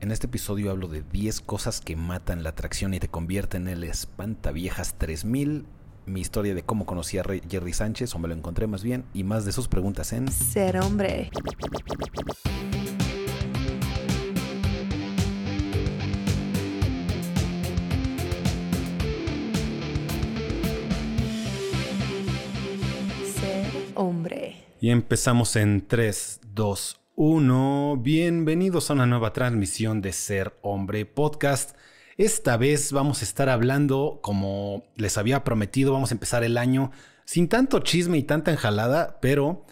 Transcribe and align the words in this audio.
En 0.00 0.10
este 0.10 0.28
episodio 0.28 0.70
hablo 0.70 0.88
de 0.88 1.02
10 1.02 1.42
cosas 1.42 1.82
que 1.82 1.94
matan 1.94 2.42
la 2.42 2.48
atracción 2.50 2.94
y 2.94 3.00
te 3.00 3.08
convierten 3.08 3.68
en 3.68 3.74
el 3.74 3.84
espantaviejas 3.84 4.94
3000. 4.94 5.66
Mi 6.06 6.22
historia 6.22 6.54
de 6.54 6.62
cómo 6.62 6.86
conocí 6.86 7.18
a 7.18 7.22
Jerry 7.22 7.74
Sánchez, 7.74 8.14
o 8.14 8.18
me 8.18 8.26
lo 8.26 8.32
encontré 8.32 8.66
más 8.66 8.82
bien, 8.82 9.04
y 9.12 9.24
más 9.24 9.44
de 9.44 9.52
sus 9.52 9.68
preguntas 9.68 10.14
en 10.14 10.32
Ser 10.32 10.78
hombre. 10.78 11.28
Ser 23.34 23.66
hombre. 23.96 24.64
Y 24.80 24.88
empezamos 24.88 25.56
en 25.56 25.86
3, 25.86 26.40
2, 26.54 26.99
1. 27.22 27.98
Bienvenidos 27.98 28.88
a 28.88 28.94
una 28.94 29.04
nueva 29.04 29.34
transmisión 29.34 30.00
de 30.00 30.14
Ser 30.14 30.58
Hombre 30.62 31.04
Podcast. 31.04 31.76
Esta 32.16 32.56
vez 32.56 32.92
vamos 32.92 33.20
a 33.20 33.26
estar 33.26 33.50
hablando, 33.50 34.20
como 34.22 34.84
les 34.96 35.18
había 35.18 35.44
prometido, 35.44 35.92
vamos 35.92 36.12
a 36.12 36.14
empezar 36.14 36.44
el 36.44 36.56
año 36.56 36.92
sin 37.26 37.50
tanto 37.50 37.80
chisme 37.80 38.16
y 38.16 38.22
tanta 38.22 38.52
enjalada, 38.52 39.18
pero 39.20 39.66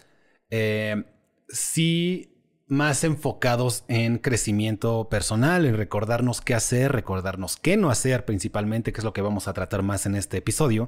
eh, 0.51 1.05
sí 1.47 2.37
más 2.67 3.03
enfocados 3.03 3.83
en 3.87 4.19
crecimiento 4.19 5.09
personal, 5.09 5.65
en 5.65 5.75
recordarnos 5.75 6.41
qué 6.41 6.53
hacer, 6.53 6.91
recordarnos 6.91 7.57
qué 7.57 7.77
no 7.77 7.89
hacer 7.89 8.25
principalmente, 8.25 8.93
que 8.93 8.99
es 8.99 9.05
lo 9.05 9.13
que 9.13 9.23
vamos 9.23 9.47
a 9.47 9.53
tratar 9.53 9.81
más 9.81 10.05
en 10.05 10.13
este 10.13 10.37
episodio. 10.37 10.87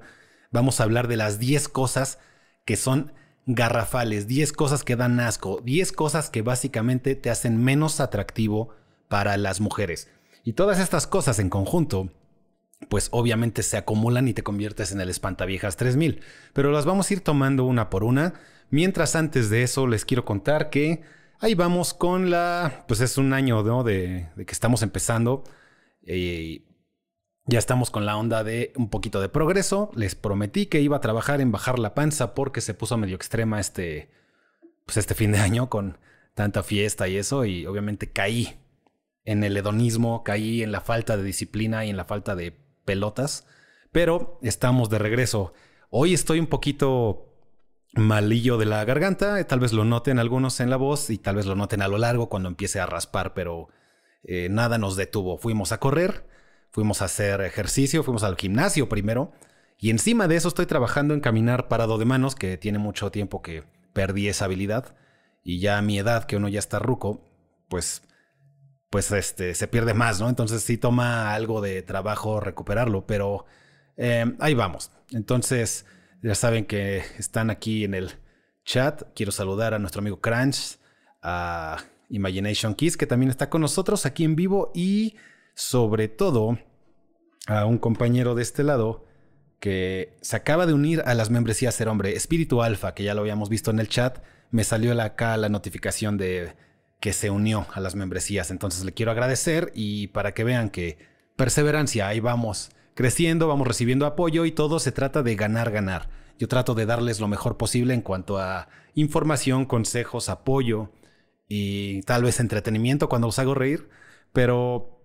Vamos 0.51 0.79
a 0.79 0.83
hablar 0.83 1.07
de 1.07 1.17
las 1.17 1.39
10 1.39 1.69
cosas 1.69 2.19
que 2.65 2.77
son 2.77 3.13
garrafales, 3.45 4.27
10 4.27 4.53
cosas 4.53 4.83
que 4.83 4.95
dan 4.95 5.19
asco, 5.19 5.61
10 5.63 5.91
cosas 5.91 6.29
que 6.29 6.41
básicamente 6.41 7.15
te 7.15 7.29
hacen 7.29 7.61
menos 7.63 7.99
atractivo 7.99 8.69
para 9.07 9.37
las 9.37 9.59
mujeres. 9.59 10.09
Y 10.43 10.53
todas 10.53 10.79
estas 10.79 11.07
cosas 11.07 11.39
en 11.39 11.49
conjunto, 11.49 12.09
pues 12.89 13.09
obviamente 13.11 13.63
se 13.63 13.77
acumulan 13.77 14.27
y 14.27 14.33
te 14.33 14.43
conviertes 14.43 14.91
en 14.91 15.01
el 15.01 15.09
espantaviejas 15.09 15.77
3000. 15.77 16.21
Pero 16.53 16.71
las 16.71 16.85
vamos 16.85 17.09
a 17.09 17.13
ir 17.13 17.21
tomando 17.21 17.65
una 17.65 17.89
por 17.89 18.03
una. 18.03 18.33
Mientras 18.69 19.15
antes 19.15 19.49
de 19.49 19.63
eso 19.63 19.87
les 19.87 20.05
quiero 20.05 20.25
contar 20.25 20.69
que 20.69 21.01
ahí 21.39 21.55
vamos 21.55 21.93
con 21.93 22.29
la, 22.29 22.85
pues 22.87 23.01
es 23.01 23.17
un 23.17 23.33
año 23.33 23.63
de, 23.83 24.29
que 24.35 24.51
estamos 24.51 24.81
empezando. 24.81 25.43
Eh, 26.03 26.63
ya 27.45 27.59
estamos 27.59 27.89
con 27.89 28.05
la 28.05 28.17
onda 28.17 28.43
de 28.43 28.71
un 28.75 28.89
poquito 28.89 29.19
de 29.19 29.29
progreso. 29.29 29.91
Les 29.95 30.15
prometí 30.15 30.67
que 30.67 30.81
iba 30.81 30.97
a 30.97 31.01
trabajar 31.01 31.41
en 31.41 31.51
bajar 31.51 31.79
la 31.79 31.95
panza 31.95 32.35
porque 32.35 32.61
se 32.61 32.73
puso 32.73 32.97
medio 32.97 33.15
extrema 33.15 33.59
este, 33.59 34.11
pues 34.85 34.97
este 34.97 35.15
fin 35.15 35.31
de 35.31 35.39
año 35.39 35.69
con 35.69 35.97
tanta 36.35 36.63
fiesta 36.63 37.07
y 37.07 37.17
eso. 37.17 37.45
Y 37.45 37.65
obviamente 37.65 38.11
caí 38.11 38.59
en 39.25 39.43
el 39.43 39.57
hedonismo, 39.57 40.23
caí 40.23 40.61
en 40.61 40.71
la 40.71 40.81
falta 40.81 41.17
de 41.17 41.23
disciplina 41.23 41.83
y 41.85 41.89
en 41.89 41.97
la 41.97 42.05
falta 42.05 42.35
de 42.35 42.51
pelotas. 42.85 43.47
Pero 43.91 44.39
estamos 44.43 44.89
de 44.89 44.99
regreso. 44.99 45.53
Hoy 45.89 46.13
estoy 46.13 46.39
un 46.39 46.47
poquito 46.47 47.27
malillo 47.93 48.57
de 48.57 48.65
la 48.65 48.85
garganta. 48.85 49.43
Tal 49.45 49.59
vez 49.59 49.73
lo 49.73 49.83
noten 49.83 50.19
algunos 50.19 50.59
en 50.59 50.69
la 50.69 50.77
voz 50.77 51.09
y 51.09 51.17
tal 51.17 51.35
vez 51.35 51.47
lo 51.47 51.55
noten 51.55 51.81
a 51.81 51.87
lo 51.87 51.97
largo 51.97 52.29
cuando 52.29 52.49
empiece 52.49 52.79
a 52.79 52.85
raspar, 52.85 53.33
pero 53.33 53.67
eh, 54.23 54.47
nada 54.49 54.77
nos 54.77 54.95
detuvo. 54.95 55.39
Fuimos 55.39 55.71
a 55.71 55.79
correr 55.79 56.30
fuimos 56.71 57.01
a 57.01 57.05
hacer 57.05 57.41
ejercicio, 57.41 58.03
fuimos 58.03 58.23
al 58.23 58.37
gimnasio 58.37 58.89
primero. 58.89 59.31
Y 59.77 59.89
encima 59.89 60.27
de 60.27 60.35
eso 60.35 60.47
estoy 60.47 60.65
trabajando 60.65 61.13
en 61.13 61.21
caminar 61.21 61.67
parado 61.67 61.97
de 61.97 62.05
manos, 62.05 62.35
que 62.35 62.57
tiene 62.57 62.79
mucho 62.79 63.11
tiempo 63.11 63.41
que 63.41 63.63
perdí 63.93 64.27
esa 64.27 64.45
habilidad. 64.45 64.95
Y 65.43 65.59
ya 65.59 65.77
a 65.77 65.81
mi 65.81 65.97
edad, 65.97 66.25
que 66.25 66.35
uno 66.37 66.49
ya 66.49 66.59
está 66.59 66.79
ruco, 66.79 67.27
pues, 67.67 68.03
pues 68.89 69.11
este, 69.11 69.55
se 69.55 69.67
pierde 69.67 69.93
más, 69.93 70.19
¿no? 70.19 70.29
Entonces 70.29 70.61
sí 70.63 70.77
toma 70.77 71.33
algo 71.33 71.61
de 71.61 71.81
trabajo 71.81 72.39
recuperarlo, 72.39 73.07
pero 73.07 73.45
eh, 73.97 74.35
ahí 74.39 74.53
vamos. 74.53 74.91
Entonces, 75.11 75.85
ya 76.21 76.35
saben 76.35 76.65
que 76.65 77.03
están 77.17 77.49
aquí 77.49 77.83
en 77.83 77.95
el 77.95 78.11
chat. 78.63 79.03
Quiero 79.15 79.31
saludar 79.31 79.73
a 79.73 79.79
nuestro 79.79 79.99
amigo 79.99 80.21
Crunch, 80.21 80.77
a 81.23 81.77
Imagination 82.09 82.75
Kiss, 82.75 82.97
que 82.97 83.07
también 83.07 83.31
está 83.31 83.49
con 83.49 83.61
nosotros 83.61 84.05
aquí 84.05 84.23
en 84.23 84.35
vivo. 84.35 84.71
Y 84.75 85.15
sobre 85.61 86.07
todo 86.07 86.57
a 87.45 87.65
un 87.65 87.77
compañero 87.77 88.33
de 88.33 88.41
este 88.41 88.63
lado 88.63 89.05
que 89.59 90.17
se 90.21 90.35
acaba 90.35 90.65
de 90.65 90.73
unir 90.73 91.03
a 91.05 91.13
las 91.13 91.29
membresías 91.29 91.75
Ser 91.75 91.87
Hombre, 91.87 92.15
Espíritu 92.15 92.63
Alfa, 92.63 92.95
que 92.95 93.03
ya 93.03 93.13
lo 93.13 93.21
habíamos 93.21 93.47
visto 93.47 93.69
en 93.69 93.79
el 93.79 93.87
chat, 93.87 94.23
me 94.49 94.63
salió 94.63 94.99
acá 94.99 95.37
la 95.37 95.49
notificación 95.49 96.17
de 96.17 96.55
que 96.99 97.13
se 97.13 97.29
unió 97.29 97.67
a 97.73 97.79
las 97.79 97.93
membresías. 97.93 98.49
Entonces 98.49 98.83
le 98.85 98.93
quiero 98.93 99.11
agradecer 99.11 99.71
y 99.75 100.07
para 100.07 100.33
que 100.33 100.43
vean 100.43 100.71
que 100.71 100.97
perseverancia, 101.35 102.07
ahí 102.07 102.19
vamos 102.19 102.71
creciendo, 102.95 103.47
vamos 103.47 103.67
recibiendo 103.67 104.07
apoyo 104.07 104.45
y 104.45 104.51
todo 104.51 104.79
se 104.79 104.91
trata 104.91 105.21
de 105.21 105.35
ganar, 105.35 105.69
ganar. 105.69 106.09
Yo 106.39 106.47
trato 106.47 106.73
de 106.73 106.87
darles 106.87 107.19
lo 107.19 107.27
mejor 107.27 107.57
posible 107.57 107.93
en 107.93 108.01
cuanto 108.01 108.39
a 108.39 108.67
información, 108.95 109.65
consejos, 109.65 110.27
apoyo 110.27 110.89
y 111.47 112.01
tal 112.01 112.23
vez 112.23 112.39
entretenimiento 112.39 113.09
cuando 113.09 113.27
los 113.27 113.37
hago 113.37 113.53
reír, 113.53 113.89
pero 114.33 115.00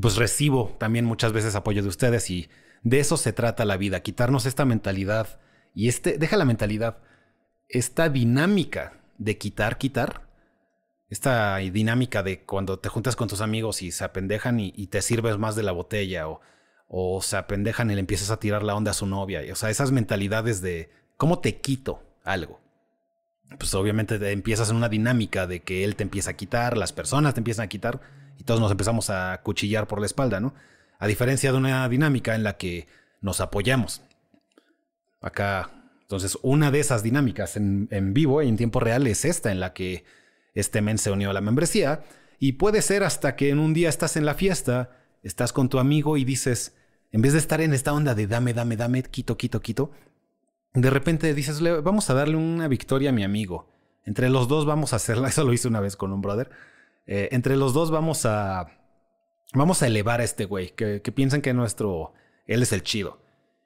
pues 0.00 0.16
recibo 0.16 0.74
también 0.78 1.04
muchas 1.04 1.32
veces 1.32 1.54
apoyo 1.54 1.82
de 1.82 1.88
ustedes 1.88 2.30
y 2.30 2.48
de 2.82 3.00
eso 3.00 3.16
se 3.16 3.32
trata 3.32 3.64
la 3.64 3.76
vida, 3.76 4.00
quitarnos 4.00 4.46
esta 4.46 4.64
mentalidad 4.64 5.40
y 5.74 5.88
este, 5.88 6.18
deja 6.18 6.36
la 6.36 6.44
mentalidad, 6.44 6.98
esta 7.68 8.08
dinámica 8.08 9.00
de 9.18 9.38
quitar, 9.38 9.78
quitar, 9.78 10.28
esta 11.08 11.56
dinámica 11.58 12.22
de 12.22 12.44
cuando 12.44 12.78
te 12.78 12.88
juntas 12.88 13.14
con 13.14 13.28
tus 13.28 13.40
amigos 13.40 13.82
y 13.82 13.92
se 13.92 14.04
apendejan 14.04 14.58
y, 14.58 14.86
te 14.88 15.00
sirves 15.02 15.38
más 15.38 15.54
de 15.54 15.62
la 15.62 15.72
botella 15.72 16.28
o, 16.28 16.40
o 16.88 17.22
se 17.22 17.36
apendejan 17.36 17.90
y 17.90 17.94
le 17.94 18.00
empiezas 18.00 18.30
a 18.30 18.38
tirar 18.38 18.62
la 18.62 18.74
onda 18.74 18.90
a 18.90 18.94
su 18.94 19.06
novia, 19.06 19.42
o 19.52 19.54
sea, 19.54 19.70
esas 19.70 19.92
mentalidades 19.92 20.60
de 20.60 20.90
cómo 21.16 21.38
te 21.38 21.60
quito 21.60 22.02
algo. 22.24 22.60
Pues 23.58 23.74
obviamente 23.74 24.18
te 24.18 24.32
empiezas 24.32 24.70
en 24.70 24.76
una 24.76 24.88
dinámica 24.88 25.46
de 25.46 25.60
que 25.60 25.84
él 25.84 25.94
te 25.94 26.02
empieza 26.02 26.30
a 26.30 26.36
quitar, 26.36 26.76
las 26.76 26.92
personas 26.92 27.34
te 27.34 27.40
empiezan 27.40 27.66
a 27.66 27.68
quitar 27.68 28.00
y 28.38 28.44
todos 28.44 28.60
nos 28.60 28.70
empezamos 28.70 29.10
a 29.10 29.40
cuchillar 29.42 29.86
por 29.86 30.00
la 30.00 30.06
espalda, 30.06 30.40
¿no? 30.40 30.54
A 30.98 31.06
diferencia 31.06 31.52
de 31.52 31.58
una 31.58 31.88
dinámica 31.88 32.34
en 32.34 32.42
la 32.42 32.56
que 32.56 32.88
nos 33.20 33.40
apoyamos. 33.40 34.02
Acá, 35.20 35.70
entonces, 36.02 36.38
una 36.42 36.70
de 36.70 36.80
esas 36.80 37.02
dinámicas 37.02 37.56
en, 37.56 38.14
vivo 38.14 38.42
y 38.42 38.48
en 38.48 38.56
tiempo 38.56 38.80
real 38.80 39.06
es 39.06 39.24
esta, 39.24 39.50
en 39.50 39.60
la 39.60 39.72
que 39.72 40.04
este 40.54 40.82
men 40.82 40.98
se 40.98 41.10
unió 41.10 41.30
a 41.30 41.32
la 41.32 41.40
membresía. 41.40 42.04
Y 42.38 42.52
puede 42.52 42.82
ser 42.82 43.02
hasta 43.02 43.36
que 43.36 43.48
en 43.48 43.58
un 43.58 43.72
día 43.74 43.88
estás 43.88 44.16
en 44.16 44.26
la 44.26 44.34
fiesta, 44.34 44.90
estás 45.22 45.52
con 45.52 45.68
tu 45.68 45.78
amigo 45.78 46.16
y 46.16 46.24
dices, 46.24 46.76
en 47.10 47.22
vez 47.22 47.32
de 47.32 47.38
estar 47.38 47.60
en 47.60 47.72
esta 47.72 47.92
onda 47.92 48.14
de 48.14 48.26
dame, 48.26 48.52
dame, 48.52 48.76
dame, 48.76 49.02
quito, 49.04 49.36
quito, 49.36 49.60
quito, 49.60 49.92
de 50.74 50.90
repente 50.90 51.32
dices, 51.32 51.62
vamos 51.82 52.10
a 52.10 52.14
darle 52.14 52.36
una 52.36 52.68
victoria 52.68 53.10
a 53.10 53.12
mi 53.12 53.24
amigo. 53.24 53.68
Entre 54.04 54.28
los 54.28 54.48
dos 54.48 54.66
vamos 54.66 54.92
a 54.92 54.96
hacerla. 54.96 55.28
Eso 55.30 55.44
lo 55.44 55.52
hice 55.52 55.68
una 55.68 55.80
vez 55.80 55.96
con 55.96 56.12
un 56.12 56.20
brother. 56.20 56.50
Eh, 57.06 57.28
entre 57.32 57.56
los 57.56 57.72
dos 57.74 57.90
vamos 57.90 58.26
a. 58.26 58.66
Vamos 59.52 59.82
a 59.82 59.86
elevar 59.86 60.20
a 60.20 60.24
este 60.24 60.46
güey. 60.46 60.70
Que, 60.70 61.00
piensen 61.00 61.42
que 61.42 61.54
nuestro. 61.54 62.12
Él 62.46 62.62
es 62.62 62.72
el 62.72 62.82
chido. 62.82 63.20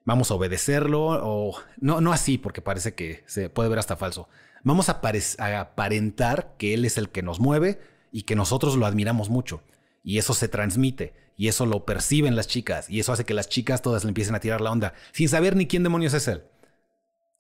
Vamos 0.05 0.31
a 0.31 0.35
obedecerlo. 0.35 1.07
O. 1.07 1.57
No, 1.79 2.01
no 2.01 2.13
así, 2.13 2.39
porque 2.39 2.63
parece 2.63 2.95
que 2.95 3.25
se 3.27 3.51
puede 3.51 3.69
ver 3.69 3.79
hasta 3.79 3.97
falso. 3.97 4.29
Vamos 4.65 4.89
a, 4.89 5.01
a 5.39 5.61
aparentar 5.61 6.55
que 6.59 6.75
él 6.75 6.85
es 6.85 6.99
el 6.99 7.11
que 7.11 7.23
nos 7.23 7.41
mueve 7.41 7.81
y 8.11 8.23
que 8.23 8.37
nosotros 8.37 8.77
lo 8.77 8.87
admiramos 8.87 9.31
mucho. 9.31 9.63
Y 10.03 10.19
eso 10.19 10.35
se 10.35 10.49
transmite. 10.49 11.15
Y 11.37 11.47
eso 11.47 11.67
lo 11.67 11.85
perciben 11.85 12.35
las 12.35 12.49
chicas. 12.49 12.91
Y 12.91 12.99
eso 12.99 13.13
hace 13.13 13.25
que 13.25 13.35
las 13.35 13.49
chicas 13.49 13.81
todas 13.81 14.05
le 14.05 14.09
empiecen 14.09 14.35
a 14.35 14.41
tirar 14.41 14.61
la 14.61 14.73
onda. 14.73 14.95
Sin 15.13 15.29
saber 15.29 15.55
ni 15.55 15.67
quién 15.67 15.85
demonios 15.85 16.15
es 16.15 16.27
él. 16.27 16.43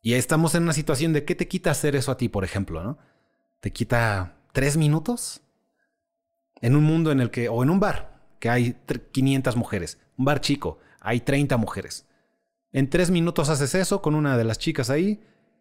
Y 0.03 0.15
estamos 0.15 0.54
en 0.54 0.62
una 0.62 0.72
situación 0.72 1.12
de 1.12 1.25
qué 1.25 1.34
te 1.34 1.48
quita 1.48 1.72
hacer 1.72 1.97
eso 1.97 2.12
a 2.12 2.16
ti, 2.16 2.28
por 2.28 2.44
ejemplo, 2.44 2.82
¿no? 2.84 2.98
¿Te 3.60 3.72
quita 3.72 4.36
tres 4.53 4.76
minutos? 4.76 5.42
En 6.60 6.76
un 6.76 6.84
mundo 6.84 7.12
en 7.12 7.20
el 7.20 7.30
que, 7.30 7.48
o 7.48 7.62
en 7.62 7.70
un 7.70 7.80
bar, 7.80 8.19
que 8.38 8.50
hay 8.50 8.77
500 9.12 9.56
mujeres, 9.56 9.98
un 10.16 10.24
bar 10.24 10.41
chico, 10.41 10.78
hay 11.00 11.21
30 11.21 11.56
mujeres. 11.56 12.06
En 12.72 12.91
tres 12.91 13.10
minutos 13.10 13.48
haces 13.48 13.74
eso 13.74 14.03
con 14.03 14.15
una 14.15 14.36
de 14.36 14.44
las 14.44 14.59
chicas 14.59 14.91
ahí, 14.91 15.21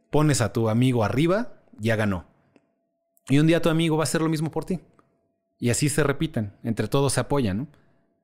pones 0.10 0.42
a 0.42 0.52
tu 0.52 0.70
amigo 0.70 1.04
arriba, 1.04 1.62
ya 1.80 1.96
ganó. 1.96 2.26
Y 3.30 3.40
un 3.40 3.48
día 3.48 3.62
tu 3.62 3.70
amigo 3.70 3.98
va 3.98 4.04
a 4.04 4.06
hacer 4.06 4.22
lo 4.22 4.30
mismo 4.30 4.52
por 4.52 4.66
ti. 4.66 4.80
Y 5.60 5.70
así 5.70 5.90
se 5.90 6.04
repiten, 6.04 6.54
entre 6.64 6.88
todos 6.88 7.14
se 7.14 7.20
apoyan, 7.20 7.58
¿no? 7.58 7.68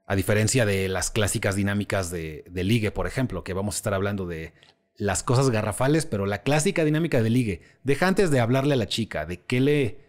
A 0.05 0.15
diferencia 0.15 0.65
de 0.65 0.89
las 0.89 1.11
clásicas 1.11 1.55
dinámicas 1.55 2.11
de, 2.11 2.43
de, 2.49 2.63
ligue, 2.63 2.91
por 2.91 3.07
ejemplo, 3.07 3.43
que 3.43 3.53
vamos 3.53 3.75
a 3.75 3.77
estar 3.77 3.93
hablando 3.93 4.27
de 4.27 4.53
las 4.95 5.23
cosas 5.23 5.49
garrafales, 5.49 6.05
pero 6.05 6.25
la 6.25 6.43
clásica 6.43 6.83
dinámica 6.83 7.23
de 7.23 7.29
ligue. 7.29 7.61
Deja 7.83 8.07
antes 8.07 8.29
de 8.29 8.41
hablarle 8.41 8.73
a 8.73 8.77
la 8.77 8.87
chica, 8.87 9.25
de 9.25 9.41
qué 9.41 9.61
le 9.61 9.99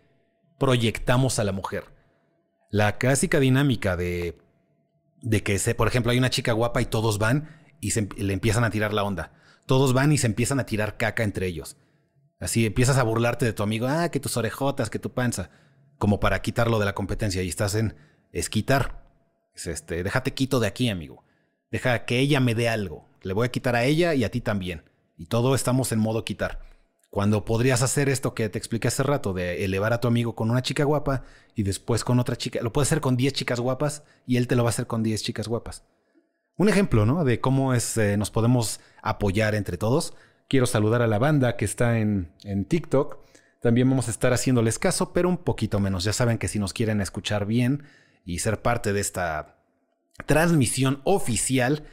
proyectamos 0.59 1.39
a 1.39 1.45
la 1.45 1.53
mujer 1.53 1.94
la 2.75 2.99
clásica 2.99 3.39
dinámica 3.39 3.97
de, 3.97 4.37
de 5.23 5.45
que, 5.45 5.61
se, 5.61 5.77
por 5.77 5.87
ejemplo, 5.87 6.11
hay 6.11 6.19
una 6.19 6.31
chica 6.31 6.51
guapa 6.51 6.83
y 6.83 6.87
todos 6.87 7.19
van 7.19 7.49
y 7.81 7.93
se, 7.93 8.09
le 8.17 8.33
empiezan 8.33 8.65
a 8.65 8.71
tirar 8.71 8.93
la 8.93 9.05
onda. 9.05 9.31
Todos 9.65 9.93
van 9.93 10.11
y 10.11 10.19
se 10.19 10.27
empiezan 10.27 10.59
a 10.59 10.67
tirar 10.67 10.97
caca 10.97 11.23
entre 11.23 11.47
ellos. 11.47 11.77
Así 12.41 12.67
empiezas 12.67 12.99
a 12.99 13.05
burlarte 13.05 13.45
de 13.45 13.53
tu 13.53 13.63
amigo, 13.63 13.87
ah, 13.87 14.09
que 14.09 14.19
tus 14.19 14.37
orejotas, 14.37 14.91
que 14.91 14.99
tu 14.99 15.13
panza, 15.13 15.51
como 15.99 16.19
para 16.19 16.43
quitarlo 16.43 16.81
de 16.81 16.87
la 16.87 16.97
competencia 16.97 17.45
y 17.45 17.49
estás 17.49 17.77
en, 17.77 17.95
es 18.33 18.51
quitar. 18.51 19.05
Es 19.55 19.69
este, 19.69 20.03
déjate 20.03 20.35
quito 20.35 20.59
de 20.59 20.67
aquí, 20.67 20.89
amigo. 20.89 21.23
Deja 21.71 22.05
que 22.05 22.19
ella 22.19 22.41
me 22.41 22.57
dé 22.57 22.69
algo. 22.69 23.09
Le 23.23 23.35
voy 23.35 23.47
a 23.47 23.53
quitar 23.53 23.77
a 23.77 23.85
ella 23.85 24.15
y 24.15 24.25
a 24.25 24.33
ti 24.33 24.41
también. 24.41 24.83
Y 25.17 25.27
todo 25.27 25.55
estamos 25.55 25.93
en 25.93 26.01
modo 26.01 26.25
quitar. 26.25 26.59
Cuando 27.15 27.45
podrías 27.45 27.81
hacer 27.83 28.09
esto 28.09 28.35
que 28.35 28.49
te 28.49 28.59
expliqué 28.59 28.89
hace 28.89 29.05
rato, 29.05 29.33
de 29.33 29.65
elevar 29.65 29.93
a 29.93 30.01
tu 30.01 30.09
amigo 30.09 30.35
con 30.35 30.51
una 30.51 30.63
chica 30.63 30.83
guapa 30.83 31.23
y 31.55 31.63
después 31.63 32.03
con 32.03 32.19
otra 32.19 32.35
chica, 32.35 32.61
lo 32.61 32.73
puedes 32.73 32.89
hacer 32.89 33.01
con 33.01 33.17
10 33.17 33.33
chicas 33.35 33.61
guapas 33.61 34.03
y 34.27 34.37
él 34.37 34.49
te 34.49 34.57
lo 34.57 34.65
va 34.65 34.71
a 34.71 34.71
hacer 34.71 34.89
con 34.89 35.05
10 35.05 35.23
chicas 35.23 35.47
guapas. 35.47 35.85
Un 36.57 36.69
ejemplo, 36.69 37.07
¿no? 37.07 37.23
De 37.23 37.39
cómo 37.39 37.73
es, 37.73 37.97
eh, 37.99 38.17
nos 38.17 38.33
podemos 38.33 38.81
apoyar 39.01 39.55
entre 39.55 39.79
todos. 39.79 40.15
Quiero 40.49 40.67
saludar 40.67 41.03
a 41.03 41.07
la 41.07 41.21
banda 41.21 41.57
que 41.57 41.65
está 41.65 42.01
en, 42.01 42.33
en 42.43 42.65
TikTok. 42.65 43.19
También 43.61 43.89
vamos 43.89 44.09
a 44.09 44.11
estar 44.11 44.33
haciéndoles 44.33 44.81
caso, 44.81 45.13
pero 45.13 45.29
un 45.29 45.39
poquito 45.39 45.79
menos. 45.79 46.03
Ya 46.03 46.13
saben 46.13 46.39
que 46.39 46.49
si 46.49 46.59
nos 46.59 46.73
quieren 46.73 47.01
escuchar 47.01 47.47
bien 47.47 47.85
y 48.25 48.41
ser 48.41 48.61
parte 48.61 48.93
de 48.93 48.99
esta 48.99 49.61
transmisión 50.27 51.01
oficial, 51.05 51.85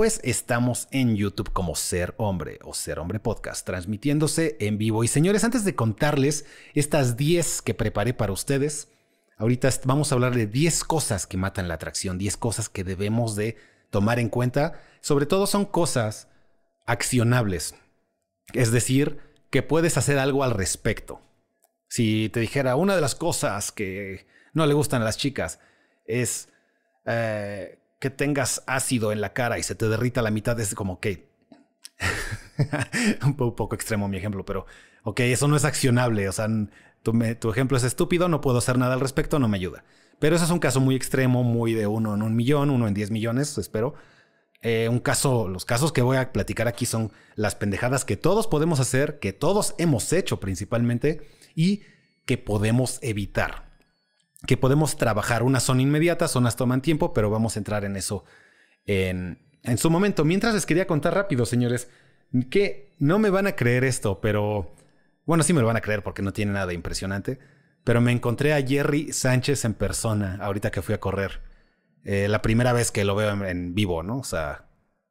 pues 0.00 0.18
estamos 0.24 0.88
en 0.92 1.14
YouTube 1.14 1.52
como 1.52 1.76
Ser 1.76 2.14
Hombre 2.16 2.58
o 2.62 2.72
Ser 2.72 2.98
Hombre 2.98 3.20
Podcast, 3.20 3.66
transmitiéndose 3.66 4.56
en 4.58 4.78
vivo. 4.78 5.04
Y 5.04 5.08
señores, 5.08 5.44
antes 5.44 5.62
de 5.62 5.74
contarles 5.74 6.46
estas 6.72 7.18
10 7.18 7.60
que 7.60 7.74
preparé 7.74 8.14
para 8.14 8.32
ustedes, 8.32 8.88
ahorita 9.36 9.68
vamos 9.84 10.10
a 10.10 10.14
hablar 10.14 10.34
de 10.34 10.46
10 10.46 10.84
cosas 10.84 11.26
que 11.26 11.36
matan 11.36 11.68
la 11.68 11.74
atracción, 11.74 12.16
10 12.16 12.38
cosas 12.38 12.70
que 12.70 12.82
debemos 12.82 13.36
de 13.36 13.58
tomar 13.90 14.18
en 14.18 14.30
cuenta. 14.30 14.80
Sobre 15.02 15.26
todo 15.26 15.46
son 15.46 15.66
cosas 15.66 16.28
accionables, 16.86 17.74
es 18.54 18.72
decir, 18.72 19.18
que 19.50 19.62
puedes 19.62 19.98
hacer 19.98 20.18
algo 20.18 20.44
al 20.44 20.52
respecto. 20.52 21.20
Si 21.88 22.30
te 22.30 22.40
dijera 22.40 22.74
una 22.74 22.94
de 22.94 23.02
las 23.02 23.14
cosas 23.14 23.70
que 23.70 24.26
no 24.54 24.64
le 24.64 24.72
gustan 24.72 25.02
a 25.02 25.04
las 25.04 25.18
chicas 25.18 25.60
es 26.06 26.48
eh, 27.04 27.80
que 28.00 28.10
tengas 28.10 28.64
ácido 28.66 29.12
en 29.12 29.20
la 29.20 29.32
cara 29.32 29.58
y 29.58 29.62
se 29.62 29.76
te 29.76 29.88
derrita 29.88 30.22
la 30.22 30.32
mitad, 30.32 30.58
es 30.58 30.74
como 30.74 30.98
que... 30.98 31.30
un 33.24 33.36
poco 33.36 33.74
extremo 33.74 34.08
mi 34.08 34.16
ejemplo, 34.16 34.44
pero 34.44 34.66
ok, 35.04 35.20
eso 35.20 35.46
no 35.46 35.56
es 35.56 35.64
accionable. 35.64 36.28
O 36.28 36.32
sea, 36.32 36.48
tu, 37.02 37.50
ejemplo 37.50 37.76
es 37.76 37.84
estúpido, 37.84 38.28
no 38.28 38.40
puedo 38.40 38.58
hacer 38.58 38.78
nada 38.78 38.94
al 38.94 39.00
respecto, 39.00 39.38
no 39.38 39.48
me 39.48 39.58
ayuda. 39.58 39.84
Pero 40.18 40.34
eso 40.34 40.46
es 40.46 40.50
un 40.50 40.58
caso 40.58 40.80
muy 40.80 40.96
extremo, 40.96 41.44
muy 41.44 41.74
de 41.74 41.86
uno 41.86 42.14
en 42.14 42.22
un 42.22 42.34
millón, 42.34 42.70
uno 42.70 42.88
en 42.88 42.94
diez 42.94 43.10
millones, 43.10 43.56
espero. 43.58 43.94
Eh, 44.62 44.88
un 44.90 44.98
caso, 44.98 45.48
los 45.48 45.64
casos 45.66 45.92
que 45.92 46.02
voy 46.02 46.16
a 46.16 46.32
platicar 46.32 46.68
aquí 46.68 46.86
son 46.86 47.12
las 47.34 47.54
pendejadas 47.54 48.04
que 48.04 48.16
todos 48.16 48.46
podemos 48.46 48.80
hacer, 48.80 49.18
que 49.18 49.32
todos 49.32 49.74
hemos 49.78 50.12
hecho 50.12 50.40
principalmente 50.40 51.20
y 51.54 51.82
que 52.24 52.38
podemos 52.38 52.98
evitar 53.02 53.69
que 54.46 54.56
podemos 54.56 54.96
trabajar. 54.96 55.42
Unas 55.42 55.62
son 55.62 55.80
inmediatas, 55.80 56.36
unas 56.36 56.56
toman 56.56 56.82
tiempo, 56.82 57.12
pero 57.12 57.30
vamos 57.30 57.56
a 57.56 57.60
entrar 57.60 57.84
en 57.84 57.96
eso 57.96 58.24
en, 58.86 59.38
en 59.62 59.78
su 59.78 59.90
momento. 59.90 60.24
Mientras 60.24 60.54
les 60.54 60.66
quería 60.66 60.86
contar 60.86 61.14
rápido, 61.14 61.46
señores, 61.46 61.88
que 62.50 62.94
no 62.98 63.18
me 63.18 63.30
van 63.30 63.46
a 63.46 63.56
creer 63.56 63.84
esto, 63.84 64.20
pero 64.20 64.74
bueno, 65.24 65.42
sí 65.42 65.52
me 65.52 65.60
lo 65.60 65.66
van 65.66 65.76
a 65.76 65.80
creer 65.80 66.02
porque 66.02 66.22
no 66.22 66.32
tiene 66.32 66.52
nada 66.52 66.72
impresionante. 66.72 67.38
Pero 67.84 68.00
me 68.00 68.12
encontré 68.12 68.52
a 68.52 68.62
Jerry 68.62 69.12
Sánchez 69.12 69.64
en 69.64 69.74
persona 69.74 70.38
ahorita 70.40 70.70
que 70.70 70.82
fui 70.82 70.94
a 70.94 71.00
correr. 71.00 71.40
Eh, 72.04 72.28
la 72.28 72.42
primera 72.42 72.72
vez 72.72 72.90
que 72.90 73.04
lo 73.04 73.14
veo 73.14 73.30
en, 73.30 73.44
en, 73.44 73.74
vivo, 73.74 74.02
¿no? 74.02 74.18
O 74.18 74.24
sea, 74.24 74.66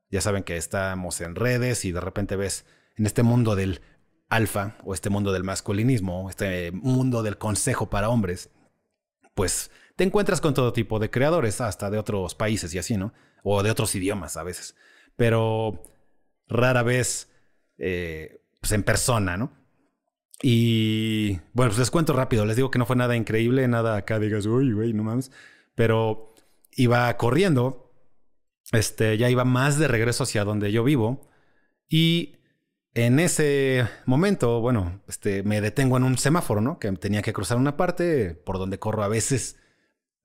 ya 0.10 0.22
saben 0.22 0.44
que 0.44 0.58
estamos 0.58 1.22
en 1.22 1.36
redes 1.36 1.86
y 1.86 1.92
de 1.92 2.02
repente 2.02 2.36
ves 2.36 2.66
en 2.96 3.06
este 3.06 3.24
mundo 3.24 3.56
del 3.56 3.82
alfa 4.28 4.76
o 4.84 4.94
este 4.94 5.10
mundo 5.10 5.32
del 5.32 5.44
masculinismo, 5.44 6.30
este 6.30 6.72
mundo 6.72 7.24
del 7.24 7.38
consejo 7.38 7.90
para 7.90 8.10
hombres 8.10 8.52
pues 9.40 9.72
te 9.96 10.04
encuentras 10.04 10.42
con 10.42 10.54
todo 10.54 10.74
tipo 10.74 11.00
de 11.00 11.10
creadores, 11.10 11.62
hasta 11.62 11.90
de 11.90 11.98
otros 11.98 12.36
países 12.36 12.74
y 12.74 12.78
así, 12.78 12.98
¿no? 12.98 13.14
O 13.42 13.64
de 13.64 13.72
otros 13.72 13.96
idiomas 13.96 14.36
a 14.36 14.44
veces. 14.44 14.76
Pero 15.16 15.82
rara 16.50 16.84
vez 16.84 17.32
eh, 17.78 18.42
pues 18.60 18.74
en 18.74 18.84
persona, 18.84 19.38
¿no? 19.38 19.54
Y 20.42 21.36
bueno, 21.54 21.70
pues 21.70 21.80
les 21.80 21.90
cuento 21.90 22.12
rápido. 22.12 22.46
Les 22.46 22.58
digo 22.58 22.70
que 22.70 22.80
no 22.80 22.86
fue 22.86 22.98
nada 22.98 23.16
increíble, 23.16 23.66
nada 23.70 23.96
acá 23.96 24.20
digas, 24.20 24.46
uy, 24.46 24.74
güey, 24.74 24.92
no 24.92 25.04
mames. 25.04 25.32
Pero 25.74 26.36
iba 26.74 27.16
corriendo, 27.16 27.94
este, 28.74 29.18
ya 29.18 29.30
iba 29.30 29.46
más 29.46 29.80
de 29.80 29.88
regreso 29.88 30.24
hacia 30.24 30.44
donde 30.44 30.74
yo 30.74 30.84
vivo. 30.84 31.30
Y 31.88 32.39
en 33.04 33.20
ese 33.20 33.88
momento, 34.06 34.62
bueno, 34.62 35.02
este, 35.08 35.44
me 35.44 35.62
detengo 35.62 35.98
en 35.98 36.04
un 36.04 36.18
semáforo, 36.18 36.62
¿no? 36.62 36.80
Que 36.80 36.92
tenía 36.94 37.22
que 37.22 37.34
cruzar 37.34 37.58
una 37.58 37.78
parte 37.78 38.34
por 38.34 38.58
donde 38.58 38.80
corro 38.80 39.04
a 39.04 39.08
veces. 39.08 39.58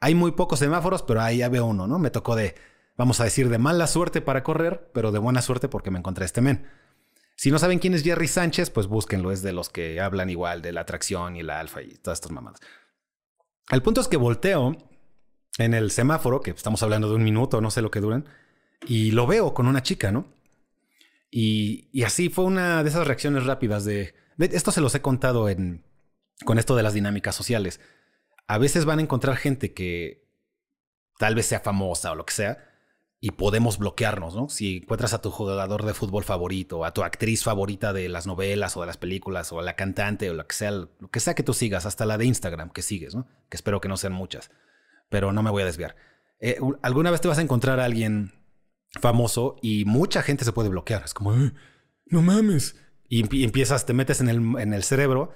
Hay 0.01 0.15
muy 0.15 0.33
pocos 0.33 0.59
semáforos, 0.59 1.03
pero 1.03 1.21
ahí 1.21 1.47
veo 1.49 1.67
uno, 1.67 1.87
¿no? 1.87 1.99
Me 1.99 2.11
tocó 2.11 2.37
de, 2.37 2.55
vamos 2.97 3.21
a 3.21 3.25
decir, 3.25 3.49
de 3.49 3.59
mala 3.59 3.87
suerte 3.87 4.21
para 4.21 4.43
correr, 4.43 4.91
pero 4.95 5.13
de 5.13 5.19
buena 5.19 5.43
suerte 5.43 5.69
porque 5.69 5.91
me 5.91 5.99
encontré 5.99 6.25
este 6.25 6.41
men. 6.41 6.67
Si 7.37 7.51
no 7.51 7.59
saben 7.59 7.81
quién 7.81 7.95
es 7.95 8.05
Jerry 8.05 8.29
Sánchez, 8.29 8.71
pues 8.71 8.87
búsquenlo, 8.87 9.33
es 9.33 9.43
de 9.43 9.53
los 9.53 9.69
que 9.69 10.01
hablan 10.01 10.31
igual 10.31 10.63
de 10.63 10.73
la 10.73 10.83
atracción 10.83 11.37
y 11.37 11.43
la 11.43 11.59
alfa 11.59 11.83
y 11.83 11.95
todas 11.97 12.19
estas 12.19 12.33
mamadas. 12.33 12.61
El 13.71 13.83
punto 13.83 14.01
es 14.01 14.09
que 14.09 14.17
volteo 14.17 14.77
en 15.59 15.75
el 15.75 15.91
semáforo, 15.91 16.41
que 16.41 16.51
estamos 16.51 16.83
hablando 16.83 17.09
de 17.09 17.17
un 17.17 17.25
minuto, 17.25 17.61
no 17.61 17.71
sé 17.71 17.83
lo 17.83 17.91
que 17.91 18.01
duran, 18.01 18.27
y 18.87 19.11
lo 19.11 19.27
veo 19.27 19.55
con 19.55 19.67
una 19.67 19.83
chica, 19.83 20.13
¿no? 20.13 20.27
Y, 21.37 22.05
así 22.05 22.29
fue 22.29 22.45
una 22.45 22.85
de 22.85 22.89
esas 22.89 23.09
reacciones 23.09 23.45
rápidas 23.45 23.85
de, 23.85 24.15
Esto 24.39 24.71
se 24.71 24.81
los 24.81 24.95
he 24.95 25.03
contado 25.03 25.49
con 26.45 26.59
esto 26.61 26.77
de 26.77 26.85
las 26.85 26.95
dinámicas 26.95 27.35
sociales. 27.35 27.81
A 28.47 28.57
veces 28.57 28.85
van 28.85 29.01
a 29.01 29.03
encontrar 29.03 29.37
gente 29.37 29.75
que 29.75 30.29
tal 31.19 31.35
vez 31.35 31.47
sea 31.47 31.59
famosa 31.59 32.13
o 32.13 32.15
lo 32.15 32.25
que 32.25 32.35
sea, 32.35 32.71
y 33.19 33.33
podemos 33.33 33.79
bloquearnos, 33.79 34.37
¿no? 34.37 34.49
Si 34.49 34.77
encuentras 34.77 35.13
a 35.13 35.23
tu 35.23 35.33
jugador 35.33 35.85
de 35.85 35.95
fútbol 35.95 36.23
favorito, 36.23 36.85
a 36.85 36.95
tu 36.95 37.03
actriz 37.03 37.43
favorita 37.43 37.93
de 37.93 38.09
las 38.09 38.29
novelas 38.29 38.77
o 38.77 38.83
de 38.83 38.87
las 38.87 38.97
películas, 38.97 39.51
o 39.51 39.59
a 39.59 39.63
la 39.65 39.75
cantante 39.75 40.31
o 40.31 40.35
lo 40.35 40.47
que 40.47 40.55
sea, 40.55 40.71
lo 40.71 41.11
que 41.11 41.19
sea 41.19 41.35
que 41.35 41.43
tú 41.43 41.53
sigas, 41.53 41.85
hasta 41.85 42.07
la 42.07 42.17
de 42.17 42.27
Instagram 42.27 42.71
que 42.71 42.83
sigues, 42.83 43.17
¿no? 43.17 43.27
Que 43.49 43.57
espero 43.57 43.81
que 43.81 43.89
no 43.89 43.97
sean 43.97 44.13
muchas, 44.13 44.53
pero 45.09 45.33
no 45.33 45.43
me 45.43 45.51
voy 45.51 45.63
a 45.63 45.67
desviar. 45.67 45.97
Eh, 46.39 46.59
alguna 46.83 47.11
vez 47.11 47.21
te 47.21 47.27
vas 47.27 47.39
a 47.39 47.43
encontrar 47.43 47.81
a 47.81 47.87
alguien 47.87 48.44
famoso 49.01 49.57
y 49.63 49.85
mucha 49.85 50.23
gente 50.23 50.45
se 50.45 50.53
puede 50.53 50.69
bloquear. 50.69 51.03
Es 51.05 51.15
como, 51.15 51.35
no 52.07 52.23
mames. 52.23 52.77
Y, 53.09 53.45
empiezas, 53.45 53.87
te 53.87 53.93
metes 53.93 54.21
en 54.21 54.29
el, 54.29 54.59
en 54.59 54.73
el 54.75 54.83
cerebro 54.83 55.35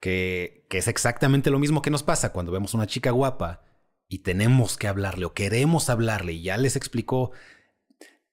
que, 0.00 0.66
que, 0.68 0.78
es 0.78 0.88
exactamente 0.88 1.50
lo 1.50 1.58
mismo 1.58 1.82
que 1.82 1.90
nos 1.90 2.02
pasa 2.02 2.32
cuando 2.32 2.52
vemos 2.52 2.74
una 2.74 2.86
chica 2.86 3.10
guapa 3.10 3.62
y 4.08 4.20
tenemos 4.20 4.76
que 4.76 4.88
hablarle 4.88 5.26
o 5.26 5.34
queremos 5.34 5.90
hablarle 5.90 6.32
y 6.32 6.42
ya 6.42 6.56
les 6.56 6.76
explicó 6.76 7.32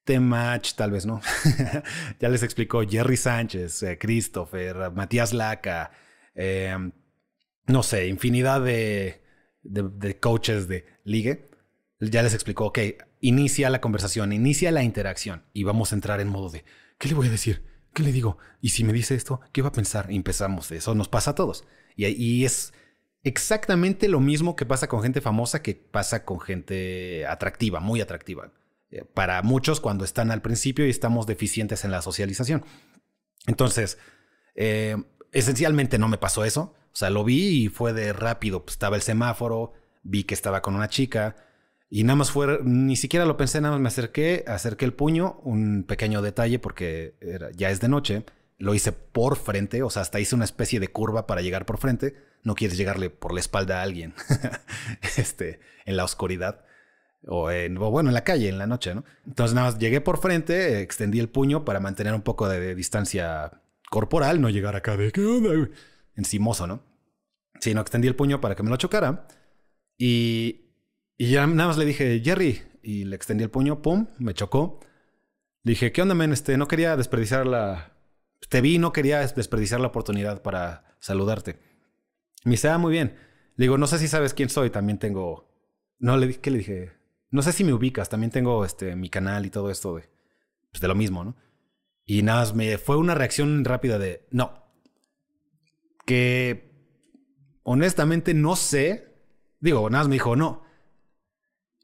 Temach, 0.04 0.76
tal 0.76 0.92
vez 0.92 1.06
no. 1.06 1.22
ya 2.20 2.30
les 2.30 2.44
explicó 2.44 2.84
Jerry 2.88 3.18
Sánchez, 3.18 3.84
eh, 3.84 3.98
Christopher, 3.98 4.92
Matías 4.92 5.34
Laca, 5.34 5.92
em, 6.36 6.92
no 7.68 7.84
sé, 7.84 8.08
infinidad 8.08 8.62
de, 8.62 9.24
de, 9.62 9.84
de 9.84 10.20
coaches 10.20 10.68
de 10.68 10.86
ligue. 11.06 11.50
Ya 12.00 12.22
les 12.22 12.34
explicó, 12.34 12.66
ok, 12.66 12.80
inicia 13.24 13.70
la 13.70 13.80
conversación, 13.80 14.34
inicia 14.34 14.70
la 14.72 14.84
interacción 14.84 15.46
y 15.54 15.64
vamos 15.64 15.92
a 15.92 15.96
entrar 15.96 16.20
en 16.20 16.28
modo 16.28 16.50
de, 16.50 16.66
¿qué 16.98 17.08
le 17.08 17.16
voy 17.16 17.28
a 17.28 17.32
decir? 17.32 17.64
¿Qué 17.94 18.04
le 18.04 18.12
digo? 18.12 18.38
Y 18.60 18.70
si 18.70 18.84
me 18.84 18.92
dice 18.92 19.16
esto, 19.16 19.40
¿qué 19.54 19.62
va 19.62 19.70
a 19.70 19.74
pensar? 19.74 20.12
Y 20.12 20.18
empezamos, 20.18 20.70
eso 20.72 20.94
nos 20.94 21.08
pasa 21.08 21.32
a 21.32 21.36
todos. 21.36 21.64
Y, 21.96 22.44
es 22.44 22.74
exactamente 23.24 24.10
lo 24.10 24.20
mismo 24.20 24.58
que 24.58 24.66
pasa 24.66 24.90
con 24.90 25.02
gente 25.02 25.22
famosa 25.22 25.62
que 25.62 25.74
pasa 25.74 26.26
con 26.26 26.42
gente 26.42 27.26
atractiva, 27.26 27.80
muy 27.80 28.02
atractiva. 28.02 28.52
Eh, 28.92 29.06
para 29.06 29.42
muchos 29.42 29.80
cuando 29.80 30.04
están 30.04 30.30
al 30.30 30.42
principio 30.42 30.86
y 30.86 30.90
estamos 30.90 31.26
deficientes 31.26 31.86
en 31.86 31.92
la 31.92 32.02
socialización. 32.02 32.66
Entonces, 33.48 34.00
eh, 34.56 34.98
esencialmente 35.32 35.98
no 35.98 36.10
me 36.10 36.18
pasó 36.18 36.44
eso. 36.44 36.76
O 36.92 36.96
sea, 36.96 37.10
lo 37.10 37.24
vi 37.24 37.64
y 37.64 37.70
fue 37.70 37.94
de 37.94 38.12
rápido. 38.12 38.66
Pues, 38.66 38.74
estaba 38.74 38.98
el 38.98 39.02
semáforo, 39.02 39.72
vi 40.02 40.26
que 40.26 40.34
estaba 40.34 40.62
con 40.62 40.76
una 40.76 40.90
chica, 40.90 41.38
y 41.96 42.04
nada 42.06 42.16
más 42.16 42.32
fue, 42.32 42.58
ni 42.64 42.96
siquiera 42.96 43.24
lo 43.24 43.38
pensé, 43.38 43.62
nada 43.62 43.74
más 43.76 43.82
me 43.82 43.88
acerqué, 43.88 44.44
acerqué 44.48 44.84
el 44.84 44.94
puño, 44.94 45.40
un 45.44 45.84
pequeño 45.84 46.24
detalle 46.24 46.58
porque 46.58 47.14
ya 47.56 47.70
es 47.70 47.82
de 47.82 47.88
noche, 47.88 48.26
lo 48.58 48.74
hice 48.74 48.94
por 48.94 49.36
frente, 49.36 49.84
o 49.84 49.92
sea, 49.92 50.02
hasta 50.02 50.20
hice 50.20 50.34
una 50.34 50.46
especie 50.46 50.80
de 50.80 50.88
curva 50.88 51.28
para 51.28 51.44
llegar 51.44 51.68
por 51.68 51.78
frente. 51.78 52.16
No 52.42 52.56
quieres 52.56 52.80
llegarle 52.80 53.12
por 53.12 53.32
la 53.32 53.42
espalda 53.42 53.80
a 53.80 53.84
alguien, 53.84 54.16
este, 55.18 55.60
en 55.86 55.96
la 55.96 56.04
oscuridad. 56.04 56.66
O, 57.28 57.52
en, 57.52 57.76
bueno, 57.76 58.10
en 58.10 58.16
la 58.16 58.24
calle, 58.24 58.50
en 58.50 58.58
la 58.58 58.66
noche, 58.66 58.96
¿no? 58.96 59.06
Entonces 59.28 59.54
nada 59.54 59.68
más 59.68 59.78
llegué 59.78 60.02
por 60.02 60.18
frente, 60.18 60.82
extendí 60.82 61.20
el 61.20 61.30
puño 61.30 61.64
para 61.64 61.80
mantener 61.80 62.16
un 62.16 62.24
poco 62.24 62.50
de, 62.50 62.74
distancia 62.74 63.62
corporal, 63.92 64.42
no 64.42 64.50
llegar 64.50 64.76
acá 64.76 64.98
de, 64.98 65.12
¿qué 65.12 65.24
onda? 65.24 65.70
Encimoso, 66.16 66.66
¿no? 66.66 66.82
Sí, 67.60 67.76
no, 67.76 67.82
extendí 67.82 68.08
el 68.08 68.16
puño 68.16 68.42
para 68.42 68.56
que 68.56 68.64
me 68.64 68.72
lo 68.72 68.78
chocara. 68.78 69.28
Y 69.96 70.63
y 71.18 71.32
ya 71.32 71.46
nada 71.48 71.68
más 71.68 71.78
le 71.78 71.86
dije, 71.86 72.22
Jerry, 72.24 72.62
y 72.82 73.06
le 73.06 73.16
extendí 73.16 73.44
el 73.44 73.50
puño, 73.50 73.82
pum, 73.82 74.08
me 74.20 74.34
chocó. 74.34 74.80
Le 75.64 75.72
dije, 75.72 75.92
¿qué 75.92 76.02
onda, 76.02 76.16
men? 76.16 76.34
Este, 76.34 76.58
no 76.58 76.68
quería 76.68 76.98
desperdiciar 76.98 77.48
la... 77.48 77.94
Te 78.50 78.60
vi, 78.62 78.78
no 78.78 78.92
quería 78.92 79.20
desperdiciar 79.20 79.80
la 79.80 79.88
oportunidad 79.88 80.42
para 80.42 80.98
saludarte. 81.00 81.60
Me 82.44 82.52
dice, 82.52 82.68
ah, 82.70 82.78
muy 82.78 82.92
bien. 82.92 83.16
Le 83.56 83.66
digo, 83.66 83.78
no 83.78 83.88
sé 83.88 84.00
si 84.00 84.08
sabes 84.08 84.34
quién 84.34 84.50
soy, 84.50 84.70
también 84.70 85.00
tengo 85.00 85.50
No, 86.00 86.18
le 86.18 86.28
dije, 86.28 86.42
¿qué 86.42 86.52
le 86.52 86.58
dije? 86.58 86.92
No 87.30 87.42
sé 87.42 87.54
si 87.54 87.64
me 87.64 87.74
ubicas, 87.74 88.10
también 88.10 88.32
tengo 88.32 88.66
este, 88.66 88.96
mi 88.96 89.10
canal 89.10 89.46
y 89.46 89.50
todo 89.50 89.72
esto 89.72 89.96
de, 89.96 90.10
pues, 90.72 90.82
de 90.82 90.88
lo 90.88 90.96
mismo, 90.96 91.24
¿no? 91.24 91.36
Y 92.06 92.22
nada 92.22 92.42
más 92.42 92.54
me 92.54 92.78
fue 92.78 92.98
una 92.98 93.16
reacción 93.16 93.64
rápida 93.64 93.98
de, 93.98 94.28
no. 94.30 94.66
Que 96.06 96.70
honestamente 97.64 98.34
no 98.34 98.58
sé. 98.58 99.16
Digo, 99.62 99.90
nada 99.90 100.04
más 100.04 100.10
me 100.10 100.16
dijo, 100.16 100.36
no. 100.36 100.63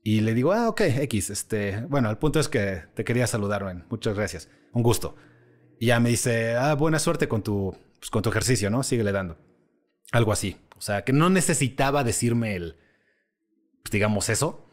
Y 0.10 0.22
le 0.22 0.34
digo, 0.34 0.54
ah, 0.54 0.70
ok, 0.70 0.82
X. 0.82 1.30
Este, 1.30 1.82
bueno, 1.88 2.10
el 2.10 2.18
punto 2.18 2.40
es 2.40 2.50
que 2.50 2.82
te 2.96 3.04
quería 3.04 3.28
saludar, 3.28 3.64
man. 3.64 3.86
Muchas 3.92 4.16
gracias. 4.16 4.50
Un 4.74 4.82
gusto. 4.82 5.16
Y 5.80 5.86
ya 5.86 6.00
me 6.00 6.10
dice, 6.10 6.56
ah, 6.56 6.74
buena 6.74 6.98
suerte 6.98 7.28
con 7.28 7.44
tu, 7.44 7.78
pues, 8.00 8.10
con 8.10 8.24
tu 8.24 8.30
ejercicio, 8.30 8.72
¿no? 8.72 8.82
Síguele 8.82 9.12
dando. 9.12 9.38
Algo 10.12 10.32
así. 10.32 10.58
O 10.76 10.82
sea, 10.82 11.04
que 11.04 11.14
no 11.14 11.30
necesitaba 11.30 12.04
decirme 12.04 12.56
el, 12.56 12.76
pues, 13.84 13.92
digamos 13.92 14.30
eso. 14.30 14.66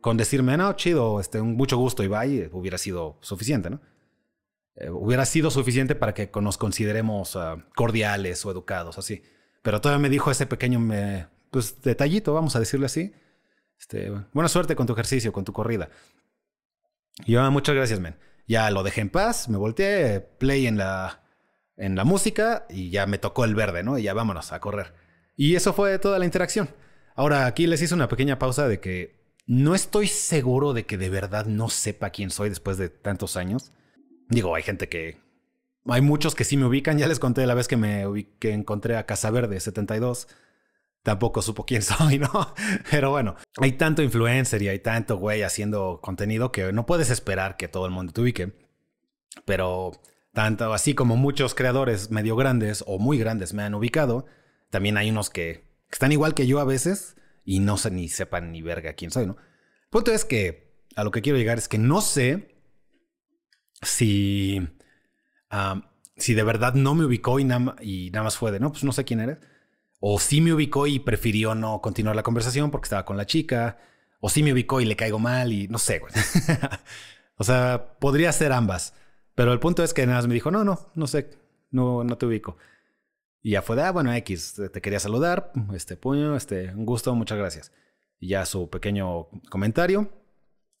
Con 0.00 0.16
decirme, 0.16 0.56
no, 0.56 0.72
chido, 0.72 1.20
este, 1.20 1.40
un 1.40 1.54
mucho 1.54 1.76
gusto 1.76 2.02
y 2.02 2.08
bye, 2.08 2.50
hubiera 2.52 2.76
sido 2.76 3.16
suficiente, 3.20 3.70
¿no? 3.70 3.80
Eh, 4.74 4.90
hubiera 4.90 5.24
sido 5.24 5.52
suficiente 5.52 5.94
para 5.94 6.14
que 6.14 6.28
nos 6.42 6.58
consideremos 6.58 7.36
uh, 7.36 7.62
cordiales 7.76 8.44
o 8.44 8.50
educados, 8.50 8.98
así. 8.98 9.22
Pero 9.62 9.80
todavía 9.80 10.02
me 10.02 10.08
dijo 10.08 10.32
ese 10.32 10.46
pequeño 10.46 10.80
me, 10.80 11.28
pues, 11.52 11.80
detallito, 11.80 12.34
vamos 12.34 12.56
a 12.56 12.58
decirle 12.58 12.86
así. 12.86 13.12
Este, 13.80 14.12
buena 14.34 14.48
suerte 14.48 14.76
con 14.76 14.86
tu 14.86 14.92
ejercicio, 14.92 15.32
con 15.32 15.44
tu 15.44 15.54
corrida. 15.54 15.88
Yo, 17.26 17.40
ah, 17.40 17.48
muchas 17.48 17.74
gracias, 17.74 17.98
men. 17.98 18.14
Ya 18.46 18.70
lo 18.70 18.82
dejé 18.82 19.00
en 19.00 19.08
paz, 19.08 19.48
me 19.48 19.56
volteé, 19.56 20.20
play 20.20 20.66
en 20.66 20.76
la, 20.76 21.22
en 21.76 21.96
la 21.96 22.04
música 22.04 22.66
y 22.68 22.90
ya 22.90 23.06
me 23.06 23.16
tocó 23.16 23.44
el 23.44 23.54
verde, 23.54 23.82
¿no? 23.82 23.98
Y 23.98 24.02
ya 24.02 24.12
vámonos 24.12 24.52
a 24.52 24.60
correr. 24.60 24.92
Y 25.34 25.54
eso 25.54 25.72
fue 25.72 25.98
toda 25.98 26.18
la 26.18 26.26
interacción. 26.26 26.68
Ahora 27.14 27.46
aquí 27.46 27.66
les 27.66 27.80
hice 27.80 27.94
una 27.94 28.08
pequeña 28.08 28.38
pausa 28.38 28.68
de 28.68 28.80
que 28.80 29.18
no 29.46 29.74
estoy 29.74 30.08
seguro 30.08 30.74
de 30.74 30.84
que 30.84 30.98
de 30.98 31.08
verdad 31.08 31.46
no 31.46 31.70
sepa 31.70 32.10
quién 32.10 32.30
soy 32.30 32.50
después 32.50 32.76
de 32.76 32.90
tantos 32.90 33.36
años. 33.36 33.72
Digo, 34.28 34.54
hay 34.54 34.62
gente 34.62 34.88
que... 34.88 35.18
Hay 35.86 36.02
muchos 36.02 36.34
que 36.34 36.44
sí 36.44 36.58
me 36.58 36.66
ubican. 36.66 36.98
Ya 36.98 37.08
les 37.08 37.18
conté 37.18 37.46
la 37.46 37.54
vez 37.54 37.66
que 37.66 37.78
me 37.78 38.04
que 38.38 38.52
encontré 38.52 38.96
a 38.96 39.06
Casa 39.06 39.30
Verde 39.30 39.58
72. 39.58 40.28
Tampoco 41.02 41.42
supo 41.42 41.64
quién 41.64 41.82
soy, 41.82 42.18
¿no? 42.18 42.54
Pero 42.90 43.10
bueno, 43.10 43.36
hay 43.58 43.72
tanto 43.72 44.02
influencer 44.02 44.62
y 44.62 44.68
hay 44.68 44.80
tanto 44.80 45.16
güey 45.16 45.42
haciendo 45.42 46.00
contenido 46.02 46.52
que 46.52 46.72
no 46.72 46.86
puedes 46.86 47.10
esperar 47.10 47.56
que 47.56 47.68
todo 47.68 47.86
el 47.86 47.92
mundo 47.92 48.12
te 48.12 48.20
ubique. 48.20 48.52
Pero 49.44 49.92
tanto 50.32 50.72
así 50.72 50.94
como 50.94 51.16
muchos 51.16 51.54
creadores 51.54 52.10
medio 52.10 52.36
grandes 52.36 52.84
o 52.86 52.98
muy 52.98 53.18
grandes 53.18 53.54
me 53.54 53.62
han 53.62 53.74
ubicado, 53.74 54.26
también 54.70 54.96
hay 54.96 55.10
unos 55.10 55.30
que 55.30 55.64
están 55.90 56.12
igual 56.12 56.34
que 56.34 56.46
yo 56.46 56.60
a 56.60 56.64
veces 56.64 57.16
y 57.44 57.60
no 57.60 57.76
sé 57.76 57.90
ni 57.90 58.08
sepan 58.08 58.52
ni 58.52 58.62
verga 58.62 58.92
quién 58.92 59.10
soy, 59.10 59.26
¿no? 59.26 59.36
El 59.84 59.90
punto 59.90 60.12
es 60.12 60.24
que 60.24 60.70
a 60.96 61.04
lo 61.04 61.10
que 61.10 61.22
quiero 61.22 61.38
llegar 61.38 61.58
es 61.58 61.68
que 61.68 61.78
no 61.78 62.00
sé 62.00 62.56
si, 63.82 64.60
si 66.16 66.34
de 66.34 66.42
verdad 66.42 66.74
no 66.74 66.94
me 66.94 67.04
ubicó 67.04 67.40
y 67.40 67.42
y 67.80 68.10
nada 68.10 68.24
más 68.24 68.36
fue 68.36 68.52
de, 68.52 68.60
no, 68.60 68.70
pues 68.70 68.84
no 68.84 68.92
sé 68.92 69.04
quién 69.04 69.20
eres. 69.20 69.38
O 70.00 70.18
si 70.18 70.40
me 70.40 70.52
ubicó 70.52 70.86
y 70.86 70.98
prefirió 70.98 71.54
no 71.54 71.80
continuar 71.80 72.16
la 72.16 72.22
conversación 72.22 72.70
porque 72.70 72.86
estaba 72.86 73.04
con 73.04 73.16
la 73.16 73.26
chica. 73.26 73.78
O 74.20 74.28
si 74.28 74.42
me 74.42 74.52
ubicó 74.52 74.80
y 74.80 74.86
le 74.86 74.96
caigo 74.96 75.18
mal 75.18 75.52
y 75.52 75.68
no 75.68 75.78
sé, 75.78 75.98
güey. 75.98 76.12
o 77.36 77.44
sea, 77.44 77.96
podría 77.98 78.32
ser 78.32 78.52
ambas. 78.52 78.94
Pero 79.34 79.52
el 79.52 79.60
punto 79.60 79.84
es 79.84 79.94
que 79.94 80.06
nada 80.06 80.18
más 80.18 80.26
me 80.26 80.34
dijo, 80.34 80.50
no, 80.50 80.64
no, 80.64 80.90
no 80.94 81.06
sé, 81.06 81.30
no, 81.70 82.04
no 82.04 82.18
te 82.18 82.26
ubico. 82.26 82.56
Y 83.42 83.52
ya 83.52 83.62
fue 83.62 83.76
de, 83.76 83.82
ah, 83.82 83.92
bueno, 83.92 84.12
X, 84.14 84.60
te 84.72 84.80
quería 84.82 85.00
saludar, 85.00 85.52
este 85.74 85.96
puño, 85.96 86.36
este, 86.36 86.74
un 86.74 86.84
gusto, 86.84 87.14
muchas 87.14 87.38
gracias. 87.38 87.72
Y 88.18 88.28
ya 88.28 88.44
su 88.44 88.68
pequeño 88.68 89.28
comentario. 89.48 90.10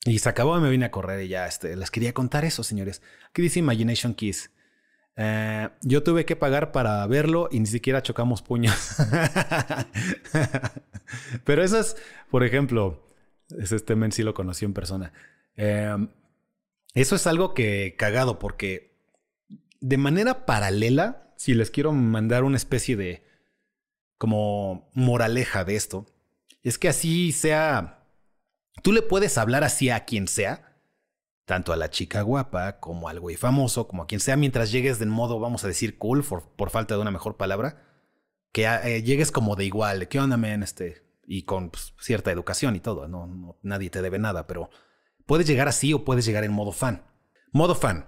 Y 0.04 0.18
se 0.18 0.28
acabó 0.28 0.58
y 0.58 0.60
me 0.60 0.70
vine 0.70 0.86
a 0.86 0.90
correr 0.90 1.22
y 1.22 1.28
ya 1.28 1.46
este, 1.46 1.76
les 1.76 1.90
quería 1.90 2.12
contar 2.12 2.44
eso, 2.44 2.62
señores. 2.62 3.02
Aquí 3.28 3.42
dice 3.42 3.58
Imagination 3.58 4.14
Kiss. 4.14 4.50
Eh, 5.22 5.68
yo 5.82 6.02
tuve 6.02 6.24
que 6.24 6.34
pagar 6.34 6.72
para 6.72 7.06
verlo 7.06 7.48
y 7.52 7.60
ni 7.60 7.66
siquiera 7.66 8.02
chocamos 8.02 8.40
puños. 8.40 8.74
Pero 11.44 11.62
eso 11.62 11.78
es, 11.78 11.96
por 12.30 12.42
ejemplo, 12.42 13.06
este 13.50 13.96
men 13.96 14.12
sí 14.12 14.22
lo 14.22 14.32
conocí 14.32 14.64
en 14.64 14.72
persona. 14.72 15.12
Eh, 15.56 15.94
eso 16.94 17.16
es 17.16 17.26
algo 17.26 17.52
que 17.52 17.96
cagado 17.98 18.38
porque 18.38 18.96
de 19.80 19.98
manera 19.98 20.46
paralela, 20.46 21.34
si 21.36 21.52
les 21.54 21.70
quiero 21.70 21.92
mandar 21.92 22.44
una 22.44 22.56
especie 22.56 22.96
de 22.96 23.24
como 24.16 24.90
moraleja 24.94 25.64
de 25.64 25.76
esto, 25.76 26.06
es 26.62 26.78
que 26.78 26.88
así 26.88 27.32
sea 27.32 28.00
Tú 28.82 28.92
le 28.92 29.02
puedes 29.02 29.36
hablar 29.38 29.64
así 29.64 29.90
a 29.90 30.04
quien 30.04 30.26
sea, 30.26 30.69
tanto 31.50 31.72
a 31.72 31.76
la 31.76 31.90
chica 31.90 32.22
guapa 32.22 32.78
como 32.78 33.08
al 33.08 33.18
güey 33.18 33.34
famoso, 33.34 33.88
como 33.88 34.04
a 34.04 34.06
quien 34.06 34.20
sea, 34.20 34.36
mientras 34.36 34.70
llegues 34.70 35.00
de 35.00 35.06
modo, 35.06 35.40
vamos 35.40 35.64
a 35.64 35.66
decir, 35.66 35.98
cool, 35.98 36.22
por, 36.22 36.70
falta 36.70 36.94
de 36.94 37.00
una 37.00 37.10
mejor 37.10 37.36
palabra, 37.36 37.82
que 38.52 38.66
eh, 38.66 39.02
llegues 39.02 39.32
como 39.32 39.56
de 39.56 39.64
igual, 39.64 40.06
¿qué 40.06 40.20
onda, 40.20 40.36
man? 40.36 40.62
Este, 40.62 41.02
y 41.26 41.42
con 41.42 41.70
pues, 41.70 41.92
cierta 41.98 42.30
educación 42.30 42.76
y 42.76 42.78
todo, 42.78 43.08
no, 43.08 43.58
nadie 43.62 43.90
te 43.90 44.00
debe 44.00 44.20
nada, 44.20 44.46
pero 44.46 44.70
puedes 45.26 45.44
llegar 45.48 45.66
así 45.66 45.92
o 45.92 46.04
puedes 46.04 46.24
llegar 46.24 46.44
en 46.44 46.52
modo 46.52 46.70
fan. 46.70 47.02
Modo 47.50 47.74
fan. 47.74 48.06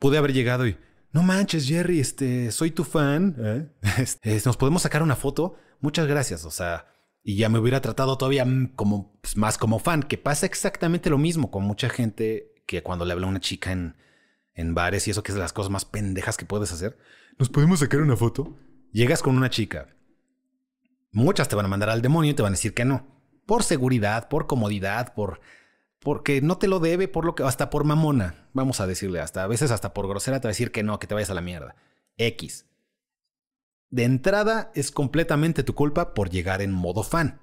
Pude 0.00 0.18
haber 0.18 0.32
llegado 0.32 0.66
y, 0.66 0.76
no 1.12 1.22
manches, 1.22 1.68
Jerry, 1.68 2.00
este, 2.00 2.50
soy 2.50 2.72
tu 2.72 2.82
fan. 2.82 3.36
¿eh? 3.38 3.68
Este, 3.98 4.42
nos 4.44 4.56
podemos 4.56 4.82
sacar 4.82 5.04
una 5.04 5.14
foto. 5.14 5.54
Muchas 5.78 6.08
gracias. 6.08 6.44
O 6.44 6.50
sea, 6.50 6.88
y 7.22 7.36
ya 7.36 7.48
me 7.48 7.60
hubiera 7.60 7.80
tratado 7.80 8.18
todavía 8.18 8.44
como 8.74 9.20
pues, 9.20 9.36
más 9.36 9.56
como 9.56 9.78
fan, 9.78 10.02
que 10.02 10.18
pasa 10.18 10.46
exactamente 10.46 11.10
lo 11.10 11.18
mismo 11.18 11.52
con 11.52 11.62
mucha 11.62 11.88
gente 11.88 12.51
que 12.72 12.82
cuando 12.82 13.04
le 13.04 13.12
habla 13.12 13.26
a 13.26 13.30
una 13.30 13.40
chica 13.40 13.72
en, 13.72 13.96
en 14.54 14.74
bares 14.74 15.06
y 15.06 15.10
eso 15.10 15.22
que 15.22 15.32
es 15.32 15.34
de 15.34 15.40
las 15.40 15.52
cosas 15.52 15.70
más 15.70 15.84
pendejas 15.84 16.36
que 16.36 16.44
puedes 16.44 16.72
hacer. 16.72 16.98
¿Nos 17.38 17.48
podemos 17.48 17.80
sacar 17.80 18.00
una 18.00 18.16
foto? 18.16 18.56
Llegas 18.92 19.22
con 19.22 19.36
una 19.36 19.50
chica. 19.50 19.94
Muchas 21.12 21.48
te 21.48 21.56
van 21.56 21.66
a 21.66 21.68
mandar 21.68 21.90
al 21.90 22.02
demonio 22.02 22.32
y 22.32 22.34
te 22.34 22.42
van 22.42 22.52
a 22.52 22.56
decir 22.56 22.74
que 22.74 22.84
no. 22.84 23.06
Por 23.46 23.62
seguridad, 23.62 24.28
por 24.28 24.46
comodidad, 24.46 25.14
por 25.14 25.40
porque 25.98 26.40
no 26.40 26.58
te 26.58 26.66
lo 26.66 26.80
debe, 26.80 27.06
por 27.06 27.24
lo 27.24 27.36
que 27.36 27.44
hasta 27.44 27.70
por 27.70 27.84
mamona, 27.84 28.48
vamos 28.52 28.80
a 28.80 28.88
decirle, 28.88 29.20
hasta 29.20 29.44
a 29.44 29.46
veces 29.46 29.70
hasta 29.70 29.94
por 29.94 30.08
grosera 30.08 30.40
te 30.40 30.48
va 30.48 30.50
a 30.50 30.56
decir 30.56 30.72
que 30.72 30.82
no, 30.82 30.98
que 30.98 31.06
te 31.06 31.14
vayas 31.14 31.30
a 31.30 31.34
la 31.34 31.40
mierda. 31.40 31.76
X 32.16 32.66
de 33.92 34.04
entrada 34.04 34.72
es 34.74 34.90
completamente 34.90 35.62
tu 35.62 35.74
culpa 35.74 36.14
por 36.14 36.30
llegar 36.30 36.62
en 36.62 36.72
modo 36.72 37.02
fan. 37.02 37.40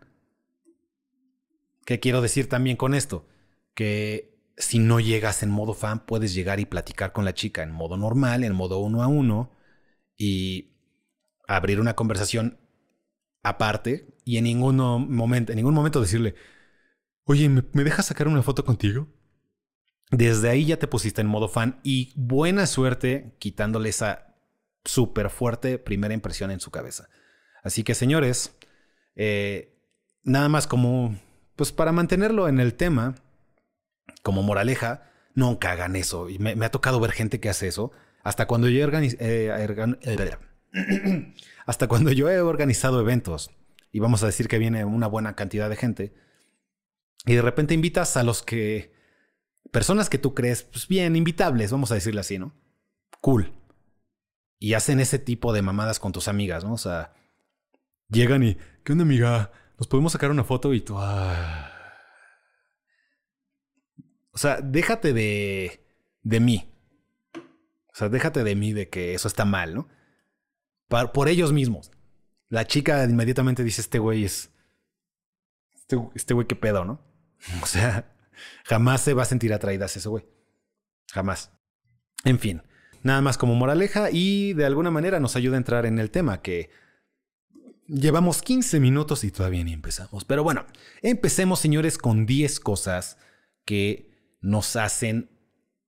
¿Qué 1.85 1.99
quiero 1.99 2.21
decir 2.21 2.49
también 2.49 2.75
con 2.75 2.95
esto? 2.95 3.27
Que 3.75 4.38
si 4.59 4.77
no 4.77 4.99
llegas 4.99 5.41
en 5.41 5.49
modo 5.49 5.73
fan, 5.73 6.05
puedes 6.05 6.33
llegar 6.33 6.59
y 6.59 6.65
platicar 6.65 7.13
con 7.13 7.25
la 7.25 7.33
chica 7.33 7.63
en 7.63 7.71
modo 7.71 7.97
normal, 7.97 8.43
en 8.43 8.53
modo 8.53 8.79
uno 8.79 9.01
a 9.01 9.07
uno, 9.07 9.55
y 10.17 10.75
abrir 11.47 11.79
una 11.79 11.95
conversación 11.95 12.59
aparte 13.41 14.17
y 14.25 14.37
en 14.37 14.43
ningún 14.43 14.75
momento, 14.75 15.53
en 15.53 15.55
ningún 15.55 15.73
momento 15.73 16.01
decirle, 16.01 16.35
oye, 17.23 17.47
¿me, 17.47 17.63
¿me 17.71 17.85
dejas 17.85 18.07
sacar 18.07 18.27
una 18.27 18.43
foto 18.43 18.65
contigo? 18.65 19.07
Desde 20.11 20.49
ahí 20.49 20.65
ya 20.65 20.77
te 20.77 20.87
pusiste 20.87 21.21
en 21.21 21.27
modo 21.27 21.47
fan 21.47 21.79
y 21.83 22.11
buena 22.15 22.67
suerte 22.67 23.35
quitándole 23.39 23.89
esa 23.89 24.35
súper 24.83 25.29
fuerte 25.29 25.79
primera 25.79 26.13
impresión 26.13 26.51
en 26.51 26.59
su 26.59 26.69
cabeza. 26.69 27.07
Así 27.63 27.83
que 27.83 27.95
señores, 27.95 28.57
eh, 29.15 29.79
nada 30.23 30.49
más 30.49 30.67
como, 30.67 31.17
pues 31.55 31.71
para 31.71 31.93
mantenerlo 31.93 32.49
en 32.49 32.59
el 32.59 32.73
tema, 32.73 33.15
como 34.23 34.43
moraleja, 34.43 35.11
nunca 35.33 35.71
hagan 35.71 35.95
eso. 35.95 36.29
Y 36.29 36.39
me, 36.39 36.53
ha 36.65 36.71
tocado 36.71 36.99
ver 36.99 37.11
gente 37.11 37.39
que 37.39 37.49
hace 37.49 37.67
eso. 37.67 37.91
Hasta 38.23 38.47
cuando 38.47 38.67
yo 38.67 38.85
he 38.85 39.15
eh, 39.19 39.51
hasta 41.65 41.87
cuando 41.87 42.11
yo 42.11 42.29
he 42.29 42.41
organizado 42.41 42.99
eventos 42.99 43.51
y 43.91 43.99
vamos 43.99 44.21
a 44.23 44.27
decir 44.27 44.47
que 44.47 44.59
viene 44.59 44.85
una 44.85 45.07
buena 45.07 45.35
cantidad 45.35 45.69
de 45.69 45.75
gente 45.75 46.13
y 47.25 47.33
de 47.33 47.41
repente 47.41 47.73
invitas 47.73 48.17
a 48.17 48.23
los 48.23 48.43
que 48.43 48.93
personas 49.71 50.09
que 50.09 50.19
tú 50.19 50.35
crees 50.35 50.63
pues 50.63 50.87
bien 50.87 51.15
invitables, 51.15 51.71
vamos 51.71 51.91
a 51.91 51.95
decirle 51.95 52.19
así, 52.21 52.37
¿no? 52.37 52.53
Cool 53.21 53.53
y 54.59 54.73
hacen 54.73 54.99
ese 54.99 55.17
tipo 55.17 55.53
de 55.53 55.61
mamadas 55.61 55.99
con 55.99 56.11
tus 56.11 56.27
amigas, 56.27 56.65
¿no? 56.65 56.73
O 56.73 56.77
sea, 56.77 57.13
llegan 58.09 58.43
y, 58.43 58.57
¿qué 58.83 58.91
onda, 58.91 59.03
amiga? 59.03 59.51
Nos 59.77 59.87
podemos 59.87 60.11
sacar 60.11 60.29
una 60.29 60.43
foto 60.43 60.73
y 60.73 60.81
tú, 60.81 60.95
ah. 60.97 61.68
O 64.31 64.37
sea, 64.37 64.61
déjate 64.61 65.13
de, 65.13 65.85
de 66.23 66.39
mí. 66.39 66.71
O 67.33 67.95
sea, 67.95 68.09
déjate 68.09 68.43
de 68.43 68.55
mí 68.55 68.73
de 68.73 68.89
que 68.89 69.13
eso 69.13 69.27
está 69.27 69.45
mal, 69.45 69.75
¿no? 69.75 69.87
por 71.13 71.29
ellos 71.29 71.53
mismos. 71.53 71.91
La 72.47 72.65
chica 72.65 73.03
inmediatamente 73.03 73.63
dice, 73.63 73.81
este 73.81 73.99
güey 73.99 74.25
es... 74.25 74.51
Este, 75.75 75.97
este 76.15 76.33
güey 76.33 76.47
qué 76.47 76.55
pedo, 76.55 76.83
¿no? 76.83 77.01
O 77.61 77.65
sea, 77.67 78.15
jamás 78.65 79.01
se 79.01 79.13
va 79.13 79.21
a 79.23 79.25
sentir 79.25 79.53
atraída 79.53 79.85
ese 79.85 80.07
güey. 80.09 80.25
Jamás. 81.11 81.51
En 82.23 82.39
fin. 82.39 82.63
Nada 83.03 83.21
más 83.21 83.37
como 83.37 83.53
moraleja 83.53 84.09
y 84.11 84.53
de 84.53 84.65
alguna 84.65 84.91
manera 84.91 85.19
nos 85.19 85.35
ayuda 85.35 85.55
a 85.55 85.57
entrar 85.59 85.85
en 85.85 85.99
el 85.99 86.09
tema 86.11 86.41
que 86.41 86.71
Llevamos 87.89 88.43
15 88.43 88.79
minutos 88.79 89.23
y 89.23 89.31
todavía 89.31 89.63
ni 89.63 89.73
empezamos. 89.73 90.23
Pero 90.23 90.43
bueno, 90.43 90.67
empecemos 91.01 91.59
señores 91.59 91.97
con 91.97 92.27
10 92.27 92.59
cosas 92.59 93.17
que 93.65 94.08
nos 94.41 94.75
hacen 94.75 95.29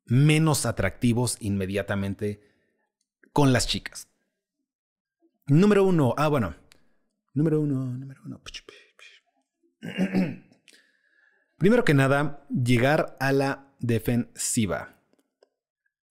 menos 0.05 0.65
atractivos 0.65 1.37
inmediatamente 1.39 2.41
con 3.33 3.53
las 3.53 3.67
chicas. 3.67 4.07
Número 5.47 5.83
uno, 5.83 6.13
ah 6.17 6.27
bueno, 6.27 6.55
número 7.33 7.61
uno, 7.61 7.85
número 7.85 8.21
uno. 8.25 8.41
Primero 11.57 11.83
que 11.85 11.93
nada, 11.93 12.45
llegar 12.49 13.17
a 13.19 13.31
la 13.31 13.73
defensiva. 13.79 15.01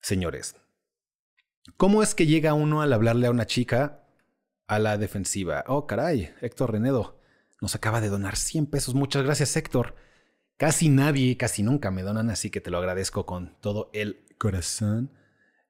Señores, 0.01 0.57
¿cómo 1.77 2.03
es 2.03 2.15
que 2.15 2.27
llega 2.27 2.55
uno 2.55 2.83
al 2.83 2.93
hablarle 2.93 3.27
a 3.27 3.31
una 3.31 3.47
chica 3.47 4.05
a 4.67 4.79
la 4.79 4.99
defensiva? 4.99 5.65
Oh, 5.67 5.87
caray, 5.87 6.33
Héctor 6.41 6.73
Renedo 6.73 7.21
nos 7.61 7.75
acaba 7.75 8.01
de 8.01 8.09
donar 8.09 8.37
100 8.37 8.67
pesos. 8.67 8.95
Muchas 8.95 9.23
gracias, 9.23 9.57
Héctor. 9.57 9.95
Casi 10.61 10.91
nadie, 10.91 11.39
casi 11.39 11.63
nunca 11.63 11.91
me 11.91 12.03
donan, 12.03 12.29
así 12.29 12.51
que 12.51 12.61
te 12.61 12.71
lo 12.71 12.77
agradezco 12.77 13.25
con 13.25 13.57
todo 13.63 13.89
el 13.95 14.27
corazón. 14.37 15.11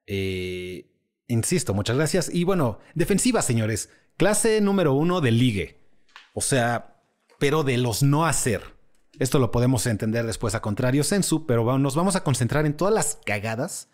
Eh, 0.08 0.90
insisto, 1.28 1.74
muchas 1.74 1.96
gracias. 1.96 2.28
Y 2.34 2.42
bueno, 2.42 2.80
defensiva, 2.96 3.40
señores. 3.40 3.90
Clase 4.16 4.60
número 4.60 4.94
uno 4.94 5.20
de 5.20 5.30
ligue. 5.30 5.78
O 6.34 6.40
sea, 6.40 7.04
pero 7.38 7.62
de 7.62 7.78
los 7.78 8.02
no 8.02 8.26
hacer. 8.26 8.64
Esto 9.20 9.38
lo 9.38 9.52
podemos 9.52 9.86
entender 9.86 10.26
después 10.26 10.56
a 10.56 10.60
contrario 10.60 11.04
sensu, 11.04 11.46
pero 11.46 11.78
nos 11.78 11.94
vamos 11.94 12.16
a 12.16 12.24
concentrar 12.24 12.66
en 12.66 12.76
todas 12.76 12.92
las 12.92 13.20
cagadas, 13.24 13.90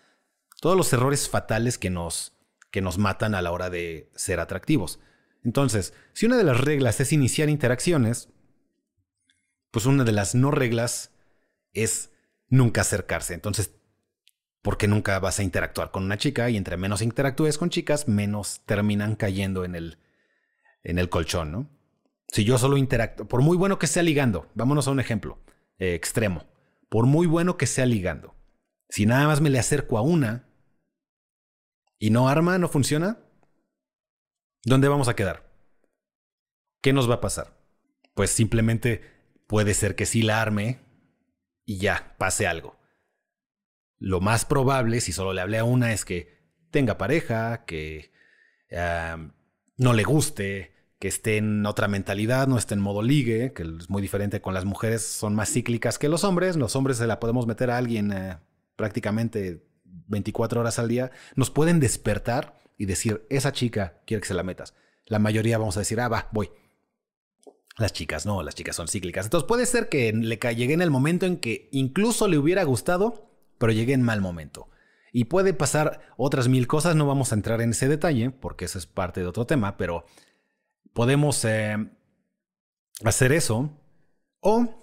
todos 0.62 0.78
los 0.78 0.90
errores 0.94 1.28
fatales 1.28 1.76
que 1.76 1.90
nos, 1.90 2.38
que 2.70 2.80
nos 2.80 2.96
matan 2.96 3.34
a 3.34 3.42
la 3.42 3.52
hora 3.52 3.68
de 3.68 4.10
ser 4.14 4.40
atractivos. 4.40 4.98
Entonces, 5.44 5.92
si 6.14 6.24
una 6.24 6.38
de 6.38 6.44
las 6.44 6.58
reglas 6.58 7.00
es 7.00 7.12
iniciar 7.12 7.50
interacciones, 7.50 8.30
pues 9.70 9.86
una 9.86 10.04
de 10.04 10.12
las 10.12 10.34
no 10.34 10.50
reglas 10.50 11.12
es 11.72 12.10
nunca 12.48 12.82
acercarse. 12.82 13.34
Entonces, 13.34 13.74
porque 14.62 14.88
nunca 14.88 15.18
vas 15.20 15.38
a 15.38 15.42
interactuar 15.42 15.90
con 15.90 16.04
una 16.04 16.18
chica 16.18 16.50
y 16.50 16.56
entre 16.56 16.76
menos 16.76 17.02
interactúes 17.02 17.58
con 17.58 17.70
chicas, 17.70 18.08
menos 18.08 18.62
terminan 18.66 19.14
cayendo 19.14 19.64
en 19.64 19.74
el, 19.74 19.98
en 20.82 20.98
el 20.98 21.08
colchón, 21.08 21.52
¿no? 21.52 21.70
Si 22.28 22.44
yo 22.44 22.58
solo 22.58 22.76
interactúo, 22.76 23.28
por 23.28 23.42
muy 23.42 23.56
bueno 23.56 23.78
que 23.78 23.86
sea 23.86 24.02
ligando, 24.02 24.50
vámonos 24.54 24.88
a 24.88 24.90
un 24.90 24.98
ejemplo 24.98 25.38
eh, 25.78 25.94
extremo, 25.94 26.44
por 26.88 27.06
muy 27.06 27.26
bueno 27.26 27.56
que 27.56 27.66
sea 27.66 27.86
ligando, 27.86 28.34
si 28.88 29.06
nada 29.06 29.26
más 29.26 29.40
me 29.40 29.50
le 29.50 29.58
acerco 29.58 29.98
a 29.98 30.02
una 30.02 30.48
y 31.98 32.10
no 32.10 32.28
arma, 32.28 32.58
no 32.58 32.68
funciona, 32.68 33.20
¿dónde 34.64 34.88
vamos 34.88 35.08
a 35.08 35.14
quedar? 35.14 35.48
¿Qué 36.82 36.92
nos 36.92 37.08
va 37.08 37.14
a 37.14 37.20
pasar? 37.20 37.56
Pues 38.14 38.30
simplemente 38.30 39.15
puede 39.46 39.74
ser 39.74 39.94
que 39.94 40.06
sí 40.06 40.22
la 40.22 40.40
arme 40.40 40.80
y 41.64 41.78
ya 41.78 42.14
pase 42.18 42.46
algo. 42.46 42.76
Lo 43.98 44.20
más 44.20 44.44
probable, 44.44 45.00
si 45.00 45.12
solo 45.12 45.32
le 45.32 45.40
hablé 45.40 45.58
a 45.58 45.64
una, 45.64 45.92
es 45.92 46.04
que 46.04 46.36
tenga 46.70 46.98
pareja, 46.98 47.64
que 47.64 48.12
no 49.76 49.92
le 49.94 50.02
guste, 50.04 50.76
que 50.98 51.08
esté 51.08 51.36
en 51.36 51.66
otra 51.66 51.88
mentalidad, 51.88 52.46
no 52.46 52.56
esté 52.56 52.74
en 52.74 52.80
modo 52.80 53.02
ligue, 53.02 53.52
que 53.52 53.62
es 53.62 53.90
muy 53.90 54.00
diferente 54.00 54.40
con 54.40 54.54
las 54.54 54.64
mujeres, 54.64 55.02
son 55.02 55.34
más 55.34 55.50
cíclicas 55.50 55.98
que 55.98 56.08
los 56.08 56.24
hombres. 56.24 56.56
Los 56.56 56.74
hombres 56.76 56.96
se 56.96 57.06
la 57.06 57.20
podemos 57.20 57.46
meter 57.46 57.70
a 57.70 57.76
alguien 57.76 58.12
eh, 58.12 58.38
prácticamente 58.76 59.66
24 59.84 60.60
horas 60.60 60.78
al 60.78 60.88
día. 60.88 61.10
Nos 61.34 61.50
pueden 61.50 61.80
despertar 61.80 62.58
y 62.78 62.86
decir, 62.86 63.26
esa 63.28 63.52
chica 63.52 64.00
quiere 64.06 64.22
que 64.22 64.28
se 64.28 64.34
la 64.34 64.42
metas. 64.42 64.74
La 65.06 65.18
mayoría 65.18 65.58
vamos 65.58 65.76
a 65.76 65.80
decir, 65.80 66.00
ah, 66.00 66.08
va, 66.08 66.28
voy. 66.32 66.50
Las 67.78 67.92
chicas 67.92 68.24
no, 68.24 68.42
las 68.42 68.54
chicas 68.54 68.74
son 68.74 68.88
cíclicas. 68.88 69.26
Entonces 69.26 69.46
puede 69.46 69.66
ser 69.66 69.88
que 69.88 70.12
le 70.12 70.36
llegue 70.36 70.72
en 70.72 70.80
el 70.80 70.90
momento 70.90 71.26
en 71.26 71.36
que 71.36 71.68
incluso 71.72 72.26
le 72.26 72.38
hubiera 72.38 72.64
gustado, 72.64 73.30
pero 73.58 73.72
llegue 73.72 73.92
en 73.92 74.02
mal 74.02 74.20
momento. 74.20 74.68
Y 75.12 75.24
puede 75.24 75.52
pasar 75.52 76.00
otras 76.16 76.48
mil 76.48 76.66
cosas, 76.66 76.96
no 76.96 77.06
vamos 77.06 77.32
a 77.32 77.34
entrar 77.34 77.60
en 77.60 77.70
ese 77.70 77.88
detalle, 77.88 78.30
porque 78.30 78.64
eso 78.64 78.78
es 78.78 78.86
parte 78.86 79.20
de 79.20 79.26
otro 79.26 79.46
tema, 79.46 79.76
pero 79.76 80.06
podemos 80.94 81.44
eh, 81.44 81.76
hacer 83.04 83.32
eso 83.32 83.70
o 84.40 84.82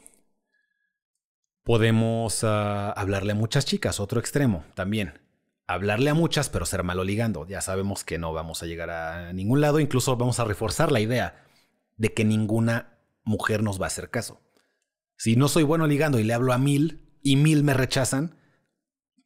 podemos 1.64 2.44
ah, 2.44 2.92
hablarle 2.92 3.32
a 3.32 3.36
muchas 3.36 3.66
chicas, 3.66 4.00
otro 4.00 4.20
extremo 4.20 4.66
también. 4.76 5.20
Hablarle 5.66 6.10
a 6.10 6.14
muchas, 6.14 6.50
pero 6.50 6.66
ser 6.66 6.84
malo 6.84 7.04
ligando. 7.04 7.48
Ya 7.48 7.62
sabemos 7.62 8.04
que 8.04 8.20
no 8.20 8.34
vamos 8.34 8.62
a 8.62 8.66
llegar 8.66 8.90
a 8.90 9.34
ningún 9.34 9.62
lado, 9.62 9.80
incluso 9.80 10.16
vamos 10.18 10.40
a 10.40 10.46
reforzar 10.46 10.92
la 10.92 11.00
idea 11.00 11.44
de 11.98 12.14
que 12.14 12.26
ninguna 12.26 13.00
mujer 13.24 13.64
nos 13.64 13.80
va 13.80 13.86
a 13.86 13.88
hacer 13.88 14.10
caso. 14.10 14.42
Si 15.18 15.36
no 15.36 15.48
soy 15.48 15.64
bueno 15.64 15.88
ligando 15.88 16.20
y 16.20 16.24
le 16.24 16.34
hablo 16.34 16.54
a 16.54 16.58
mil 16.58 17.18
y 17.22 17.36
mil 17.36 17.64
me 17.64 17.74
rechazan, 17.74 18.38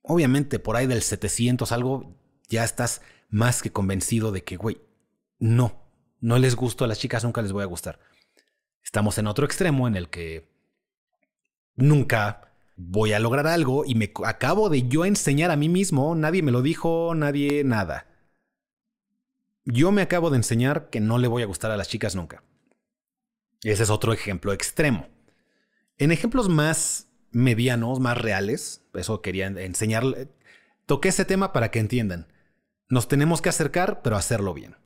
obviamente 0.01 0.59
por 0.59 0.75
ahí 0.75 0.87
del 0.87 1.01
700 1.01 1.71
algo, 1.71 2.15
ya 2.47 2.63
estás 2.63 3.01
más 3.29 3.61
que 3.61 3.71
convencido 3.71 4.31
de 4.31 4.43
que, 4.43 4.57
güey, 4.57 4.81
no, 5.39 5.81
no 6.19 6.37
les 6.37 6.55
gusto 6.55 6.85
a 6.85 6.87
las 6.87 6.99
chicas, 6.99 7.23
nunca 7.23 7.41
les 7.41 7.51
voy 7.51 7.63
a 7.63 7.67
gustar. 7.67 7.99
Estamos 8.83 9.17
en 9.17 9.27
otro 9.27 9.45
extremo 9.45 9.87
en 9.87 9.95
el 9.95 10.09
que 10.09 10.49
nunca 11.75 12.53
voy 12.75 13.13
a 13.13 13.19
lograr 13.19 13.47
algo 13.47 13.83
y 13.85 13.95
me 13.95 14.11
acabo 14.23 14.69
de 14.69 14.87
yo 14.87 15.03
enseñar 15.03 15.51
a 15.51 15.55
mí 15.55 15.67
mismo, 15.67 16.15
nadie 16.15 16.43
me 16.43 16.51
lo 16.51 16.61
dijo, 16.61 17.13
nadie 17.15 17.63
nada. 17.63 18.07
Yo 19.65 19.91
me 19.91 20.01
acabo 20.01 20.29
de 20.29 20.37
enseñar 20.37 20.89
que 20.89 21.01
no 21.01 21.17
le 21.17 21.27
voy 21.27 21.43
a 21.43 21.47
gustar 21.47 21.71
a 21.71 21.77
las 21.77 21.89
chicas 21.89 22.15
nunca. 22.15 22.43
Ese 23.63 23.83
es 23.83 23.89
otro 23.89 24.13
ejemplo 24.13 24.53
extremo. 24.53 25.07
En 25.97 26.11
ejemplos 26.11 26.47
más 26.49 27.09
medianos, 27.31 27.99
más 27.99 28.17
reales, 28.17 28.85
eso 28.93 29.21
quería 29.21 29.47
enseñar, 29.47 30.03
toqué 30.85 31.09
ese 31.09 31.25
tema 31.25 31.53
para 31.53 31.71
que 31.71 31.79
entiendan. 31.79 32.31
Nos 32.89 33.07
tenemos 33.07 33.41
que 33.41 33.49
acercar, 33.49 34.01
pero 34.01 34.15
hacerlo 34.15 34.53
bien. 34.53 34.77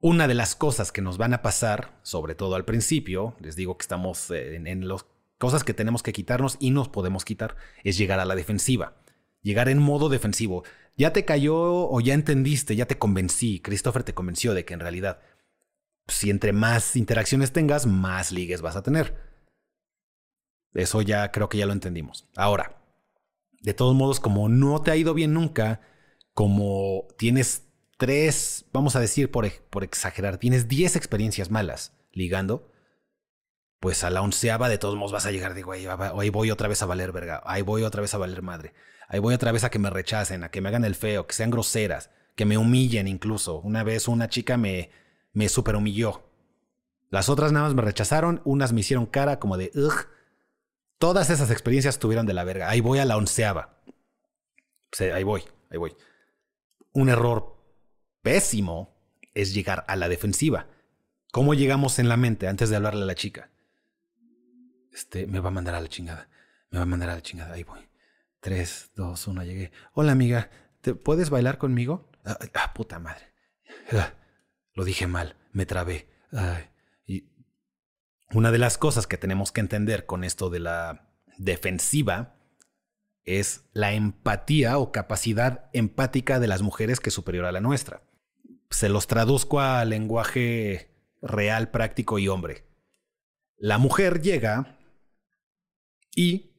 Una 0.00 0.26
de 0.26 0.34
las 0.34 0.56
cosas 0.56 0.90
que 0.90 1.02
nos 1.02 1.18
van 1.18 1.34
a 1.34 1.42
pasar, 1.42 2.00
sobre 2.02 2.34
todo 2.34 2.56
al 2.56 2.64
principio, 2.64 3.36
les 3.40 3.54
digo 3.54 3.76
que 3.76 3.82
estamos 3.82 4.30
eh, 4.30 4.56
en, 4.56 4.88
las 4.88 5.06
cosas 5.38 5.62
que 5.62 5.74
tenemos 5.74 6.02
que 6.02 6.12
quitarnos 6.12 6.56
y 6.58 6.70
nos 6.70 6.88
podemos 6.88 7.24
quitar, 7.24 7.56
es 7.84 7.98
llegar 7.98 8.18
a 8.18 8.24
la 8.24 8.34
defensiva. 8.34 8.96
Llegar 9.42 9.68
en 9.68 9.78
modo 9.78 10.08
defensivo. 10.08 10.64
Ya 10.96 11.12
te 11.12 11.24
cayó 11.24 11.56
o 11.88 12.00
ya 12.00 12.14
entendiste, 12.14 12.74
ya 12.74 12.86
te 12.86 12.98
convencí, 12.98 13.60
Christopher 13.60 14.02
te 14.02 14.14
convenció 14.14 14.54
de 14.54 14.64
que 14.64 14.74
en 14.74 14.80
realidad, 14.80 15.20
si 16.12 16.30
entre 16.30 16.52
más 16.52 16.96
interacciones 16.96 17.52
tengas, 17.52 17.86
más 17.86 18.32
ligues 18.32 18.62
vas 18.62 18.76
a 18.76 18.82
tener. 18.82 19.16
Eso 20.74 21.02
ya 21.02 21.30
creo 21.32 21.48
que 21.48 21.58
ya 21.58 21.66
lo 21.66 21.72
entendimos. 21.72 22.28
Ahora, 22.36 22.82
de 23.60 23.74
todos 23.74 23.94
modos, 23.94 24.20
como 24.20 24.48
no 24.48 24.82
te 24.82 24.90
ha 24.90 24.96
ido 24.96 25.14
bien 25.14 25.34
nunca, 25.34 25.80
como 26.34 27.08
tienes 27.18 27.68
tres, 27.98 28.64
vamos 28.72 28.96
a 28.96 29.00
decir 29.00 29.30
por, 29.30 29.46
exagerar, 29.82 30.38
tienes 30.38 30.68
diez 30.68 30.96
experiencias 30.96 31.50
malas 31.50 31.96
ligando, 32.12 32.70
pues 33.80 34.04
a 34.04 34.10
la 34.10 34.22
onceava 34.22 34.68
de 34.68 34.78
todos 34.78 34.96
modos 34.96 35.12
vas 35.12 35.26
a 35.26 35.30
llegar, 35.30 35.54
digo, 35.54 35.72
ahí, 35.72 35.86
ahí 35.86 36.30
voy 36.30 36.50
otra 36.50 36.68
vez 36.68 36.82
a 36.82 36.86
valer 36.86 37.12
verga, 37.12 37.42
ahí 37.44 37.62
voy 37.62 37.82
otra 37.82 38.00
vez 38.00 38.14
a 38.14 38.18
valer 38.18 38.42
madre, 38.42 38.74
ahí 39.08 39.20
voy 39.20 39.34
otra 39.34 39.52
vez 39.52 39.64
a 39.64 39.70
que 39.70 39.78
me 39.78 39.90
rechacen, 39.90 40.44
a 40.44 40.50
que 40.50 40.60
me 40.60 40.68
hagan 40.68 40.84
el 40.84 40.94
feo, 40.94 41.26
que 41.26 41.34
sean 41.34 41.50
groseras, 41.50 42.10
que 42.34 42.44
me 42.44 42.58
humillen 42.58 43.08
incluso. 43.08 43.60
Una 43.60 43.84
vez 43.84 44.08
una 44.08 44.28
chica 44.28 44.56
me, 44.56 44.90
me 45.32 45.48
super 45.48 45.76
humilló. 45.76 46.22
Las 47.10 47.28
otras 47.28 47.52
nada 47.52 47.66
más 47.66 47.74
me 47.74 47.82
rechazaron, 47.82 48.40
unas 48.44 48.72
me 48.72 48.80
hicieron 48.80 49.06
cara 49.06 49.38
como 49.38 49.56
de, 49.56 49.70
ugh. 49.74 50.08
Todas 50.98 51.30
esas 51.30 51.50
experiencias 51.50 51.98
tuvieron 51.98 52.26
de 52.26 52.32
la 52.32 52.44
verga. 52.44 52.70
Ahí 52.70 52.80
voy 52.80 52.98
a 53.00 53.04
la 53.04 53.16
onceava. 53.16 53.82
ahí 54.98 55.24
voy, 55.24 55.42
ahí 55.70 55.78
voy. 55.78 55.96
Un 56.92 57.08
error 57.08 57.56
pésimo 58.22 58.96
es 59.34 59.52
llegar 59.52 59.84
a 59.88 59.96
la 59.96 60.08
defensiva. 60.08 60.68
¿Cómo 61.32 61.54
llegamos 61.54 61.98
en 61.98 62.08
la 62.08 62.16
mente 62.16 62.46
antes 62.46 62.70
de 62.70 62.76
hablarle 62.76 63.02
a 63.02 63.06
la 63.06 63.14
chica? 63.14 63.50
Este, 64.92 65.26
me 65.26 65.40
va 65.40 65.48
a 65.48 65.52
mandar 65.52 65.74
a 65.74 65.80
la 65.80 65.88
chingada. 65.88 66.28
Me 66.70 66.78
va 66.78 66.84
a 66.84 66.86
mandar 66.86 67.10
a 67.10 67.14
la 67.14 67.22
chingada. 67.22 67.54
Ahí 67.54 67.64
voy. 67.64 67.80
Tres, 68.40 68.90
dos, 68.94 69.26
uno, 69.26 69.42
llegué. 69.42 69.72
Hola, 69.94 70.12
amiga. 70.12 70.50
¿Te 70.80 70.94
puedes 70.94 71.30
bailar 71.30 71.58
conmigo? 71.58 72.10
Ah, 72.24 72.38
ah 72.54 72.72
puta 72.74 72.98
madre. 72.98 73.32
Ah, 73.92 74.14
lo 74.74 74.84
dije 74.84 75.06
mal. 75.06 75.36
Me 75.52 75.66
trabé. 75.66 76.08
y 77.06 77.28
una 78.30 78.50
de 78.50 78.58
las 78.58 78.78
cosas 78.78 79.06
que 79.06 79.18
tenemos 79.18 79.52
que 79.52 79.60
entender 79.60 80.06
con 80.06 80.24
esto 80.24 80.50
de 80.50 80.60
la 80.60 81.12
defensiva 81.38 82.36
es 83.24 83.64
la 83.72 83.92
empatía 83.92 84.78
o 84.78 84.92
capacidad 84.92 85.70
empática 85.72 86.40
de 86.40 86.48
las 86.48 86.62
mujeres 86.62 87.00
que 87.00 87.10
es 87.10 87.14
superior 87.14 87.44
a 87.44 87.52
la 87.52 87.60
nuestra 87.60 88.02
se 88.72 88.88
los 88.88 89.06
traduzco 89.06 89.60
a 89.60 89.84
lenguaje 89.84 90.90
real, 91.20 91.70
práctico 91.70 92.18
y 92.18 92.28
hombre. 92.28 92.64
La 93.56 93.78
mujer 93.78 94.20
llega 94.22 94.78
y 96.14 96.52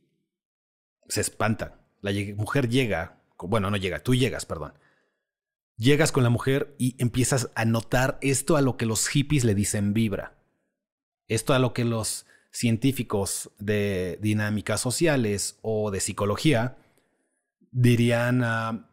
se 1.07 1.21
espanta. 1.21 1.79
La 2.01 2.11
mujer 2.35 2.69
llega, 2.69 3.21
bueno, 3.37 3.69
no 3.69 3.77
llega, 3.77 3.99
tú 3.99 4.15
llegas, 4.15 4.45
perdón. 4.45 4.73
Llegas 5.77 6.11
con 6.11 6.23
la 6.23 6.29
mujer 6.29 6.75
y 6.77 6.95
empiezas 6.99 7.49
a 7.55 7.65
notar 7.65 8.17
esto 8.21 8.57
a 8.57 8.61
lo 8.61 8.77
que 8.77 8.85
los 8.85 9.07
hippies 9.07 9.43
le 9.43 9.55
dicen 9.55 9.93
vibra. 9.93 10.35
Esto 11.27 11.53
a 11.53 11.59
lo 11.59 11.73
que 11.73 11.85
los 11.85 12.25
científicos 12.51 13.51
de 13.57 14.19
dinámicas 14.21 14.79
sociales 14.79 15.57
o 15.61 15.89
de 15.89 15.99
psicología 15.99 16.77
dirían 17.71 18.43
ah, 18.43 18.89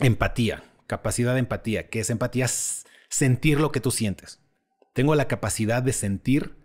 empatía, 0.00 0.64
capacidad 0.86 1.34
de 1.34 1.40
empatía, 1.40 1.88
que 1.88 2.00
es 2.00 2.10
empatía 2.10 2.48
sentir 3.08 3.60
lo 3.60 3.70
que 3.70 3.80
tú 3.80 3.90
sientes. 3.90 4.40
Tengo 4.92 5.14
la 5.14 5.28
capacidad 5.28 5.82
de 5.82 5.92
sentir 5.92 6.56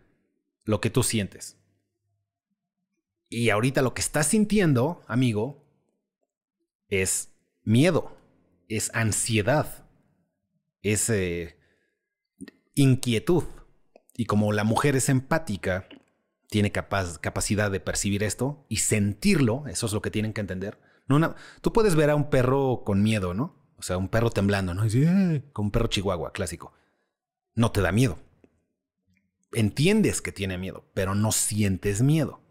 lo 0.64 0.82
que 0.82 0.90
tú 0.90 1.04
sientes. 1.04 1.58
Y 3.30 3.50
ahorita 3.50 3.82
lo 3.82 3.94
que 3.94 4.02
estás 4.02 4.28
sintiendo, 4.28 5.04
amigo, 5.08 5.64
es 6.90 7.30
miedo, 7.64 8.18
es 8.76 8.92
ansiedad, 8.94 9.86
es 10.82 11.10
eh, 11.10 11.58
inquietud. 12.74 13.44
Y 14.16 14.26
como 14.26 14.52
la 14.54 14.64
mujer 14.64 14.96
es 14.96 15.10
empática, 15.10 15.88
tiene 16.50 16.72
capacidad 16.72 17.72
de 17.72 17.80
percibir 17.80 18.24
esto 18.24 18.66
y 18.70 18.78
sentirlo, 18.78 19.64
eso 19.68 19.86
es 19.86 19.94
lo 19.94 20.02
que 20.02 20.12
tienen 20.12 20.34
que 20.34 20.42
entender. 20.42 20.80
Tú 21.62 21.74
puedes 21.74 21.96
ver 21.96 22.10
a 22.10 22.16
un 22.16 22.30
perro 22.30 22.84
con 22.86 23.04
miedo, 23.04 23.34
¿no? 23.34 23.56
O 23.78 23.82
sea, 23.82 23.98
un 23.98 24.10
perro 24.10 24.30
temblando, 24.30 24.74
¿no? 24.74 24.86
Eh", 24.86 25.44
con 25.54 25.66
un 25.66 25.72
perro 25.72 25.88
chihuahua 25.88 26.32
clásico. 26.32 26.74
No 27.56 27.72
te 27.72 27.82
da 27.82 27.92
miedo. 27.92 28.20
Entiendes 29.54 30.22
que 30.22 30.32
tiene 30.32 30.58
miedo, 30.58 30.90
pero 30.94 31.16
no 31.16 31.32
sientes 31.32 32.02
miedo. 32.02 32.42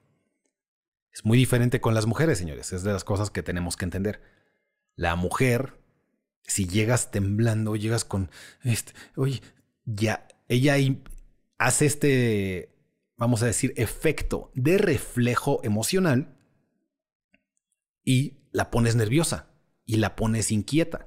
Es 1.13 1.25
muy 1.25 1.39
diferente 1.39 1.81
con 1.81 1.95
las 1.95 2.07
mujeres, 2.07 2.39
señores. 2.39 2.73
Es 2.73 2.83
de 2.83 2.93
las 2.93 3.05
cosas 3.05 3.31
que 3.31 3.43
tenemos 3.43 3.77
que 3.77 3.87
entender. 3.87 4.21
La 4.95 5.17
mujer, 5.17 5.80
si 6.51 6.67
llegas 6.67 7.13
temblando, 7.13 7.77
llegas 7.77 8.05
con, 8.05 8.29
este, 8.65 8.93
oye, 9.15 9.41
ya, 9.85 10.27
ella 10.49 10.75
hace 11.59 11.87
este, 11.87 12.75
vamos 13.17 13.45
a 13.45 13.47
decir, 13.47 13.73
efecto 13.77 14.51
de 14.55 14.77
reflejo 14.77 15.61
emocional 15.63 16.37
y 18.05 18.39
la 18.51 18.73
pones 18.73 18.97
nerviosa 18.97 19.51
y 19.85 19.99
la 19.99 20.17
pones 20.17 20.51
inquieta. 20.51 21.07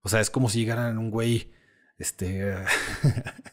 O 0.00 0.08
sea, 0.08 0.18
es 0.18 0.30
como 0.30 0.48
si 0.48 0.58
llegaran 0.58 0.98
un 0.98 1.12
güey, 1.12 1.52
este, 1.96 2.56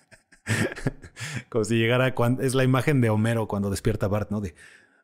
como 1.49 1.63
si 1.63 1.75
llegara, 1.75 2.15
cuando, 2.15 2.41
es 2.41 2.55
la 2.55 2.63
imagen 2.63 3.01
de 3.01 3.11
Homero 3.11 3.47
cuando 3.47 3.69
despierta 3.69 4.07
Bart, 4.07 4.31
¿no? 4.31 4.41
De, 4.41 4.55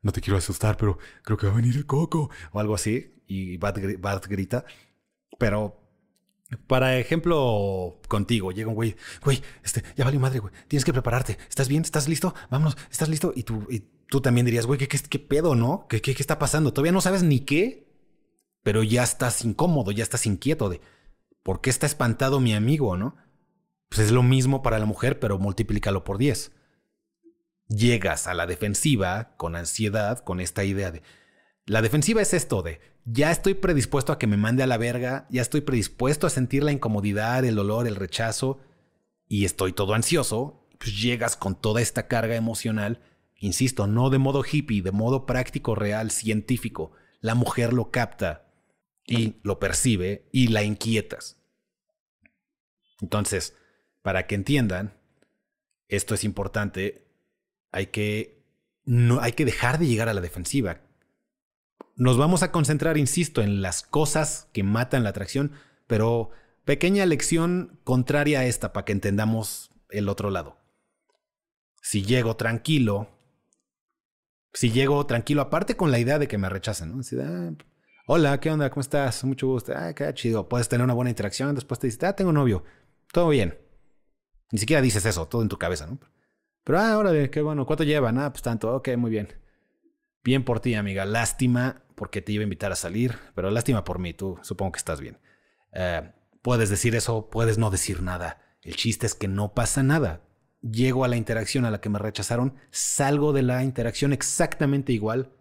no 0.01 0.11
te 0.11 0.21
quiero 0.21 0.37
asustar, 0.37 0.75
pero 0.75 0.97
creo 1.21 1.37
que 1.37 1.45
va 1.45 1.53
a 1.53 1.57
venir 1.57 1.75
el 1.75 1.85
coco 1.85 2.31
o 2.51 2.59
algo 2.59 2.73
así. 2.73 3.13
Y 3.27 3.57
Bart, 3.57 3.77
grita. 4.27 4.65
Pero, 5.37 5.81
para 6.67 6.97
ejemplo, 6.97 7.99
contigo, 8.07 8.51
llega 8.51 8.69
un 8.69 8.75
güey, 8.75 8.95
güey, 9.23 9.41
este, 9.63 9.83
ya 9.95 10.05
valió 10.05 10.19
madre, 10.19 10.39
güey, 10.39 10.53
tienes 10.67 10.85
que 10.85 10.93
prepararte. 10.93 11.37
¿Estás 11.49 11.67
bien? 11.67 11.83
¿Estás 11.83 12.07
listo? 12.07 12.33
Vámonos, 12.49 12.77
¿estás 12.91 13.09
listo? 13.09 13.33
Y 13.35 13.43
tú, 13.43 13.67
tú 14.07 14.21
también 14.21 14.45
dirías, 14.45 14.65
güey, 14.65 14.79
¿qué, 14.79 14.87
qué, 14.87 15.19
pedo, 15.19 15.55
no? 15.55 15.87
¿Qué, 15.89 16.01
¿Qué, 16.01 16.15
qué, 16.15 16.23
está 16.23 16.39
pasando? 16.39 16.73
Todavía 16.73 16.91
no 16.91 17.01
sabes 17.01 17.23
ni 17.23 17.41
qué, 17.41 17.87
pero 18.63 18.83
ya 18.83 19.03
estás 19.03 19.43
incómodo, 19.43 19.91
ya 19.91 20.03
estás 20.03 20.25
inquieto 20.25 20.69
de, 20.69 20.81
¿por 21.43 21.61
qué 21.61 21.69
está 21.69 21.85
espantado 21.85 22.39
mi 22.39 22.53
amigo, 22.53 22.97
no? 22.97 23.15
Pues 23.89 23.99
es 23.99 24.11
lo 24.11 24.23
mismo 24.23 24.61
para 24.63 24.79
la 24.79 24.85
mujer, 24.85 25.19
pero 25.19 25.37
multiplícalo 25.37 26.03
por 26.03 26.17
10 26.17 26.51
llegas 27.67 28.27
a 28.27 28.33
la 28.33 28.45
defensiva 28.45 29.35
con 29.37 29.55
ansiedad, 29.55 30.19
con 30.19 30.39
esta 30.39 30.63
idea 30.63 30.91
de... 30.91 31.01
La 31.65 31.81
defensiva 31.81 32.21
es 32.21 32.33
esto 32.33 32.61
de, 32.61 32.79
ya 33.05 33.31
estoy 33.31 33.53
predispuesto 33.53 34.11
a 34.11 34.19
que 34.19 34.27
me 34.27 34.35
mande 34.35 34.63
a 34.63 34.67
la 34.67 34.77
verga, 34.77 35.27
ya 35.29 35.41
estoy 35.41 35.61
predispuesto 35.61 36.25
a 36.25 36.31
sentir 36.31 36.63
la 36.63 36.71
incomodidad, 36.71 37.45
el 37.45 37.55
dolor, 37.55 37.87
el 37.87 37.95
rechazo, 37.95 38.59
y 39.27 39.45
estoy 39.45 39.73
todo 39.73 39.93
ansioso, 39.93 40.67
pues 40.79 40.99
llegas 40.99 41.35
con 41.37 41.59
toda 41.59 41.81
esta 41.81 42.07
carga 42.07 42.35
emocional, 42.35 43.01
insisto, 43.35 43.87
no 43.87 44.09
de 44.09 44.17
modo 44.17 44.43
hippie, 44.43 44.81
de 44.81 44.91
modo 44.91 45.25
práctico, 45.25 45.75
real, 45.75 46.11
científico. 46.11 46.91
La 47.21 47.35
mujer 47.35 47.73
lo 47.73 47.91
capta 47.91 48.47
y 49.05 49.35
lo 49.43 49.59
percibe 49.59 50.27
y 50.31 50.47
la 50.47 50.63
inquietas. 50.63 51.37
Entonces, 53.01 53.55
para 54.01 54.25
que 54.25 54.35
entiendan, 54.35 54.97
esto 55.87 56.15
es 56.15 56.23
importante, 56.23 57.07
hay 57.71 57.87
que, 57.87 58.43
no, 58.83 59.19
hay 59.21 59.33
que 59.33 59.45
dejar 59.45 59.77
de 59.77 59.87
llegar 59.87 60.09
a 60.09 60.13
la 60.13 60.21
defensiva. 60.21 60.81
Nos 61.95 62.17
vamos 62.17 62.43
a 62.43 62.51
concentrar, 62.51 62.97
insisto, 62.97 63.41
en 63.41 63.61
las 63.61 63.81
cosas 63.81 64.49
que 64.53 64.63
matan 64.63 65.03
la 65.03 65.09
atracción, 65.09 65.53
pero 65.87 66.31
pequeña 66.65 67.05
lección 67.05 67.79
contraria 67.83 68.39
a 68.39 68.45
esta 68.45 68.73
para 68.73 68.85
que 68.85 68.91
entendamos 68.91 69.71
el 69.89 70.09
otro 70.09 70.29
lado. 70.29 70.57
Si 71.81 72.03
llego 72.03 72.35
tranquilo, 72.35 73.09
si 74.53 74.71
llego 74.71 75.05
tranquilo, 75.05 75.41
aparte 75.41 75.75
con 75.75 75.91
la 75.91 75.99
idea 75.99 76.17
de 76.17 76.27
que 76.27 76.37
me 76.37 76.49
rechacen, 76.49 76.95
¿no? 76.95 77.01
Ah, 77.21 77.51
hola, 78.07 78.39
¿qué 78.39 78.49
onda? 78.49 78.69
¿Cómo 78.69 78.81
estás? 78.81 79.23
Mucho 79.23 79.47
gusto. 79.47 79.73
Ah, 79.75 79.93
qué 79.93 80.13
chido. 80.13 80.49
Puedes 80.49 80.67
tener 80.69 80.83
una 80.83 80.93
buena 80.93 81.09
interacción. 81.09 81.55
Después 81.55 81.79
te 81.79 81.87
dices, 81.87 82.03
ah, 82.03 82.15
tengo 82.15 82.31
novio. 82.31 82.63
Todo 83.11 83.29
bien. 83.29 83.59
Ni 84.51 84.59
siquiera 84.59 84.81
dices 84.81 85.05
eso, 85.05 85.27
todo 85.27 85.41
en 85.41 85.49
tu 85.49 85.57
cabeza, 85.57 85.87
¿no? 85.87 85.99
Pero, 86.63 86.79
ah, 86.79 86.97
órale, 86.97 87.29
qué 87.29 87.41
bueno. 87.41 87.65
¿Cuánto 87.65 87.83
llevan? 87.83 88.17
Ah, 88.17 88.31
pues 88.31 88.41
tanto. 88.41 88.73
Ok, 88.73 88.89
muy 88.97 89.11
bien. 89.11 89.27
Bien 90.25 90.43
por 90.43 90.59
ti, 90.59 90.73
amiga. 90.73 91.05
Lástima 91.05 91.83
porque 91.93 92.19
te 92.19 92.31
iba 92.31 92.41
a 92.41 92.45
invitar 92.45 92.71
a 92.71 92.75
salir, 92.75 93.15
pero 93.35 93.51
lástima 93.51 93.83
por 93.83 93.99
mí. 93.99 94.15
Tú 94.15 94.39
supongo 94.41 94.71
que 94.71 94.79
estás 94.79 94.99
bien. 94.99 95.19
Eh, 95.71 96.11
puedes 96.41 96.71
decir 96.71 96.95
eso, 96.95 97.29
puedes 97.29 97.59
no 97.59 97.69
decir 97.69 98.01
nada. 98.01 98.41
El 98.63 98.75
chiste 98.75 99.05
es 99.05 99.13
que 99.13 99.27
no 99.27 99.53
pasa 99.53 99.83
nada. 99.83 100.23
Llego 100.61 101.05
a 101.05 101.07
la 101.07 101.15
interacción 101.15 101.63
a 101.63 101.69
la 101.69 101.79
que 101.79 101.89
me 101.89 101.99
rechazaron, 101.99 102.55
salgo 102.71 103.33
de 103.33 103.43
la 103.43 103.63
interacción 103.63 104.13
exactamente 104.13 104.93
igual 104.93 105.31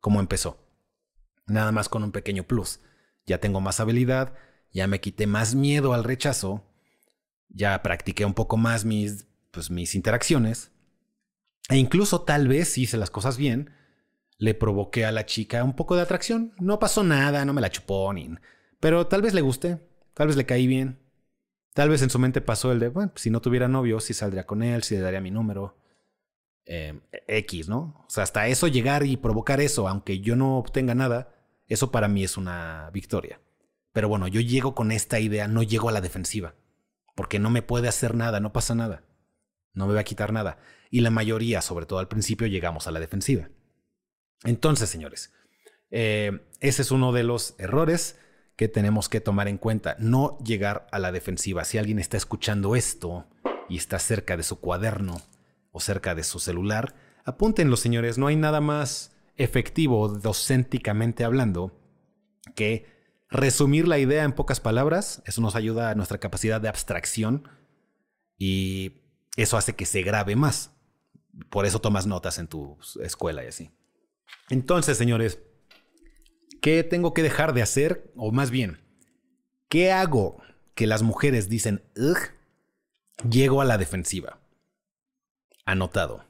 como 0.00 0.18
empezó. 0.18 0.58
Nada 1.46 1.70
más 1.70 1.88
con 1.88 2.02
un 2.02 2.10
pequeño 2.10 2.42
plus. 2.42 2.80
Ya 3.24 3.38
tengo 3.38 3.60
más 3.60 3.78
habilidad, 3.78 4.34
ya 4.72 4.88
me 4.88 5.00
quité 5.00 5.28
más 5.28 5.54
miedo 5.54 5.94
al 5.94 6.02
rechazo, 6.02 6.64
ya 7.48 7.80
practiqué 7.80 8.24
un 8.24 8.34
poco 8.34 8.56
más 8.56 8.84
mis, 8.84 9.28
pues, 9.52 9.70
mis 9.70 9.94
interacciones 9.94 10.72
e 11.68 11.76
incluso 11.76 12.22
tal 12.22 12.48
vez, 12.48 12.76
hice 12.76 12.96
las 12.96 13.10
cosas 13.10 13.36
bien, 13.36 13.70
le 14.42 14.54
provoqué 14.54 15.04
a 15.04 15.12
la 15.12 15.24
chica 15.24 15.62
un 15.62 15.76
poco 15.76 15.94
de 15.94 16.02
atracción. 16.02 16.52
No 16.58 16.80
pasó 16.80 17.04
nada, 17.04 17.44
no 17.44 17.52
me 17.52 17.60
la 17.60 17.70
chupó 17.70 18.12
ni... 18.12 18.28
Pero 18.80 19.06
tal 19.06 19.22
vez 19.22 19.34
le 19.34 19.40
guste, 19.40 19.78
tal 20.14 20.26
vez 20.26 20.36
le 20.36 20.46
caí 20.46 20.66
bien. 20.66 20.98
Tal 21.74 21.88
vez 21.88 22.02
en 22.02 22.10
su 22.10 22.18
mente 22.18 22.40
pasó 22.40 22.72
el 22.72 22.80
de, 22.80 22.88
bueno, 22.88 23.12
si 23.14 23.30
no 23.30 23.40
tuviera 23.40 23.68
novio, 23.68 24.00
si 24.00 24.14
saldría 24.14 24.44
con 24.44 24.64
él, 24.64 24.82
si 24.82 24.96
le 24.96 25.00
daría 25.00 25.20
mi 25.20 25.30
número. 25.30 25.78
Em, 26.64 27.02
X, 27.28 27.68
¿no? 27.68 28.04
O 28.04 28.10
sea, 28.10 28.24
hasta 28.24 28.48
eso 28.48 28.66
llegar 28.66 29.06
y 29.06 29.16
provocar 29.16 29.60
eso, 29.60 29.86
aunque 29.86 30.18
yo 30.18 30.34
no 30.34 30.58
obtenga 30.58 30.96
nada, 30.96 31.32
eso 31.68 31.92
para 31.92 32.08
mí 32.08 32.24
es 32.24 32.36
una 32.36 32.90
victoria. 32.92 33.40
Pero 33.92 34.08
bueno, 34.08 34.26
yo 34.26 34.40
llego 34.40 34.74
con 34.74 34.90
esta 34.90 35.20
idea, 35.20 35.46
no 35.46 35.62
llego 35.62 35.88
a 35.88 35.92
la 35.92 36.00
defensiva, 36.00 36.56
porque 37.14 37.38
no 37.38 37.48
me 37.48 37.62
puede 37.62 37.86
hacer 37.86 38.16
nada, 38.16 38.40
no 38.40 38.52
pasa 38.52 38.74
nada, 38.74 39.04
no 39.72 39.86
me 39.86 39.94
va 39.94 40.00
a 40.00 40.04
quitar 40.04 40.32
nada 40.32 40.58
y 40.92 41.00
la 41.00 41.10
mayoría, 41.10 41.62
sobre 41.62 41.86
todo 41.86 41.98
al 42.00 42.08
principio, 42.08 42.46
llegamos 42.46 42.86
a 42.86 42.90
la 42.90 43.00
defensiva. 43.00 43.48
Entonces, 44.44 44.90
señores, 44.90 45.32
eh, 45.90 46.40
ese 46.60 46.82
es 46.82 46.90
uno 46.90 47.12
de 47.12 47.22
los 47.22 47.54
errores 47.58 48.18
que 48.56 48.68
tenemos 48.68 49.08
que 49.08 49.20
tomar 49.20 49.48
en 49.48 49.58
cuenta, 49.58 49.96
no 49.98 50.38
llegar 50.38 50.86
a 50.92 50.98
la 50.98 51.12
defensiva. 51.12 51.64
Si 51.64 51.78
alguien 51.78 51.98
está 51.98 52.16
escuchando 52.16 52.76
esto 52.76 53.26
y 53.68 53.76
está 53.76 53.98
cerca 53.98 54.36
de 54.36 54.42
su 54.42 54.60
cuaderno 54.60 55.20
o 55.70 55.80
cerca 55.80 56.14
de 56.14 56.24
su 56.24 56.38
celular, 56.38 56.94
apúntenlo, 57.24 57.76
señores, 57.76 58.18
no 58.18 58.26
hay 58.26 58.36
nada 58.36 58.60
más 58.60 59.12
efectivo 59.36 60.08
docénticamente 60.08 61.24
hablando 61.24 61.78
que 62.54 62.86
resumir 63.30 63.88
la 63.88 63.98
idea 63.98 64.24
en 64.24 64.32
pocas 64.32 64.60
palabras, 64.60 65.22
eso 65.26 65.40
nos 65.40 65.56
ayuda 65.56 65.90
a 65.90 65.94
nuestra 65.94 66.18
capacidad 66.18 66.60
de 66.60 66.68
abstracción 66.68 67.48
y 68.38 69.00
eso 69.36 69.56
hace 69.56 69.74
que 69.74 69.86
se 69.86 70.02
grabe 70.02 70.36
más. 70.36 70.72
Por 71.48 71.64
eso 71.64 71.80
tomas 71.80 72.06
notas 72.06 72.38
en 72.38 72.46
tu 72.46 72.76
escuela 73.00 73.42
y 73.42 73.48
así. 73.48 73.70
Entonces, 74.50 74.98
señores, 74.98 75.40
¿qué 76.60 76.84
tengo 76.84 77.14
que 77.14 77.22
dejar 77.22 77.54
de 77.54 77.62
hacer? 77.62 78.12
O 78.16 78.32
más 78.32 78.50
bien, 78.50 78.80
¿qué 79.68 79.92
hago 79.92 80.42
que 80.74 80.86
las 80.86 81.02
mujeres 81.02 81.48
dicen, 81.48 81.82
ugh, 81.96 82.18
llego 83.28 83.60
a 83.60 83.64
la 83.64 83.78
defensiva? 83.78 84.40
Anotado. 85.64 86.24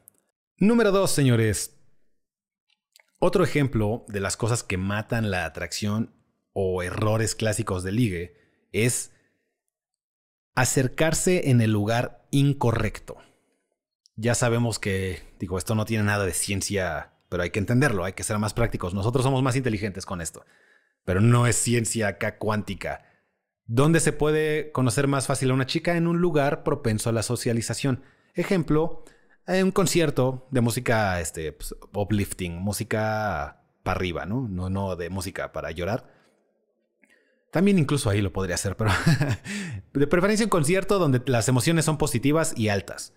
Número 0.57 0.93
dos, 0.93 1.11
señores. 1.11 1.77
Otro 3.19 3.45
ejemplo 3.45 4.05
de 4.09 4.21
las 4.21 4.37
cosas 4.37 4.63
que 4.63 4.77
matan 4.77 5.31
la 5.31 5.45
atracción 5.45 6.15
o 6.53 6.83
errores 6.83 7.35
clásicos 7.35 7.83
de 7.83 7.93
ligue 7.93 8.37
es 8.73 9.13
acercarse 10.55 11.51
en 11.51 11.61
el 11.61 11.71
lugar 11.71 12.27
incorrecto 12.31 13.17
ya 14.17 14.35
sabemos 14.35 14.79
que, 14.79 15.23
digo, 15.39 15.59
esto 15.59 15.75
no 15.75 15.85
tiene 15.85 16.05
nada 16.05 16.25
de 16.25 16.35
ciencia, 16.35 17.12
pero 17.33 17.45
hay 17.45 17.51
que 17.51 17.61
entenderlo, 17.61 18.05
hay 18.05 18.13
que 18.13 18.25
ser 18.25 18.37
más 18.37 18.53
prácticos. 18.53 18.93
Nosotros 18.93 19.25
somos 19.25 19.43
más 19.43 19.57
inteligentes 19.57 20.05
con 20.05 20.21
esto. 20.21 20.45
pero 21.07 21.23
no 21.23 21.47
es 21.47 21.57
ciencia 21.57 22.09
acá 22.09 22.37
cuántica. 22.37 23.07
¿Dónde 23.65 24.01
se 24.01 24.13
puede 24.13 24.71
conocer 24.71 25.09
más 25.09 25.27
fácil 25.27 25.51
a 25.51 25.55
una 25.55 25.65
chica? 25.65 25.97
En 25.97 26.07
un 26.07 26.21
lugar 26.21 26.63
propenso 26.63 27.09
a 27.09 27.13
la 27.15 27.23
socialización. 27.23 28.03
Ejemplo, 28.35 29.03
un 29.47 29.71
concierto 29.71 30.47
de 30.51 30.61
música 30.61 31.21
este, 31.21 31.53
pues, 31.53 31.75
uplifting, 31.95 32.57
música 32.59 33.65
para 33.83 33.97
arriba, 33.97 34.27
¿no? 34.27 34.47
¿no? 34.47 34.69
No 34.69 34.95
de 34.95 35.09
música 35.09 35.53
para 35.53 35.71
llorar. 35.71 36.13
También 37.51 37.79
incluso 37.79 38.11
ahí 38.11 38.21
lo 38.21 38.35
podría 38.35 38.57
hacer, 38.57 38.77
pero 38.77 38.91
de 39.95 40.07
preferencia 40.07 40.45
un 40.45 40.51
concierto 40.51 40.99
donde 40.99 41.23
las 41.25 41.49
emociones 41.49 41.87
son 41.87 41.97
positivas 41.97 42.53
y 42.59 42.69
altas. 42.69 43.15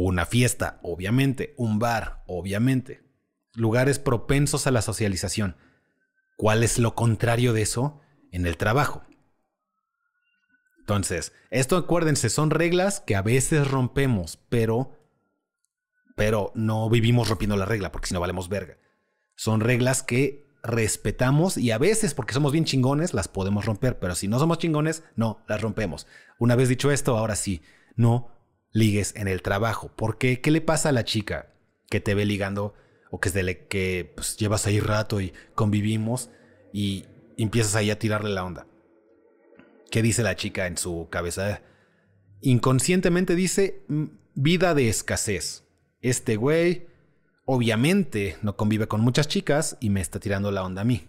Una 0.00 0.26
fiesta, 0.26 0.78
obviamente. 0.84 1.54
Un 1.56 1.80
bar, 1.80 2.22
obviamente. 2.28 3.02
Lugares 3.54 3.98
propensos 3.98 4.68
a 4.68 4.70
la 4.70 4.80
socialización. 4.80 5.56
¿Cuál 6.36 6.62
es 6.62 6.78
lo 6.78 6.94
contrario 6.94 7.52
de 7.52 7.62
eso? 7.62 8.00
En 8.30 8.46
el 8.46 8.56
trabajo. 8.56 9.02
Entonces, 10.78 11.32
esto 11.50 11.76
acuérdense, 11.76 12.30
son 12.30 12.50
reglas 12.50 13.00
que 13.00 13.16
a 13.16 13.22
veces 13.22 13.68
rompemos, 13.68 14.38
pero, 14.48 14.92
pero 16.14 16.52
no 16.54 16.88
vivimos 16.88 17.28
rompiendo 17.28 17.56
la 17.56 17.64
regla 17.64 17.90
porque 17.90 18.06
si 18.06 18.14
no 18.14 18.20
valemos 18.20 18.48
verga. 18.48 18.78
Son 19.34 19.58
reglas 19.58 20.04
que 20.04 20.46
respetamos 20.62 21.58
y 21.58 21.72
a 21.72 21.78
veces, 21.78 22.14
porque 22.14 22.34
somos 22.34 22.52
bien 22.52 22.64
chingones, 22.64 23.14
las 23.14 23.26
podemos 23.26 23.64
romper, 23.64 23.98
pero 23.98 24.14
si 24.14 24.28
no 24.28 24.38
somos 24.38 24.58
chingones, 24.58 25.02
no, 25.16 25.42
las 25.48 25.60
rompemos. 25.60 26.06
Una 26.38 26.54
vez 26.54 26.68
dicho 26.68 26.92
esto, 26.92 27.18
ahora 27.18 27.34
sí, 27.34 27.62
no 27.96 28.37
ligues 28.72 29.14
en 29.16 29.28
el 29.28 29.42
trabajo. 29.42 29.90
¿Por 29.94 30.18
qué? 30.18 30.40
¿Qué 30.40 30.50
le 30.50 30.60
pasa 30.60 30.90
a 30.90 30.92
la 30.92 31.04
chica 31.04 31.54
que 31.90 32.00
te 32.00 32.14
ve 32.14 32.24
ligando 32.24 32.74
o 33.10 33.20
que 33.20 33.28
es 33.28 33.34
de 33.34 33.66
que 33.66 34.12
pues, 34.14 34.36
llevas 34.36 34.66
ahí 34.66 34.80
rato 34.80 35.20
y 35.20 35.32
convivimos 35.54 36.30
y 36.72 37.06
empiezas 37.36 37.74
ahí 37.76 37.90
a 37.90 37.98
tirarle 37.98 38.30
la 38.30 38.44
onda? 38.44 38.66
¿Qué 39.90 40.02
dice 40.02 40.22
la 40.22 40.36
chica 40.36 40.66
en 40.66 40.76
su 40.76 41.08
cabeza? 41.10 41.62
Inconscientemente 42.40 43.34
dice 43.34 43.82
vida 44.34 44.74
de 44.74 44.88
escasez. 44.88 45.64
Este 46.00 46.36
güey 46.36 46.86
obviamente 47.44 48.36
no 48.42 48.56
convive 48.56 48.86
con 48.86 49.00
muchas 49.00 49.26
chicas 49.26 49.78
y 49.80 49.90
me 49.90 50.00
está 50.00 50.20
tirando 50.20 50.50
la 50.52 50.62
onda 50.62 50.82
a 50.82 50.84
mí. 50.84 51.08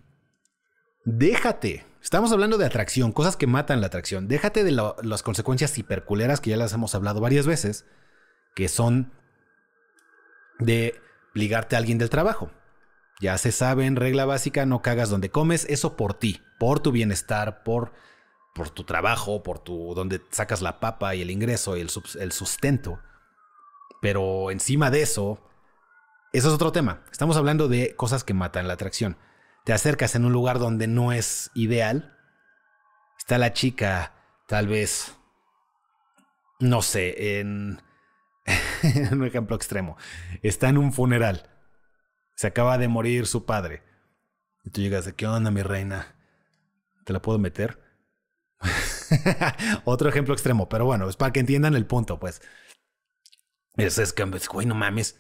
Déjate. 1.12 1.88
Estamos 2.04 2.32
hablando 2.32 2.60
de 2.60 2.68
atracción, 2.68 3.12
cosas 3.12 3.36
que 3.36 3.48
matan 3.48 3.82
la 3.82 3.88
atracción. 3.88 4.28
Déjate 4.28 4.64
de 4.64 4.72
las 4.72 5.24
consecuencias 5.24 5.76
hiperculeras 5.78 6.40
que 6.40 6.52
ya 6.52 6.58
las 6.58 6.72
hemos 6.74 6.94
hablado 6.94 7.20
varias 7.20 7.48
veces, 7.48 7.86
que 8.56 8.68
son 8.68 9.12
de 10.60 11.02
ligarte 11.34 11.76
a 11.76 11.80
alguien 11.80 11.98
del 11.98 12.12
trabajo. 12.12 12.52
Ya 13.20 13.38
se 13.40 13.52
sabe 13.52 13.88
en 13.88 13.96
regla 13.96 14.26
básica, 14.26 14.68
no 14.68 14.84
cagas 14.84 15.10
donde 15.10 15.32
comes, 15.32 15.66
eso 15.68 15.98
por 15.98 16.14
ti, 16.14 16.42
por 16.60 16.80
tu 16.80 16.92
bienestar, 16.92 17.64
por, 17.64 17.92
por 18.54 18.70
tu 18.70 18.84
trabajo, 18.84 19.42
por 19.42 19.58
tu 19.58 19.96
donde 19.96 20.22
sacas 20.30 20.62
la 20.62 20.80
papa 20.80 21.16
y 21.16 21.24
el 21.24 21.32
ingreso 21.32 21.76
y 21.76 21.82
el, 21.82 21.90
el 22.20 22.32
sustento. 22.32 23.00
Pero 24.00 24.52
encima 24.52 24.92
de 24.92 25.02
eso, 25.02 25.42
eso 26.34 26.50
es 26.50 26.54
otro 26.54 26.72
tema. 26.72 27.02
Estamos 27.12 27.36
hablando 27.36 27.68
de 27.68 27.96
cosas 27.96 28.24
que 28.24 28.36
matan 28.36 28.68
la 28.68 28.76
atracción. 28.76 29.18
Te 29.66 29.74
acercas 29.74 30.16
en 30.16 30.26
un 30.26 30.34
lugar 30.34 30.60
donde 30.60 30.88
no 30.88 31.12
es 31.12 31.52
ideal. 31.54 32.18
Está 33.18 33.38
la 33.38 33.54
chica, 33.54 34.14
tal 34.48 34.68
vez, 34.68 35.16
no 36.60 36.82
sé, 36.82 37.40
en, 37.40 37.82
un 39.12 39.26
ejemplo 39.26 39.56
extremo. 39.56 39.98
Está 40.42 40.70
en 40.70 40.78
un 40.78 40.94
funeral. 40.94 41.50
Se 42.36 42.48
acaba 42.48 42.78
de 42.78 42.88
morir 42.88 43.28
su 43.28 43.46
padre. 43.46 43.84
Y 44.64 44.72
tú 44.72 44.82
llegas 44.82 45.06
de, 45.06 45.14
¿qué 45.14 45.28
onda, 45.28 45.52
mi 45.52 45.62
reina? 45.62 46.16
¿Te 47.06 47.14
la 47.14 47.22
puedo 47.22 47.40
meter? 47.40 47.80
Otro 49.86 50.10
ejemplo 50.10 50.34
extremo, 50.34 50.70
pero 50.70 50.86
bueno, 50.86 51.10
es 51.10 51.16
para 51.16 51.32
que 51.32 51.40
entiendan 51.40 51.76
el 51.76 51.86
punto, 51.86 52.20
pues. 52.20 52.42
Es, 53.78 53.98
es 53.98 54.14
que, 54.14 54.24
güey, 54.24 54.66
no 54.66 54.76
mames 54.76 55.20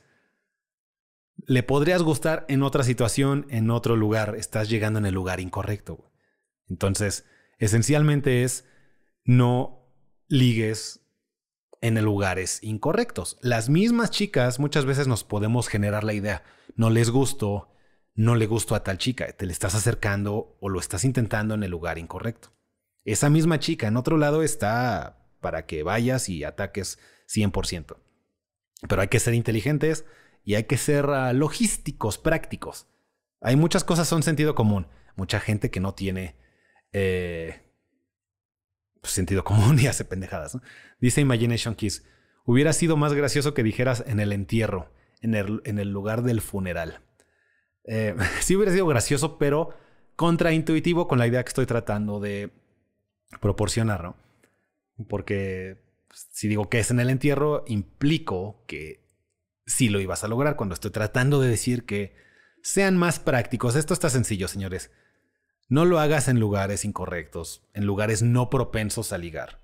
le 1.45 1.63
podrías 1.63 2.03
gustar 2.03 2.45
en 2.49 2.63
otra 2.63 2.83
situación, 2.83 3.45
en 3.49 3.69
otro 3.71 3.95
lugar. 3.95 4.35
Estás 4.37 4.69
llegando 4.69 4.99
en 4.99 5.05
el 5.05 5.13
lugar 5.13 5.39
incorrecto. 5.39 6.11
Entonces, 6.67 7.25
esencialmente 7.57 8.43
es 8.43 8.65
no 9.23 9.79
ligues 10.27 11.01
en 11.81 12.01
lugares 12.03 12.59
incorrectos. 12.63 13.37
Las 13.41 13.69
mismas 13.69 14.11
chicas 14.11 14.59
muchas 14.59 14.85
veces 14.85 15.07
nos 15.07 15.23
podemos 15.23 15.67
generar 15.67 16.03
la 16.03 16.13
idea, 16.13 16.43
no 16.75 16.89
les 16.89 17.09
gustó, 17.09 17.69
no 18.15 18.35
le 18.35 18.47
gustó 18.47 18.75
a 18.75 18.83
tal 18.83 18.97
chica, 18.97 19.31
te 19.31 19.45
le 19.45 19.53
estás 19.53 19.75
acercando 19.75 20.57
o 20.59 20.69
lo 20.69 20.79
estás 20.79 21.05
intentando 21.05 21.53
en 21.53 21.63
el 21.63 21.71
lugar 21.71 21.97
incorrecto. 21.97 22.51
Esa 23.05 23.29
misma 23.29 23.59
chica 23.59 23.87
en 23.87 23.97
otro 23.97 24.17
lado 24.17 24.43
está 24.43 25.25
para 25.39 25.65
que 25.65 25.83
vayas 25.83 26.27
y 26.27 26.43
ataques 26.43 26.99
100%. 27.33 27.97
Pero 28.87 29.01
hay 29.01 29.07
que 29.07 29.19
ser 29.19 29.33
inteligentes, 29.33 30.05
y 30.43 30.55
hay 30.55 30.63
que 30.63 30.77
ser 30.77 31.05
ah, 31.09 31.33
logísticos, 31.33 32.17
prácticos. 32.17 32.87
Hay 33.41 33.55
muchas 33.55 33.83
cosas 33.83 34.07
son 34.07 34.23
sentido 34.23 34.55
común. 34.55 34.87
Mucha 35.15 35.39
gente 35.39 35.69
que 35.69 35.79
no 35.79 35.93
tiene 35.93 36.35
eh, 36.91 37.61
pues, 39.01 39.13
sentido 39.13 39.43
común 39.43 39.79
y 39.81 39.87
hace 39.87 40.05
pendejadas. 40.05 40.57
Dice 40.99 41.21
Imagination 41.21 41.75
Kiss, 41.75 42.05
hubiera 42.45 42.73
sido 42.73 42.97
más 42.97 43.13
gracioso 43.13 43.53
que 43.53 43.63
dijeras 43.63 44.03
en 44.07 44.19
el 44.19 44.31
entierro, 44.31 44.91
en 45.21 45.35
el, 45.35 45.61
en 45.65 45.79
el 45.79 45.91
lugar 45.91 46.23
del 46.23 46.41
funeral. 46.41 47.01
Eh, 47.85 48.15
sí 48.41 48.55
hubiera 48.55 48.71
sido 48.71 48.87
gracioso, 48.87 49.37
pero 49.37 49.73
contraintuitivo 50.15 51.07
con 51.07 51.19
la 51.19 51.27
idea 51.27 51.43
que 51.43 51.49
estoy 51.49 51.65
tratando 51.65 52.19
de 52.19 52.51
proporcionar, 53.39 54.03
¿no? 54.03 54.15
Porque 55.07 55.77
pues, 56.07 56.27
si 56.31 56.47
digo 56.47 56.69
que 56.69 56.79
es 56.79 56.91
en 56.91 56.99
el 56.99 57.09
entierro, 57.09 57.63
implico 57.67 58.63
que 58.67 59.07
si 59.69 59.87
lo 59.87 60.01
ibas 60.01 60.23
a 60.23 60.27
lograr 60.27 60.55
cuando 60.55 60.73
estoy 60.73 60.89
tratando 60.89 61.39
de 61.39 61.47
decir 61.47 61.85
que 61.85 62.15
sean 62.63 62.97
más 62.97 63.19
prácticos. 63.19 63.75
Esto 63.75 63.93
está 63.93 64.09
sencillo, 64.09 64.47
señores. 64.47 64.91
No 65.67 65.85
lo 65.85 65.99
hagas 65.99 66.27
en 66.27 66.39
lugares 66.39 66.83
incorrectos, 66.85 67.69
en 67.73 67.85
lugares 67.85 68.23
no 68.23 68.49
propensos 68.49 69.13
a 69.13 69.19
ligar. 69.19 69.61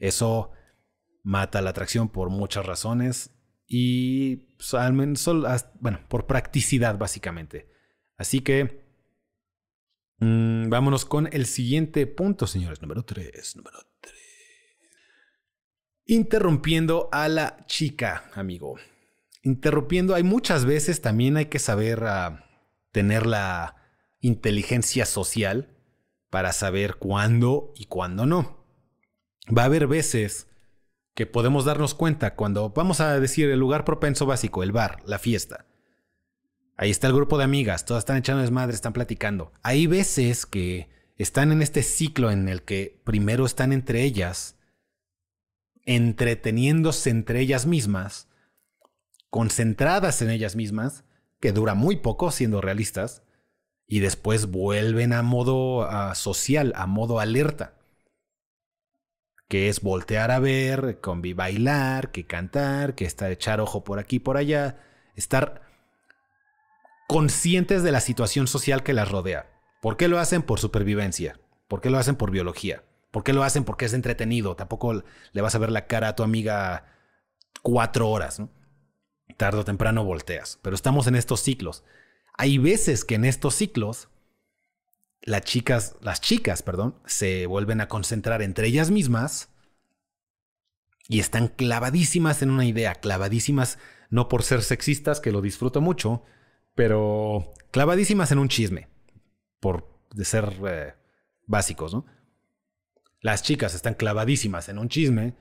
Eso 0.00 0.50
mata 1.22 1.62
la 1.62 1.70
atracción 1.70 2.08
por 2.08 2.30
muchas 2.30 2.66
razones 2.66 3.30
y 3.66 4.36
pues, 4.56 4.74
al 4.74 4.92
menos, 4.92 5.24
bueno, 5.78 6.00
por 6.08 6.26
practicidad 6.26 6.98
básicamente. 6.98 7.70
Así 8.16 8.40
que 8.40 8.84
mm, 10.18 10.68
vámonos 10.68 11.04
con 11.04 11.28
el 11.32 11.46
siguiente 11.46 12.08
punto, 12.08 12.48
señores. 12.48 12.82
Número 12.82 13.04
3, 13.04 13.54
número 13.54 13.78
3. 14.00 14.14
Interrumpiendo 16.06 17.08
a 17.12 17.28
la 17.28 17.64
chica, 17.66 18.28
amigo 18.34 18.74
interrumpiendo, 19.44 20.14
hay 20.14 20.22
muchas 20.22 20.64
veces 20.64 21.00
también 21.00 21.36
hay 21.36 21.46
que 21.46 21.58
saber 21.58 22.04
ah, 22.04 22.46
tener 22.90 23.26
la 23.26 23.76
inteligencia 24.20 25.06
social 25.06 25.76
para 26.30 26.52
saber 26.52 26.96
cuándo 26.96 27.72
y 27.76 27.84
cuándo 27.84 28.26
no. 28.26 28.64
Va 29.56 29.62
a 29.62 29.66
haber 29.66 29.86
veces 29.86 30.48
que 31.14 31.26
podemos 31.26 31.66
darnos 31.66 31.94
cuenta 31.94 32.34
cuando 32.34 32.70
vamos 32.70 33.00
a 33.00 33.20
decir 33.20 33.48
el 33.50 33.60
lugar 33.60 33.84
propenso 33.84 34.26
básico, 34.26 34.62
el 34.62 34.72
bar, 34.72 35.02
la 35.04 35.18
fiesta. 35.18 35.66
Ahí 36.76 36.90
está 36.90 37.06
el 37.06 37.12
grupo 37.12 37.38
de 37.38 37.44
amigas, 37.44 37.84
todas 37.84 38.00
están 38.00 38.16
echando 38.16 38.42
desmadre, 38.42 38.74
están 38.74 38.94
platicando. 38.94 39.52
Hay 39.62 39.86
veces 39.86 40.46
que 40.46 40.88
están 41.16 41.52
en 41.52 41.62
este 41.62 41.82
ciclo 41.82 42.30
en 42.30 42.48
el 42.48 42.62
que 42.62 43.00
primero 43.04 43.46
están 43.46 43.72
entre 43.72 44.02
ellas, 44.02 44.56
entreteniéndose 45.84 47.10
entre 47.10 47.40
ellas 47.40 47.66
mismas, 47.66 48.28
concentradas 49.34 50.22
en 50.22 50.30
ellas 50.30 50.54
mismas, 50.54 51.02
que 51.40 51.50
dura 51.50 51.74
muy 51.74 51.96
poco 51.96 52.30
siendo 52.30 52.60
realistas, 52.60 53.24
y 53.84 53.98
después 53.98 54.48
vuelven 54.48 55.12
a 55.12 55.22
modo 55.22 55.88
social, 56.14 56.72
a 56.76 56.86
modo 56.86 57.18
alerta, 57.18 57.74
que 59.48 59.68
es 59.68 59.80
voltear 59.80 60.30
a 60.30 60.38
ver, 60.38 61.00
convi 61.00 61.32
bailar, 61.32 62.12
que 62.12 62.28
cantar, 62.28 62.94
que 62.94 63.06
estar 63.06 63.32
echar 63.32 63.60
ojo 63.60 63.82
por 63.82 63.98
aquí 63.98 64.20
por 64.20 64.36
allá, 64.36 64.78
estar 65.16 65.62
conscientes 67.08 67.82
de 67.82 67.90
la 67.90 67.98
situación 67.98 68.46
social 68.46 68.84
que 68.84 68.92
las 68.92 69.10
rodea. 69.10 69.50
¿Por 69.82 69.96
qué 69.96 70.06
lo 70.06 70.20
hacen? 70.20 70.42
Por 70.42 70.60
supervivencia. 70.60 71.40
¿Por 71.66 71.80
qué 71.80 71.90
lo 71.90 71.98
hacen? 71.98 72.14
Por 72.14 72.30
biología. 72.30 72.84
¿Por 73.10 73.24
qué 73.24 73.32
lo 73.32 73.42
hacen? 73.42 73.64
Porque 73.64 73.86
es 73.86 73.94
entretenido. 73.94 74.54
Tampoco 74.54 75.02
le 75.32 75.42
vas 75.42 75.56
a 75.56 75.58
ver 75.58 75.72
la 75.72 75.88
cara 75.88 76.10
a 76.10 76.14
tu 76.14 76.22
amiga 76.22 76.84
cuatro 77.62 78.08
horas. 78.10 78.38
¿no? 78.38 78.48
Tarde 79.36 79.60
o 79.60 79.64
temprano 79.64 80.04
volteas. 80.04 80.58
Pero 80.62 80.74
estamos 80.74 81.06
en 81.06 81.16
estos 81.16 81.40
ciclos. 81.40 81.84
Hay 82.36 82.58
veces 82.58 83.04
que 83.04 83.14
en 83.14 83.24
estos 83.24 83.54
ciclos 83.54 84.08
las 85.24 85.42
chicas, 85.42 85.96
las 86.02 86.20
chicas, 86.20 86.62
perdón, 86.62 86.96
se 87.06 87.46
vuelven 87.46 87.80
a 87.80 87.88
concentrar 87.88 88.42
entre 88.42 88.66
ellas 88.66 88.90
mismas 88.90 89.48
y 91.08 91.20
están 91.20 91.48
clavadísimas 91.48 92.42
en 92.42 92.50
una 92.50 92.66
idea, 92.66 92.94
clavadísimas 92.94 93.78
no 94.10 94.28
por 94.28 94.42
ser 94.42 94.62
sexistas, 94.62 95.20
que 95.20 95.32
lo 95.32 95.40
disfruto 95.40 95.80
mucho, 95.80 96.22
pero 96.74 97.52
clavadísimas 97.70 98.32
en 98.32 98.38
un 98.38 98.48
chisme, 98.48 98.88
por 99.60 99.88
de 100.14 100.24
ser 100.24 100.54
eh, 100.66 100.94
básicos, 101.46 101.94
¿no? 101.94 102.06
Las 103.20 103.42
chicas 103.42 103.74
están 103.74 103.94
clavadísimas 103.94 104.68
en 104.68 104.78
un 104.78 104.90
chisme 104.90 105.34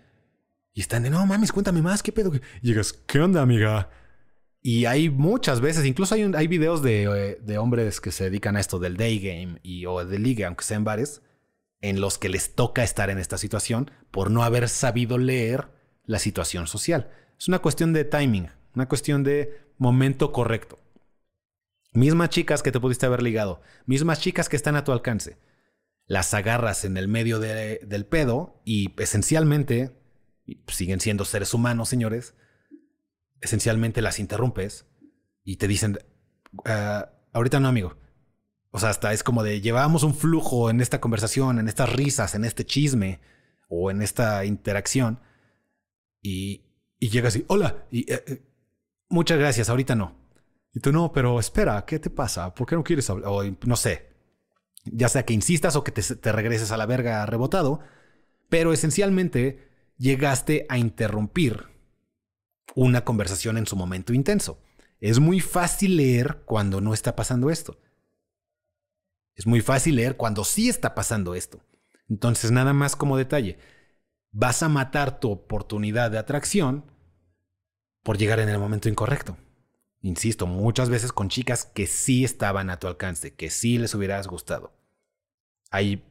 y 0.74 0.82
están 0.82 1.04
de, 1.04 1.10
no 1.10 1.26
mames, 1.26 1.52
cuéntame 1.52 1.82
más, 1.82 2.02
¿qué 2.02 2.12
pedo? 2.12 2.32
Llegas, 2.62 2.94
¿qué 2.94 3.20
onda, 3.20 3.42
amiga? 3.42 3.90
Y 4.62 4.86
hay 4.86 5.10
muchas 5.10 5.62
veces, 5.62 5.86
incluso 5.86 6.16
hay, 6.16 6.24
hay 6.36 6.48
videos 6.48 6.82
de, 6.82 7.04
eh, 7.04 7.38
de, 7.42 7.58
hombres 7.58 8.02
que 8.02 8.12
se 8.12 8.26
dedican 8.26 8.56
a 8.56 8.60
esto 8.60 8.80
del 8.80 8.98
day 8.98 9.20
game 9.20 9.60
y, 9.62 9.86
o 9.86 10.04
de 10.06 10.20
liga, 10.20 10.48
aunque 10.48 10.64
sean 10.64 10.84
bares, 10.84 11.22
en 11.82 12.00
los 12.00 12.18
que 12.18 12.30
les 12.30 12.56
toca 12.56 12.84
estar 12.84 13.10
en 13.10 13.20
esta 13.20 13.38
situación 13.38 13.92
por 14.10 14.32
no 14.32 14.44
haber 14.44 14.70
sabido 14.70 15.18
leer 15.18 15.68
la 16.06 16.18
situación 16.18 16.66
social. 16.66 17.12
Es 17.38 17.48
una 17.48 17.60
cuestión 17.60 17.94
de 17.94 18.06
timing, 18.06 18.50
una 18.74 18.88
cuestión 18.88 19.24
de 19.24 19.62
momento 19.78 20.32
correcto. 20.32 20.80
Mismas 21.92 22.30
chicas 22.30 22.64
que 22.64 22.72
te 22.72 22.80
pudiste 22.80 23.06
haber 23.06 23.22
ligado, 23.22 23.62
mismas 23.86 24.20
chicas 24.22 24.50
que 24.50 24.56
están 24.56 24.76
a 24.76 24.84
tu 24.84 24.92
alcance. 24.92 25.38
Las 26.06 26.34
agarras 26.34 26.86
en 26.86 26.98
el 26.98 27.08
medio 27.08 27.40
del 27.40 28.06
pedo 28.06 28.62
y 28.66 28.94
esencialmente, 28.98 29.92
siguen 30.68 31.00
siendo 31.00 31.26
seres 31.26 31.54
humanos, 31.54 31.90
señores, 31.90 32.36
esencialmente 33.42 34.02
las 34.02 34.20
interrumpes 34.20 34.86
y 35.44 35.58
te 35.58 35.68
dicen, 35.68 36.00
ah, 36.66 37.10
ahorita 37.34 37.60
no, 37.60 37.68
amigo. 37.68 37.98
O 38.72 38.80
sea, 38.80 38.90
hasta 38.90 39.14
es 39.14 39.24
como 39.24 39.44
de 39.44 39.62
llevábamos 39.62 40.04
un 40.04 40.16
flujo 40.16 40.70
en 40.70 40.82
esta 40.82 41.00
conversación, 41.00 41.60
en 41.60 41.68
estas 41.68 41.94
risas, 41.94 42.34
en 42.34 42.44
este 42.44 42.66
chisme 42.66 43.22
o 43.68 43.92
en 43.92 44.02
esta 44.02 44.46
interacción 44.46 45.20
y, 46.22 46.64
y 47.00 47.10
llegas 47.10 47.36
y, 47.36 47.46
hola, 47.48 47.86
y 47.92 48.12
eh, 48.12 48.24
eh, 48.26 48.42
muchas 49.10 49.38
gracias, 49.38 49.70
ahorita 49.70 49.96
no. 49.96 50.16
Y 50.74 50.80
tú 50.80 50.92
no, 50.92 51.12
pero 51.12 51.40
espera, 51.40 51.86
¿qué 51.86 52.00
te 52.00 52.10
pasa? 52.10 52.56
¿Por 52.56 52.66
qué 52.66 52.76
no 52.76 52.84
quieres 52.84 53.10
hablar? 53.10 53.30
No 53.66 53.76
sé. 53.76 54.12
Ya 54.86 55.08
sea 55.08 55.24
que 55.24 55.34
insistas 55.34 55.76
o 55.76 55.84
que 55.84 55.92
te, 55.92 56.02
te 56.02 56.32
regreses 56.32 56.72
a 56.72 56.78
la 56.78 56.88
verga 56.88 57.26
rebotado, 57.28 57.80
pero 58.50 58.74
esencialmente 58.74 59.73
llegaste 60.04 60.66
a 60.68 60.78
interrumpir 60.78 61.70
una 62.76 63.06
conversación 63.06 63.58
en 63.58 63.66
su 63.66 63.78
momento 63.78 64.14
intenso. 64.14 64.62
Es 65.00 65.20
muy 65.20 65.40
fácil 65.40 65.96
leer 65.96 66.44
cuando 66.46 66.82
no 66.82 66.94
está 66.94 67.16
pasando 67.16 67.50
esto. 67.50 67.80
Es 69.34 69.48
muy 69.48 69.62
fácil 69.62 69.96
leer 69.96 70.18
cuando 70.18 70.44
sí 70.44 70.68
está 70.68 70.94
pasando 70.94 71.36
esto. 71.36 71.62
Entonces, 72.10 72.52
nada 72.52 72.74
más 72.74 72.98
como 72.98 73.16
detalle, 73.16 73.58
vas 74.32 74.62
a 74.62 74.68
matar 74.68 75.22
tu 75.22 75.32
oportunidad 75.32 76.12
de 76.12 76.18
atracción 76.18 76.92
por 78.04 78.18
llegar 78.18 78.42
en 78.42 78.50
el 78.50 78.60
momento 78.60 78.90
incorrecto. 78.90 79.38
Insisto, 80.02 80.48
muchas 80.48 80.90
veces 80.90 81.14
con 81.14 81.30
chicas 81.30 81.64
que 81.64 81.88
sí 81.88 82.26
estaban 82.26 82.70
a 82.70 82.78
tu 82.78 82.88
alcance, 82.88 83.34
que 83.34 83.50
sí 83.50 83.78
les 83.78 83.96
hubieras 83.96 84.28
gustado. 84.28 84.74
Ahí, 85.72 86.04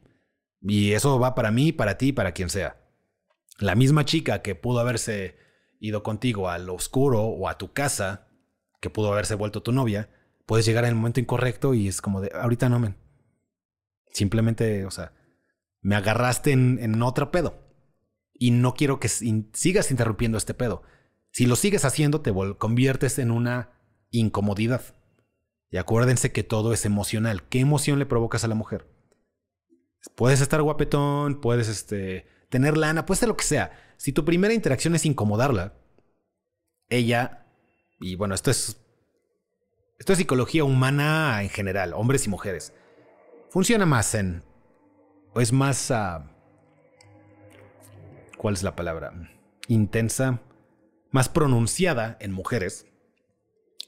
y 0.61 0.93
eso 0.93 1.19
va 1.19 1.35
para 1.35 1.51
mí, 1.51 1.71
para 1.71 1.99
ti, 1.99 2.11
para 2.11 2.31
quien 2.31 2.49
sea. 2.49 2.82
La 3.63 3.75
misma 3.75 4.03
chica 4.03 4.41
que 4.41 4.55
pudo 4.55 4.79
haberse 4.79 5.37
ido 5.79 6.03
contigo 6.03 6.49
al 6.49 6.69
oscuro 6.69 7.21
o 7.21 7.47
a 7.47 7.57
tu 7.57 7.71
casa, 7.71 8.27
que 8.81 8.89
pudo 8.89 9.13
haberse 9.13 9.35
vuelto 9.35 9.63
tu 9.63 9.71
novia, 9.71 10.09
puedes 10.45 10.65
llegar 10.65 10.83
en 10.83 10.89
el 10.89 10.95
momento 10.95 11.21
incorrecto 11.21 11.73
y 11.73 11.87
es 11.87 12.01
como 12.01 12.19
de, 12.19 12.29
ahorita 12.33 12.67
no, 12.67 12.79
men. 12.79 12.97
Simplemente, 14.11 14.83
o 14.85 14.91
sea, 14.91 15.13
me 15.79 15.95
agarraste 15.95 16.51
en, 16.51 17.01
otro 17.01 17.31
pedo. 17.31 17.55
Y 18.33 18.51
no 18.51 18.73
quiero 18.73 18.99
que 18.99 19.07
sigas 19.07 19.91
interrumpiendo 19.91 20.37
este 20.37 20.53
pedo. 20.53 20.83
Si 21.31 21.45
lo 21.45 21.55
sigues 21.55 21.85
haciendo, 21.85 22.19
te 22.19 22.33
conviertes 22.57 23.17
en 23.17 23.31
una 23.31 23.79
incomodidad. 24.11 24.81
Y 25.71 25.77
acuérdense 25.77 26.33
que 26.33 26.43
todo 26.43 26.73
es 26.73 26.83
emocional. 26.83 27.47
¿Qué 27.47 27.61
emoción 27.61 27.97
le 27.97 28.05
provocas 28.05 28.43
a 28.43 28.49
la 28.49 28.55
mujer? 28.55 28.89
Puedes 30.15 30.41
estar 30.41 30.61
guapetón, 30.61 31.39
puedes 31.39 31.69
este, 31.69 32.27
tener 32.53 32.77
lana, 32.77 33.05
ser 33.13 33.27
lo 33.27 33.35
que 33.35 33.43
sea. 33.43 33.71
Si 33.97 34.13
tu 34.13 34.23
primera 34.23 34.53
interacción 34.53 34.95
es 34.95 35.05
incomodarla, 35.05 35.73
ella, 36.87 37.45
y 37.99 38.15
bueno, 38.15 38.33
esto 38.35 38.51
es, 38.51 38.77
esto 39.99 40.13
es 40.13 40.17
psicología 40.17 40.63
humana 40.63 41.41
en 41.41 41.49
general, 41.49 41.93
hombres 41.93 42.25
y 42.25 42.29
mujeres, 42.29 42.73
funciona 43.49 43.85
más 43.85 44.15
en, 44.15 44.43
o 45.33 45.41
es 45.41 45.51
más, 45.51 45.91
uh, 45.91 46.23
¿cuál 48.37 48.53
es 48.53 48.63
la 48.63 48.75
palabra? 48.75 49.11
Intensa, 49.67 50.41
más 51.11 51.29
pronunciada 51.29 52.17
en 52.21 52.31
mujeres 52.31 52.85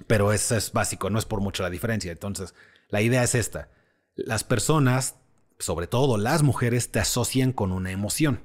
pero 0.07 0.33
eso 0.33 0.55
es 0.55 0.71
básico, 0.71 1.09
no 1.09 1.19
es 1.19 1.25
por 1.25 1.41
mucho 1.41 1.63
la 1.63 1.69
diferencia. 1.69 2.11
Entonces, 2.11 2.53
la 2.89 3.01
idea 3.01 3.23
es 3.23 3.35
esta. 3.35 3.69
Las 4.15 4.43
personas, 4.43 5.15
sobre 5.59 5.87
todo 5.87 6.17
las 6.17 6.43
mujeres, 6.43 6.91
te 6.91 6.99
asocian 6.99 7.51
con 7.51 7.71
una 7.71 7.91
emoción. 7.91 8.43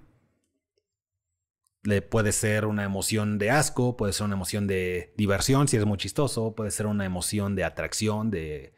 Le 1.82 2.02
puede 2.02 2.32
ser 2.32 2.66
una 2.66 2.84
emoción 2.84 3.38
de 3.38 3.50
asco, 3.50 3.96
puede 3.96 4.12
ser 4.12 4.26
una 4.26 4.34
emoción 4.34 4.66
de 4.66 5.14
diversión 5.16 5.66
si 5.66 5.76
es 5.76 5.86
muy 5.86 5.96
chistoso, 5.96 6.54
puede 6.54 6.70
ser 6.70 6.86
una 6.86 7.06
emoción 7.06 7.56
de 7.56 7.64
atracción, 7.64 8.30
de, 8.30 8.74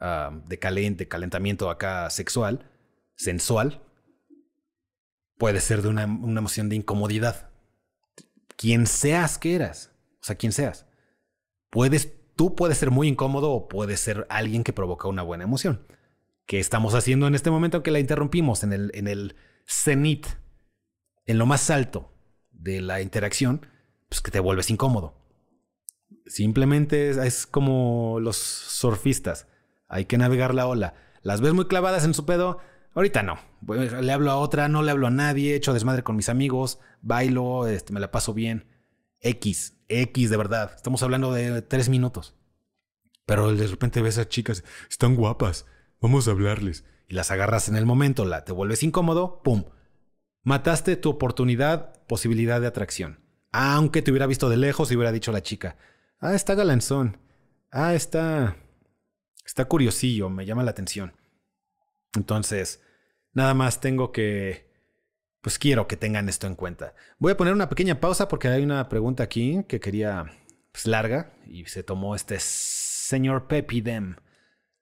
uh, 0.00 0.36
de 0.48 0.58
calentamiento 0.58 1.70
acá 1.70 2.10
sexual, 2.10 2.70
sensual. 3.14 3.82
Puede 5.38 5.60
ser 5.60 5.82
de 5.82 5.88
una, 5.88 6.06
una 6.06 6.40
emoción 6.40 6.68
de 6.68 6.76
incomodidad. 6.76 7.50
Quien 8.56 8.86
seas 8.86 9.38
que 9.38 9.54
eras, 9.54 9.92
o 10.20 10.24
sea, 10.24 10.36
quien 10.36 10.52
seas 10.52 10.86
puedes, 11.72 12.12
tú 12.36 12.54
puedes 12.54 12.78
ser 12.78 12.90
muy 12.90 13.08
incómodo 13.08 13.50
o 13.50 13.66
puedes 13.66 13.98
ser 13.98 14.26
alguien 14.28 14.62
que 14.62 14.74
provoca 14.74 15.08
una 15.08 15.22
buena 15.22 15.44
emoción. 15.44 15.84
¿Qué 16.46 16.60
estamos 16.60 16.94
haciendo 16.94 17.26
en 17.26 17.34
este 17.34 17.50
momento 17.50 17.82
que 17.82 17.90
la 17.90 17.98
interrumpimos 17.98 18.62
en 18.62 18.74
el, 18.74 18.90
en 18.94 19.08
el 19.08 19.36
cenit, 19.66 20.26
en 21.24 21.38
lo 21.38 21.46
más 21.46 21.70
alto 21.70 22.11
de 22.52 22.80
la 22.80 23.00
interacción? 23.00 23.66
Pues 24.08 24.20
que 24.20 24.30
te 24.30 24.40
vuelves 24.40 24.70
incómodo. 24.70 25.14
Simplemente 26.26 27.10
es, 27.10 27.46
como 27.46 28.18
los 28.20 28.36
surfistas. 28.36 29.46
Hay 29.88 30.06
que 30.06 30.18
navegar 30.18 30.54
la 30.54 30.66
ola. 30.66 30.94
Las 31.22 31.40
ves 31.40 31.52
muy 31.52 31.66
clavadas 31.66 32.04
en 32.04 32.14
su 32.14 32.24
pedo. 32.24 32.58
Ahorita 32.94 33.22
no. 33.22 33.38
Le 33.66 34.12
hablo 34.12 34.30
a 34.30 34.36
otra, 34.36 34.68
no 34.68 34.82
le 34.82 34.90
hablo 34.90 35.06
a 35.06 35.10
nadie, 35.10 35.54
echo 35.54 35.72
desmadre 35.72 36.02
con 36.02 36.16
mis 36.16 36.28
amigos, 36.28 36.78
bailo, 37.00 37.66
este, 37.66 37.92
me 37.92 38.00
la 38.00 38.10
paso 38.10 38.34
bien. 38.34 38.66
X, 39.20 39.78
X 39.88 40.30
de 40.30 40.36
verdad. 40.36 40.72
Estamos 40.74 41.02
hablando 41.02 41.32
de 41.32 41.62
tres 41.62 41.88
minutos. 41.88 42.34
Pero 43.26 43.54
de 43.54 43.66
repente 43.66 44.02
ves 44.02 44.18
a 44.18 44.28
chicas, 44.28 44.64
están 44.90 45.14
guapas, 45.14 45.66
vamos 46.00 46.26
a 46.26 46.32
hablarles. 46.32 46.84
Y 47.08 47.14
las 47.14 47.30
agarras 47.30 47.68
en 47.68 47.76
el 47.76 47.86
momento, 47.86 48.24
la, 48.24 48.44
te 48.44 48.52
vuelves 48.52 48.82
incómodo, 48.82 49.42
¡pum! 49.42 49.64
Mataste 50.42 50.96
tu 50.96 51.10
oportunidad, 51.10 52.02
posibilidad 52.06 52.60
de 52.60 52.66
atracción. 52.66 53.20
Aunque 53.52 54.02
te 54.02 54.10
hubiera 54.10 54.26
visto 54.26 54.48
de 54.48 54.56
lejos 54.56 54.90
y 54.90 54.96
hubiera 54.96 55.12
dicho 55.12 55.32
la 55.32 55.42
chica, 55.42 55.76
ah, 56.18 56.34
está 56.34 56.54
galanzón. 56.54 57.18
Ah, 57.70 57.94
está... 57.94 58.56
Está 59.44 59.64
curiosillo, 59.66 60.30
me 60.30 60.46
llama 60.46 60.62
la 60.62 60.70
atención. 60.70 61.14
Entonces, 62.14 62.80
nada 63.32 63.54
más 63.54 63.80
tengo 63.80 64.12
que 64.12 64.72
pues 65.42 65.58
quiero 65.58 65.88
que 65.88 65.96
tengan 65.96 66.28
esto 66.28 66.46
en 66.46 66.54
cuenta. 66.54 66.94
Voy 67.18 67.32
a 67.32 67.36
poner 67.36 67.52
una 67.52 67.68
pequeña 67.68 68.00
pausa 68.00 68.28
porque 68.28 68.48
hay 68.48 68.62
una 68.62 68.88
pregunta 68.88 69.24
aquí 69.24 69.64
que 69.68 69.80
quería, 69.80 70.32
pues 70.70 70.86
larga, 70.86 71.34
y 71.46 71.66
se 71.66 71.82
tomó 71.82 72.14
este 72.14 72.36
señor 72.38 73.48
Pepi 73.48 73.80
Dem 73.80 74.16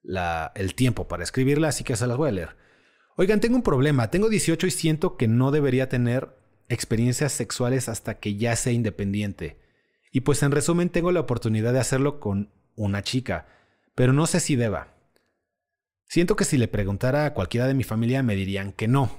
la, 0.03 0.51
el 0.55 0.75
tiempo 0.75 1.07
para 1.07 1.23
escribirla, 1.23 1.69
así 1.69 1.83
que 1.83 1.95
se 1.95 2.05
las 2.05 2.15
voy 2.15 2.29
a 2.29 2.33
leer. 2.33 2.57
Oigan, 3.17 3.39
tengo 3.39 3.55
un 3.55 3.63
problema. 3.63 4.09
Tengo 4.09 4.29
18 4.29 4.67
y 4.67 4.71
siento 4.71 5.17
que 5.17 5.27
no 5.27 5.51
debería 5.51 5.89
tener 5.89 6.35
experiencias 6.69 7.33
sexuales 7.33 7.89
hasta 7.89 8.19
que 8.19 8.35
ya 8.35 8.55
sea 8.55 8.73
independiente. 8.73 9.59
Y 10.11 10.21
pues 10.21 10.43
en 10.43 10.51
resumen 10.51 10.89
tengo 10.89 11.11
la 11.11 11.19
oportunidad 11.19 11.73
de 11.73 11.79
hacerlo 11.79 12.19
con 12.19 12.51
una 12.75 13.03
chica, 13.03 13.47
pero 13.95 14.13
no 14.13 14.27
sé 14.27 14.39
si 14.39 14.55
deba. 14.55 14.95
Siento 16.07 16.35
que 16.35 16.45
si 16.45 16.57
le 16.57 16.67
preguntara 16.67 17.25
a 17.25 17.33
cualquiera 17.33 17.67
de 17.67 17.73
mi 17.73 17.83
familia 17.83 18.23
me 18.23 18.35
dirían 18.35 18.73
que 18.73 18.87
no, 18.87 19.09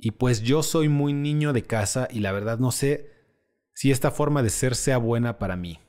y 0.00 0.12
pues 0.12 0.42
yo 0.42 0.62
soy 0.62 0.88
muy 0.88 1.12
niño 1.12 1.52
de 1.52 1.64
casa 1.64 2.06
y 2.10 2.20
la 2.20 2.30
verdad 2.30 2.60
no 2.60 2.70
sé 2.70 3.10
si 3.74 3.90
esta 3.90 4.12
forma 4.12 4.44
de 4.44 4.50
ser 4.50 4.76
sea 4.76 4.96
buena 4.96 5.38
para 5.38 5.56
mí. 5.56 5.80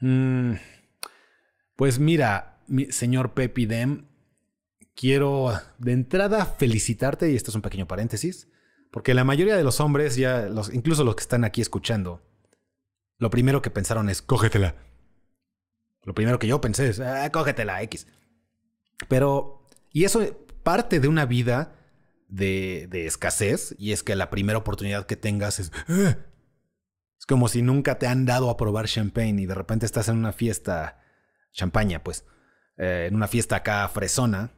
Mm, 0.00 0.52
pues 1.74 1.98
mira, 1.98 2.62
mi 2.68 2.92
señor 2.92 3.32
Pepi 3.32 3.64
Dem, 3.64 4.08
quiero 4.94 5.52
de 5.78 5.92
entrada 5.92 6.46
felicitarte, 6.46 7.30
y 7.30 7.36
esto 7.36 7.50
es 7.50 7.54
un 7.54 7.62
pequeño 7.62 7.86
paréntesis, 7.86 8.48
porque 8.90 9.14
la 9.14 9.24
mayoría 9.24 9.56
de 9.56 9.64
los 9.64 9.80
hombres, 9.80 10.16
ya 10.16 10.48
incluso 10.72 11.04
los 11.04 11.16
que 11.16 11.22
están 11.22 11.44
aquí 11.44 11.60
escuchando, 11.60 12.22
lo 13.18 13.30
primero 13.30 13.62
que 13.62 13.70
pensaron 13.70 14.08
es, 14.08 14.20
cógetela. 14.22 14.74
Lo 16.02 16.14
primero 16.14 16.38
que 16.38 16.48
yo 16.48 16.60
pensé 16.60 16.88
es, 16.88 17.00
ah, 17.00 17.30
cógetela, 17.30 17.82
X. 17.82 18.06
Pero, 19.08 19.66
y 19.90 20.04
eso 20.04 20.20
parte 20.62 21.00
de 21.00 21.08
una 21.08 21.26
vida 21.26 21.76
de, 22.28 22.88
escasez 23.06 23.74
y 23.78 23.92
es 23.92 24.02
que 24.02 24.16
la 24.16 24.30
primera 24.30 24.58
oportunidad 24.58 25.06
que 25.06 25.16
tengas 25.16 25.60
es... 25.60 25.72
Ah". 25.88 26.16
Es 27.18 27.26
como 27.26 27.46
si 27.46 27.62
nunca 27.62 28.00
te 28.00 28.08
han 28.08 28.26
dado 28.26 28.50
a 28.50 28.56
probar 28.56 28.88
champagne 28.88 29.42
y 29.42 29.46
de 29.46 29.54
repente 29.54 29.86
estás 29.86 30.08
en 30.08 30.16
una 30.16 30.32
fiesta, 30.32 31.00
champaña 31.52 32.02
pues, 32.02 32.24
eh, 32.78 33.06
en 33.08 33.14
una 33.14 33.28
fiesta 33.28 33.54
acá 33.54 33.88
fresona 33.88 34.50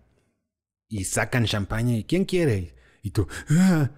y 0.89 1.05
sacan 1.05 1.45
champaña 1.45 1.97
y 1.97 2.05
¿quién 2.05 2.25
quiere? 2.25 2.75
Y 3.03 3.11
tú, 3.11 3.27
ah, 3.51 3.91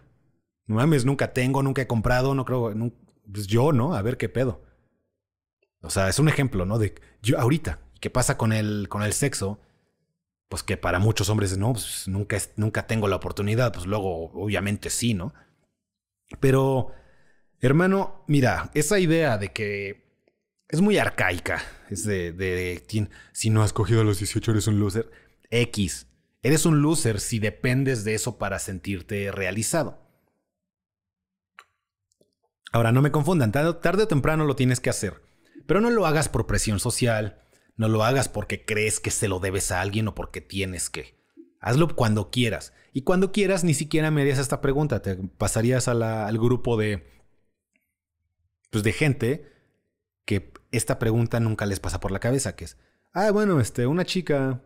no 0.67 0.75
mames, 0.77 1.05
nunca 1.05 1.33
tengo, 1.33 1.63
nunca 1.63 1.83
he 1.83 1.87
comprado, 1.87 2.35
no 2.35 2.45
creo, 2.45 2.73
pues 3.33 3.47
yo, 3.47 3.73
¿no? 3.73 3.95
A 3.95 4.03
ver 4.03 4.17
qué 4.17 4.29
pedo. 4.29 4.63
O 5.83 5.91
sea, 5.91 6.09
es 6.09 6.19
un 6.19 6.29
ejemplo, 6.29 6.65
¿no? 6.65 6.79
De 6.79 6.95
yo 7.23 7.39
ahorita, 7.39 7.81
¿qué 8.01 8.11
pasa 8.11 8.37
con 8.37 8.53
el, 8.53 8.89
con 8.89 9.03
el 9.03 9.13
sexo? 9.13 9.61
Pues 10.49 10.63
que 10.63 10.77
para 10.77 10.99
muchos 10.99 11.29
hombres, 11.29 11.57
no, 11.59 11.73
pues 11.73 12.09
nunca, 12.09 12.39
nunca 12.57 12.87
tengo 12.87 13.09
la 13.09 13.17
oportunidad, 13.17 13.73
pues 13.73 13.87
luego 13.87 14.31
obviamente 14.33 14.91
sí, 14.91 15.15
¿no? 15.15 15.35
Pero, 16.41 16.93
hermano, 17.61 18.25
mira, 18.27 18.71
esa 18.75 18.99
idea 18.99 19.39
de 19.39 19.53
que 19.53 20.07
es 20.69 20.81
muy 20.81 20.99
arcaica, 20.99 21.63
es 21.91 22.05
de, 22.05 22.33
de, 22.33 22.83
si 23.33 23.51
no 23.51 23.63
has 23.63 23.73
cogido 23.73 24.01
a 24.01 24.05
los 24.05 24.19
18 24.19 24.51
eres 24.51 24.67
un 24.67 24.81
loser. 24.81 25.11
X, 25.51 26.06
eres 26.47 26.65
un 26.65 26.81
loser 26.81 27.19
si 27.21 27.39
dependes 27.39 28.05
de 28.05 28.15
eso 28.15 28.39
para 28.39 28.59
sentirte 28.59 29.33
realizado. 29.33 29.99
Ahora, 32.73 32.93
no 32.93 33.03
me 33.03 33.11
confundan, 33.11 33.53
tarde 33.53 34.03
o 34.03 34.09
temprano 34.09 34.45
lo 34.45 34.55
tienes 34.55 34.81
que 34.81 34.91
hacer, 34.91 35.23
pero 35.67 35.81
no 35.81 35.91
lo 35.91 36.07
hagas 36.07 36.29
por 36.29 36.47
presión 36.47 36.79
social, 36.79 37.43
no 37.77 37.89
lo 37.89 38.05
hagas 38.05 38.29
porque 38.29 38.65
crees 38.65 39.01
que 39.01 39.11
se 39.11 39.29
lo 39.29 39.41
debes 39.41 39.73
a 39.73 39.81
alguien 39.81 40.09
o 40.09 40.15
porque 40.15 40.41
tienes 40.41 40.89
que. 40.89 41.17
Hazlo 41.61 41.97
cuando 41.97 42.31
quieras. 42.31 42.73
Y 42.93 43.03
cuando 43.03 43.33
quieras, 43.33 43.65
ni 43.65 43.75
siquiera 43.75 44.11
me 44.11 44.23
harías 44.23 44.39
esta 44.39 44.61
pregunta. 44.61 45.03
Te 45.03 45.17
pasarías 45.17 45.89
al 45.89 46.39
grupo 46.39 46.77
de. 46.77 47.07
Pues 48.71 48.85
de 48.85 48.93
gente 48.93 49.51
que 50.25 50.53
esta 50.71 50.99
pregunta 50.99 51.41
nunca 51.41 51.67
les 51.67 51.81
pasa 51.81 51.99
por 51.99 52.13
la 52.13 52.21
cabeza, 52.21 52.55
que 52.55 52.67
es. 52.67 52.77
Ah, 53.13 53.31
bueno, 53.31 53.61
este, 53.61 53.87
una 53.87 54.05
chica 54.05 54.63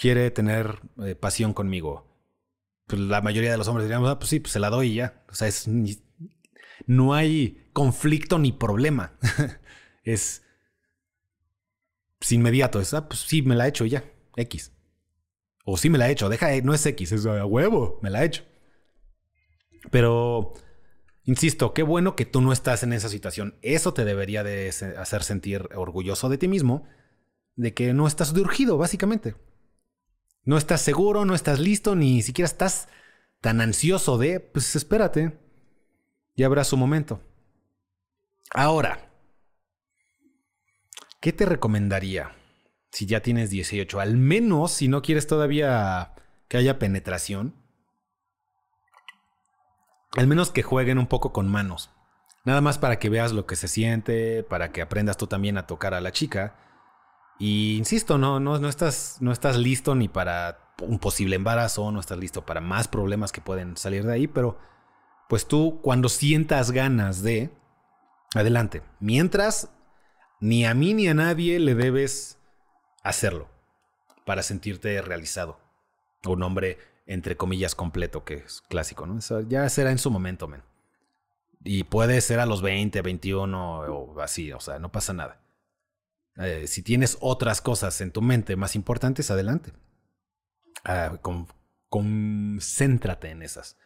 quiere 0.00 0.30
tener 0.30 0.80
eh, 1.04 1.14
pasión 1.14 1.52
conmigo. 1.52 2.06
Pues 2.86 3.02
la 3.02 3.20
mayoría 3.20 3.50
de 3.50 3.58
los 3.58 3.68
hombres 3.68 3.86
dirían, 3.86 4.04
ah, 4.06 4.18
pues 4.18 4.30
sí, 4.30 4.40
pues 4.40 4.52
se 4.52 4.58
la 4.58 4.70
doy 4.70 4.92
y 4.92 4.94
ya. 4.94 5.22
O 5.28 5.34
sea, 5.34 5.46
es. 5.46 5.68
no 6.86 7.12
hay 7.12 7.68
conflicto 7.74 8.38
ni 8.38 8.52
problema. 8.52 9.18
es 10.04 10.42
inmediato. 12.30 12.80
Es, 12.80 12.94
ah, 12.94 13.08
pues 13.08 13.20
sí, 13.20 13.42
me 13.42 13.54
la 13.54 13.66
he 13.66 13.68
hecho 13.68 13.84
ya. 13.84 14.04
X. 14.36 14.72
O 15.66 15.76
sí 15.76 15.90
me 15.90 15.98
la 15.98 16.08
he 16.08 16.12
hecho. 16.12 16.30
Deja, 16.30 16.48
no 16.62 16.72
es 16.72 16.86
X, 16.86 17.12
es 17.12 17.26
a 17.26 17.44
huevo, 17.44 18.00
me 18.02 18.08
la 18.08 18.22
he 18.22 18.26
hecho. 18.26 18.44
Pero, 19.90 20.54
insisto, 21.24 21.74
qué 21.74 21.82
bueno 21.82 22.16
que 22.16 22.24
tú 22.24 22.40
no 22.40 22.54
estás 22.54 22.82
en 22.82 22.94
esa 22.94 23.10
situación. 23.10 23.58
Eso 23.60 23.92
te 23.92 24.06
debería 24.06 24.42
de 24.44 24.70
hacer 24.96 25.24
sentir 25.24 25.68
orgulloso 25.74 26.30
de 26.30 26.38
ti 26.38 26.48
mismo, 26.48 26.88
de 27.54 27.74
que 27.74 27.92
no 27.92 28.06
estás 28.06 28.32
urgido, 28.32 28.78
básicamente. 28.78 29.34
No 30.50 30.56
estás 30.56 30.80
seguro, 30.80 31.24
no 31.24 31.36
estás 31.36 31.60
listo, 31.60 31.94
ni 31.94 32.22
siquiera 32.22 32.46
estás 32.46 32.88
tan 33.40 33.60
ansioso 33.60 34.18
de, 34.18 34.40
pues 34.40 34.74
espérate, 34.74 35.38
ya 36.34 36.46
habrá 36.46 36.64
su 36.64 36.76
momento. 36.76 37.20
Ahora, 38.52 39.10
¿Qué 41.20 41.32
te 41.32 41.46
recomendaría 41.46 42.34
si 42.90 43.06
ya 43.06 43.20
tienes 43.20 43.50
18? 43.50 44.00
Al 44.00 44.16
menos 44.16 44.72
si 44.72 44.88
no 44.88 45.02
quieres 45.02 45.28
todavía 45.28 46.14
que 46.48 46.56
haya 46.56 46.80
penetración. 46.80 47.54
Al 50.16 50.26
menos 50.26 50.50
que 50.50 50.64
jueguen 50.64 50.98
un 50.98 51.06
poco 51.06 51.32
con 51.32 51.46
manos. 51.46 51.90
Nada 52.44 52.60
más 52.60 52.78
para 52.78 52.98
que 52.98 53.08
veas 53.08 53.30
lo 53.30 53.46
que 53.46 53.54
se 53.54 53.68
siente, 53.68 54.42
para 54.42 54.72
que 54.72 54.82
aprendas 54.82 55.16
tú 55.16 55.28
también 55.28 55.58
a 55.58 55.68
tocar 55.68 55.94
a 55.94 56.00
la 56.00 56.10
chica. 56.10 56.56
Y 57.40 57.78
insisto, 57.78 58.18
no, 58.18 58.38
no, 58.38 58.58
no, 58.58 58.68
estás, 58.68 59.16
no 59.20 59.32
estás 59.32 59.56
listo 59.56 59.94
ni 59.94 60.08
para 60.08 60.74
un 60.82 60.98
posible 60.98 61.36
embarazo, 61.36 61.90
no 61.90 61.98
estás 61.98 62.18
listo 62.18 62.44
para 62.44 62.60
más 62.60 62.86
problemas 62.86 63.32
que 63.32 63.40
pueden 63.40 63.78
salir 63.78 64.04
de 64.04 64.12
ahí, 64.12 64.26
pero 64.28 64.58
pues 65.26 65.48
tú 65.48 65.80
cuando 65.82 66.10
sientas 66.10 66.70
ganas 66.70 67.22
de, 67.22 67.50
adelante. 68.34 68.82
Mientras 69.00 69.70
ni 70.40 70.66
a 70.66 70.74
mí 70.74 70.94
ni 70.94 71.08
a 71.08 71.14
nadie 71.14 71.58
le 71.58 71.74
debes 71.74 72.38
hacerlo 73.02 73.48
para 74.24 74.42
sentirte 74.42 75.00
realizado. 75.02 75.58
Un 76.24 76.42
hombre, 76.42 76.78
entre 77.06 77.36
comillas, 77.36 77.74
completo, 77.74 78.24
que 78.24 78.34
es 78.34 78.60
clásico, 78.68 79.06
¿no? 79.06 79.18
Eso 79.18 79.40
ya 79.40 79.68
será 79.68 79.90
en 79.90 79.98
su 79.98 80.10
momento, 80.10 80.46
men. 80.46 80.62
Y 81.64 81.84
puede 81.84 82.20
ser 82.20 82.38
a 82.38 82.46
los 82.46 82.62
20, 82.62 83.00
21 83.00 83.80
o 83.80 84.20
así, 84.20 84.52
o 84.52 84.60
sea, 84.60 84.78
no 84.78 84.92
pasa 84.92 85.12
nada. 85.14 85.40
Eh, 86.40 86.66
si 86.66 86.82
tienes 86.82 87.18
otras 87.20 87.60
cosas 87.60 88.00
en 88.00 88.12
tu 88.12 88.22
mente 88.22 88.56
más 88.56 88.74
importantes, 88.76 89.30
adelante. 89.30 89.72
Ah, 90.84 91.20
concéntrate 91.88 93.30
en 93.30 93.42
esas. 93.42 93.76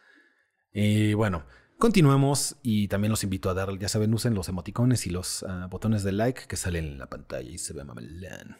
Y 0.71 1.13
bueno, 1.13 1.45
Continuemos 1.77 2.55
y 2.63 2.87
también 2.87 3.11
los 3.11 3.23
invito 3.23 3.49
a 3.49 3.53
dar, 3.53 3.77
ya 3.77 3.89
saben, 3.89 4.13
usen 4.13 4.33
los 4.33 4.47
emoticones 4.47 5.05
y 5.07 5.09
los 5.09 5.43
ah, 5.43 5.67
botones 5.69 6.03
de 6.03 6.13
like 6.13 6.43
que 6.47 6.55
salen 6.55 6.85
en 6.85 6.97
la 6.97 7.09
pantalla 7.09 7.49
y 7.49 7.57
se 7.57 7.73
ve 7.73 7.83
mamelán. 7.83 8.57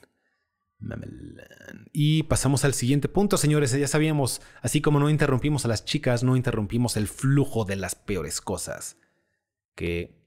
Mamelán. 0.80 1.90
Y 1.94 2.24
pasamos 2.24 2.66
al 2.66 2.74
siguiente 2.74 3.08
punto, 3.08 3.38
señores. 3.38 3.72
Ya 3.72 3.88
sabíamos, 3.88 4.42
así 4.62 4.82
como 4.82 5.00
no 5.00 5.10
interrumpimos 5.10 5.64
a 5.64 5.70
las 5.70 5.86
chicas, 5.86 6.24
no 6.24 6.36
interrumpimos 6.36 6.98
el 6.98 7.08
flujo 7.08 7.64
de 7.64 7.78
las 7.78 7.96
peores 7.96 8.42
cosas 8.42 8.98
que 9.76 10.22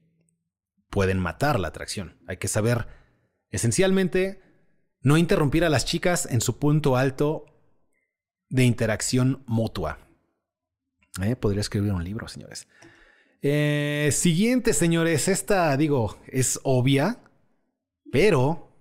pueden 0.89 1.19
matar 1.19 1.59
la 1.59 1.67
atracción. 1.67 2.17
Hay 2.27 2.37
que 2.37 2.47
saber, 2.47 2.87
esencialmente, 3.51 4.41
no 5.01 5.17
interrumpir 5.17 5.63
a 5.63 5.69
las 5.69 5.85
chicas 5.85 6.27
en 6.29 6.41
su 6.41 6.59
punto 6.59 6.97
alto 6.97 7.45
de 8.49 8.65
interacción 8.65 9.43
mutua. 9.47 9.99
Eh, 11.21 11.35
podría 11.35 11.61
escribir 11.61 11.93
un 11.93 12.03
libro, 12.03 12.27
señores. 12.27 12.67
Eh, 13.41 14.09
siguiente, 14.11 14.73
señores. 14.73 15.27
Esta, 15.27 15.75
digo, 15.77 16.19
es 16.27 16.59
obvia, 16.63 17.19
pero 18.11 18.75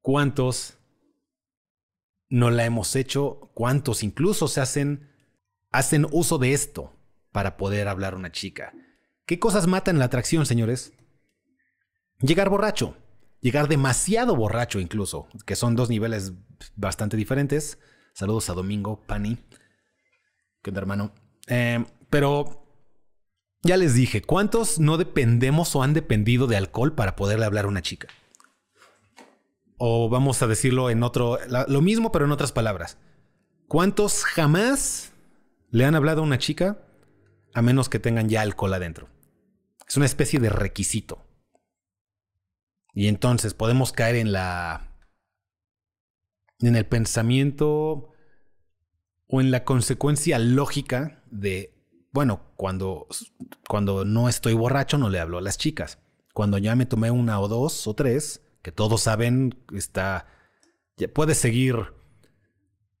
¿cuántos 0.00 0.78
no 2.28 2.50
la 2.50 2.64
hemos 2.64 2.96
hecho? 2.96 3.50
¿Cuántos 3.54 4.02
incluso 4.02 4.48
se 4.48 4.60
hacen, 4.60 5.10
hacen 5.70 6.06
uso 6.10 6.38
de 6.38 6.52
esto 6.52 6.96
para 7.32 7.56
poder 7.56 7.88
hablar 7.88 8.14
a 8.14 8.16
una 8.16 8.32
chica? 8.32 8.72
¿Qué 9.26 9.38
cosas 9.38 9.66
matan 9.66 9.98
la 9.98 10.06
atracción, 10.06 10.44
señores? 10.46 10.92
Llegar 12.20 12.48
borracho. 12.48 12.96
Llegar 13.40 13.68
demasiado 13.68 14.36
borracho 14.36 14.80
incluso, 14.80 15.28
que 15.46 15.56
son 15.56 15.74
dos 15.74 15.88
niveles 15.88 16.34
bastante 16.76 17.16
diferentes. 17.16 17.78
Saludos 18.12 18.50
a 18.50 18.54
Domingo, 18.54 19.02
Pani. 19.06 19.38
¿Qué 20.62 20.70
onda, 20.70 20.80
hermano? 20.80 21.14
Eh, 21.46 21.84
pero 22.10 22.60
ya 23.62 23.76
les 23.76 23.94
dije, 23.94 24.22
¿cuántos 24.22 24.78
no 24.78 24.98
dependemos 24.98 25.74
o 25.74 25.82
han 25.82 25.94
dependido 25.94 26.46
de 26.46 26.56
alcohol 26.56 26.94
para 26.94 27.16
poderle 27.16 27.46
hablar 27.46 27.64
a 27.64 27.68
una 27.68 27.82
chica? 27.82 28.08
O 29.78 30.10
vamos 30.10 30.42
a 30.42 30.46
decirlo 30.46 30.90
en 30.90 31.02
otro, 31.02 31.38
lo 31.48 31.80
mismo 31.80 32.12
pero 32.12 32.26
en 32.26 32.32
otras 32.32 32.52
palabras. 32.52 32.98
¿Cuántos 33.68 34.24
jamás 34.24 35.12
le 35.70 35.84
han 35.84 35.94
hablado 35.94 36.20
a 36.20 36.24
una 36.24 36.38
chica 36.38 36.84
a 37.54 37.62
menos 37.62 37.88
que 37.88 37.98
tengan 37.98 38.28
ya 38.28 38.42
alcohol 38.42 38.74
adentro? 38.74 39.08
Es 39.88 39.96
una 39.96 40.06
especie 40.06 40.40
de 40.40 40.50
requisito. 40.50 41.29
Y 42.94 43.08
entonces 43.08 43.54
podemos 43.54 43.92
caer 43.92 44.16
en 44.16 44.32
la 44.32 44.90
en 46.60 46.76
el 46.76 46.86
pensamiento 46.86 48.10
o 49.26 49.40
en 49.40 49.50
la 49.50 49.64
consecuencia 49.64 50.38
lógica 50.38 51.22
de, 51.30 51.72
bueno, 52.12 52.52
cuando, 52.56 53.06
cuando 53.68 54.04
no 54.04 54.28
estoy 54.28 54.54
borracho 54.54 54.98
no 54.98 55.08
le 55.08 55.20
hablo 55.20 55.38
a 55.38 55.42
las 55.42 55.56
chicas. 55.56 55.98
Cuando 56.34 56.58
ya 56.58 56.76
me 56.76 56.86
tomé 56.86 57.10
una 57.10 57.40
o 57.40 57.48
dos 57.48 57.86
o 57.86 57.94
tres, 57.94 58.42
que 58.62 58.72
todos 58.72 59.02
saben, 59.02 59.56
está, 59.74 60.26
puedes 61.14 61.38
seguir 61.38 61.94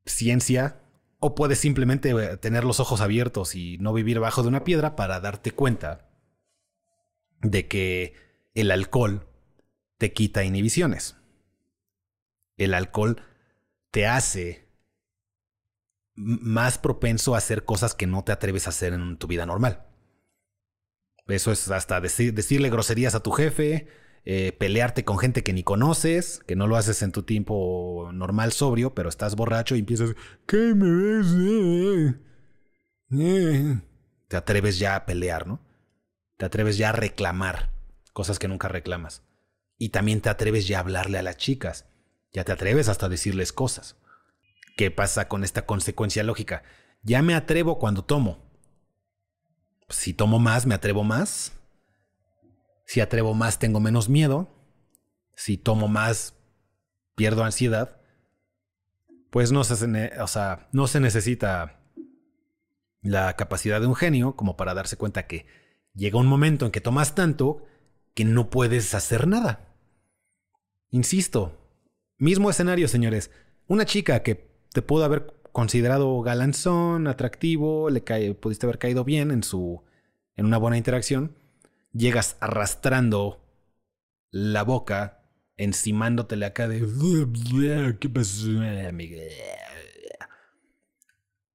ciencia 0.06 0.80
o 1.18 1.34
puedes 1.34 1.58
simplemente 1.58 2.10
eh, 2.10 2.36
tener 2.38 2.64
los 2.64 2.80
ojos 2.80 3.00
abiertos 3.00 3.54
y 3.54 3.76
no 3.78 3.92
vivir 3.92 4.20
bajo 4.20 4.42
de 4.42 4.48
una 4.48 4.64
piedra 4.64 4.96
para 4.96 5.20
darte 5.20 5.52
cuenta 5.52 6.10
de 7.42 7.68
que 7.68 8.14
el 8.54 8.70
alcohol 8.70 9.29
te 10.00 10.14
quita 10.14 10.44
inhibiciones. 10.44 11.16
El 12.56 12.72
alcohol 12.72 13.22
te 13.90 14.06
hace 14.06 14.66
más 16.14 16.78
propenso 16.78 17.34
a 17.34 17.38
hacer 17.38 17.66
cosas 17.66 17.94
que 17.94 18.06
no 18.06 18.24
te 18.24 18.32
atreves 18.32 18.66
a 18.66 18.70
hacer 18.70 18.94
en 18.94 19.18
tu 19.18 19.26
vida 19.26 19.44
normal. 19.44 19.86
Eso 21.28 21.52
es 21.52 21.70
hasta 21.70 22.00
decirle 22.00 22.70
groserías 22.70 23.14
a 23.14 23.22
tu 23.22 23.30
jefe, 23.30 23.88
eh, 24.24 24.52
pelearte 24.58 25.04
con 25.04 25.18
gente 25.18 25.42
que 25.42 25.52
ni 25.52 25.64
conoces, 25.64 26.40
que 26.46 26.56
no 26.56 26.66
lo 26.66 26.76
haces 26.76 27.02
en 27.02 27.12
tu 27.12 27.24
tiempo 27.24 28.08
normal 28.14 28.52
sobrio, 28.52 28.94
pero 28.94 29.10
estás 29.10 29.36
borracho 29.36 29.76
y 29.76 29.80
empiezas, 29.80 30.14
¿qué 30.46 30.74
me 30.74 30.90
ves? 30.90 32.16
Eh". 33.10 33.80
Te 34.28 34.36
atreves 34.38 34.78
ya 34.78 34.96
a 34.96 35.04
pelear, 35.04 35.46
¿no? 35.46 35.60
Te 36.38 36.46
atreves 36.46 36.78
ya 36.78 36.88
a 36.88 36.92
reclamar 36.92 37.70
cosas 38.14 38.38
que 38.38 38.48
nunca 38.48 38.68
reclamas. 38.68 39.29
Y 39.82 39.88
también 39.88 40.20
te 40.20 40.28
atreves 40.28 40.68
ya 40.68 40.76
a 40.76 40.80
hablarle 40.80 41.16
a 41.16 41.22
las 41.22 41.38
chicas. 41.38 41.86
Ya 42.34 42.44
te 42.44 42.52
atreves 42.52 42.90
hasta 42.90 43.06
a 43.06 43.08
decirles 43.08 43.50
cosas. 43.50 43.96
¿Qué 44.76 44.90
pasa 44.90 45.26
con 45.26 45.42
esta 45.42 45.64
consecuencia 45.64 46.22
lógica? 46.22 46.64
Ya 47.02 47.22
me 47.22 47.34
atrevo 47.34 47.78
cuando 47.78 48.04
tomo. 48.04 48.44
Si 49.88 50.12
tomo 50.12 50.38
más, 50.38 50.66
me 50.66 50.74
atrevo 50.74 51.02
más. 51.02 51.52
Si 52.84 53.00
atrevo 53.00 53.32
más, 53.32 53.58
tengo 53.58 53.80
menos 53.80 54.10
miedo. 54.10 54.54
Si 55.34 55.56
tomo 55.56 55.88
más, 55.88 56.34
pierdo 57.14 57.42
ansiedad. 57.42 58.02
Pues 59.30 59.50
no 59.50 59.64
se, 59.64 60.20
o 60.20 60.26
sea, 60.26 60.68
no 60.72 60.88
se 60.88 61.00
necesita 61.00 61.80
la 63.00 63.34
capacidad 63.34 63.80
de 63.80 63.86
un 63.86 63.94
genio 63.94 64.36
como 64.36 64.58
para 64.58 64.74
darse 64.74 64.98
cuenta 64.98 65.26
que 65.26 65.46
llega 65.94 66.18
un 66.18 66.26
momento 66.26 66.66
en 66.66 66.70
que 66.70 66.82
tomas 66.82 67.14
tanto 67.14 67.64
que 68.12 68.26
no 68.26 68.50
puedes 68.50 68.94
hacer 68.94 69.26
nada. 69.26 69.69
Insisto, 70.90 71.56
mismo 72.18 72.50
escenario, 72.50 72.88
señores. 72.88 73.30
Una 73.66 73.84
chica 73.84 74.22
que 74.22 74.50
te 74.72 74.82
pudo 74.82 75.04
haber 75.04 75.34
considerado 75.52 76.20
galanzón, 76.22 77.06
atractivo, 77.06 77.90
le 77.90 78.02
cae, 78.02 78.34
pudiste 78.34 78.66
haber 78.66 78.78
caído 78.78 79.04
bien 79.04 79.30
en 79.30 79.42
su 79.42 79.82
en 80.36 80.46
una 80.46 80.58
buena 80.58 80.78
interacción, 80.78 81.36
llegas 81.92 82.36
arrastrando 82.40 83.44
la 84.30 84.62
boca, 84.62 85.22
encimándotele 85.56 86.46
acá 86.46 86.66
de 86.66 86.80
¿qué 88.00 88.08
pasó, 88.08 88.48
amiga? 88.88 89.22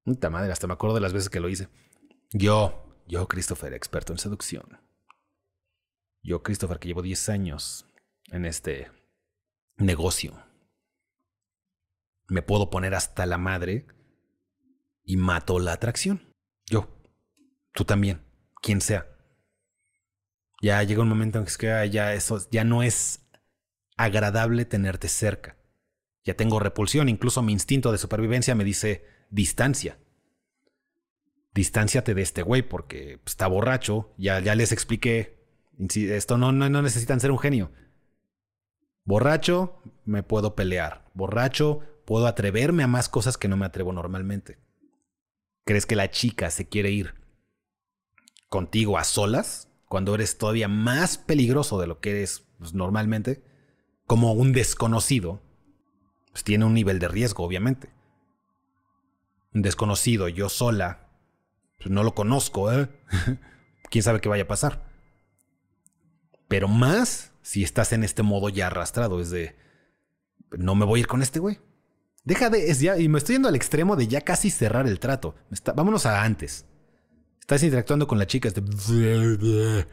Puta 0.04 0.30
madre, 0.30 0.52
hasta 0.52 0.68
me 0.68 0.74
acuerdo 0.74 0.94
de 0.94 1.00
las 1.00 1.12
veces 1.12 1.30
que 1.30 1.40
lo 1.40 1.48
hice. 1.48 1.68
Yo, 2.30 2.96
yo, 3.08 3.26
Christopher, 3.26 3.74
experto 3.74 4.12
en 4.12 4.20
seducción. 4.20 4.78
Yo, 6.22 6.44
Christopher, 6.44 6.78
que 6.78 6.88
llevo 6.88 7.02
10 7.02 7.28
años 7.28 7.86
en 8.30 8.44
este 8.44 8.88
negocio. 9.76 10.42
Me 12.28 12.42
puedo 12.42 12.70
poner 12.70 12.94
hasta 12.94 13.26
la 13.26 13.38
madre 13.38 13.86
y 15.04 15.16
mato 15.16 15.58
la 15.58 15.72
atracción. 15.72 16.34
Yo. 16.66 16.88
Tú 17.72 17.84
también. 17.84 18.22
Quien 18.62 18.80
sea. 18.80 19.06
Ya 20.62 20.82
llega 20.82 21.02
un 21.02 21.08
momento 21.08 21.38
en 21.38 21.44
que 21.44 21.90
ya 21.90 22.14
eso 22.14 22.40
ya 22.50 22.64
no 22.64 22.82
es 22.82 23.28
agradable 23.96 24.64
tenerte 24.64 25.08
cerca. 25.08 25.56
Ya 26.24 26.34
tengo 26.34 26.58
repulsión, 26.58 27.08
incluso 27.08 27.42
mi 27.42 27.52
instinto 27.52 27.92
de 27.92 27.98
supervivencia 27.98 28.54
me 28.54 28.64
dice 28.64 29.04
distancia. 29.30 29.98
Distánciate 31.54 32.14
de 32.14 32.22
este 32.22 32.42
güey 32.42 32.62
porque 32.62 33.20
está 33.24 33.46
borracho. 33.46 34.12
Ya, 34.18 34.40
ya 34.40 34.54
les 34.54 34.72
expliqué. 34.72 35.36
Esto 35.78 36.36
no, 36.38 36.50
no, 36.52 36.68
no 36.68 36.82
necesitan 36.82 37.20
ser 37.20 37.30
un 37.30 37.38
genio. 37.38 37.70
Borracho, 39.06 39.80
me 40.04 40.22
puedo 40.22 40.54
pelear. 40.54 41.06
Borracho, 41.14 41.80
puedo 42.04 42.26
atreverme 42.26 42.82
a 42.82 42.86
más 42.86 43.08
cosas 43.08 43.38
que 43.38 43.48
no 43.48 43.56
me 43.56 43.64
atrevo 43.64 43.94
normalmente. 43.94 44.58
¿Crees 45.64 45.86
que 45.86 45.96
la 45.96 46.10
chica 46.10 46.50
se 46.50 46.68
quiere 46.68 46.90
ir 46.90 47.14
contigo 48.50 48.98
a 48.98 49.04
solas 49.04 49.68
cuando 49.88 50.14
eres 50.14 50.36
todavía 50.36 50.68
más 50.68 51.16
peligroso 51.16 51.80
de 51.80 51.86
lo 51.86 52.00
que 52.00 52.10
eres 52.10 52.44
pues, 52.58 52.74
normalmente? 52.74 53.42
Como 54.06 54.34
un 54.34 54.52
desconocido, 54.52 55.40
pues 56.30 56.44
tiene 56.44 56.66
un 56.66 56.74
nivel 56.74 56.98
de 56.98 57.08
riesgo, 57.08 57.42
obviamente 57.42 57.96
un 59.56 59.62
desconocido, 59.62 60.28
yo 60.28 60.50
sola, 60.50 61.08
pues 61.78 61.90
no 61.90 62.02
lo 62.02 62.14
conozco, 62.14 62.70
¿eh? 62.72 62.88
¿Quién 63.90 64.04
sabe 64.04 64.20
qué 64.20 64.28
vaya 64.28 64.42
a 64.42 64.48
pasar? 64.48 64.84
Pero 66.46 66.68
más 66.68 67.32
si 67.46 67.62
estás 67.62 67.92
en 67.92 68.02
este 68.02 68.24
modo 68.24 68.48
ya 68.48 68.66
arrastrado, 68.66 69.20
es 69.20 69.30
de, 69.30 69.54
no 70.50 70.74
me 70.74 70.84
voy 70.84 70.98
a 70.98 71.02
ir 71.02 71.06
con 71.06 71.22
este 71.22 71.38
güey. 71.38 71.60
Deja 72.24 72.50
de, 72.50 72.72
es 72.72 72.80
ya, 72.80 72.98
y 72.98 73.08
me 73.08 73.18
estoy 73.18 73.36
yendo 73.36 73.46
al 73.48 73.54
extremo 73.54 73.94
de 73.94 74.08
ya 74.08 74.20
casi 74.22 74.50
cerrar 74.50 74.88
el 74.88 74.98
trato. 74.98 75.36
vámonos 75.76 76.06
a 76.06 76.24
antes. 76.24 76.66
Estás 77.38 77.62
interactuando 77.62 78.08
con 78.08 78.18
la 78.18 78.26
chica, 78.26 78.50
de, 78.50 79.86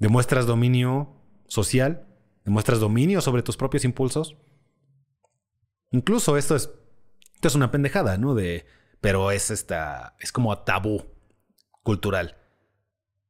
demuestras 0.00 0.46
dominio 0.46 1.14
social, 1.46 2.08
demuestras 2.44 2.80
dominio 2.80 3.20
sobre 3.20 3.44
tus 3.44 3.56
propios 3.56 3.84
impulsos. 3.84 4.36
Incluso 5.92 6.36
esto 6.36 6.56
es 6.56 6.70
esto 7.34 7.46
es 7.46 7.54
una 7.54 7.70
pendejada, 7.70 8.18
¿no? 8.18 8.34
De, 8.34 8.66
pero 9.00 9.30
es 9.30 9.52
esta, 9.52 10.16
es 10.18 10.32
como 10.32 10.58
tabú 10.58 11.04
cultural. 11.84 12.36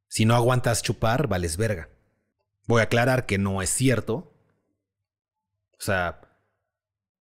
Si 0.08 0.24
no 0.24 0.34
aguantas 0.34 0.82
chupar, 0.82 1.26
vales 1.26 1.58
verga. 1.58 1.90
Voy 2.66 2.80
a 2.80 2.84
aclarar 2.84 3.26
que 3.26 3.38
no 3.38 3.62
es 3.62 3.70
cierto. 3.70 4.32
O 5.78 5.82
sea, 5.82 6.20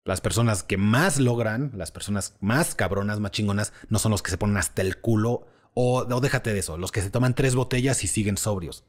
las 0.04 0.22
personas 0.22 0.64
que 0.64 0.78
más 0.78 1.20
logran, 1.20 1.72
las 1.76 1.92
personas 1.92 2.36
más 2.40 2.76
cabronas, 2.76 3.20
más 3.20 3.32
chingonas, 3.32 3.74
no 3.90 4.00
son 4.00 4.12
los 4.12 4.22
que 4.22 4.32
se 4.32 4.38
ponen 4.38 4.58
hasta 4.58 4.82
el 4.82 5.00
culo. 5.00 5.48
O, 5.74 6.06
déjate 6.06 6.54
de 6.54 6.60
eso, 6.60 6.78
los 6.78 6.92
que 6.92 7.02
se 7.02 7.10
toman 7.10 7.34
tres 7.34 7.56
botellas 7.56 8.04
y 8.04 8.08
siguen 8.08 8.38
sobrios. 8.38 8.86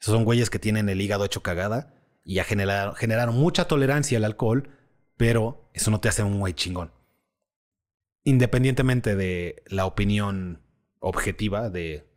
Esos 0.00 0.14
son 0.14 0.24
güeyes 0.24 0.50
que 0.50 0.58
tienen 0.58 0.88
el 0.88 1.00
hígado 1.00 1.24
hecho 1.24 1.42
cagada 1.42 1.94
y 2.24 2.34
ya 2.34 2.44
generaron, 2.44 2.94
generaron 2.96 3.36
mucha 3.36 3.66
tolerancia 3.66 4.18
al 4.18 4.24
alcohol, 4.24 4.70
pero 5.16 5.70
eso 5.74 5.90
no 5.90 6.00
te 6.00 6.08
hace 6.08 6.22
un 6.22 6.40
güey 6.40 6.54
chingón 6.54 6.92
independientemente 8.24 9.16
de 9.16 9.62
la 9.66 9.86
opinión 9.86 10.62
objetiva 10.98 11.70
de 11.70 12.09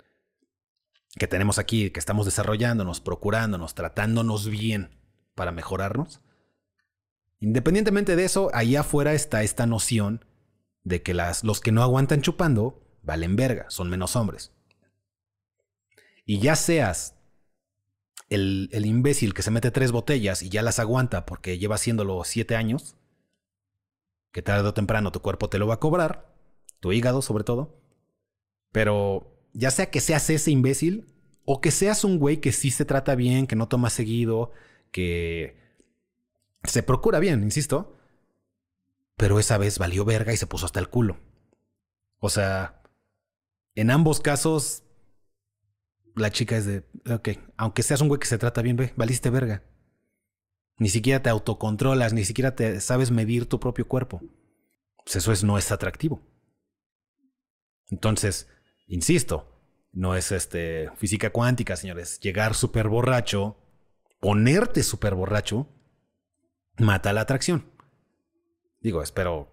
que 1.18 1.28
tenemos 1.28 1.60
aquí, 1.60 1.92
que 1.92 2.00
estamos 2.00 2.26
desarrollándonos, 2.26 3.00
procurándonos, 3.00 3.76
tratándonos 3.76 4.50
bien 4.50 4.98
para 5.36 5.52
mejorarnos, 5.52 6.22
independientemente 7.40 8.16
de 8.16 8.26
eso, 8.26 8.50
ahí 8.54 8.76
afuera 8.76 9.14
está 9.14 9.44
esta 9.44 9.66
noción 9.66 10.26
de 10.84 11.02
que 11.02 11.14
las, 11.14 11.44
los 11.44 11.62
que 11.62 11.72
no 11.72 11.84
aguantan 11.84 12.22
chupando 12.22 12.82
valen 13.04 13.36
verga, 13.36 13.70
son 13.70 13.90
menos 13.90 14.16
hombres. 14.16 14.52
Y 16.26 16.40
ya 16.40 16.56
seas 16.56 17.16
el, 18.30 18.70
el 18.72 18.86
imbécil 18.86 19.34
que 19.34 19.42
se 19.42 19.52
mete 19.52 19.72
tres 19.72 19.92
botellas 19.92 20.42
y 20.42 20.50
ya 20.50 20.62
las 20.62 20.80
aguanta 20.80 21.26
porque 21.26 21.58
lleva 21.58 21.76
haciéndolo 21.76 22.24
siete 22.24 22.56
años, 22.56 22.96
que 24.32 24.42
tarde 24.42 24.68
o 24.68 24.74
temprano 24.74 25.12
tu 25.12 25.22
cuerpo 25.22 25.50
te 25.50 25.60
lo 25.60 25.68
va 25.68 25.76
a 25.76 25.80
cobrar, 25.80 26.34
tu 26.80 26.92
hígado 26.92 27.22
sobre 27.22 27.44
todo. 27.44 27.80
Pero 28.72 29.33
ya 29.54 29.72
sea 29.72 29.90
que 29.90 30.02
seas 30.02 30.30
ese 30.30 30.52
imbécil 30.52 31.08
o 31.46 31.62
que 31.62 31.72
seas 31.72 32.04
un 32.04 32.20
güey 32.20 32.38
que 32.38 32.52
sí 32.52 32.72
se 32.72 32.86
trata 32.86 33.16
bien, 33.16 33.48
que 33.48 33.56
no 33.56 33.68
toma 33.68 33.90
seguido, 33.90 34.52
que 34.92 35.58
se 36.64 36.84
procura 36.84 37.20
bien, 37.20 37.44
insisto. 37.44 37.98
Pero 39.16 39.40
esa 39.40 39.58
vez 39.58 39.78
valió 39.78 40.06
verga 40.06 40.34
y 40.34 40.38
se 40.38 40.48
puso 40.48 40.66
hasta 40.66 40.80
el 40.80 40.90
culo. 40.90 41.20
O 42.20 42.30
sea, 42.30 42.82
en 43.76 43.92
ambos 43.92 44.20
casos, 44.20 44.84
la 46.16 46.32
chica 46.32 46.58
es 46.58 46.66
de, 46.66 46.86
ok, 47.10 47.30
aunque 47.58 47.84
seas 47.84 48.02
un 48.02 48.08
güey 48.08 48.20
que 48.20 48.28
se 48.28 48.38
trata 48.38 48.62
bien, 48.62 48.78
ve, 48.78 48.94
valiste 48.96 49.30
verga. 49.30 49.64
Ni 50.78 50.90
siquiera 50.90 51.22
te 51.22 51.30
autocontrolas, 51.30 52.14
ni 52.14 52.26
siquiera 52.26 52.56
te 52.56 52.80
sabes 52.82 53.12
medir 53.12 53.48
tu 53.48 53.60
propio 53.60 53.88
cuerpo. 53.88 54.22
Pues 55.04 55.18
eso 55.18 55.32
es, 55.32 55.44
no 55.44 55.58
es 55.58 55.72
atractivo. 55.72 56.22
Entonces, 57.90 58.48
insisto, 58.94 59.50
no 59.92 60.16
es 60.16 60.32
este 60.32 60.90
física 60.98 61.32
cuántica, 61.32 61.76
señores. 61.76 62.20
Llegar 62.20 62.56
súper 62.56 62.88
borracho, 62.88 63.58
ponerte 64.20 64.84
súper 64.84 65.16
borracho, 65.16 65.68
mata 66.78 67.14
la 67.14 67.22
atracción. 67.22 67.66
Digo, 68.82 69.02
espero 69.02 69.52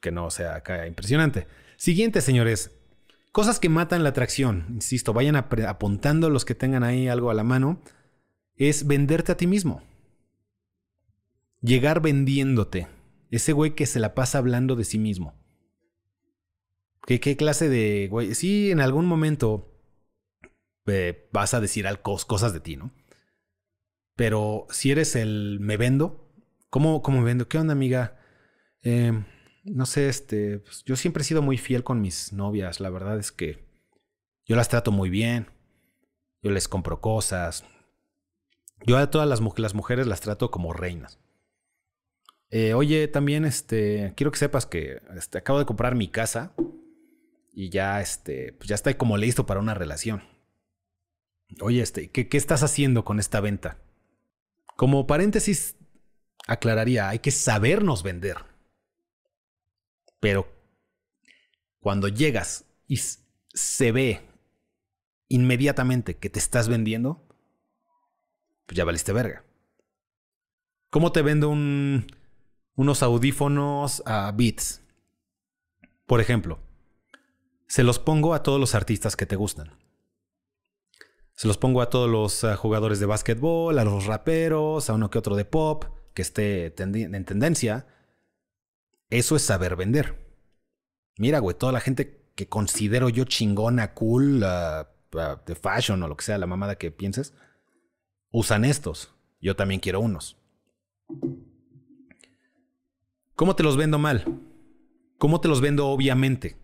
que 0.00 0.10
no 0.10 0.30
sea 0.30 0.56
acá 0.56 0.86
impresionante. 0.86 1.46
Siguiente, 1.76 2.20
señores. 2.20 2.72
Cosas 3.32 3.58
que 3.58 3.68
matan 3.68 4.02
la 4.02 4.10
atracción. 4.10 4.66
Insisto, 4.70 5.12
vayan 5.12 5.36
apuntando 5.36 6.30
los 6.30 6.44
que 6.44 6.54
tengan 6.54 6.84
ahí 6.84 7.08
algo 7.08 7.30
a 7.30 7.34
la 7.34 7.44
mano. 7.44 7.80
Es 8.56 8.86
venderte 8.86 9.32
a 9.32 9.36
ti 9.36 9.46
mismo 9.46 9.82
llegar 11.64 12.02
vendiéndote. 12.02 12.88
Ese 13.30 13.52
güey 13.52 13.74
que 13.74 13.86
se 13.86 13.98
la 13.98 14.14
pasa 14.14 14.38
hablando 14.38 14.76
de 14.76 14.84
sí 14.84 14.98
mismo. 14.98 15.34
¿Qué, 17.06 17.36
clase 17.36 17.68
de 17.68 18.08
güey? 18.10 18.34
Sí, 18.34 18.70
en 18.70 18.80
algún 18.80 19.06
momento 19.06 19.70
eh, 20.86 21.28
vas 21.32 21.54
a 21.54 21.60
decir 21.60 21.86
cosas 22.02 22.52
de 22.52 22.60
ti, 22.60 22.76
¿no? 22.76 22.92
Pero 24.16 24.66
si 24.70 24.90
eres 24.90 25.16
el 25.16 25.58
me 25.60 25.76
vendo, 25.76 26.30
¿cómo, 26.70 27.02
me 27.08 27.22
vendo? 27.22 27.48
¿Qué 27.48 27.58
onda, 27.58 27.72
amiga? 27.72 28.18
Eh, 28.82 29.12
no 29.64 29.86
sé, 29.86 30.08
este, 30.08 30.60
pues, 30.60 30.84
yo 30.84 30.96
siempre 30.96 31.22
he 31.22 31.24
sido 31.24 31.42
muy 31.42 31.58
fiel 31.58 31.84
con 31.84 32.00
mis 32.00 32.32
novias. 32.32 32.80
La 32.80 32.90
verdad 32.90 33.18
es 33.18 33.32
que 33.32 33.64
yo 34.46 34.56
las 34.56 34.68
trato 34.68 34.92
muy 34.92 35.10
bien. 35.10 35.48
Yo 36.42 36.50
les 36.50 36.68
compro 36.68 37.00
cosas. 37.00 37.64
Yo 38.86 38.96
a 38.98 39.10
todas 39.10 39.28
las, 39.28 39.40
las 39.58 39.74
mujeres 39.74 40.06
las 40.06 40.20
trato 40.20 40.50
como 40.50 40.72
reinas. 40.72 41.18
Eh, 42.50 42.72
oye, 42.74 43.08
también 43.08 43.44
este, 43.44 44.12
quiero 44.16 44.30
que 44.30 44.38
sepas 44.38 44.64
que 44.64 45.00
este, 45.16 45.38
acabo 45.38 45.58
de 45.58 45.66
comprar 45.66 45.94
mi 45.94 46.08
casa 46.08 46.54
y 47.54 47.70
ya, 47.70 48.00
este, 48.00 48.52
pues 48.52 48.68
ya 48.68 48.74
estoy 48.74 48.94
como 48.94 49.16
listo 49.16 49.46
para 49.46 49.60
una 49.60 49.74
relación. 49.74 50.24
Oye, 51.60 51.80
este, 51.80 52.10
¿qué, 52.10 52.28
¿qué 52.28 52.36
estás 52.36 52.62
haciendo 52.64 53.04
con 53.04 53.20
esta 53.20 53.40
venta? 53.40 53.78
Como 54.76 55.06
paréntesis, 55.06 55.76
aclararía, 56.48 57.08
hay 57.08 57.20
que 57.20 57.30
sabernos 57.30 58.02
vender. 58.02 58.38
Pero 60.18 60.48
cuando 61.78 62.08
llegas 62.08 62.64
y 62.88 62.96
se 62.96 63.92
ve 63.92 64.26
inmediatamente 65.28 66.16
que 66.16 66.30
te 66.30 66.40
estás 66.40 66.68
vendiendo, 66.68 67.24
pues 68.66 68.76
ya 68.76 68.84
valiste 68.84 69.12
verga. 69.12 69.44
¿Cómo 70.90 71.12
te 71.12 71.22
vendo 71.22 71.50
un, 71.50 72.06
unos 72.74 73.02
audífonos 73.02 74.02
a 74.06 74.32
Beats? 74.32 74.82
Por 76.06 76.20
ejemplo, 76.20 76.58
se 77.66 77.82
los 77.82 77.98
pongo 77.98 78.34
a 78.34 78.42
todos 78.42 78.60
los 78.60 78.74
artistas 78.74 79.16
que 79.16 79.26
te 79.26 79.36
gustan. 79.36 79.78
Se 81.32 81.48
los 81.48 81.58
pongo 81.58 81.82
a 81.82 81.90
todos 81.90 82.08
los 82.08 82.44
uh, 82.44 82.56
jugadores 82.56 83.00
de 83.00 83.06
básquetbol, 83.06 83.78
a 83.78 83.84
los 83.84 84.06
raperos, 84.06 84.88
a 84.88 84.94
uno 84.94 85.10
que 85.10 85.18
otro 85.18 85.34
de 85.34 85.44
pop, 85.44 85.84
que 86.14 86.22
esté 86.22 86.74
en 86.80 87.24
tendencia. 87.24 87.86
Eso 89.10 89.34
es 89.34 89.42
saber 89.42 89.74
vender. 89.74 90.24
Mira, 91.18 91.40
güey, 91.40 91.56
toda 91.56 91.72
la 91.72 91.80
gente 91.80 92.30
que 92.36 92.48
considero 92.48 93.08
yo 93.08 93.24
chingona, 93.24 93.94
cool, 93.94 94.42
uh, 94.42 94.86
uh, 95.16 95.38
de 95.44 95.54
fashion 95.54 96.02
o 96.02 96.08
lo 96.08 96.16
que 96.16 96.24
sea, 96.24 96.38
la 96.38 96.46
mamada 96.46 96.76
que 96.76 96.90
pienses, 96.90 97.34
usan 98.30 98.64
estos. 98.64 99.12
Yo 99.40 99.56
también 99.56 99.80
quiero 99.80 100.00
unos. 100.00 100.36
¿Cómo 103.34 103.56
te 103.56 103.64
los 103.64 103.76
vendo 103.76 103.98
mal? 103.98 104.40
¿Cómo 105.18 105.40
te 105.40 105.48
los 105.48 105.60
vendo 105.60 105.88
obviamente? 105.88 106.56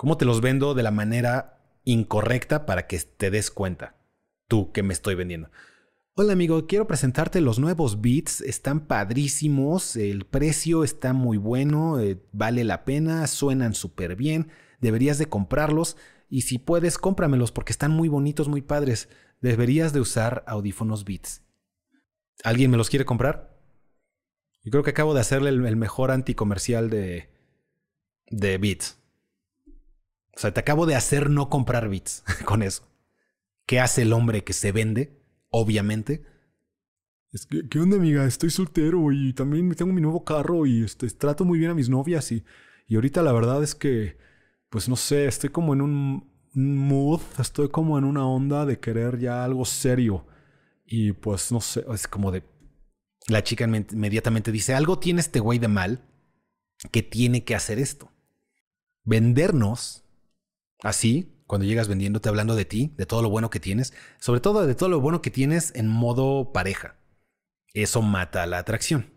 ¿Cómo 0.00 0.16
te 0.16 0.24
los 0.24 0.40
vendo 0.40 0.72
de 0.72 0.82
la 0.82 0.90
manera 0.90 1.60
incorrecta 1.84 2.64
para 2.64 2.86
que 2.86 2.98
te 2.98 3.30
des 3.30 3.50
cuenta? 3.50 3.96
Tú 4.48 4.72
que 4.72 4.82
me 4.82 4.94
estoy 4.94 5.14
vendiendo. 5.14 5.50
Hola 6.14 6.32
amigo, 6.32 6.66
quiero 6.66 6.86
presentarte 6.86 7.42
los 7.42 7.58
nuevos 7.58 8.00
Beats, 8.00 8.40
están 8.40 8.86
padrísimos, 8.86 9.96
el 9.96 10.24
precio 10.24 10.84
está 10.84 11.12
muy 11.12 11.36
bueno, 11.36 12.00
eh, 12.00 12.18
vale 12.32 12.64
la 12.64 12.86
pena, 12.86 13.26
suenan 13.26 13.74
súper 13.74 14.16
bien, 14.16 14.48
deberías 14.80 15.18
de 15.18 15.26
comprarlos 15.26 15.98
y 16.30 16.42
si 16.42 16.56
puedes 16.56 16.96
cómpramelos 16.96 17.52
porque 17.52 17.72
están 17.72 17.90
muy 17.90 18.08
bonitos, 18.08 18.48
muy 18.48 18.62
padres, 18.62 19.10
deberías 19.42 19.92
de 19.92 20.00
usar 20.00 20.44
audífonos 20.46 21.04
Beats. 21.04 21.42
¿Alguien 22.42 22.70
me 22.70 22.78
los 22.78 22.88
quiere 22.88 23.04
comprar? 23.04 23.54
Yo 24.64 24.70
creo 24.70 24.82
que 24.82 24.92
acabo 24.92 25.12
de 25.12 25.20
hacerle 25.20 25.50
el, 25.50 25.66
el 25.66 25.76
mejor 25.76 26.10
anticomercial 26.10 26.88
de, 26.88 27.28
de 28.30 28.56
Beats. 28.56 28.99
O 30.40 30.42
sea, 30.42 30.54
te 30.54 30.60
acabo 30.60 30.86
de 30.86 30.94
hacer 30.94 31.28
no 31.28 31.50
comprar 31.50 31.90
bits 31.90 32.24
con 32.46 32.62
eso. 32.62 32.88
¿Qué 33.66 33.78
hace 33.78 34.00
el 34.00 34.14
hombre 34.14 34.42
que 34.42 34.54
se 34.54 34.72
vende? 34.72 35.20
Obviamente. 35.50 36.24
Es 37.30 37.44
que, 37.44 37.68
¿qué 37.68 37.78
onda, 37.78 37.98
amiga? 37.98 38.24
Estoy 38.24 38.48
soltero 38.48 39.12
y 39.12 39.34
también 39.34 39.70
tengo 39.74 39.92
mi 39.92 40.00
nuevo 40.00 40.24
carro 40.24 40.64
y 40.64 40.82
este, 40.82 41.08
trato 41.10 41.44
muy 41.44 41.58
bien 41.58 41.72
a 41.72 41.74
mis 41.74 41.90
novias 41.90 42.32
y, 42.32 42.42
y 42.88 42.94
ahorita 42.94 43.22
la 43.22 43.32
verdad 43.32 43.62
es 43.62 43.74
que, 43.74 44.16
pues 44.70 44.88
no 44.88 44.96
sé, 44.96 45.26
estoy 45.26 45.50
como 45.50 45.74
en 45.74 45.82
un, 45.82 46.32
mood, 46.54 47.20
estoy 47.38 47.68
como 47.68 47.98
en 47.98 48.04
una 48.04 48.26
onda 48.26 48.64
de 48.64 48.80
querer 48.80 49.18
ya 49.18 49.44
algo 49.44 49.66
serio. 49.66 50.26
Y 50.86 51.12
pues 51.12 51.52
no 51.52 51.60
sé, 51.60 51.84
es 51.92 52.08
como 52.08 52.32
de... 52.32 52.44
La 53.28 53.44
chica 53.44 53.64
inmediatamente 53.64 54.52
dice, 54.52 54.72
algo 54.72 54.98
tiene 54.98 55.20
este 55.20 55.38
güey 55.38 55.58
de 55.58 55.68
mal 55.68 56.00
que 56.92 57.02
tiene 57.02 57.44
que 57.44 57.54
hacer 57.54 57.78
esto. 57.78 58.10
Vendernos 59.04 60.06
Así, 60.82 61.32
cuando 61.46 61.66
llegas 61.66 61.88
vendiéndote 61.88 62.28
hablando 62.28 62.54
de 62.54 62.64
ti, 62.64 62.94
de 62.96 63.06
todo 63.06 63.22
lo 63.22 63.30
bueno 63.30 63.50
que 63.50 63.60
tienes, 63.60 63.92
sobre 64.18 64.40
todo 64.40 64.66
de 64.66 64.74
todo 64.74 64.88
lo 64.88 65.00
bueno 65.00 65.20
que 65.20 65.30
tienes 65.30 65.74
en 65.74 65.88
modo 65.88 66.52
pareja. 66.52 66.96
Eso 67.74 68.02
mata 68.02 68.46
la 68.46 68.58
atracción. 68.58 69.12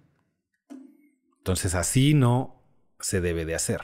Entonces 1.38 1.76
así 1.76 2.14
no 2.14 2.62
se 3.00 3.22
debe 3.22 3.46
de 3.46 3.56
hacer. 3.56 3.82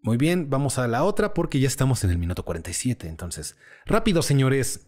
Muy 0.00 0.16
bien, 0.16 0.48
vamos 0.48 0.78
a 0.78 0.86
la 0.86 1.02
otra 1.02 1.34
porque 1.34 1.58
ya 1.60 1.66
estamos 1.66 2.04
en 2.04 2.10
el 2.10 2.18
minuto 2.18 2.44
47. 2.44 3.08
Entonces, 3.08 3.56
rápido 3.84 4.22
señores. 4.22 4.86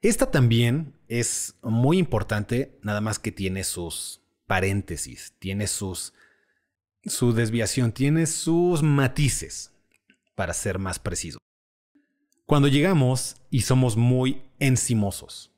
Esta 0.00 0.30
también 0.30 0.94
es 1.06 1.54
muy 1.62 1.98
importante, 1.98 2.78
nada 2.82 3.00
más 3.00 3.20
que 3.20 3.30
tiene 3.30 3.62
sus 3.62 4.20
paréntesis, 4.48 5.34
tiene 5.38 5.68
sus 5.68 6.12
su 7.04 7.32
desviación 7.32 7.92
tiene 7.92 8.26
sus 8.26 8.82
matices, 8.82 9.72
para 10.34 10.54
ser 10.54 10.78
más 10.78 10.98
preciso. 10.98 11.38
Cuando 12.46 12.68
llegamos 12.68 13.36
y 13.50 13.62
somos 13.62 13.96
muy 13.96 14.42
encimosos, 14.58 15.52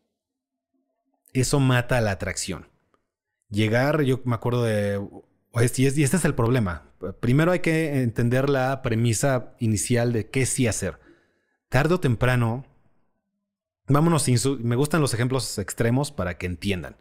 eso 1.33 1.61
mata 1.61 2.01
la 2.01 2.13
atracción. 2.13 2.69
Llegar, 3.51 4.03
yo 4.03 4.21
me 4.25 4.35
acuerdo 4.35 4.63
de... 4.63 5.01
Y 5.57 5.87
este 5.87 6.17
es 6.17 6.25
el 6.25 6.35
problema. 6.35 6.91
Primero 7.21 7.53
hay 7.53 7.61
que 7.61 8.03
entender 8.03 8.51
la 8.51 8.83
premisa 8.83 9.55
inicial 9.61 10.13
de 10.13 10.29
qué 10.29 10.47
sí 10.47 10.67
hacer. 10.67 10.99
Tarde 11.69 11.95
o 11.95 12.01
temprano, 12.01 12.67
vámonos, 13.87 14.27
me 14.61 14.77
gustan 14.77 15.01
los 15.01 15.15
ejemplos 15.15 15.59
extremos 15.59 16.11
para 16.11 16.39
que 16.39 16.47
entiendan. 16.47 16.97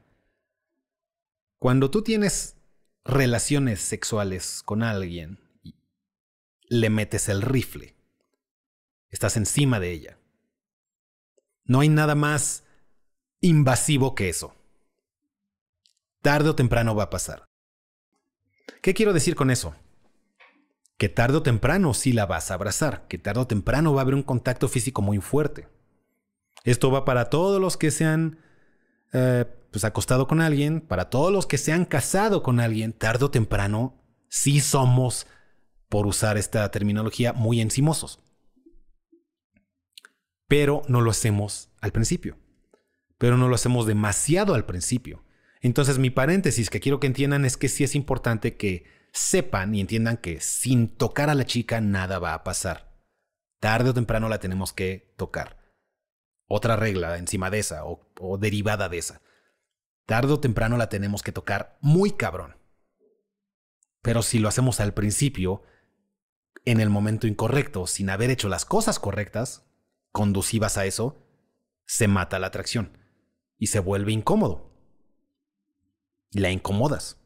Cuando 1.57 1.89
tú 1.89 2.03
tienes 2.03 2.57
relaciones 3.05 3.81
sexuales 3.81 4.61
con 4.63 4.83
alguien, 4.83 5.39
le 6.69 6.89
metes 6.89 7.29
el 7.29 7.41
rifle. 7.41 7.95
Estás 9.09 9.37
encima 9.37 9.79
de 9.79 9.91
ella. 9.91 10.17
No 11.65 11.81
hay 11.81 11.89
nada 11.89 12.15
más 12.15 12.63
invasivo 13.41 14.15
que 14.15 14.29
eso. 14.29 14.55
Tarde 16.21 16.49
o 16.49 16.55
temprano 16.55 16.95
va 16.95 17.03
a 17.03 17.09
pasar. 17.09 17.45
¿Qué 18.81 18.93
quiero 18.93 19.13
decir 19.13 19.35
con 19.35 19.51
eso? 19.51 19.75
Que 20.97 21.09
tarde 21.09 21.37
o 21.37 21.43
temprano 21.43 21.93
sí 21.93 22.13
la 22.13 22.25
vas 22.25 22.49
a 22.49 22.53
abrazar, 22.53 23.07
que 23.07 23.17
tarde 23.17 23.41
o 23.41 23.47
temprano 23.47 23.93
va 23.93 24.01
a 24.01 24.03
haber 24.03 24.15
un 24.15 24.23
contacto 24.23 24.67
físico 24.67 25.01
muy 25.01 25.19
fuerte. 25.19 25.67
Esto 26.63 26.91
va 26.91 27.03
para 27.03 27.29
todos 27.29 27.59
los 27.59 27.75
que 27.75 27.91
se 27.91 28.05
han 28.05 28.39
eh, 29.11 29.45
pues 29.73 29.85
acostado 29.85 30.27
con 30.27 30.39
alguien, 30.39 30.81
para 30.81 31.09
todos 31.09 31.33
los 31.33 31.47
que 31.47 31.57
se 31.57 31.73
han 31.73 31.85
casado 31.85 32.43
con 32.43 32.59
alguien, 32.59 32.93
tarde 32.93 33.25
o 33.25 33.31
temprano, 33.31 33.99
sí 34.29 34.59
somos, 34.59 35.25
por 35.89 36.05
usar 36.05 36.37
esta 36.37 36.69
terminología, 36.69 37.33
muy 37.33 37.59
encimosos. 37.59 38.19
Pero 40.47 40.83
no 40.87 41.01
lo 41.01 41.09
hacemos 41.09 41.71
al 41.81 41.91
principio. 41.91 42.37
Pero 43.17 43.35
no 43.35 43.47
lo 43.47 43.55
hacemos 43.55 43.87
demasiado 43.87 44.53
al 44.53 44.65
principio. 44.65 45.25
Entonces 45.59 45.97
mi 45.97 46.11
paréntesis 46.11 46.69
que 46.69 46.79
quiero 46.79 46.99
que 46.99 47.07
entiendan 47.07 47.43
es 47.43 47.57
que 47.57 47.67
sí 47.67 47.83
es 47.83 47.95
importante 47.95 48.55
que 48.57 48.85
sepan 49.11 49.73
y 49.73 49.81
entiendan 49.81 50.17
que 50.17 50.39
sin 50.39 50.87
tocar 50.87 51.31
a 51.31 51.35
la 51.35 51.45
chica 51.45 51.81
nada 51.81 52.19
va 52.19 52.35
a 52.35 52.43
pasar. 52.43 52.95
Tarde 53.59 53.89
o 53.89 53.93
temprano 53.95 54.29
la 54.29 54.39
tenemos 54.39 54.71
que 54.71 55.15
tocar. 55.17 55.57
Otra 56.47 56.75
regla 56.75 57.17
encima 57.17 57.49
de 57.49 57.57
esa 57.57 57.85
o, 57.85 58.11
o 58.19 58.37
derivada 58.37 58.87
de 58.87 58.99
esa 58.99 59.21
tarde 60.05 60.33
o 60.33 60.39
temprano 60.39 60.77
la 60.77 60.89
tenemos 60.89 61.23
que 61.23 61.31
tocar 61.31 61.77
muy 61.81 62.11
cabrón. 62.11 62.57
Pero 64.01 64.21
si 64.21 64.39
lo 64.39 64.49
hacemos 64.49 64.79
al 64.79 64.93
principio, 64.93 65.63
en 66.65 66.79
el 66.79 66.89
momento 66.89 67.27
incorrecto, 67.27 67.87
sin 67.87 68.09
haber 68.09 68.29
hecho 68.29 68.49
las 68.49 68.65
cosas 68.65 68.99
correctas, 68.99 69.65
conducivas 70.11 70.77
a 70.77 70.85
eso, 70.85 71.25
se 71.85 72.07
mata 72.07 72.39
la 72.39 72.47
atracción 72.47 72.97
y 73.57 73.67
se 73.67 73.79
vuelve 73.79 74.11
incómodo. 74.11 74.71
Y 76.31 76.39
la 76.39 76.51
incomodas. 76.51 77.21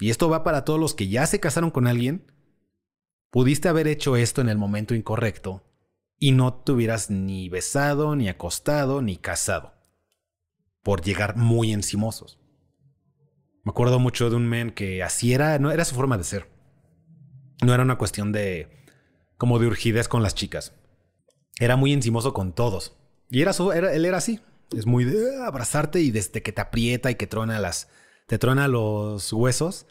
Y 0.00 0.10
esto 0.10 0.28
va 0.28 0.44
para 0.44 0.64
todos 0.64 0.80
los 0.80 0.94
que 0.94 1.08
ya 1.08 1.26
se 1.26 1.40
casaron 1.40 1.70
con 1.70 1.86
alguien. 1.86 2.32
Pudiste 3.30 3.68
haber 3.68 3.86
hecho 3.88 4.16
esto 4.16 4.40
en 4.40 4.48
el 4.48 4.58
momento 4.58 4.94
incorrecto 4.94 5.64
y 6.18 6.32
no 6.32 6.54
te 6.54 6.72
hubieras 6.72 7.10
ni 7.10 7.48
besado, 7.48 8.16
ni 8.16 8.28
acostado, 8.28 9.02
ni 9.02 9.16
casado 9.16 9.77
por 10.82 11.02
llegar 11.02 11.36
muy 11.36 11.72
encimosos. 11.72 12.38
Me 13.64 13.70
acuerdo 13.70 13.98
mucho 13.98 14.30
de 14.30 14.36
un 14.36 14.46
men 14.46 14.70
que 14.70 15.02
así 15.02 15.34
era, 15.34 15.58
no 15.58 15.70
era 15.70 15.84
su 15.84 15.94
forma 15.94 16.16
de 16.16 16.24
ser. 16.24 16.48
No 17.62 17.74
era 17.74 17.82
una 17.82 17.98
cuestión 17.98 18.32
de 18.32 18.84
como 19.36 19.58
de 19.58 19.66
urgidez 19.66 20.08
con 20.08 20.22
las 20.22 20.34
chicas. 20.34 20.72
Era 21.60 21.76
muy 21.76 21.92
encimoso 21.92 22.32
con 22.32 22.52
todos. 22.52 22.96
Y 23.30 23.42
era, 23.42 23.52
su, 23.52 23.72
él 23.72 24.04
era 24.04 24.16
así. 24.16 24.40
Es 24.76 24.86
muy 24.86 25.04
de 25.04 25.36
ah, 25.36 25.46
abrazarte 25.46 26.00
y 26.00 26.10
desde 26.10 26.42
que 26.42 26.52
te 26.52 26.60
aprieta 26.60 27.10
y 27.10 27.14
que 27.14 27.26
truena 27.26 27.58
las 27.58 27.88
te 28.26 28.38
truena 28.38 28.68
los 28.68 29.32
huesos, 29.32 29.86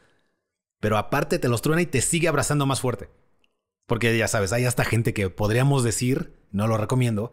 pero 0.79 0.97
aparte 0.97 1.39
te 1.39 1.49
los 1.49 1.63
truena 1.63 1.81
y 1.81 1.87
te 1.87 2.01
sigue 2.01 2.27
abrazando 2.27 2.67
más 2.67 2.81
fuerte. 2.81 3.09
Porque 3.87 4.15
ya 4.15 4.27
sabes, 4.27 4.53
hay 4.53 4.65
hasta 4.65 4.85
gente 4.85 5.13
que 5.13 5.29
podríamos 5.31 5.83
decir, 5.83 6.37
no 6.51 6.67
lo 6.67 6.77
recomiendo, 6.77 7.31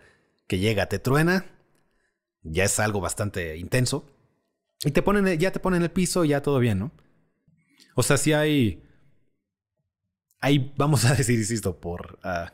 que 0.49 0.59
llega, 0.59 0.87
te 0.87 0.99
truena, 0.99 1.54
ya 2.45 2.65
es 2.65 2.79
algo 2.79 3.01
bastante 3.01 3.57
intenso. 3.57 4.07
Y 4.85 4.91
te 4.91 5.03
ponen, 5.03 5.39
ya 5.39 5.51
te 5.51 5.61
ponen 5.61 5.83
el 5.83 5.91
piso 5.91 6.25
ya 6.25 6.43
todo 6.43 6.59
bien, 6.59 6.79
¿no? 6.79 6.93
O 7.95 8.03
sea, 8.03 8.17
si 8.17 8.33
hay. 8.33 8.83
Hay, 10.41 10.75
vamos 10.77 11.05
a 11.07 11.15
decir, 11.17 11.39
insisto, 11.39 11.81
por, 11.81 12.19
uh, 12.25 12.51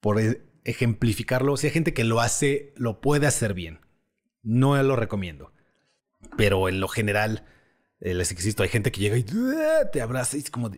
por 0.00 0.20
e, 0.20 0.42
ejemplificarlo, 0.64 1.56
si 1.56 1.66
hay 1.66 1.72
gente 1.72 1.94
que 1.94 2.04
lo 2.04 2.20
hace, 2.20 2.74
lo 2.76 3.00
puede 3.00 3.26
hacer 3.26 3.54
bien. 3.54 3.80
No 4.42 4.80
lo 4.82 4.96
recomiendo. 4.96 5.52
Pero 6.36 6.68
en 6.68 6.80
lo 6.80 6.88
general, 6.88 7.46
eh, 8.00 8.14
les 8.14 8.30
existo, 8.30 8.62
hay 8.62 8.68
gente 8.68 8.92
que 8.92 9.00
llega 9.00 9.16
y 9.16 9.24
te 9.24 10.00
abraza 10.00 10.36
es 10.36 10.50
como 10.50 10.70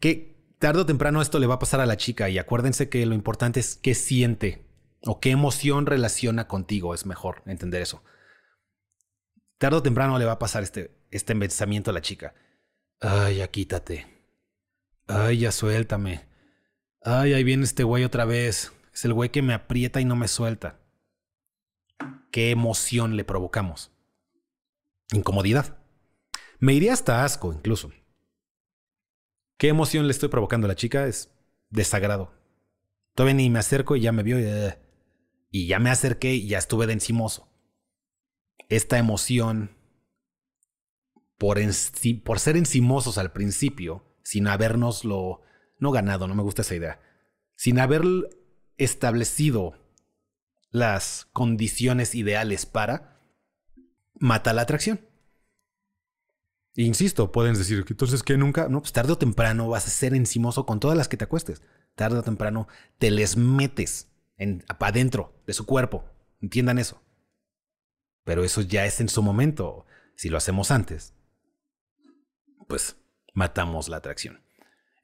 que 0.00 0.36
tarde 0.58 0.80
o 0.80 0.86
temprano 0.86 1.22
esto 1.22 1.38
le 1.38 1.46
va 1.46 1.54
a 1.54 1.58
pasar 1.58 1.80
a 1.80 1.86
la 1.86 1.96
chica 1.96 2.28
y 2.28 2.38
acuérdense 2.38 2.88
que 2.88 3.04
lo 3.06 3.14
importante 3.14 3.60
es 3.60 3.76
qué 3.76 3.94
siente 3.94 4.67
o 5.04 5.20
qué 5.20 5.30
emoción 5.30 5.86
relaciona 5.86 6.48
contigo, 6.48 6.94
es 6.94 7.06
mejor 7.06 7.42
entender 7.46 7.82
eso. 7.82 8.02
Tarde 9.58 9.78
o 9.78 9.82
temprano 9.82 10.18
le 10.18 10.24
va 10.24 10.32
a 10.32 10.38
pasar 10.38 10.62
este, 10.62 10.96
este 11.10 11.34
pensamiento 11.34 11.90
a 11.90 11.94
la 11.94 12.00
chica. 12.00 12.34
Ay, 13.00 13.36
ya 13.36 13.48
quítate. 13.48 14.06
Ay, 15.06 15.38
ya 15.38 15.52
suéltame. 15.52 16.28
Ay, 17.02 17.32
ahí 17.32 17.44
viene 17.44 17.64
este 17.64 17.84
güey 17.84 18.04
otra 18.04 18.24
vez. 18.24 18.72
Es 18.92 19.04
el 19.04 19.14
güey 19.14 19.30
que 19.30 19.42
me 19.42 19.54
aprieta 19.54 20.00
y 20.00 20.04
no 20.04 20.16
me 20.16 20.28
suelta. 20.28 20.80
¿Qué 22.30 22.50
emoción 22.50 23.16
le 23.16 23.24
provocamos? 23.24 23.92
Incomodidad. 25.12 25.78
Me 26.58 26.74
iría 26.74 26.92
hasta 26.92 27.24
asco 27.24 27.52
incluso. 27.52 27.92
¿Qué 29.56 29.68
emoción 29.68 30.06
le 30.06 30.12
estoy 30.12 30.28
provocando 30.28 30.66
a 30.66 30.68
la 30.68 30.76
chica? 30.76 31.06
Es 31.06 31.32
desagrado. 31.70 32.32
Todavía 33.14 33.34
ni 33.34 33.50
me 33.50 33.58
acerco 33.58 33.96
y 33.96 34.00
ya 34.00 34.12
me 34.12 34.22
vio 34.22 34.38
y, 34.38 34.44
eh, 34.44 34.78
y 35.50 35.66
ya 35.66 35.78
me 35.78 35.90
acerqué 35.90 36.34
y 36.34 36.48
ya 36.48 36.58
estuve 36.58 36.86
de 36.86 36.94
encimoso. 36.94 37.48
Esta 38.68 38.98
emoción 38.98 39.76
por, 41.38 41.58
por 42.24 42.40
ser 42.40 42.56
encimosos 42.56 43.16
al 43.16 43.32
principio, 43.32 44.04
sin 44.22 44.48
habernoslo, 44.48 45.42
no 45.78 45.90
ganado, 45.90 46.26
no 46.26 46.34
me 46.34 46.42
gusta 46.42 46.62
esa 46.62 46.74
idea, 46.74 47.00
sin 47.56 47.78
haber 47.78 48.02
establecido 48.76 49.74
las 50.70 51.28
condiciones 51.32 52.14
ideales 52.14 52.66
para, 52.66 53.20
mata 54.14 54.52
la 54.52 54.62
atracción. 54.62 55.00
Insisto, 56.74 57.32
pueden 57.32 57.54
decir 57.54 57.84
que 57.84 57.92
entonces 57.92 58.22
que 58.22 58.36
nunca, 58.36 58.68
no, 58.68 58.80
pues 58.80 58.92
tarde 58.92 59.12
o 59.12 59.18
temprano 59.18 59.68
vas 59.68 59.86
a 59.86 59.90
ser 59.90 60.14
encimoso 60.14 60.66
con 60.66 60.78
todas 60.78 60.96
las 60.96 61.08
que 61.08 61.16
te 61.16 61.24
acuestes. 61.24 61.62
Tarde 61.96 62.18
o 62.18 62.22
temprano 62.22 62.68
te 62.98 63.10
les 63.10 63.36
metes 63.36 64.12
en, 64.38 64.64
adentro 64.80 65.42
de 65.46 65.52
su 65.52 65.66
cuerpo. 65.66 66.04
Entiendan 66.40 66.78
eso. 66.78 67.02
Pero 68.24 68.44
eso 68.44 68.62
ya 68.62 68.86
es 68.86 69.00
en 69.00 69.08
su 69.08 69.22
momento. 69.22 69.84
Si 70.16 70.28
lo 70.28 70.36
hacemos 70.36 70.70
antes, 70.70 71.14
pues 72.66 72.96
matamos 73.34 73.88
la 73.88 73.98
atracción. 73.98 74.42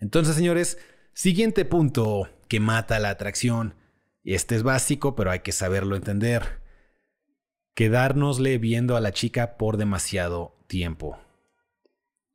Entonces, 0.01 0.35
señores, 0.35 0.79
siguiente 1.13 1.65
punto 1.65 2.29
que 2.49 2.61
mata 2.61 2.99
la 2.99 3.11
atracción. 3.11 3.75
Y 4.23 4.35
este 4.35 4.55
es 4.55 4.63
básico, 4.63 5.15
pero 5.15 5.31
hay 5.31 5.41
que 5.41 5.53
saberlo 5.53 5.97
entender. 5.97 6.63
Quedárnosle 7.75 8.59
viendo 8.59 8.97
a 8.97 9.01
la 9.01 9.13
chica 9.13 9.57
por 9.57 9.77
demasiado 9.77 10.57
tiempo. 10.67 11.19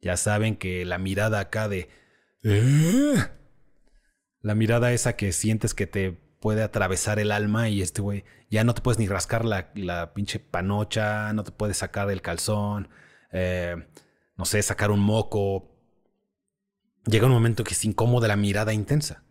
Ya 0.01 0.17
saben 0.17 0.55
que 0.55 0.85
la 0.85 0.97
mirada 0.97 1.39
acá 1.39 1.67
de... 1.67 1.89
¿Eh? 2.43 3.15
La 4.41 4.55
mirada 4.55 4.93
esa 4.93 5.17
que 5.17 5.33
sientes 5.33 5.73
que 5.73 5.87
te 5.87 6.17
puede 6.39 6.63
atravesar 6.63 7.19
el 7.19 7.31
alma 7.31 7.69
y 7.69 7.81
este 7.81 8.01
güey 8.01 8.23
ya 8.49 8.63
no 8.63 8.73
te 8.73 8.81
puedes 8.81 8.99
ni 8.99 9.07
rascar 9.07 9.45
la, 9.45 9.71
la 9.75 10.13
pinche 10.13 10.39
panocha, 10.39 11.33
no 11.33 11.43
te 11.43 11.51
puedes 11.51 11.77
sacar 11.77 12.09
el 12.09 12.21
calzón, 12.21 12.89
eh, 13.31 13.75
no 14.35 14.45
sé, 14.45 14.61
sacar 14.61 14.91
un 14.91 15.01
moco. 15.01 15.75
Llega 17.05 17.27
un 17.27 17.33
momento 17.33 17.63
que 17.63 17.73
es 17.73 17.85
incómoda 17.85 18.27
la 18.27 18.35
mirada 18.35 18.73
intensa. 18.73 19.23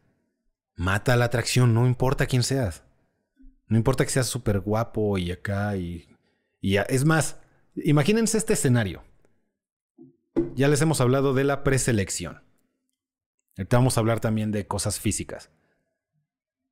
Mata 0.77 1.17
la 1.17 1.27
atracción, 1.27 1.75
no 1.75 1.87
importa 1.87 2.27
quién 2.27 2.43
seas. 2.43 2.85
No 3.67 3.77
importa 3.77 4.05
que 4.05 4.11
seas 4.11 4.27
súper 4.27 4.61
guapo 4.61 5.19
y 5.19 5.31
acá 5.33 5.77
y, 5.77 6.09
y... 6.61 6.77
Es 6.77 7.05
más, 7.05 7.39
imagínense 7.75 8.39
este 8.39 8.55
escenario. 8.55 9.03
Ya 10.55 10.69
les 10.69 10.81
hemos 10.81 11.01
hablado 11.01 11.35
de 11.35 11.45
la 11.45 11.65
preselección. 11.65 12.43
Ahorita 13.57 13.77
vamos 13.77 13.97
a 13.97 14.01
hablar 14.01 14.21
también 14.21 14.53
de 14.53 14.67
cosas 14.67 15.01
físicas. 15.01 15.51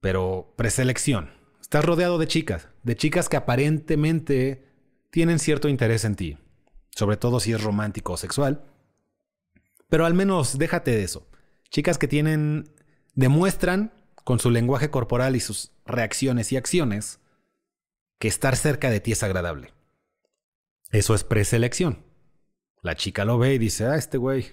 Pero 0.07 0.55
preselección. 0.55 1.33
Estás 1.61 1.85
rodeado 1.85 2.17
de 2.19 2.29
chicas, 2.29 2.69
de 2.85 2.95
chicas 2.95 3.29
que 3.29 3.37
aparentemente 3.37 4.65
tienen 5.11 5.41
cierto 5.41 5.69
interés 5.69 6.05
en 6.05 6.15
ti, 6.15 6.39
sobre 6.91 7.17
todo 7.17 7.41
si 7.41 7.53
es 7.53 7.61
romántico 7.61 8.13
o 8.13 8.17
sexual. 8.17 8.63
Pero 9.89 10.07
al 10.07 10.15
menos 10.15 10.59
déjate 10.59 10.93
de 10.93 11.03
eso. 11.03 11.27
Chicas 11.71 11.99
que 11.99 12.07
tienen, 12.07 12.73
demuestran 13.17 13.95
con 14.23 14.39
su 14.39 14.53
lenguaje 14.53 14.91
corporal 14.91 15.35
y 15.35 15.41
sus 15.41 15.73
reacciones 15.85 16.53
y 16.53 16.57
acciones 16.57 17.19
que 18.21 18.29
estar 18.29 18.55
cerca 18.55 18.91
de 18.91 19.01
ti 19.01 19.11
es 19.11 19.25
agradable. 19.25 19.75
Eso 20.93 21.17
es 21.17 21.25
preselección. 21.25 22.05
La 22.81 22.95
chica 22.95 23.25
lo 23.25 23.39
ve 23.39 23.55
y 23.55 23.59
dice, 23.59 23.87
ah, 23.87 23.97
este 23.97 24.19
güey. 24.19 24.53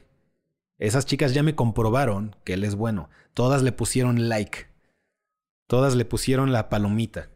Esas 0.79 1.05
chicas 1.05 1.35
ya 1.35 1.43
me 1.43 1.53
comprobaron 1.53 2.35
que 2.43 2.53
él 2.53 2.63
es 2.63 2.73
bueno. 2.73 3.11
Todas 3.35 3.61
le 3.61 3.71
pusieron 3.71 4.29
like. 4.29 4.72
Todas 5.73 5.95
le 5.95 6.05
pusieron 6.05 6.51
la 6.51 6.69
palomita. 6.69 7.31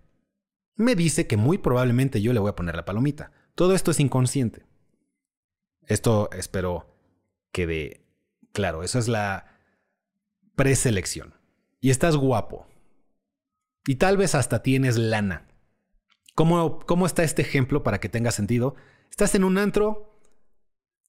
Me 0.75 0.93
dice 0.93 1.25
que 1.25 1.37
muy 1.37 1.57
probablemente 1.57 2.21
yo 2.21 2.33
le 2.33 2.39
voy 2.39 2.51
a 2.51 2.55
poner 2.55 2.75
la 2.75 2.85
palomita. 2.85 3.31
Todo 3.55 3.73
esto 3.73 3.89
es 3.89 3.99
inconsciente. 3.99 4.67
Esto 5.87 6.29
espero 6.31 6.85
quede 7.51 8.05
claro. 8.53 8.83
Eso 8.83 8.99
es 8.99 9.07
la 9.07 9.57
preselección. 10.55 11.33
Y 11.81 11.89
estás 11.89 12.15
guapo. 12.15 12.67
Y 13.87 13.95
tal 13.95 14.17
vez 14.17 14.35
hasta 14.35 14.61
tienes 14.61 14.97
lana. 14.97 15.47
¿Cómo, 16.35 16.77
¿Cómo 16.85 17.07
está 17.07 17.23
este 17.23 17.41
ejemplo 17.41 17.81
para 17.81 17.99
que 17.99 18.07
tenga 18.07 18.29
sentido? 18.29 18.75
Estás 19.09 19.33
en 19.33 19.45
un 19.45 19.57
antro, 19.57 20.16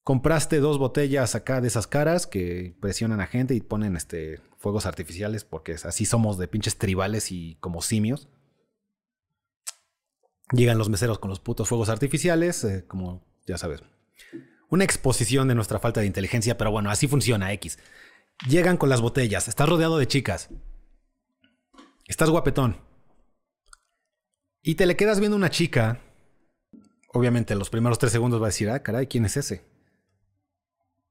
compraste 0.04 0.60
dos 0.60 0.78
botellas 0.78 1.34
acá 1.34 1.60
de 1.60 1.68
esas 1.68 1.86
caras 1.86 2.26
que 2.26 2.76
presionan 2.80 3.20
a 3.20 3.26
gente 3.26 3.54
y 3.54 3.60
ponen 3.60 3.96
este, 3.96 4.40
fuegos 4.56 4.86
artificiales 4.86 5.44
porque 5.44 5.76
así 5.84 6.04
somos 6.04 6.38
de 6.38 6.48
pinches 6.48 6.78
tribales 6.78 7.30
y 7.30 7.56
como 7.60 7.82
simios. 7.82 8.28
Llegan 10.52 10.78
los 10.78 10.88
meseros 10.88 11.18
con 11.18 11.28
los 11.28 11.40
putos 11.40 11.68
fuegos 11.68 11.90
artificiales, 11.90 12.64
eh, 12.64 12.84
como 12.86 13.22
ya 13.46 13.58
sabes. 13.58 13.82
Una 14.70 14.84
exposición 14.84 15.48
de 15.48 15.54
nuestra 15.54 15.78
falta 15.78 16.00
de 16.00 16.06
inteligencia, 16.06 16.56
pero 16.56 16.70
bueno, 16.70 16.90
así 16.90 17.06
funciona 17.06 17.52
X. 17.52 17.78
Llegan 18.48 18.76
con 18.76 18.88
las 18.88 19.00
botellas, 19.00 19.48
estás 19.48 19.68
rodeado 19.68 19.98
de 19.98 20.06
chicas. 20.06 20.48
Estás 22.06 22.30
guapetón. 22.30 22.78
Y 24.62 24.74
te 24.74 24.86
le 24.86 24.96
quedas 24.96 25.20
viendo 25.20 25.36
una 25.36 25.50
chica. 25.50 26.00
Obviamente, 27.12 27.54
los 27.54 27.70
primeros 27.70 27.98
tres 27.98 28.12
segundos 28.12 28.40
va 28.40 28.46
a 28.46 28.48
decir, 28.48 28.70
ah, 28.70 28.82
caray, 28.82 29.06
¿quién 29.06 29.24
es 29.24 29.36
ese? 29.36 29.64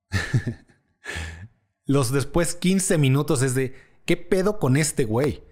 Los 1.86 2.12
después 2.12 2.56
15 2.56 2.98
minutos 2.98 3.42
es 3.42 3.56
de, 3.56 3.76
¿qué 4.06 4.18
pedo 4.18 4.60
con 4.60 4.78
este 4.78 5.06
güey? 5.06 5.44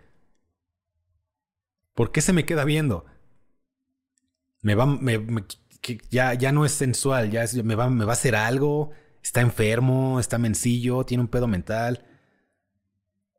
¿Por 1.93 2.11
qué 2.11 2.21
se 2.21 2.33
me 2.33 2.45
queda 2.45 2.65
viendo? 2.65 3.05
Me 4.61 4.75
va, 4.75 4.99
ya, 6.09 6.33
ya 6.33 6.51
no 6.51 6.65
es 6.65 6.73
sensual, 6.73 7.31
ya 7.31 7.45
me, 7.63 7.75
va, 7.75 7.89
me 7.89 8.05
va 8.05 8.11
a 8.11 8.13
hacer 8.13 8.35
algo, 8.35 8.91
está 9.23 9.41
enfermo, 9.41 10.19
está 10.19 10.37
mencillo, 10.37 11.05
tiene 11.05 11.21
un 11.21 11.29
pedo 11.29 11.47
mental. 11.47 12.05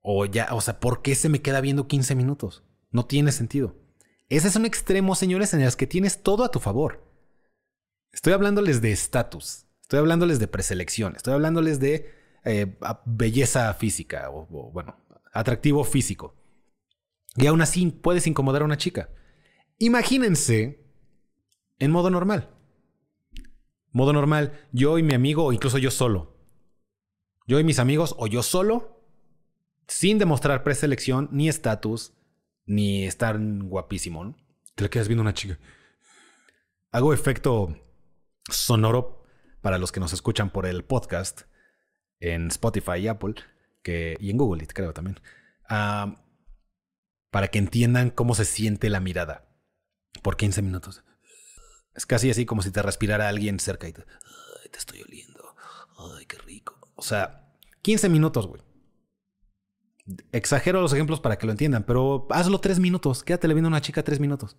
O 0.00 0.24
ya, 0.24 0.48
o 0.52 0.60
sea, 0.60 0.80
¿por 0.80 1.02
qué 1.02 1.14
se 1.14 1.28
me 1.28 1.42
queda 1.42 1.60
viendo 1.60 1.88
15 1.88 2.14
minutos? 2.14 2.64
No 2.90 3.06
tiene 3.06 3.32
sentido. 3.32 3.76
Ese 4.28 4.48
es 4.48 4.56
un 4.56 4.64
extremo, 4.64 5.14
señores, 5.14 5.52
en 5.52 5.60
el 5.60 5.76
que 5.76 5.86
tienes 5.86 6.22
todo 6.22 6.44
a 6.44 6.50
tu 6.50 6.60
favor. 6.60 7.04
Estoy 8.12 8.32
hablándoles 8.32 8.80
de 8.80 8.92
estatus. 8.92 9.65
Estoy 9.86 10.00
hablándoles 10.00 10.40
de 10.40 10.48
preselección, 10.48 11.14
estoy 11.14 11.34
hablándoles 11.34 11.78
de 11.78 12.12
eh, 12.44 12.76
belleza 13.04 13.72
física 13.74 14.28
o, 14.32 14.72
bueno, 14.72 14.96
atractivo 15.32 15.84
físico. 15.84 16.34
Y 17.36 17.46
aún 17.46 17.62
así 17.62 17.86
puedes 17.86 18.26
incomodar 18.26 18.62
a 18.62 18.64
una 18.64 18.78
chica. 18.78 19.10
Imagínense 19.78 20.84
en 21.78 21.92
modo 21.92 22.10
normal. 22.10 22.50
Modo 23.92 24.12
normal, 24.12 24.66
yo 24.72 24.98
y 24.98 25.04
mi 25.04 25.14
amigo 25.14 25.44
o 25.44 25.52
incluso 25.52 25.78
yo 25.78 25.92
solo. 25.92 26.36
Yo 27.46 27.60
y 27.60 27.64
mis 27.64 27.78
amigos 27.78 28.16
o 28.18 28.26
yo 28.26 28.42
solo, 28.42 29.06
sin 29.86 30.18
demostrar 30.18 30.64
preselección, 30.64 31.28
ni 31.30 31.48
estatus, 31.48 32.12
ni 32.64 33.04
estar 33.04 33.38
guapísimo. 33.38 34.34
Te 34.74 34.82
le 34.82 34.90
quedas 34.90 35.06
viendo 35.06 35.20
a 35.20 35.26
una 35.26 35.34
chica. 35.34 35.60
Hago 36.90 37.12
efecto 37.12 37.78
sonoro 38.50 39.25
para 39.60 39.78
los 39.78 39.92
que 39.92 40.00
nos 40.00 40.12
escuchan 40.12 40.50
por 40.50 40.66
el 40.66 40.84
podcast 40.84 41.42
en 42.20 42.48
Spotify 42.48 42.98
y 42.98 43.08
Apple, 43.08 43.34
que, 43.82 44.16
y 44.20 44.30
en 44.30 44.36
Google, 44.36 44.66
creo 44.66 44.92
también, 44.92 45.20
para 45.68 47.48
que 47.48 47.58
entiendan 47.58 48.10
cómo 48.10 48.34
se 48.34 48.44
siente 48.44 48.90
la 48.90 49.00
mirada 49.00 49.48
por 50.22 50.36
15 50.36 50.62
minutos. 50.62 51.04
Es 51.94 52.06
casi 52.06 52.30
así 52.30 52.46
como 52.46 52.62
si 52.62 52.70
te 52.70 52.82
respirara 52.82 53.28
alguien 53.28 53.58
cerca 53.58 53.88
y 53.88 53.92
te, 53.92 54.02
te 54.70 54.78
estoy 54.78 55.02
oliendo. 55.02 55.54
Ay, 55.98 56.26
qué 56.26 56.38
rico. 56.38 56.78
O 56.94 57.02
sea, 57.02 57.54
15 57.82 58.08
minutos, 58.08 58.46
güey. 58.46 58.62
Exagero 60.30 60.80
los 60.80 60.92
ejemplos 60.92 61.20
para 61.20 61.36
que 61.36 61.46
lo 61.46 61.52
entiendan, 61.52 61.84
pero 61.84 62.28
hazlo 62.30 62.60
tres 62.60 62.78
minutos. 62.78 63.24
Quédate 63.24 63.48
viendo 63.48 63.66
a 63.66 63.70
una 63.70 63.80
chica 63.80 64.04
tres 64.04 64.20
minutos. 64.20 64.56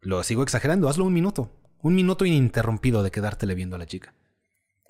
Lo 0.00 0.22
sigo 0.22 0.42
exagerando, 0.42 0.88
hazlo 0.88 1.04
un 1.04 1.12
minuto. 1.12 1.50
Un 1.82 1.94
minuto 1.94 2.24
ininterrumpido 2.24 3.02
de 3.02 3.10
quedártele 3.10 3.54
viendo 3.54 3.76
a 3.76 3.78
la 3.78 3.86
chica. 3.86 4.14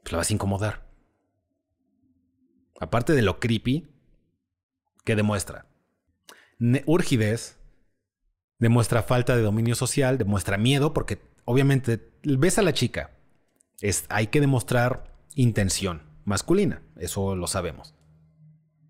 Pues 0.02 0.12
la 0.12 0.18
vas 0.18 0.30
a 0.30 0.32
incomodar. 0.32 0.86
Aparte 2.80 3.12
de 3.12 3.22
lo 3.22 3.40
creepy 3.40 3.88
que 5.04 5.16
demuestra. 5.16 5.66
urgidez 6.86 7.58
demuestra 8.58 9.02
falta 9.02 9.36
de 9.36 9.42
dominio 9.42 9.74
social, 9.74 10.18
demuestra 10.18 10.58
miedo, 10.58 10.92
porque 10.92 11.20
obviamente 11.44 12.12
ves 12.22 12.58
a 12.58 12.62
la 12.62 12.72
chica. 12.72 13.10
Hay 14.08 14.28
que 14.28 14.40
demostrar 14.40 15.14
intención 15.34 16.02
masculina, 16.24 16.82
eso 16.96 17.36
lo 17.36 17.46
sabemos. 17.46 17.94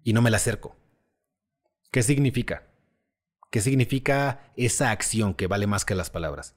Y 0.03 0.13
no 0.13 0.23
me 0.23 0.31
la 0.31 0.39
acerco. 0.39 0.77
¿Qué 1.91 2.03
significa? 2.03 2.67
¿Qué 3.51 3.61
significa 3.61 4.53
esa 4.57 4.91
acción 4.91 5.35
que 5.35 5.47
vale 5.47 5.67
más 5.67 5.85
que 5.85 5.95
las 5.95 6.11
palabras? 6.11 6.57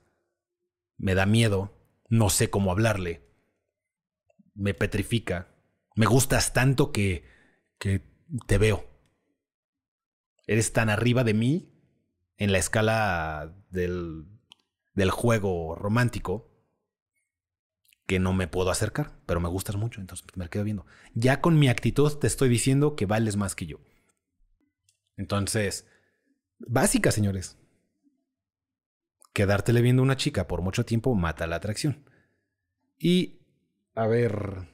Me 1.00 1.16
da 1.16 1.26
miedo, 1.26 1.74
no 2.08 2.30
sé 2.30 2.52
cómo 2.52 2.72
hablarle, 2.72 3.28
me 4.54 4.76
petrifica, 4.76 5.47
me 5.95 6.06
gustas 6.06 6.54
tanto 6.54 6.91
que, 6.91 7.24
que 7.80 8.04
te 8.45 8.60
veo. 8.60 8.86
Eres 10.45 10.72
tan 10.74 10.89
arriba 10.89 11.24
de 11.24 11.34
mí 11.34 11.74
en 12.38 12.52
la 12.52 12.60
escala 12.60 13.56
del, 13.72 14.26
del 14.93 15.10
juego 15.10 15.76
romántico 15.76 16.50
que 18.06 18.20
no 18.20 18.34
me 18.34 18.47
puedo 18.47 18.72
acercar, 18.72 19.20
pero 19.26 19.39
me 19.39 19.50
gustas 19.50 19.76
mucho, 19.76 20.02
entonces 20.02 20.26
me 20.36 20.50
quedo 20.50 20.64
viendo. 20.64 20.86
Ya 21.14 21.41
con 21.41 21.60
mi 21.60 21.70
actitud 21.70 22.12
te 22.18 22.28
estoy 22.28 22.50
diciendo 22.50 22.95
que 22.95 23.06
vales 23.06 23.36
más 23.36 23.56
que 23.56 23.68
yo. 23.68 23.80
Entonces, 25.16 25.86
básica, 26.58 27.12
señores. 27.12 27.58
Quedártele 29.40 29.82
viendo 29.82 30.02
a 30.02 30.04
una 30.04 30.18
chica 30.18 30.50
por 30.50 30.62
mucho 30.62 30.84
tiempo 30.84 31.16
mata 31.16 31.48
la 31.48 31.56
atracción. 31.56 32.04
Y, 32.98 33.40
a 33.96 34.06
ver, 34.06 34.68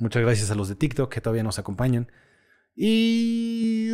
muchas 0.00 0.24
gracias 0.24 0.50
a 0.50 0.56
los 0.56 0.68
de 0.68 0.74
TikTok 0.74 1.08
que 1.08 1.20
todavía 1.20 1.44
nos 1.44 1.60
acompañan. 1.60 2.10
Y... 2.74 3.90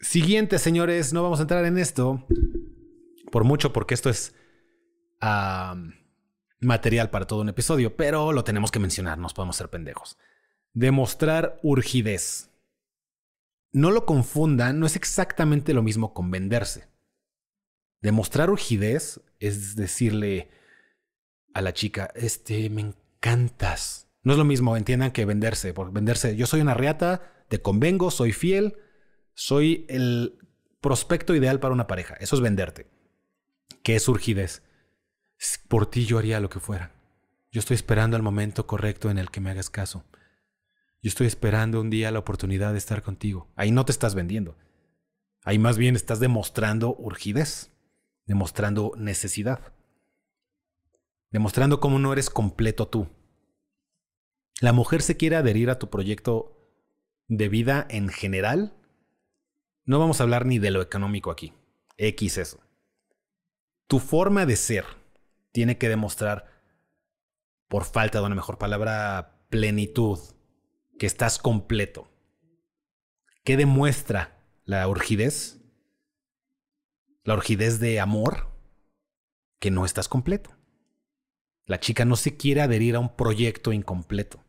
Siguiente, 0.00 0.58
señores, 0.58 1.12
no 1.12 1.22
vamos 1.22 1.40
a 1.40 1.42
entrar 1.42 1.62
en 1.66 1.76
esto 1.76 2.26
por 3.30 3.44
mucho 3.44 3.74
porque 3.74 3.92
esto 3.92 4.08
es 4.08 4.34
material 6.60 7.10
para 7.10 7.26
todo 7.26 7.42
un 7.42 7.50
episodio, 7.50 7.94
pero 7.94 8.32
lo 8.32 8.44
tenemos 8.44 8.70
que 8.70 8.78
mencionar, 8.78 9.18
nos 9.18 9.34
podemos 9.34 9.56
ser 9.56 9.68
pendejos. 9.68 10.16
Demostrar 10.72 11.60
urgidez. 11.62 12.48
No 13.72 13.90
lo 13.90 14.06
confundan, 14.06 14.80
no 14.80 14.86
es 14.86 14.96
exactamente 14.96 15.74
lo 15.74 15.82
mismo 15.82 16.14
con 16.14 16.30
venderse. 16.30 16.91
Demostrar 18.02 18.50
urgidez 18.50 19.20
es 19.38 19.76
decirle 19.76 20.50
a 21.54 21.62
la 21.62 21.72
chica, 21.72 22.10
este, 22.14 22.68
me 22.68 22.82
encantas. 22.82 24.08
No 24.22 24.32
es 24.32 24.38
lo 24.38 24.44
mismo, 24.44 24.76
entiendan 24.76 25.12
que 25.12 25.24
venderse. 25.24 25.72
Por 25.72 25.92
venderse, 25.92 26.36
yo 26.36 26.46
soy 26.46 26.60
una 26.60 26.74
riata, 26.74 27.44
te 27.48 27.62
convengo, 27.62 28.10
soy 28.10 28.32
fiel, 28.32 28.76
soy 29.34 29.86
el 29.88 30.38
prospecto 30.80 31.34
ideal 31.34 31.60
para 31.60 31.74
una 31.74 31.86
pareja. 31.86 32.14
Eso 32.14 32.36
es 32.36 32.42
venderte. 32.42 32.90
¿Qué 33.82 33.96
es 33.96 34.08
urgidez? 34.08 34.62
Por 35.68 35.86
ti 35.86 36.04
yo 36.04 36.18
haría 36.18 36.40
lo 36.40 36.50
que 36.50 36.60
fuera. 36.60 36.92
Yo 37.50 37.60
estoy 37.60 37.74
esperando 37.74 38.16
el 38.16 38.22
momento 38.22 38.66
correcto 38.66 39.10
en 39.10 39.18
el 39.18 39.30
que 39.30 39.40
me 39.40 39.50
hagas 39.50 39.70
caso. 39.70 40.04
Yo 41.02 41.08
estoy 41.08 41.26
esperando 41.26 41.80
un 41.80 41.90
día 41.90 42.12
la 42.12 42.20
oportunidad 42.20 42.72
de 42.72 42.78
estar 42.78 43.02
contigo. 43.02 43.52
Ahí 43.56 43.72
no 43.72 43.84
te 43.84 43.92
estás 43.92 44.14
vendiendo. 44.14 44.56
Ahí 45.44 45.58
más 45.58 45.76
bien 45.76 45.96
estás 45.96 46.20
demostrando 46.20 46.94
urgidez, 46.96 47.71
demostrando 48.32 48.94
necesidad, 48.96 49.74
demostrando 51.30 51.80
cómo 51.80 51.98
no 51.98 52.14
eres 52.14 52.30
completo 52.30 52.88
tú. 52.88 53.06
La 54.62 54.72
mujer 54.72 55.02
se 55.02 55.18
quiere 55.18 55.36
adherir 55.36 55.68
a 55.68 55.78
tu 55.78 55.90
proyecto 55.90 56.58
de 57.28 57.50
vida 57.50 57.86
en 57.90 58.08
general. 58.08 58.74
No 59.84 59.98
vamos 59.98 60.18
a 60.18 60.22
hablar 60.22 60.46
ni 60.46 60.58
de 60.58 60.70
lo 60.70 60.80
económico 60.80 61.30
aquí. 61.30 61.52
X 61.98 62.38
eso. 62.38 62.58
Tu 63.86 63.98
forma 63.98 64.46
de 64.46 64.56
ser 64.56 64.86
tiene 65.52 65.76
que 65.76 65.90
demostrar, 65.90 66.46
por 67.68 67.84
falta 67.84 68.18
de 68.18 68.24
una 68.24 68.34
mejor 68.34 68.56
palabra, 68.56 69.44
plenitud, 69.50 70.18
que 70.98 71.04
estás 71.04 71.38
completo. 71.38 72.08
¿Qué 73.44 73.58
demuestra 73.58 74.38
la 74.64 74.88
urgidez? 74.88 75.61
La 77.24 77.34
urgidez 77.34 77.78
de 77.78 78.00
amor, 78.00 78.48
que 79.60 79.70
no 79.70 79.84
estás 79.84 80.08
completo. 80.08 80.50
La 81.66 81.78
chica 81.78 82.04
no 82.04 82.16
se 82.16 82.36
quiere 82.36 82.62
adherir 82.62 82.96
a 82.96 83.00
un 83.00 83.14
proyecto 83.14 83.72
incompleto. 83.72 84.42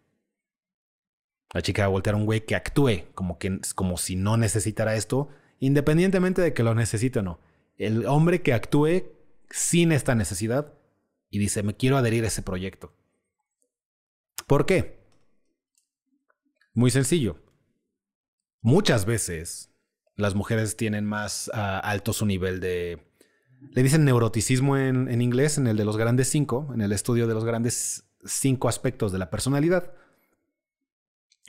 La 1.53 1.61
chica 1.61 1.83
va 1.83 1.85
a 1.85 1.89
voltear 1.89 2.15
a 2.15 2.17
un 2.17 2.25
güey 2.25 2.45
que 2.45 2.55
actúe 2.55 3.03
como, 3.13 3.37
que, 3.37 3.59
como 3.75 3.97
si 3.97 4.15
no 4.15 4.37
necesitara 4.37 4.95
esto, 4.95 5.29
independientemente 5.59 6.41
de 6.41 6.53
que 6.53 6.63
lo 6.63 6.73
necesite 6.73 7.19
o 7.19 7.21
no. 7.21 7.39
El 7.77 8.07
hombre 8.07 8.41
que 8.41 8.53
actúe 8.53 9.03
sin 9.51 9.91
esta 9.91 10.15
necesidad 10.15 10.73
y 11.29 11.37
dice, 11.37 11.61
me 11.61 11.75
quiero 11.75 11.97
adherir 11.97 12.23
a 12.23 12.27
ese 12.27 12.41
proyecto. 12.41 12.95
¿Por 14.47 14.65
qué? 14.65 14.99
Muy 16.73 16.89
sencillo. 16.89 17.39
Muchas 18.61 19.05
veces 19.05 19.72
las 20.15 20.35
mujeres 20.35 20.77
tienen 20.77 21.05
más 21.05 21.49
ah, 21.53 21.79
alto 21.79 22.13
su 22.13 22.25
nivel 22.25 22.59
de... 22.59 22.99
Le 23.71 23.83
dicen 23.83 24.05
neuroticismo 24.05 24.77
en, 24.77 25.07
en 25.07 25.21
inglés, 25.21 25.57
en 25.57 25.67
el 25.67 25.77
de 25.77 25.85
los 25.85 25.97
grandes 25.97 26.29
cinco, 26.29 26.69
en 26.73 26.81
el 26.81 26.91
estudio 26.91 27.27
de 27.27 27.33
los 27.33 27.45
grandes 27.45 28.05
cinco 28.25 28.67
aspectos 28.67 29.11
de 29.11 29.19
la 29.19 29.29
personalidad. 29.29 29.93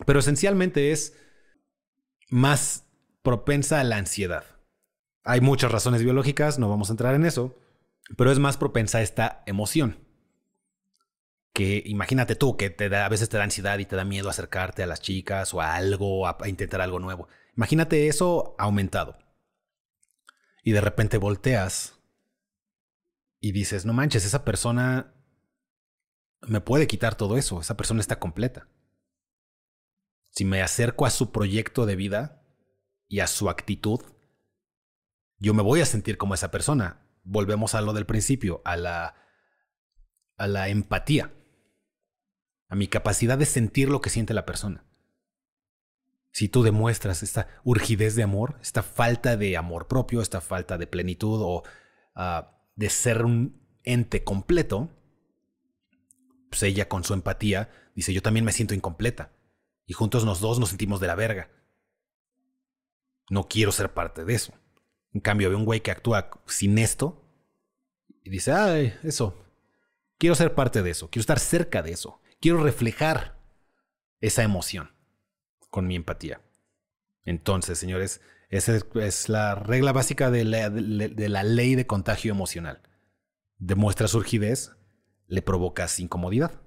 Pero 0.07 0.21
esencialmente 0.21 0.93
es 0.93 1.17
más 2.29 2.87
propensa 3.23 3.81
a 3.81 3.85
la 3.85 3.97
ansiedad. 3.97 4.45
Hay 5.25 5.41
muchas 5.41 5.73
razones 5.73 6.03
biológicas, 6.03 6.59
no 6.59 6.69
vamos 6.69 6.91
a 6.91 6.93
entrar 6.93 7.15
en 7.15 7.25
eso, 7.25 7.59
pero 8.17 8.31
es 8.31 8.39
más 8.39 8.57
propensa 8.57 8.99
a 8.99 9.03
esta 9.03 9.43
emoción. 9.47 9.99
Que 11.55 11.83
imagínate 11.87 12.35
tú 12.35 12.57
que 12.57 12.69
te 12.69 12.89
da, 12.89 13.07
a 13.07 13.09
veces 13.09 13.29
te 13.29 13.39
da 13.39 13.45
ansiedad 13.45 13.79
y 13.79 13.87
te 13.87 13.97
da 13.97 14.05
miedo 14.05 14.29
acercarte 14.29 14.83
a 14.83 14.87
las 14.87 15.01
chicas 15.01 15.55
o 15.55 15.63
a 15.63 15.75
algo, 15.75 16.27
a, 16.27 16.37
intentar 16.47 16.81
algo 16.81 16.99
nuevo. 16.99 17.29
Imagínate 17.57 18.09
eso 18.09 18.55
aumentado. 18.59 19.19
Y 20.63 20.73
de 20.73 20.81
repente 20.81 21.19
volteas 21.19 22.01
y 23.41 23.53
dices, 23.53 23.85
no 23.85 23.93
manches, 23.93 24.25
esa 24.25 24.45
persona 24.45 25.15
me 26.41 26.61
puede 26.61 26.87
quitar 26.87 27.15
todo 27.15 27.37
eso, 27.37 27.61
esa 27.61 27.77
persona 27.77 28.01
está 28.01 28.19
completa. 28.19 28.69
Si 30.31 30.45
me 30.45 30.63
acerco 30.63 31.07
a 31.07 31.11
su 31.11 31.31
proyecto 31.31 31.87
de 31.87 31.97
vida 31.97 32.43
y 33.07 33.21
a 33.21 33.27
su 33.27 33.51
actitud, 33.51 34.01
yo 35.39 35.55
me 35.55 35.63
voy 35.63 35.81
a 35.81 35.87
sentir 35.87 36.17
como 36.17 36.35
esa 36.35 36.51
persona 36.51 37.05
volvemos 37.25 37.75
a 37.75 37.81
lo 37.81 37.93
del 37.93 38.07
principio, 38.07 38.63
a 38.65 38.77
la, 38.77 39.15
a 40.37 40.47
la 40.47 40.69
empatía, 40.69 41.35
a 42.69 42.75
mi 42.75 42.87
capacidad 42.87 43.39
de 43.39 43.47
sentir 43.47 43.89
lo 43.89 44.01
que 44.01 44.11
siente 44.11 44.35
la 44.35 44.47
persona. 44.47 44.85
Si 46.35 46.49
tú 46.49 46.65
demuestras 46.65 47.23
esta 47.23 47.47
urgidez 47.63 48.17
de 48.17 48.25
amor, 48.25 48.59
esta 48.61 48.83
falta 48.83 49.37
de 49.37 49.57
amor 49.57 49.87
propio, 49.87 50.21
esta 50.21 50.41
falta 50.41 50.77
de 50.79 50.89
plenitud 50.89 51.41
o 51.41 51.63
ah, 52.17 52.61
de 52.75 52.91
ser 52.91 53.25
un 53.25 53.65
ente 53.85 54.25
completo, 54.25 54.91
pues 56.51 56.65
ella 56.65 56.89
con 56.89 57.05
su 57.05 57.15
empatía 57.15 57.71
dice, 57.95 58.13
yo 58.13 58.21
también 58.21 58.45
me 58.45 58.51
siento 58.51 58.75
incompleta. 58.75 59.31
Y 59.87 59.93
juntos 59.93 60.25
los 60.25 60.41
dos 60.41 60.59
nos 60.59 60.71
sentimos 60.71 60.99
de 60.99 61.07
la 61.07 61.15
verga. 61.15 61.51
No 63.31 63.47
quiero 63.47 63.71
ser 63.71 63.95
parte 63.95 64.25
de 64.25 64.35
eso. 64.35 64.53
En 65.13 65.21
cambio, 65.21 65.51
ve 65.51 65.55
un 65.55 65.65
güey 65.65 65.83
que 65.83 65.93
actúa 65.93 66.31
sin 66.47 66.79
esto 66.79 67.31
y 68.25 68.31
dice, 68.31 68.51
ay, 68.51 68.93
eso, 69.05 69.41
quiero 70.19 70.35
ser 70.35 70.53
parte 70.57 70.83
de 70.83 70.91
eso, 70.91 71.09
quiero 71.11 71.21
estar 71.21 71.39
cerca 71.39 71.81
de 71.81 71.93
eso, 71.93 72.21
quiero 72.41 72.61
reflejar 72.61 73.39
esa 74.21 74.43
emoción 74.43 74.94
con 75.75 75.89
mi 75.89 75.97
empatía. 75.97 76.41
Entonces, 77.25 77.81
señores, 77.81 78.21
esa 78.49 78.77
es 78.77 79.29
la 79.29 79.57
regla 79.57 79.91
básica 79.91 80.31
de 80.31 80.45
la, 80.45 81.43
ley 81.43 81.75
de 81.75 81.85
contagio 81.89 82.31
emocional. 82.31 82.81
Demuestras 83.59 84.15
urgidez, 84.15 84.71
le 85.27 85.43
provocas 85.43 85.99
incomodidad. 85.99 86.63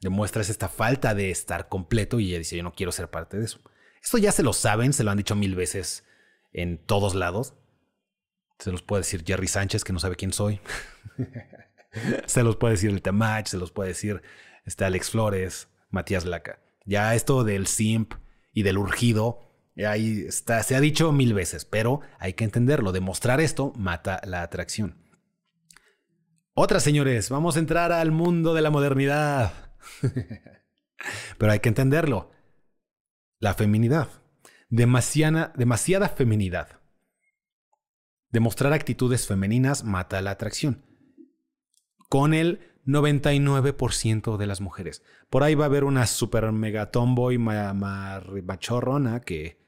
Demuestras 0.00 0.50
esta 0.50 0.68
falta 0.68 1.14
de 1.14 1.30
estar 1.30 1.68
completo 1.68 2.18
y 2.18 2.30
ella 2.30 2.38
dice, 2.38 2.56
yo 2.56 2.64
no 2.64 2.72
quiero 2.72 2.90
ser 2.90 3.08
parte 3.08 3.38
de 3.38 3.44
eso. 3.44 3.60
Esto 4.02 4.18
ya 4.18 4.32
se 4.32 4.42
lo 4.42 4.52
saben, 4.52 4.92
se 4.92 5.04
lo 5.04 5.12
han 5.12 5.18
dicho 5.18 5.36
mil 5.36 5.54
veces 5.54 6.04
en 6.52 6.76
todos 6.76 7.14
lados. 7.14 7.54
Se 8.58 8.72
los 8.72 8.82
puede 8.82 9.02
decir 9.02 9.22
Jerry 9.24 9.46
Sánchez, 9.46 9.84
que 9.84 9.92
no 9.92 10.00
sabe 10.00 10.16
quién 10.16 10.32
soy. 10.32 10.60
se 12.26 12.42
los 12.42 12.56
puede 12.56 12.74
decir 12.74 12.90
el 12.90 13.00
Temach, 13.00 13.46
se 13.46 13.58
los 13.58 13.70
puede 13.70 13.90
decir 13.90 14.22
este 14.64 14.84
Alex 14.84 15.10
Flores, 15.10 15.68
Matías 15.90 16.24
Laca. 16.24 16.58
Ya 16.88 17.14
esto 17.14 17.44
del 17.44 17.66
simp 17.66 18.14
y 18.50 18.62
del 18.62 18.78
urgido, 18.78 19.40
ahí 19.76 20.24
está, 20.26 20.62
se 20.62 20.74
ha 20.74 20.80
dicho 20.80 21.12
mil 21.12 21.34
veces, 21.34 21.66
pero 21.66 22.00
hay 22.18 22.32
que 22.32 22.44
entenderlo. 22.44 22.92
Demostrar 22.92 23.42
esto 23.42 23.74
mata 23.76 24.22
la 24.24 24.40
atracción. 24.40 24.96
Otra, 26.54 26.80
señores, 26.80 27.28
vamos 27.28 27.56
a 27.56 27.58
entrar 27.58 27.92
al 27.92 28.10
mundo 28.10 28.54
de 28.54 28.62
la 28.62 28.70
modernidad. 28.70 29.52
Pero 31.38 31.52
hay 31.52 31.60
que 31.60 31.68
entenderlo. 31.68 32.32
La 33.38 33.54
feminidad. 33.54 34.08
Demasiada, 34.68 35.52
demasiada 35.56 36.08
feminidad. 36.08 36.80
Demostrar 38.30 38.72
actitudes 38.72 39.26
femeninas 39.26 39.84
mata 39.84 40.20
la 40.20 40.32
atracción. 40.32 40.84
Con 42.08 42.34
el 42.34 42.77
99% 42.88 44.38
de 44.38 44.46
las 44.46 44.60
mujeres. 44.62 45.02
Por 45.28 45.42
ahí 45.42 45.54
va 45.54 45.64
a 45.64 45.66
haber 45.66 45.84
una 45.84 46.06
super 46.06 46.50
mega 46.52 46.90
tomboy 46.90 47.36
machorrona 47.36 49.20
que, 49.20 49.60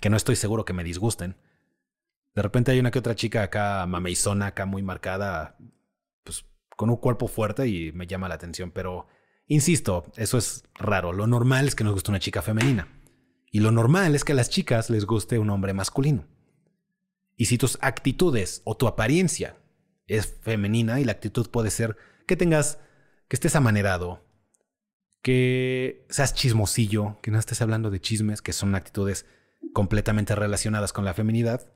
que 0.00 0.08
no 0.08 0.16
estoy 0.16 0.36
seguro 0.36 0.64
que 0.64 0.72
me 0.72 0.84
disgusten. 0.84 1.36
De 2.34 2.40
repente 2.40 2.70
hay 2.72 2.80
una 2.80 2.90
que 2.90 2.98
otra 2.98 3.14
chica 3.14 3.42
acá 3.42 3.84
mameizona, 3.86 4.46
acá 4.46 4.64
muy 4.64 4.82
marcada, 4.82 5.58
pues 6.24 6.46
con 6.76 6.88
un 6.88 6.96
cuerpo 6.96 7.28
fuerte 7.28 7.68
y 7.68 7.92
me 7.92 8.06
llama 8.06 8.28
la 8.28 8.36
atención, 8.36 8.70
pero 8.70 9.06
insisto, 9.46 10.10
eso 10.16 10.38
es 10.38 10.64
raro. 10.74 11.12
Lo 11.12 11.26
normal 11.26 11.68
es 11.68 11.74
que 11.74 11.84
nos 11.84 11.92
guste 11.92 12.10
una 12.10 12.20
chica 12.20 12.40
femenina. 12.40 12.88
Y 13.50 13.60
lo 13.60 13.70
normal 13.70 14.14
es 14.14 14.24
que 14.24 14.32
a 14.32 14.34
las 14.34 14.48
chicas 14.48 14.88
les 14.88 15.04
guste 15.04 15.38
un 15.38 15.50
hombre 15.50 15.74
masculino. 15.74 16.24
Y 17.36 17.44
si 17.46 17.58
tus 17.58 17.76
actitudes 17.82 18.62
o 18.64 18.78
tu 18.78 18.86
apariencia 18.86 19.61
es 20.16 20.38
femenina 20.42 21.00
y 21.00 21.04
la 21.04 21.12
actitud 21.12 21.48
puede 21.50 21.70
ser 21.70 21.96
que 22.26 22.36
tengas, 22.36 22.78
que 23.28 23.36
estés 23.36 23.56
amanerado, 23.56 24.22
que 25.22 26.06
seas 26.10 26.34
chismosillo, 26.34 27.18
que 27.22 27.30
no 27.30 27.38
estés 27.38 27.62
hablando 27.62 27.90
de 27.90 28.00
chismes, 28.00 28.42
que 28.42 28.52
son 28.52 28.74
actitudes 28.74 29.24
completamente 29.72 30.34
relacionadas 30.34 30.92
con 30.92 31.04
la 31.04 31.14
feminidad, 31.14 31.72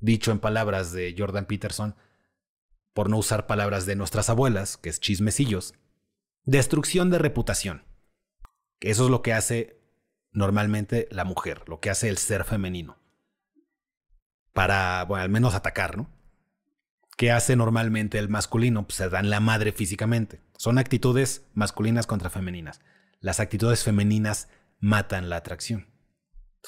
dicho 0.00 0.32
en 0.32 0.38
palabras 0.38 0.92
de 0.92 1.14
Jordan 1.16 1.46
Peterson, 1.46 1.96
por 2.92 3.08
no 3.08 3.16
usar 3.16 3.46
palabras 3.46 3.86
de 3.86 3.96
nuestras 3.96 4.28
abuelas, 4.28 4.76
que 4.76 4.90
es 4.90 5.00
chismecillos, 5.00 5.74
destrucción 6.44 7.10
de 7.10 7.18
reputación. 7.18 7.84
Eso 8.80 9.04
es 9.04 9.10
lo 9.10 9.22
que 9.22 9.32
hace 9.32 9.80
normalmente 10.32 11.08
la 11.10 11.24
mujer, 11.24 11.68
lo 11.68 11.80
que 11.80 11.90
hace 11.90 12.08
el 12.08 12.18
ser 12.18 12.44
femenino. 12.44 12.98
Para, 14.52 15.04
bueno, 15.04 15.22
al 15.22 15.30
menos 15.30 15.54
atacar, 15.54 15.96
¿no? 15.96 16.17
¿Qué 17.18 17.32
hace 17.32 17.56
normalmente 17.56 18.16
el 18.20 18.28
masculino? 18.28 18.86
Pues 18.86 18.94
se 18.94 19.08
dan 19.08 19.28
la 19.28 19.40
madre 19.40 19.72
físicamente. 19.72 20.40
Son 20.56 20.78
actitudes 20.78 21.42
masculinas 21.52 22.06
contra 22.06 22.30
femeninas. 22.30 22.80
Las 23.18 23.40
actitudes 23.40 23.82
femeninas 23.82 24.48
matan 24.78 25.28
la 25.28 25.34
atracción. 25.34 25.88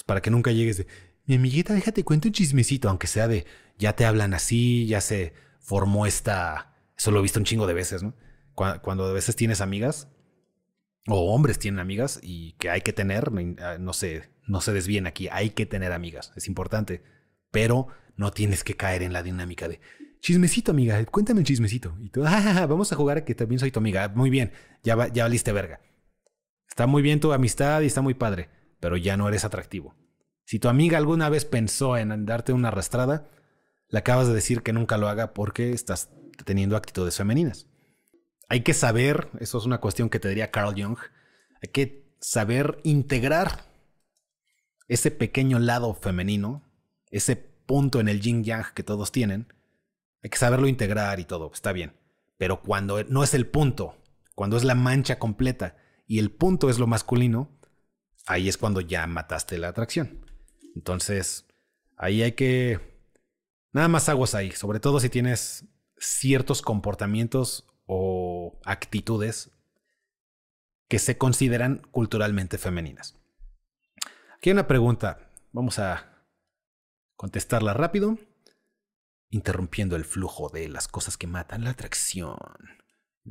Para 0.06 0.20
que 0.20 0.32
nunca 0.32 0.50
llegues 0.50 0.78
de, 0.78 0.88
mi 1.24 1.36
amiguita, 1.36 1.72
déjate 1.72 2.02
cuento 2.02 2.26
un 2.26 2.34
chismecito, 2.34 2.88
aunque 2.88 3.06
sea 3.06 3.28
de, 3.28 3.46
ya 3.78 3.94
te 3.94 4.04
hablan 4.04 4.34
así, 4.34 4.88
ya 4.88 5.00
se 5.00 5.34
formó 5.60 6.04
esta... 6.04 6.74
Eso 6.98 7.12
lo 7.12 7.20
he 7.20 7.22
visto 7.22 7.38
un 7.38 7.44
chingo 7.44 7.68
de 7.68 7.74
veces, 7.74 8.02
¿no? 8.02 8.16
Cuando, 8.56 9.04
a 9.04 9.12
veces 9.12 9.36
tienes 9.36 9.60
amigas, 9.60 10.08
o 11.06 11.32
hombres 11.32 11.60
tienen 11.60 11.78
amigas, 11.78 12.18
y 12.24 12.54
que 12.54 12.70
hay 12.70 12.80
que 12.80 12.92
tener, 12.92 13.30
ah, 13.60 13.76
no 13.78 13.92
sé, 13.92 14.32
no 14.48 14.60
se 14.60 14.72
desvíen 14.72 15.06
aquí, 15.06 15.28
hay 15.30 15.50
que 15.50 15.64
tener 15.64 15.92
amigas, 15.92 16.32
es 16.34 16.48
importante, 16.48 17.04
pero 17.52 17.86
no 18.16 18.32
tienes 18.32 18.64
que 18.64 18.74
caer 18.76 19.04
en 19.04 19.12
la 19.12 19.22
dinámica 19.22 19.68
de, 19.68 19.80
chismecito, 20.20 20.70
amiga, 20.70 21.04
cuéntame 21.06 21.40
un 21.40 21.46
chismecito. 21.46 21.96
Y 22.00 22.10
tú, 22.10 22.22
ah, 22.26 22.66
vamos 22.68 22.92
a 22.92 22.96
jugar 22.96 23.18
a 23.18 23.24
que 23.24 23.34
también 23.34 23.58
soy 23.58 23.70
tu 23.70 23.80
amiga. 23.80 24.08
Muy 24.08 24.30
bien, 24.30 24.52
ya, 24.82 25.08
ya 25.08 25.24
valiste 25.24 25.52
verga. 25.52 25.80
Está 26.68 26.86
muy 26.86 27.02
bien 27.02 27.20
tu 27.20 27.32
amistad 27.32 27.80
y 27.82 27.86
está 27.86 28.00
muy 28.00 28.14
padre, 28.14 28.48
pero 28.80 28.96
ya 28.96 29.16
no 29.16 29.28
eres 29.28 29.44
atractivo. 29.44 29.94
Si 30.44 30.58
tu 30.58 30.68
amiga 30.68 30.98
alguna 30.98 31.28
vez 31.28 31.44
pensó 31.44 31.96
en 31.96 32.26
darte 32.26 32.52
una 32.52 32.68
arrastrada, 32.68 33.28
le 33.88 33.98
acabas 33.98 34.28
de 34.28 34.34
decir 34.34 34.62
que 34.62 34.72
nunca 34.72 34.98
lo 34.98 35.08
haga 35.08 35.34
porque 35.34 35.72
estás 35.72 36.10
teniendo 36.44 36.76
actitudes 36.76 37.16
femeninas. 37.16 37.66
Hay 38.48 38.62
que 38.62 38.74
saber, 38.74 39.28
eso 39.38 39.58
es 39.58 39.64
una 39.64 39.78
cuestión 39.78 40.08
que 40.08 40.18
te 40.18 40.28
diría 40.28 40.50
Carl 40.50 40.74
Jung, 40.80 40.98
hay 41.62 41.70
que 41.70 42.16
saber 42.20 42.80
integrar 42.82 43.64
ese 44.88 45.10
pequeño 45.10 45.58
lado 45.58 45.94
femenino, 45.94 46.64
ese 47.10 47.36
punto 47.36 48.00
en 48.00 48.08
el 48.08 48.20
yin 48.20 48.42
yang 48.42 48.64
que 48.74 48.82
todos 48.82 49.12
tienen, 49.12 49.52
hay 50.22 50.30
que 50.30 50.38
saberlo 50.38 50.68
integrar 50.68 51.20
y 51.20 51.24
todo, 51.24 51.50
está 51.52 51.72
bien. 51.72 51.96
Pero 52.36 52.60
cuando 52.60 53.02
no 53.04 53.22
es 53.22 53.34
el 53.34 53.46
punto, 53.46 53.96
cuando 54.34 54.56
es 54.56 54.64
la 54.64 54.74
mancha 54.74 55.18
completa 55.18 55.76
y 56.06 56.18
el 56.18 56.30
punto 56.30 56.70
es 56.70 56.78
lo 56.78 56.86
masculino, 56.86 57.50
ahí 58.26 58.48
es 58.48 58.56
cuando 58.56 58.80
ya 58.80 59.06
mataste 59.06 59.58
la 59.58 59.68
atracción. 59.68 60.24
Entonces, 60.74 61.46
ahí 61.96 62.22
hay 62.22 62.32
que... 62.32 62.80
Nada 63.72 63.88
más 63.88 64.08
aguas 64.08 64.34
ahí, 64.34 64.50
sobre 64.50 64.80
todo 64.80 64.98
si 64.98 65.08
tienes 65.08 65.66
ciertos 65.96 66.62
comportamientos 66.62 67.68
o 67.86 68.58
actitudes 68.64 69.52
que 70.88 70.98
se 70.98 71.18
consideran 71.18 71.82
culturalmente 71.92 72.58
femeninas. 72.58 73.16
Aquí 74.36 74.50
hay 74.50 74.54
una 74.54 74.66
pregunta, 74.66 75.30
vamos 75.52 75.78
a 75.78 76.24
contestarla 77.14 77.74
rápido, 77.74 78.18
interrumpiendo 79.30 79.96
el 79.96 80.04
flujo 80.04 80.48
de 80.48 80.68
las 80.68 80.88
cosas 80.88 81.16
que 81.16 81.26
matan 81.26 81.64
la 81.64 81.70
atracción. 81.70 82.36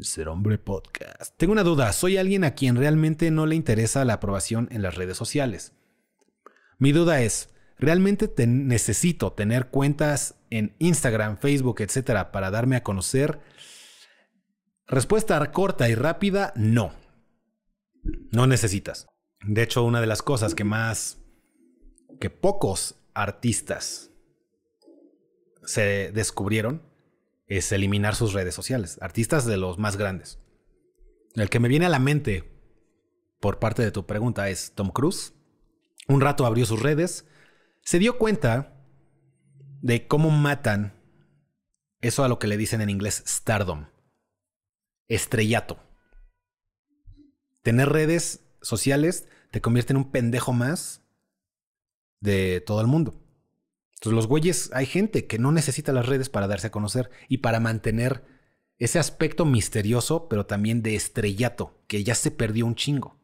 Ser 0.01 0.29
hombre 0.29 0.57
podcast. 0.57 1.35
Tengo 1.37 1.51
una 1.51 1.63
duda, 1.63 1.91
soy 1.93 2.17
alguien 2.17 2.43
a 2.43 2.55
quien 2.55 2.77
realmente 2.77 3.31
no 3.31 3.45
le 3.45 3.55
interesa 3.55 4.05
la 4.05 4.13
aprobación 4.13 4.69
en 4.71 4.81
las 4.81 4.95
redes 4.95 5.17
sociales. 5.17 5.73
Mi 6.77 6.93
duda 6.93 7.21
es, 7.21 7.49
¿realmente 7.77 8.31
necesito 8.47 9.33
tener 9.33 9.67
cuentas 9.67 10.35
en 10.49 10.75
Instagram, 10.79 11.37
Facebook, 11.37 11.81
etcétera, 11.81 12.31
para 12.31 12.49
darme 12.49 12.77
a 12.77 12.83
conocer? 12.83 13.41
Respuesta 14.87 15.51
corta 15.51 15.89
y 15.89 15.95
rápida, 15.95 16.53
no. 16.55 16.93
No 18.31 18.47
necesitas. 18.47 19.07
De 19.41 19.63
hecho, 19.63 19.83
una 19.83 20.01
de 20.01 20.07
las 20.07 20.21
cosas 20.21 20.55
que 20.55 20.63
más, 20.63 21.17
que 22.19 22.29
pocos 22.29 22.95
artistas 23.13 24.08
se 25.69 26.11
descubrieron 26.11 26.81
es 27.45 27.71
eliminar 27.71 28.15
sus 28.15 28.33
redes 28.33 28.55
sociales. 28.55 28.97
Artistas 29.01 29.45
de 29.45 29.57
los 29.57 29.77
más 29.77 29.97
grandes. 29.97 30.39
El 31.35 31.51
que 31.51 31.59
me 31.59 31.67
viene 31.67 31.85
a 31.85 31.89
la 31.89 31.99
mente 31.99 32.51
por 33.39 33.59
parte 33.59 33.83
de 33.83 33.91
tu 33.91 34.07
pregunta 34.07 34.49
es 34.49 34.73
Tom 34.73 34.89
Cruise. 34.89 35.35
Un 36.07 36.21
rato 36.21 36.47
abrió 36.47 36.65
sus 36.65 36.81
redes, 36.81 37.27
se 37.81 37.99
dio 37.99 38.17
cuenta 38.17 38.83
de 39.81 40.07
cómo 40.07 40.31
matan 40.31 40.99
eso 42.01 42.23
a 42.23 42.29
lo 42.29 42.39
que 42.39 42.47
le 42.47 42.57
dicen 42.57 42.81
en 42.81 42.89
inglés 42.89 43.23
stardom, 43.27 43.89
estrellato. 45.07 45.77
Tener 47.61 47.89
redes 47.89 48.43
sociales 48.63 49.27
te 49.51 49.61
convierte 49.61 49.93
en 49.93 49.97
un 49.97 50.09
pendejo 50.09 50.51
más 50.51 51.03
de 52.21 52.59
todo 52.59 52.81
el 52.81 52.87
mundo. 52.87 53.28
Entonces 53.99 54.15
los 54.15 54.27
güeyes, 54.27 54.69
hay 54.73 54.85
gente 54.85 55.27
que 55.27 55.39
no 55.39 55.51
necesita 55.51 55.91
las 55.91 56.05
redes 56.05 56.29
para 56.29 56.47
darse 56.47 56.67
a 56.67 56.71
conocer 56.71 57.09
y 57.27 57.39
para 57.39 57.59
mantener 57.59 58.23
ese 58.77 58.97
aspecto 58.97 59.43
misterioso, 59.43 60.29
pero 60.29 60.45
también 60.45 60.81
de 60.81 60.95
estrellato, 60.95 61.83
que 61.87 62.05
ya 62.05 62.15
se 62.15 62.31
perdió 62.31 62.65
un 62.65 62.75
chingo. 62.75 63.19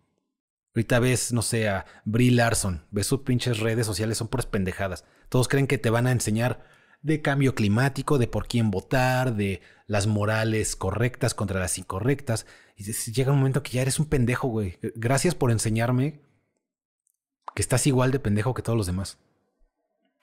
Ahorita 0.75 0.99
ves, 0.99 1.31
no 1.31 1.41
sé, 1.41 1.69
a 1.69 1.85
Brie 2.03 2.31
Larson, 2.31 2.85
ves 2.91 3.07
sus 3.07 3.21
pinches 3.21 3.59
redes 3.59 3.85
sociales, 3.85 4.17
son 4.17 4.27
puras 4.27 4.47
pendejadas. 4.47 5.05
Todos 5.29 5.47
creen 5.47 5.67
que 5.67 5.77
te 5.77 5.89
van 5.89 6.07
a 6.07 6.11
enseñar 6.11 6.65
de 7.01 7.21
cambio 7.21 7.55
climático, 7.55 8.17
de 8.17 8.27
por 8.27 8.49
quién 8.49 8.69
votar, 8.69 9.35
de 9.35 9.61
las 9.87 10.07
morales 10.07 10.75
correctas 10.75 11.33
contra 11.33 11.61
las 11.61 11.77
incorrectas. 11.77 12.45
Y 12.75 12.83
llega 13.13 13.31
un 13.31 13.37
momento 13.37 13.63
que 13.63 13.71
ya 13.71 13.81
eres 13.81 13.97
un 13.97 14.07
pendejo, 14.07 14.49
güey. 14.49 14.77
Gracias 14.95 15.35
por 15.35 15.51
enseñarme 15.51 16.19
que 17.55 17.61
estás 17.61 17.87
igual 17.87 18.11
de 18.11 18.19
pendejo 18.19 18.53
que 18.53 18.61
todos 18.61 18.75
los 18.75 18.87
demás. 18.87 19.17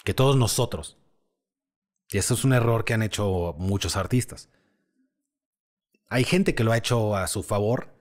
Que 0.05 0.15
todos 0.15 0.37
nosotros. 0.37 0.99
Y 2.11 2.19
eso 2.19 2.35
es 2.35 2.45
un 2.45 2.53
error 2.53 2.85
que 2.85 2.95
han 2.95 3.03
hecho 3.03 3.55
muchos 3.59 3.97
artistas. 3.97 4.49
Hay 6.09 6.25
gente 6.25 6.55
que 6.55 6.65
lo 6.65 6.73
ha 6.73 6.77
hecho 6.79 7.17
a 7.17 7.27
su 7.27 7.43
favor 7.43 7.93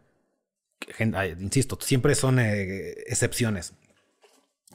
insisto, 1.40 1.78
siempre 1.82 2.16
son 2.16 2.40
eh, 2.40 2.92
excepciones. 3.08 3.74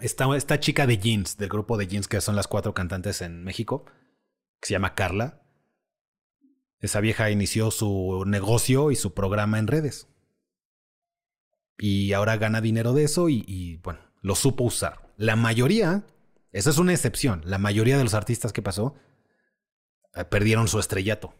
Esta, 0.01 0.35
esta 0.37 0.61
chica 0.61 0.87
de 0.87 0.99
jeans, 0.99 1.37
del 1.37 1.49
grupo 1.49 1.77
de 1.77 1.87
jeans 1.87 2.09
que 2.09 2.21
son 2.21 2.37
las 2.37 2.49
cuatro 2.49 2.75
cantantes 2.75 3.23
en 3.23 3.45
México, 3.45 3.85
que 4.61 4.69
se 4.69 4.73
llama 4.73 4.95
Carla. 4.95 5.43
Esa 6.81 7.01
vieja 7.01 7.31
inició 7.31 7.71
su 7.71 8.25
negocio 8.27 8.91
y 8.91 8.97
su 8.97 9.15
programa 9.15 9.59
en 9.59 9.67
redes. 9.67 10.09
Y 11.79 12.13
ahora 12.13 12.37
gana 12.37 12.61
dinero 12.61 12.93
de 12.93 13.05
eso 13.05 13.29
y, 13.29 13.45
y 13.47 13.77
bueno, 13.79 14.01
lo 14.21 14.35
supo 14.35 14.65
usar. 14.65 15.13
La 15.17 15.37
mayoría, 15.37 16.05
esa 16.59 16.71
es 16.71 16.79
una 16.79 16.93
excepción, 16.93 17.43
la 17.45 17.59
mayoría 17.59 17.99
de 17.99 18.05
los 18.05 18.15
artistas 18.15 18.53
que 18.53 18.63
pasó 18.63 18.95
eh, 20.15 20.25
perdieron 20.25 20.69
su 20.69 20.79
estrellato. 20.79 21.35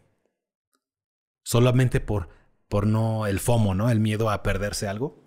Solamente 1.43 1.99
por 1.99 2.29
por 2.67 2.85
no 2.85 3.27
el 3.27 3.39
FOMO, 3.39 3.73
¿no? 3.73 3.89
El 3.89 3.99
miedo 3.99 4.29
a 4.29 4.43
perderse 4.43 4.87
algo. 4.87 5.23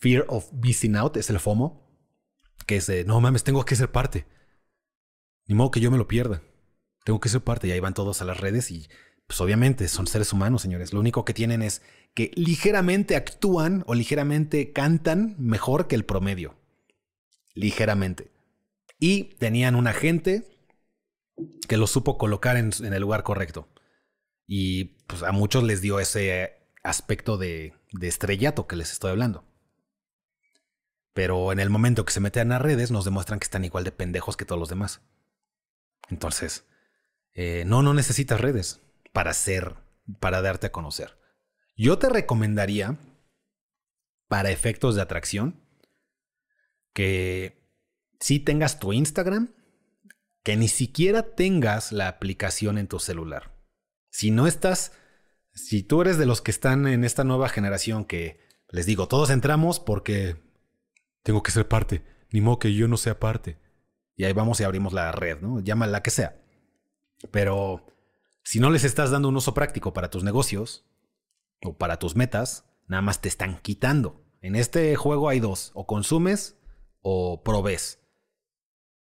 Fear 0.00 0.24
of 0.28 0.52
missing 0.52 0.96
out 0.96 1.16
es 1.16 1.30
el 1.30 1.40
FOMO, 1.40 1.82
que 2.66 2.76
es 2.76 2.86
de, 2.86 3.04
no 3.04 3.20
mames, 3.20 3.44
tengo 3.44 3.64
que 3.64 3.76
ser 3.76 3.90
parte. 3.90 4.26
Ni 5.46 5.54
modo 5.54 5.70
que 5.70 5.80
yo 5.80 5.90
me 5.90 5.98
lo 5.98 6.08
pierda. 6.08 6.42
Tengo 7.04 7.20
que 7.20 7.28
ser 7.28 7.42
parte. 7.42 7.68
Y 7.68 7.72
ahí 7.72 7.80
van 7.80 7.94
todos 7.94 8.22
a 8.22 8.24
las 8.24 8.38
redes 8.38 8.70
y, 8.70 8.88
pues 9.26 9.40
obviamente, 9.40 9.88
son 9.88 10.06
seres 10.06 10.32
humanos, 10.32 10.62
señores. 10.62 10.92
Lo 10.92 11.00
único 11.00 11.24
que 11.24 11.34
tienen 11.34 11.62
es 11.62 11.82
que 12.14 12.30
ligeramente 12.34 13.16
actúan 13.16 13.82
o 13.86 13.94
ligeramente 13.94 14.72
cantan 14.72 15.34
mejor 15.38 15.86
que 15.86 15.96
el 15.96 16.04
promedio. 16.04 16.54
Ligeramente. 17.54 18.30
Y 19.00 19.24
tenían 19.36 19.74
un 19.74 19.88
agente 19.88 20.46
que 21.66 21.76
lo 21.76 21.86
supo 21.86 22.18
colocar 22.18 22.56
en, 22.56 22.70
el 22.80 23.00
lugar 23.00 23.22
correcto. 23.22 23.68
Y 24.46 24.84
pues 25.06 25.22
a 25.22 25.32
muchos 25.32 25.64
les 25.64 25.80
dio 25.80 25.98
ese 25.98 26.58
aspecto 26.82 27.38
de, 27.38 27.74
de 27.92 28.08
estrellato 28.08 28.66
que 28.66 28.76
les 28.76 28.92
estoy 28.92 29.10
hablando. 29.10 29.44
Pero 31.12 31.50
en 31.50 31.58
el 31.58 31.70
momento 31.70 32.04
que 32.04 32.12
se 32.12 32.20
meten 32.20 32.52
a 32.52 32.58
redes 32.58 32.90
nos 32.90 33.04
demuestran 33.04 33.40
que 33.40 33.44
están 33.44 33.64
igual 33.64 33.84
de 33.84 33.92
pendejos 33.92 34.36
que 34.36 34.44
todos 34.44 34.60
los 34.60 34.68
demás. 34.68 35.00
Entonces, 36.08 36.66
eh, 37.34 37.64
no, 37.66 37.82
no 37.82 37.94
necesitas 37.94 38.40
redes 38.40 38.80
para 39.12 39.32
ser, 39.32 39.76
para 40.18 40.42
darte 40.42 40.68
a 40.68 40.72
conocer. 40.72 41.18
Yo 41.76 41.98
te 41.98 42.08
recomendaría, 42.08 42.98
para 44.28 44.50
efectos 44.50 44.94
de 44.94 45.02
atracción, 45.02 45.60
que 46.92 47.59
si 48.20 48.38
tengas 48.38 48.78
tu 48.78 48.92
Instagram, 48.92 49.54
que 50.42 50.56
ni 50.56 50.68
siquiera 50.68 51.34
tengas 51.34 51.90
la 51.90 52.08
aplicación 52.08 52.78
en 52.78 52.86
tu 52.86 52.98
celular. 52.98 53.54
Si 54.10 54.30
no 54.30 54.46
estás, 54.46 54.92
si 55.52 55.82
tú 55.82 56.02
eres 56.02 56.18
de 56.18 56.26
los 56.26 56.40
que 56.40 56.50
están 56.50 56.86
en 56.86 57.04
esta 57.04 57.24
nueva 57.24 57.48
generación 57.48 58.04
que 58.04 58.40
les 58.68 58.86
digo, 58.86 59.08
todos 59.08 59.30
entramos 59.30 59.80
porque 59.80 60.36
tengo 61.22 61.42
que 61.42 61.50
ser 61.50 61.66
parte, 61.66 62.04
ni 62.30 62.40
modo 62.40 62.58
que 62.58 62.74
yo 62.74 62.88
no 62.88 62.96
sea 62.96 63.18
parte. 63.18 63.58
Y 64.16 64.24
ahí 64.24 64.32
vamos 64.32 64.60
y 64.60 64.64
abrimos 64.64 64.92
la 64.92 65.12
red, 65.12 65.40
¿no? 65.40 65.60
Llámala 65.60 65.92
la 65.92 66.02
que 66.02 66.10
sea. 66.10 66.40
Pero 67.30 67.86
si 68.42 68.60
no 68.60 68.70
les 68.70 68.84
estás 68.84 69.10
dando 69.10 69.28
un 69.28 69.36
uso 69.36 69.54
práctico 69.54 69.92
para 69.92 70.10
tus 70.10 70.24
negocios 70.24 70.86
o 71.62 71.76
para 71.76 71.98
tus 71.98 72.16
metas, 72.16 72.64
nada 72.86 73.02
más 73.02 73.20
te 73.20 73.28
están 73.28 73.58
quitando. 73.60 74.24
En 74.42 74.56
este 74.56 74.94
juego 74.96 75.28
hay 75.28 75.40
dos, 75.40 75.70
o 75.74 75.86
consumes 75.86 76.58
o 77.02 77.42
provees. 77.42 77.99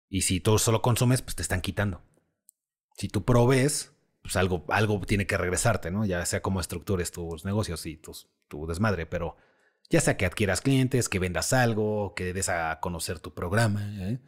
Y 0.09 0.21
si 0.21 0.39
tú 0.39 0.57
solo 0.57 0.81
consumes, 0.81 1.21
pues 1.21 1.35
te 1.35 1.41
están 1.41 1.61
quitando. 1.61 2.01
Si 2.97 3.07
tú 3.07 3.23
provees, 3.23 3.93
pues 4.21 4.35
algo, 4.35 4.65
algo 4.69 4.99
tiene 5.01 5.27
que 5.27 5.37
regresarte, 5.37 5.91
¿no? 5.91 6.05
Ya 6.05 6.25
sea 6.25 6.41
como 6.41 6.59
estructures 6.59 7.11
tus 7.11 7.45
negocios 7.45 7.85
y 7.85 7.95
tus, 7.95 8.27
tu 8.47 8.65
desmadre, 8.67 9.05
pero 9.05 9.37
ya 9.89 10.01
sea 10.01 10.17
que 10.17 10.25
adquieras 10.25 10.61
clientes, 10.61 11.09
que 11.09 11.19
vendas 11.19 11.53
algo, 11.53 12.13
que 12.15 12.33
des 12.33 12.49
a 12.49 12.79
conocer 12.79 13.19
tu 13.19 13.33
programa, 13.33 13.81
¿eh? 14.09 14.19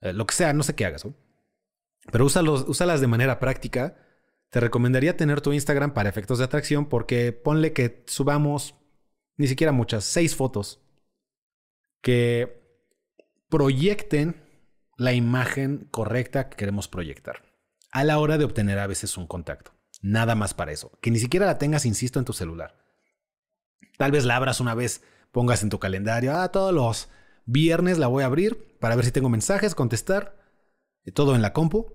Eh, 0.00 0.12
lo 0.12 0.26
que 0.26 0.34
sea, 0.34 0.52
no 0.52 0.62
sé 0.62 0.74
qué 0.74 0.84
hagas. 0.84 1.06
Pero 2.12 2.24
úsalos, 2.24 2.64
úsalas 2.68 3.00
de 3.00 3.06
manera 3.06 3.38
práctica. 3.38 3.96
Te 4.50 4.60
recomendaría 4.60 5.16
tener 5.16 5.40
tu 5.40 5.52
Instagram 5.52 5.92
para 5.92 6.08
efectos 6.08 6.38
de 6.38 6.44
atracción 6.44 6.88
porque 6.88 7.32
ponle 7.32 7.72
que 7.72 8.02
subamos 8.06 8.74
ni 9.36 9.46
siquiera 9.46 9.72
muchas, 9.72 10.04
seis 10.04 10.34
fotos 10.34 10.80
que 12.00 12.62
proyecten 13.48 14.47
la 14.98 15.14
imagen 15.14 15.88
correcta 15.90 16.50
que 16.50 16.56
queremos 16.56 16.88
proyectar 16.88 17.42
a 17.92 18.04
la 18.04 18.18
hora 18.18 18.36
de 18.36 18.44
obtener 18.44 18.78
a 18.78 18.86
veces 18.86 19.16
un 19.16 19.26
contacto. 19.26 19.72
Nada 20.02 20.34
más 20.34 20.54
para 20.54 20.72
eso. 20.72 20.92
Que 21.00 21.10
ni 21.10 21.18
siquiera 21.18 21.46
la 21.46 21.56
tengas, 21.56 21.86
insisto, 21.86 22.18
en 22.18 22.24
tu 22.24 22.32
celular. 22.32 22.76
Tal 23.96 24.10
vez 24.10 24.24
la 24.24 24.36
abras 24.36 24.60
una 24.60 24.74
vez, 24.74 25.02
pongas 25.32 25.62
en 25.62 25.70
tu 25.70 25.78
calendario, 25.78 26.36
ah, 26.36 26.50
todos 26.50 26.74
los 26.74 27.08
viernes 27.46 27.98
la 27.98 28.08
voy 28.08 28.24
a 28.24 28.26
abrir 28.26 28.76
para 28.80 28.96
ver 28.96 29.04
si 29.04 29.12
tengo 29.12 29.28
mensajes, 29.28 29.74
contestar, 29.74 30.36
todo 31.14 31.34
en 31.34 31.42
la 31.42 31.52
compu. 31.52 31.94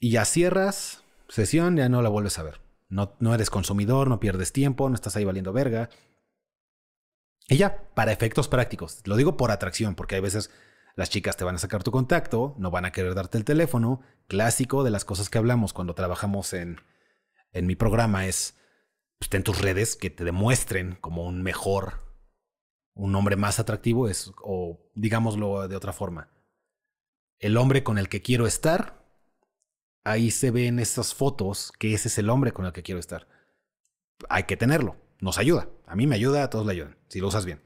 Y 0.00 0.10
ya 0.10 0.24
cierras 0.24 1.04
sesión, 1.28 1.76
ya 1.76 1.88
no 1.88 2.02
la 2.02 2.08
vuelves 2.08 2.38
a 2.38 2.42
ver. 2.42 2.60
No, 2.88 3.16
no 3.20 3.34
eres 3.34 3.50
consumidor, 3.50 4.08
no 4.08 4.18
pierdes 4.18 4.52
tiempo, 4.52 4.88
no 4.88 4.94
estás 4.94 5.14
ahí 5.16 5.24
valiendo 5.24 5.52
verga. 5.52 5.90
Y 7.48 7.58
ya, 7.58 7.82
para 7.94 8.12
efectos 8.12 8.48
prácticos. 8.48 9.02
Lo 9.04 9.16
digo 9.16 9.36
por 9.36 9.50
atracción, 9.50 9.94
porque 9.94 10.14
hay 10.14 10.20
veces 10.22 10.50
las 10.98 11.10
chicas 11.10 11.36
te 11.36 11.44
van 11.44 11.54
a 11.54 11.58
sacar 11.58 11.84
tu 11.84 11.92
contacto, 11.92 12.56
no 12.58 12.72
van 12.72 12.84
a 12.84 12.90
querer 12.90 13.14
darte 13.14 13.38
el 13.38 13.44
teléfono. 13.44 14.00
Clásico 14.26 14.82
de 14.82 14.90
las 14.90 15.04
cosas 15.04 15.30
que 15.30 15.38
hablamos 15.38 15.72
cuando 15.72 15.94
trabajamos 15.94 16.52
en, 16.52 16.80
en 17.52 17.68
mi 17.68 17.76
programa 17.76 18.26
es, 18.26 18.56
pues, 19.20 19.28
ten 19.28 19.44
tus 19.44 19.60
redes 19.60 19.94
que 19.94 20.10
te 20.10 20.24
demuestren 20.24 20.96
como 21.00 21.24
un 21.24 21.40
mejor, 21.44 22.02
un 22.94 23.14
hombre 23.14 23.36
más 23.36 23.60
atractivo, 23.60 24.08
es, 24.08 24.32
o 24.42 24.90
digámoslo 24.96 25.68
de 25.68 25.76
otra 25.76 25.92
forma, 25.92 26.32
el 27.38 27.58
hombre 27.58 27.84
con 27.84 27.96
el 27.96 28.08
que 28.08 28.20
quiero 28.20 28.48
estar, 28.48 29.08
ahí 30.02 30.32
se 30.32 30.50
ven 30.50 30.80
esas 30.80 31.14
fotos 31.14 31.70
que 31.78 31.94
ese 31.94 32.08
es 32.08 32.18
el 32.18 32.28
hombre 32.28 32.50
con 32.50 32.66
el 32.66 32.72
que 32.72 32.82
quiero 32.82 32.98
estar. 32.98 33.28
Hay 34.28 34.42
que 34.42 34.56
tenerlo, 34.56 34.96
nos 35.20 35.38
ayuda, 35.38 35.68
a 35.86 35.94
mí 35.94 36.08
me 36.08 36.16
ayuda, 36.16 36.42
a 36.42 36.50
todos 36.50 36.66
le 36.66 36.72
ayudan, 36.72 36.98
si 37.06 37.20
lo 37.20 37.28
usas 37.28 37.44
bien. 37.44 37.62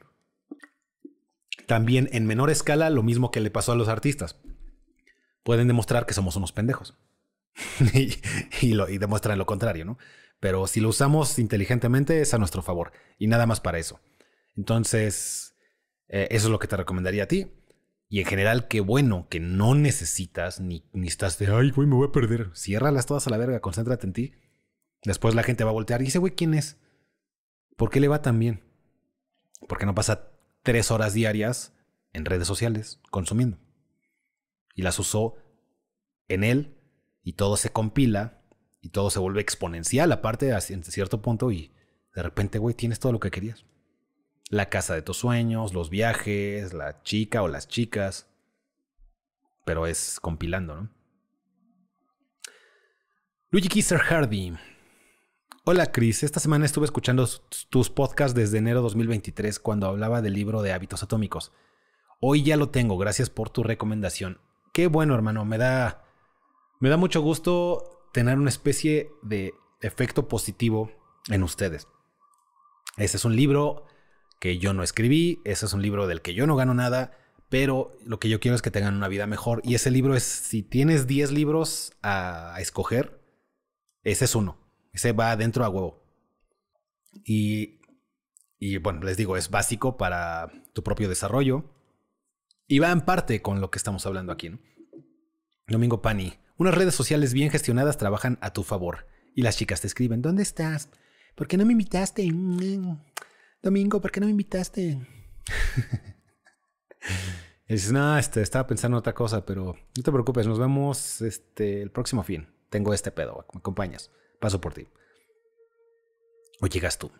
También 1.66 2.08
en 2.12 2.26
menor 2.26 2.50
escala, 2.50 2.90
lo 2.90 3.02
mismo 3.02 3.30
que 3.30 3.40
le 3.40 3.50
pasó 3.50 3.72
a 3.72 3.76
los 3.76 3.88
artistas. 3.88 4.36
Pueden 5.42 5.68
demostrar 5.68 6.06
que 6.06 6.14
somos 6.14 6.36
unos 6.36 6.52
pendejos. 6.52 6.96
y, 8.62 8.74
lo, 8.74 8.88
y 8.88 8.98
demuestran 8.98 9.38
lo 9.38 9.46
contrario, 9.46 9.84
¿no? 9.84 9.98
Pero 10.40 10.66
si 10.66 10.80
lo 10.80 10.88
usamos 10.88 11.38
inteligentemente 11.38 12.20
es 12.20 12.34
a 12.34 12.38
nuestro 12.38 12.62
favor. 12.62 12.92
Y 13.18 13.26
nada 13.26 13.46
más 13.46 13.60
para 13.60 13.78
eso. 13.78 14.00
Entonces, 14.56 15.56
eh, 16.08 16.28
eso 16.30 16.46
es 16.46 16.50
lo 16.50 16.58
que 16.58 16.68
te 16.68 16.76
recomendaría 16.76 17.24
a 17.24 17.28
ti. 17.28 17.52
Y 18.08 18.20
en 18.20 18.26
general, 18.26 18.68
qué 18.68 18.80
bueno 18.80 19.26
que 19.30 19.40
no 19.40 19.74
necesitas 19.74 20.60
ni, 20.60 20.84
ni 20.92 21.08
estás 21.08 21.38
de, 21.38 21.46
ay, 21.46 21.70
güey, 21.70 21.88
me 21.88 21.94
voy 21.94 22.08
a 22.08 22.12
perder. 22.12 22.50
Ciérralas 22.54 23.06
todas 23.06 23.26
a 23.26 23.30
la 23.30 23.38
verga, 23.38 23.60
concéntrate 23.60 24.06
en 24.06 24.12
ti. 24.12 24.34
Después 25.04 25.34
la 25.34 25.42
gente 25.42 25.64
va 25.64 25.70
a 25.70 25.74
voltear 25.74 26.02
y 26.02 26.06
dice, 26.06 26.18
güey, 26.18 26.34
¿quién 26.34 26.54
es? 26.54 26.78
¿Por 27.76 27.90
qué 27.90 28.00
le 28.00 28.08
va 28.08 28.22
tan 28.22 28.38
bien? 28.38 28.62
Porque 29.66 29.86
no 29.86 29.94
pasa 29.94 30.31
tres 30.62 30.90
horas 30.90 31.14
diarias 31.14 31.74
en 32.12 32.24
redes 32.24 32.46
sociales 32.46 33.00
consumiendo. 33.10 33.58
Y 34.74 34.82
las 34.82 34.98
usó 34.98 35.36
en 36.28 36.44
él 36.44 36.78
y 37.22 37.34
todo 37.34 37.56
se 37.56 37.70
compila 37.70 38.42
y 38.80 38.90
todo 38.90 39.10
se 39.10 39.18
vuelve 39.18 39.40
exponencial 39.40 40.10
aparte 40.12 40.50
en 40.50 40.84
cierto 40.84 41.22
punto 41.22 41.52
y 41.52 41.72
de 42.14 42.22
repente, 42.22 42.58
güey, 42.58 42.74
tienes 42.74 43.00
todo 43.00 43.12
lo 43.12 43.20
que 43.20 43.30
querías. 43.30 43.64
La 44.50 44.68
casa 44.68 44.94
de 44.94 45.02
tus 45.02 45.16
sueños, 45.16 45.72
los 45.72 45.88
viajes, 45.88 46.74
la 46.74 47.02
chica 47.02 47.42
o 47.42 47.48
las 47.48 47.68
chicas. 47.68 48.28
Pero 49.64 49.86
es 49.86 50.20
compilando, 50.20 50.74
¿no? 50.76 50.90
Luigi 53.50 53.68
Kisser 53.68 53.98
Hardy. 53.98 54.54
Hola 55.64 55.92
Chris, 55.92 56.24
esta 56.24 56.40
semana 56.40 56.64
estuve 56.64 56.86
escuchando 56.86 57.24
tus 57.70 57.88
podcasts 57.88 58.34
desde 58.34 58.58
enero 58.58 58.82
2023 58.82 59.60
cuando 59.60 59.86
hablaba 59.86 60.20
del 60.20 60.32
libro 60.32 60.60
de 60.60 60.72
hábitos 60.72 61.04
atómicos. 61.04 61.52
Hoy 62.18 62.42
ya 62.42 62.56
lo 62.56 62.70
tengo, 62.70 62.98
gracias 62.98 63.30
por 63.30 63.48
tu 63.48 63.62
recomendación. 63.62 64.40
Qué 64.72 64.88
bueno 64.88 65.14
hermano, 65.14 65.44
me 65.44 65.58
da, 65.58 66.02
me 66.80 66.88
da 66.88 66.96
mucho 66.96 67.22
gusto 67.22 68.08
tener 68.12 68.38
una 68.38 68.48
especie 68.48 69.12
de 69.22 69.54
efecto 69.80 70.26
positivo 70.26 70.90
en 71.28 71.44
ustedes. 71.44 71.86
Ese 72.96 73.16
es 73.16 73.24
un 73.24 73.36
libro 73.36 73.86
que 74.40 74.58
yo 74.58 74.74
no 74.74 74.82
escribí, 74.82 75.40
ese 75.44 75.66
es 75.66 75.72
un 75.74 75.82
libro 75.82 76.08
del 76.08 76.22
que 76.22 76.34
yo 76.34 76.48
no 76.48 76.56
gano 76.56 76.74
nada, 76.74 77.16
pero 77.48 77.96
lo 78.04 78.18
que 78.18 78.28
yo 78.28 78.40
quiero 78.40 78.56
es 78.56 78.62
que 78.62 78.72
tengan 78.72 78.96
una 78.96 79.06
vida 79.06 79.28
mejor. 79.28 79.60
Y 79.62 79.76
ese 79.76 79.92
libro 79.92 80.16
es, 80.16 80.24
si 80.24 80.64
tienes 80.64 81.06
10 81.06 81.30
libros 81.30 81.92
a 82.02 82.56
escoger, 82.58 83.22
ese 84.02 84.24
es 84.24 84.34
uno. 84.34 84.61
Ese 84.92 85.12
va 85.12 85.32
adentro 85.32 85.64
a 85.64 85.68
huevo. 85.68 86.02
Y, 87.24 87.80
y 88.58 88.78
bueno, 88.78 89.02
les 89.02 89.16
digo, 89.16 89.36
es 89.36 89.50
básico 89.50 89.96
para 89.96 90.50
tu 90.72 90.82
propio 90.82 91.08
desarrollo. 91.08 91.64
Y 92.66 92.78
va 92.78 92.90
en 92.90 93.02
parte 93.02 93.42
con 93.42 93.60
lo 93.60 93.70
que 93.70 93.78
estamos 93.78 94.06
hablando 94.06 94.32
aquí, 94.32 94.50
¿no? 94.50 94.58
Domingo 95.66 96.02
Pani. 96.02 96.38
Unas 96.56 96.74
redes 96.74 96.94
sociales 96.94 97.32
bien 97.32 97.50
gestionadas 97.50 97.98
trabajan 97.98 98.38
a 98.40 98.52
tu 98.52 98.62
favor. 98.62 99.06
Y 99.34 99.42
las 99.42 99.56
chicas 99.56 99.80
te 99.80 99.86
escriben, 99.86 100.22
¿dónde 100.22 100.42
estás? 100.42 100.88
¿Por 101.34 101.48
qué 101.48 101.56
no 101.56 101.64
me 101.64 101.72
invitaste? 101.72 102.30
Domingo, 103.62 104.00
¿por 104.00 104.10
qué 104.10 104.20
no 104.20 104.26
me 104.26 104.32
invitaste? 104.32 104.98
y 107.68 107.72
dices, 107.72 107.92
no, 107.92 108.18
este, 108.18 108.42
estaba 108.42 108.66
pensando 108.66 108.96
en 108.96 109.00
otra 109.00 109.14
cosa, 109.14 109.46
pero 109.46 109.76
no 109.96 110.02
te 110.02 110.12
preocupes, 110.12 110.46
nos 110.46 110.58
vemos 110.58 111.22
este, 111.22 111.82
el 111.82 111.90
próximo 111.90 112.22
fin. 112.22 112.48
Tengo 112.68 112.92
este 112.92 113.10
pedo, 113.10 113.46
¿me 113.52 113.58
acompañas? 113.58 114.10
Paso 114.42 114.60
por 114.60 114.74
ti. 114.74 114.88
O 116.60 116.66
llegas 116.66 116.98
tú. 116.98 117.10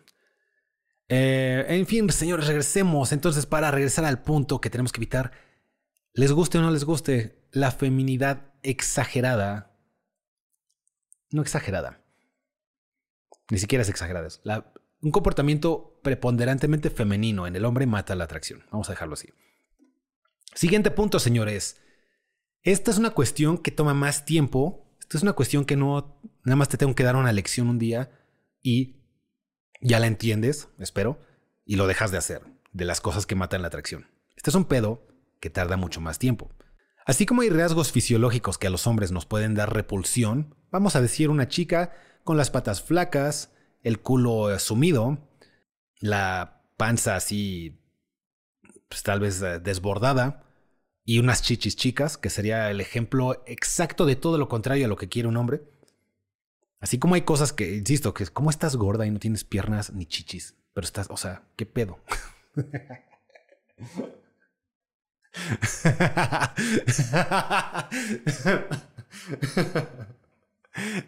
Eh, 1.07 1.65
en 1.67 1.87
fin, 1.87 2.09
señores, 2.11 2.47
regresemos. 2.47 3.11
Entonces, 3.11 3.45
para 3.45 3.71
regresar 3.71 4.05
al 4.05 4.21
punto 4.21 4.61
que 4.61 4.69
tenemos 4.69 4.91
que 4.91 4.99
evitar, 4.99 5.31
les 6.13 6.31
guste 6.31 6.57
o 6.59 6.61
no 6.61 6.69
les 6.69 6.83
guste, 6.83 7.47
la 7.51 7.71
feminidad 7.71 8.53
exagerada. 8.61 9.75
No 11.31 11.41
exagerada. 11.41 12.03
Ni 13.49 13.57
siquiera 13.57 13.81
es 13.81 13.89
exagerada. 13.89 14.27
un 15.01 15.11
comportamiento 15.11 15.99
preponderantemente 16.03 16.89
femenino 16.89 17.47
en 17.47 17.55
el 17.55 17.65
hombre 17.65 17.87
mata 17.87 18.15
la 18.15 18.25
atracción. 18.25 18.65
Vamos 18.71 18.89
a 18.89 18.93
dejarlo 18.93 19.13
así. 19.13 19.29
Siguiente 20.53 20.91
punto, 20.91 21.19
señores. 21.19 21.79
Esta 22.61 22.91
es 22.91 22.97
una 22.97 23.11
cuestión 23.11 23.57
que 23.57 23.71
toma 23.71 23.93
más 23.93 24.25
tiempo 24.25 24.82
Esto 25.03 25.17
es 25.17 25.23
una 25.23 25.33
cuestión 25.33 25.65
que 25.65 25.75
no, 25.75 26.17
nada 26.45 26.55
más 26.55 26.69
te 26.69 26.77
tengo 26.77 26.95
que 26.95 27.03
dar 27.03 27.17
una 27.17 27.33
lección 27.33 27.67
un 27.67 27.77
día 27.77 28.09
y 28.61 29.01
ya 29.81 29.99
la 29.99 30.07
entiendes, 30.07 30.69
espero, 30.79 31.19
y 31.65 31.75
lo 31.75 31.87
dejas 31.87 32.09
de 32.11 32.17
hacer, 32.17 32.41
de 32.71 32.85
las 32.85 33.01
cosas 33.01 33.25
que 33.25 33.35
matan 33.35 33.61
la 33.61 33.67
atracción. 33.67 34.07
Este 34.37 34.49
es 34.49 34.55
un 34.55 34.63
pedo 34.63 35.05
que 35.41 35.49
tarda 35.49 35.75
mucho 35.75 35.99
más 35.99 36.19
tiempo. 36.19 36.51
Así 37.05 37.25
como 37.25 37.41
hay 37.41 37.49
rasgos 37.49 37.91
fisiológicos 37.91 38.57
que 38.57 38.67
a 38.67 38.69
los 38.69 38.87
hombres 38.87 39.11
nos 39.11 39.25
pueden 39.25 39.55
dar 39.55 39.73
repulsión, 39.73 40.55
vamos 40.71 40.95
a 40.95 41.01
decir 41.01 41.29
una 41.29 41.49
chica 41.49 41.91
con 42.23 42.37
las 42.37 42.49
patas 42.49 42.81
flacas, 42.81 43.51
el 43.81 43.99
culo 43.99 44.57
sumido, 44.57 45.29
la 45.99 46.63
panza 46.77 47.17
así, 47.17 47.83
pues 48.87 49.03
tal 49.03 49.19
vez 49.19 49.41
eh, 49.41 49.59
desbordada, 49.59 50.42
y 51.05 51.19
unas 51.19 51.41
chichis 51.41 51.75
chicas, 51.75 52.17
que 52.17 52.29
sería 52.29 52.69
el 52.71 52.81
ejemplo 52.81 53.43
exacto 53.45 54.05
de 54.05 54.15
todo 54.15 54.37
lo 54.37 54.47
contrario 54.47 54.85
a 54.85 54.89
lo 54.89 54.95
que 54.95 55.09
quiere 55.09 55.27
un 55.27 55.37
hombre. 55.37 55.63
Así 56.79 56.99
como 56.99 57.15
hay 57.15 57.21
cosas 57.21 57.53
que, 57.53 57.75
insisto, 57.75 58.13
que 58.13 58.23
es 58.23 58.31
como 58.31 58.49
estás 58.49 58.75
gorda 58.75 59.05
y 59.05 59.11
no 59.11 59.19
tienes 59.19 59.43
piernas 59.43 59.93
ni 59.93 60.05
chichis, 60.05 60.55
pero 60.73 60.85
estás, 60.85 61.07
o 61.09 61.17
sea, 61.17 61.43
¿qué 61.55 61.65
pedo? 61.65 61.99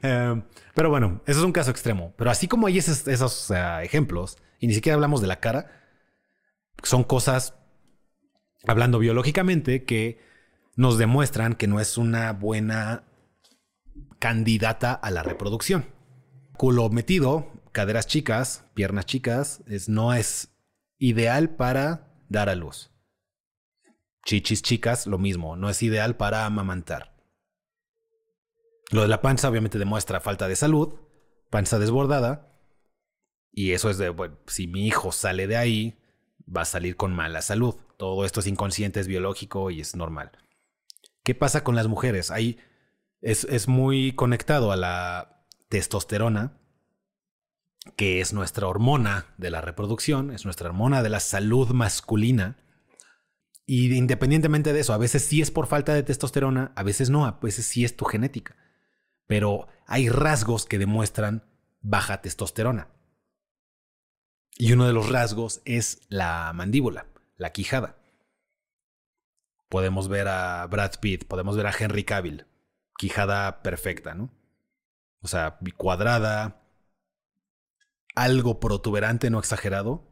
Em, 0.01 0.43
pero 0.75 0.89
bueno, 0.89 1.21
eso 1.25 1.39
es 1.39 1.45
un 1.45 1.51
caso 1.51 1.71
extremo. 1.71 2.13
Pero 2.17 2.29
así 2.29 2.47
como 2.47 2.67
hay 2.67 2.77
esos, 2.77 3.51
ejemplos, 3.81 4.37
y 4.59 4.67
ni 4.67 4.73
siquiera 4.73 4.95
hablamos 4.95 5.21
de 5.21 5.27
la 5.27 5.39
cara, 5.39 5.71
son 6.83 7.03
cosas, 7.03 7.55
hablando 8.67 8.99
biológicamente, 8.99 9.83
que 9.83 10.19
nos 10.75 10.97
demuestran 10.97 11.55
que 11.55 11.67
no 11.67 11.79
es 11.79 11.97
una 11.97 12.33
buena 12.33 13.03
candidata 14.19 14.93
a 14.93 15.11
la 15.11 15.23
reproducción. 15.23 15.85
Culo 16.57 16.89
metido, 16.89 17.51
caderas 17.71 18.07
chicas, 18.07 18.65
piernas 18.73 19.05
chicas, 19.05 19.61
es, 19.67 19.89
no 19.89 20.13
es 20.13 20.49
ideal 20.97 21.55
para 21.55 22.07
dar 22.29 22.49
a 22.49 22.55
luz. 22.55 22.91
Chichis 24.25 24.61
chicas, 24.61 25.05
lo 25.05 25.17
mismo, 25.17 25.55
no 25.55 25.69
es 25.69 25.83
ideal 25.83 26.15
para 26.15 26.45
amamantar. 26.45 27.15
Lo 28.91 29.01
de 29.01 29.07
la 29.07 29.21
panza 29.21 29.49
obviamente 29.49 29.79
demuestra 29.79 30.19
falta 30.19 30.47
de 30.47 30.55
salud, 30.55 30.95
panza 31.49 31.79
desbordada, 31.79 32.51
y 33.51 33.71
eso 33.71 33.89
es 33.89 33.97
de, 33.97 34.09
bueno, 34.09 34.37
si 34.47 34.67
mi 34.67 34.85
hijo 34.85 35.11
sale 35.11 35.47
de 35.47 35.55
ahí, 35.55 35.97
va 36.45 36.61
a 36.61 36.65
salir 36.65 36.97
con 36.97 37.13
mala 37.13 37.41
salud. 37.41 37.75
Todo 37.97 38.25
esto 38.25 38.39
es 38.39 38.47
inconsciente, 38.47 38.99
es 38.99 39.07
biológico 39.07 39.71
y 39.71 39.81
es 39.81 39.95
normal. 39.95 40.31
¿Qué 41.23 41.33
pasa 41.33 41.63
con 41.63 41.75
las 41.75 41.87
mujeres? 41.87 42.29
Ahí 42.29 42.59
es, 43.21 43.67
muy 43.67 44.13
conectado 44.13 44.71
a 44.71 44.75
la 44.75 45.47
testosterona, 45.69 46.59
que 47.95 48.21
es 48.21 48.33
nuestra 48.33 48.67
hormona 48.67 49.33
de 49.37 49.49
la 49.49 49.61
reproducción, 49.61 50.31
es 50.31 50.45
nuestra 50.45 50.69
hormona 50.69 51.01
de 51.01 51.09
la 51.09 51.19
salud 51.19 51.69
masculina. 51.69 52.57
Y 53.65 53.95
independientemente 53.95 54.73
de 54.73 54.79
eso, 54.79 54.93
a 54.93 54.99
veces 54.99 55.25
sí 55.25 55.41
es 55.41 55.49
por 55.49 55.65
falta 55.65 55.95
de 55.95 56.03
testosterona, 56.03 56.71
a 56.75 56.83
veces 56.83 57.09
no, 57.09 57.25
a 57.25 57.39
veces 57.41 57.65
sí 57.65 57.83
es 57.83 57.97
tu 57.97 58.05
genética. 58.05 58.55
Pero 59.25 59.67
hay 59.87 60.09
rasgos 60.09 60.65
que 60.65 60.77
demuestran 60.77 61.43
baja 61.81 62.21
testosterona. 62.21 62.89
Y 64.57 64.73
uno 64.73 64.85
de 64.85 64.93
los 64.93 65.09
rasgos 65.09 65.61
es 65.65 66.01
la 66.09 66.51
mandíbula, 66.53 67.07
la 67.37 67.51
quijada. 67.51 67.97
Podemos 69.69 70.07
ver 70.07 70.27
a 70.27 70.65
Brad 70.67 70.93
Pitt, 70.99 71.25
podemos 71.25 71.57
ver 71.57 71.67
a 71.67 71.73
Henry 71.77 72.03
Cavill, 72.03 72.45
quijada 72.97 73.61
perfecta, 73.61 74.13
¿no? 74.13 74.31
O 75.21 75.27
sea, 75.27 75.59
cuadrada, 75.75 76.61
algo 78.15 78.59
protuberante, 78.59 79.29
no 79.29 79.39
exagerado, 79.39 80.07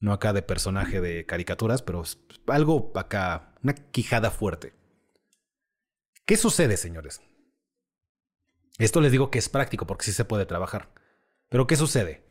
no 0.00 0.12
acá 0.12 0.32
de 0.32 0.42
personaje 0.42 1.00
de 1.00 1.26
caricaturas, 1.26 1.82
pero 1.82 2.02
algo 2.46 2.92
acá, 2.94 3.54
una 3.62 3.74
quijada 3.74 4.30
fuerte. 4.30 4.74
¿Qué 6.26 6.36
sucede, 6.36 6.76
señores? 6.76 7.20
Esto 8.78 9.00
les 9.00 9.12
digo 9.12 9.30
que 9.30 9.38
es 9.38 9.48
práctico 9.48 9.86
porque 9.86 10.06
sí 10.06 10.12
se 10.12 10.24
puede 10.24 10.46
trabajar. 10.46 10.90
Pero 11.48 11.66
¿qué 11.66 11.76
sucede? 11.76 12.24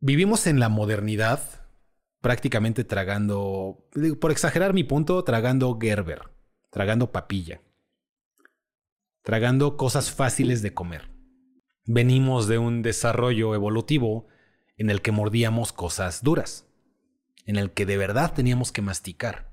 Vivimos 0.00 0.46
en 0.46 0.60
la 0.60 0.68
modernidad 0.68 1.57
prácticamente 2.20 2.84
tragando, 2.84 3.88
por 4.20 4.30
exagerar 4.30 4.74
mi 4.74 4.84
punto, 4.84 5.22
tragando 5.24 5.78
Gerber, 5.80 6.30
tragando 6.70 7.12
papilla, 7.12 7.62
tragando 9.22 9.76
cosas 9.76 10.10
fáciles 10.10 10.62
de 10.62 10.74
comer. 10.74 11.10
Venimos 11.84 12.48
de 12.48 12.58
un 12.58 12.82
desarrollo 12.82 13.54
evolutivo 13.54 14.26
en 14.76 14.90
el 14.90 15.00
que 15.00 15.12
mordíamos 15.12 15.72
cosas 15.72 16.22
duras, 16.22 16.66
en 17.46 17.56
el 17.56 17.72
que 17.72 17.86
de 17.86 17.96
verdad 17.96 18.34
teníamos 18.34 18.72
que 18.72 18.82
masticar. 18.82 19.50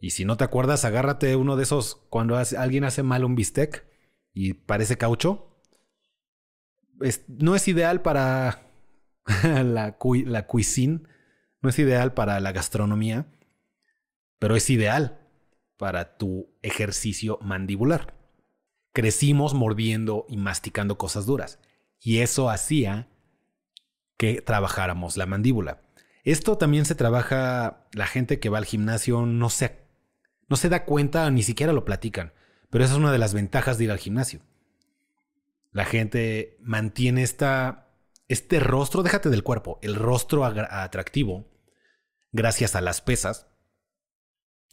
Y 0.00 0.10
si 0.10 0.24
no 0.24 0.36
te 0.36 0.44
acuerdas, 0.44 0.84
agárrate 0.84 1.36
uno 1.36 1.56
de 1.56 1.62
esos 1.62 1.96
cuando 2.10 2.36
alguien 2.36 2.84
hace 2.84 3.04
mal 3.04 3.24
un 3.24 3.36
bistec 3.36 3.86
y 4.34 4.54
parece 4.54 4.98
caucho. 4.98 5.60
no 7.28 7.54
es 7.54 7.68
ideal 7.68 8.02
para 8.02 8.71
la, 9.44 9.96
la 10.26 10.46
cuisine, 10.46 11.00
no 11.60 11.68
es 11.68 11.78
ideal 11.78 12.14
para 12.14 12.40
la 12.40 12.52
gastronomía, 12.52 13.26
pero 14.38 14.56
es 14.56 14.68
ideal 14.70 15.20
para 15.76 16.16
tu 16.16 16.48
ejercicio 16.62 17.38
mandibular. 17.42 18.14
Crecimos 18.92 19.54
mordiendo 19.54 20.26
y 20.28 20.36
masticando 20.36 20.98
cosas 20.98 21.26
duras 21.26 21.58
y 22.00 22.18
eso 22.18 22.50
hacía 22.50 23.08
que 24.16 24.42
trabajáramos 24.42 25.16
la 25.16 25.26
mandíbula. 25.26 25.80
Esto 26.24 26.58
también 26.58 26.84
se 26.84 26.94
trabaja, 26.94 27.86
la 27.92 28.06
gente 28.06 28.38
que 28.38 28.48
va 28.48 28.58
al 28.58 28.64
gimnasio 28.64 29.26
no 29.26 29.50
se, 29.50 29.78
no 30.48 30.56
se 30.56 30.68
da 30.68 30.84
cuenta, 30.84 31.30
ni 31.30 31.42
siquiera 31.42 31.72
lo 31.72 31.84
platican, 31.84 32.32
pero 32.70 32.84
esa 32.84 32.94
es 32.94 32.98
una 32.98 33.12
de 33.12 33.18
las 33.18 33.34
ventajas 33.34 33.78
de 33.78 33.84
ir 33.84 33.90
al 33.90 33.98
gimnasio. 33.98 34.40
La 35.72 35.84
gente 35.84 36.58
mantiene 36.60 37.22
esta, 37.22 37.88
este 38.32 38.60
rostro, 38.60 39.02
déjate 39.02 39.30
del 39.30 39.42
cuerpo, 39.42 39.78
el 39.82 39.94
rostro 39.94 40.44
atractivo, 40.44 41.46
gracias 42.32 42.74
a 42.74 42.80
las 42.80 43.00
pesas. 43.00 43.46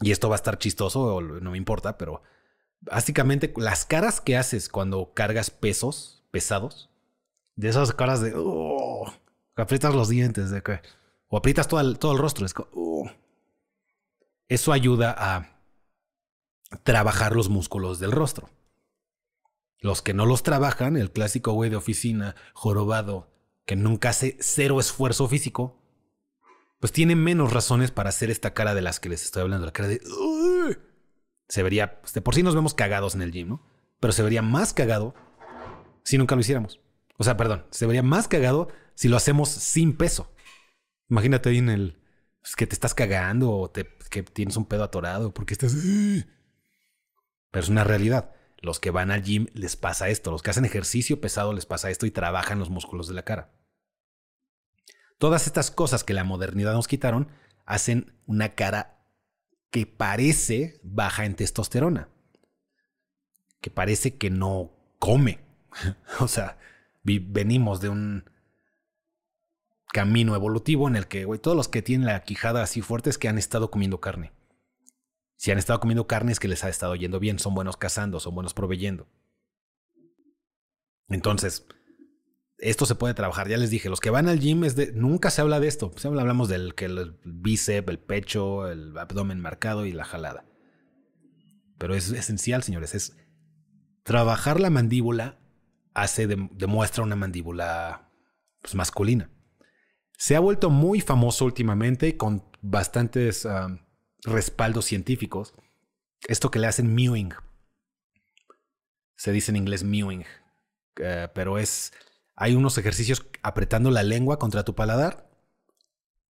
Y 0.01 0.11
esto 0.11 0.29
va 0.29 0.35
a 0.35 0.37
estar 0.37 0.57
chistoso, 0.57 1.19
no 1.21 1.51
me 1.51 1.57
importa, 1.57 1.97
pero 1.97 2.23
básicamente 2.79 3.53
las 3.57 3.85
caras 3.85 4.21
que 4.21 4.37
haces 4.37 4.69
cuando 4.69 5.13
cargas 5.13 5.49
pesos 5.51 6.23
pesados, 6.31 6.89
de 7.55 7.69
esas 7.69 7.91
caras 7.93 8.21
de... 8.21 8.33
Oh, 8.35 9.11
aprietas 9.55 9.93
los 9.93 10.07
dientes, 10.07 10.51
de 10.51 10.63
que, 10.63 10.81
o 11.27 11.37
aprietas 11.37 11.67
todo 11.67 11.81
el, 11.81 12.17
rostro. 12.17 12.45
Es 12.45 12.53
uh. 12.71 13.09
Eso 14.47 14.71
ayuda 14.71 15.13
a 15.17 15.59
trabajar 16.83 17.35
los 17.35 17.49
músculos 17.49 17.99
del 17.99 18.11
rostro. 18.11 18.49
Los 19.79 20.01
que 20.01 20.13
no 20.13 20.25
los 20.25 20.43
trabajan, 20.43 20.97
el 20.97 21.11
clásico 21.11 21.51
güey 21.51 21.69
de 21.69 21.75
oficina, 21.75 22.35
jorobado, 22.53 23.27
que 23.69 23.75
nunca 23.75 24.09
hace 24.09 24.35
cero 24.39 24.79
esfuerzo 24.79 25.27
físico, 25.27 25.79
pues 26.79 26.91
tiene 26.91 27.15
menos 27.15 27.53
razones 27.53 27.91
para 27.91 28.09
hacer 28.09 28.31
esta 28.31 28.55
cara 28.55 28.73
de 28.73 28.81
las 28.81 28.99
que 28.99 29.09
les 29.09 29.23
estoy 29.23 29.43
hablando, 29.43 29.67
la 29.67 29.71
cara 29.71 29.89
de... 29.89 30.01
Se 31.47 31.61
vería, 31.61 32.01
pues, 32.01 32.13
por 32.23 32.33
sí 32.33 32.41
nos 32.41 32.55
vemos 32.55 32.73
cagados 32.73 33.13
en 33.13 33.21
el 33.21 33.31
gym, 33.31 33.47
¿no? 33.47 33.63
Pero 33.99 34.11
se 34.11 34.23
vería 34.23 34.41
más 34.41 34.73
cagado 34.73 35.13
si 36.03 36.17
nunca 36.17 36.33
lo 36.33 36.41
hiciéramos. 36.41 36.81
O 37.19 37.23
sea, 37.23 37.37
perdón, 37.37 37.67
se 37.69 37.85
vería 37.85 38.01
más 38.01 38.27
cagado 38.27 38.69
si 38.95 39.07
lo 39.07 39.17
hacemos 39.17 39.49
sin 39.49 39.95
peso. 39.95 40.33
Imagínate 41.07 41.49
ahí 41.49 41.59
en 41.59 41.69
el 41.69 42.01
pues, 42.41 42.55
que 42.55 42.65
te 42.65 42.73
estás 42.73 42.95
cagando 42.95 43.51
o 43.51 43.71
que 43.71 44.23
tienes 44.23 44.57
un 44.57 44.65
pedo 44.65 44.83
atorado 44.83 45.31
porque 45.31 45.53
estás. 45.53 45.75
Pero 47.51 47.63
es 47.63 47.69
una 47.69 47.83
realidad. 47.83 48.33
Los 48.61 48.79
que 48.79 48.89
van 48.89 49.11
al 49.11 49.21
gym 49.21 49.45
les 49.53 49.75
pasa 49.75 50.09
esto. 50.09 50.31
Los 50.31 50.41
que 50.41 50.49
hacen 50.49 50.65
ejercicio 50.65 51.21
pesado 51.21 51.53
les 51.53 51.67
pasa 51.67 51.91
esto 51.91 52.07
y 52.07 52.11
trabajan 52.11 52.57
los 52.57 52.71
músculos 52.71 53.07
de 53.07 53.13
la 53.13 53.25
cara. 53.25 53.58
Todas 55.19 55.47
estas 55.47 55.69
cosas 55.69 56.03
que 56.03 56.13
la 56.13 56.23
modernidad 56.23 56.73
nos 56.73 56.87
quitaron 56.87 57.27
hacen 57.65 58.13
una 58.25 58.55
cara 58.55 59.03
que 59.69 59.85
parece 59.85 60.79
baja 60.81 61.25
en 61.25 61.35
testosterona. 61.35 62.09
Que 63.61 63.69
parece 63.69 64.17
que 64.17 64.29
no 64.29 64.71
come. 64.97 65.41
o 66.19 66.27
sea, 66.27 66.57
venimos 67.03 67.81
de 67.81 67.89
un 67.89 68.29
camino 69.91 70.35
evolutivo 70.35 70.87
en 70.87 70.95
el 70.95 71.07
que, 71.07 71.25
todos 71.39 71.57
los 71.57 71.67
que 71.67 71.81
tienen 71.81 72.07
la 72.07 72.23
quijada 72.23 72.63
así 72.63 72.81
fuerte 72.81 73.09
es 73.09 73.17
que 73.17 73.27
han 73.27 73.37
estado 73.37 73.69
comiendo 73.71 73.99
carne. 73.99 74.31
Si 75.35 75.51
han 75.51 75.57
estado 75.57 75.81
comiendo 75.81 76.07
carne 76.07 76.31
es 76.31 76.39
que 76.39 76.47
les 76.47 76.63
ha 76.63 76.69
estado 76.69 76.95
yendo 76.95 77.19
bien, 77.19 77.39
son 77.39 77.55
buenos 77.55 77.75
cazando, 77.75 78.21
son 78.21 78.35
buenos 78.35 78.53
proveyendo. 78.53 79.07
Entonces, 81.09 81.65
esto 82.59 82.85
se 82.85 82.95
puede 82.95 83.13
trabajar. 83.13 83.47
Ya 83.47 83.57
les 83.57 83.69
dije, 83.69 83.89
los 83.89 83.99
que 83.99 84.09
van 84.09 84.27
al 84.27 84.39
gym 84.39 84.63
es 84.63 84.75
de. 84.75 84.91
Nunca 84.91 85.29
se 85.29 85.41
habla 85.41 85.59
de 85.59 85.67
esto. 85.67 85.91
Siempre 85.97 86.21
hablamos 86.21 86.49
del 86.49 86.75
que 86.75 86.85
el 86.85 87.17
bíceps, 87.23 87.89
el 87.89 87.99
pecho, 87.99 88.69
el 88.69 88.97
abdomen 88.97 89.39
marcado 89.39 89.85
y 89.85 89.91
la 89.91 90.05
jalada. 90.05 90.45
Pero 91.77 91.95
es 91.95 92.11
esencial, 92.11 92.63
señores. 92.63 92.93
Es 92.95 93.15
trabajar 94.03 94.59
la 94.59 94.69
mandíbula 94.69 95.39
hace 95.93 96.27
demuestra 96.27 97.03
una 97.03 97.15
mandíbula 97.15 98.09
pues, 98.61 98.75
masculina. 98.75 99.29
Se 100.17 100.35
ha 100.35 100.39
vuelto 100.39 100.69
muy 100.69 101.01
famoso 101.01 101.45
últimamente 101.45 102.17
con 102.17 102.43
bastantes 102.61 103.47
respaldos 104.23 104.85
científicos. 104.85 105.53
Esto 106.27 106.51
que 106.51 106.59
le 106.59 106.67
hacen 106.67 106.93
mewing. 106.93 107.33
Se 109.15 109.31
dice 109.31 109.51
en 109.51 109.57
inglés 109.57 109.83
mewing. 109.83 110.25
Eh, 110.97 111.29
pero 111.33 111.57
es. 111.57 111.93
Hay 112.41 112.55
unos 112.55 112.77
ejercicios 112.77 113.27
apretando 113.43 113.91
la 113.91 114.01
lengua 114.01 114.39
contra 114.39 114.63
tu 114.63 114.73
paladar 114.73 115.29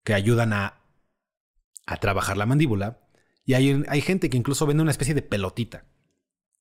que 0.03 0.15
ayudan 0.15 0.53
a, 0.53 0.81
a 1.85 1.97
trabajar 1.97 2.35
la 2.35 2.47
mandíbula. 2.47 3.07
Y 3.45 3.53
hay, 3.53 3.83
hay 3.87 4.01
gente 4.01 4.31
que 4.31 4.37
incluso 4.37 4.65
vende 4.65 4.81
una 4.81 4.89
especie 4.89 5.13
de 5.13 5.21
pelotita. 5.21 5.85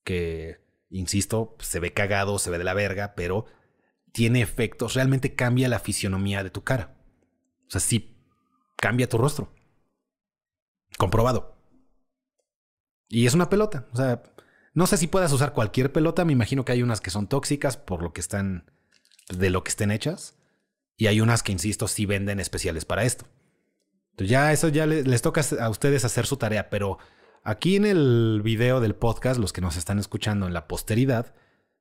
Que, 0.05 0.61
insisto, 0.91 1.57
se 1.61 1.81
ve 1.81 1.95
cagado, 1.95 2.39
se 2.39 2.51
ve 2.51 2.59
de 2.59 2.65
la 2.65 2.75
verga, 2.75 3.15
pero 3.17 3.47
tiene 4.13 4.43
efectos. 4.43 4.93
Realmente 4.93 5.35
cambia 5.35 5.71
la 5.71 5.79
fisionomía 5.79 6.45
de 6.45 6.51
tu 6.51 6.63
cara. 6.63 6.99
O 7.67 7.71
sea, 7.71 7.81
sí 7.81 8.23
cambia 8.77 9.09
tu 9.09 9.17
rostro. 9.17 9.51
Comprobado. 10.99 11.57
Y 13.09 13.25
es 13.25 13.33
una 13.33 13.49
pelota. 13.49 13.89
O 13.93 13.97
sea, 13.97 14.23
no 14.75 14.87
sé 14.87 14.99
si 14.99 15.07
puedas 15.07 15.33
usar 15.33 15.55
cualquier 15.55 15.91
pelota. 15.91 16.27
Me 16.27 16.35
imagino 16.35 16.67
que 16.67 16.73
hay 16.73 16.83
unas 16.83 17.01
que 17.01 17.09
son 17.09 17.29
tóxicas 17.29 17.79
por 17.79 18.03
lo 18.03 18.13
que 18.13 18.21
están, 18.21 18.71
de 19.29 19.51
lo 19.51 19.65
que 19.65 19.71
estén 19.71 19.91
hechas. 19.91 20.37
Y 20.97 21.07
hay 21.07 21.21
unas 21.21 21.43
que, 21.43 21.53
insisto, 21.53 21.89
sí 21.89 22.07
venden 22.07 22.41
especiales 22.41 22.85
para 22.85 23.05
esto. 23.05 23.27
Entonces 24.11 24.31
ya 24.31 24.53
eso 24.53 24.69
ya 24.69 24.87
les, 24.87 25.23
toca 25.23 25.43
a 25.61 25.71
ustedes 25.71 26.05
hacer 26.05 26.27
su 26.27 26.37
tarea. 26.37 26.71
Pero 26.71 26.99
aquí 27.45 27.77
en 27.77 27.87
el 27.87 28.41
video 28.43 28.81
del 28.81 28.95
podcast, 28.95 29.39
los 29.39 29.53
que 29.53 29.61
nos 29.61 29.77
están 29.77 29.99
escuchando 29.99 30.47
en 30.47 30.55
la 30.55 30.67
posteridad, 30.67 31.35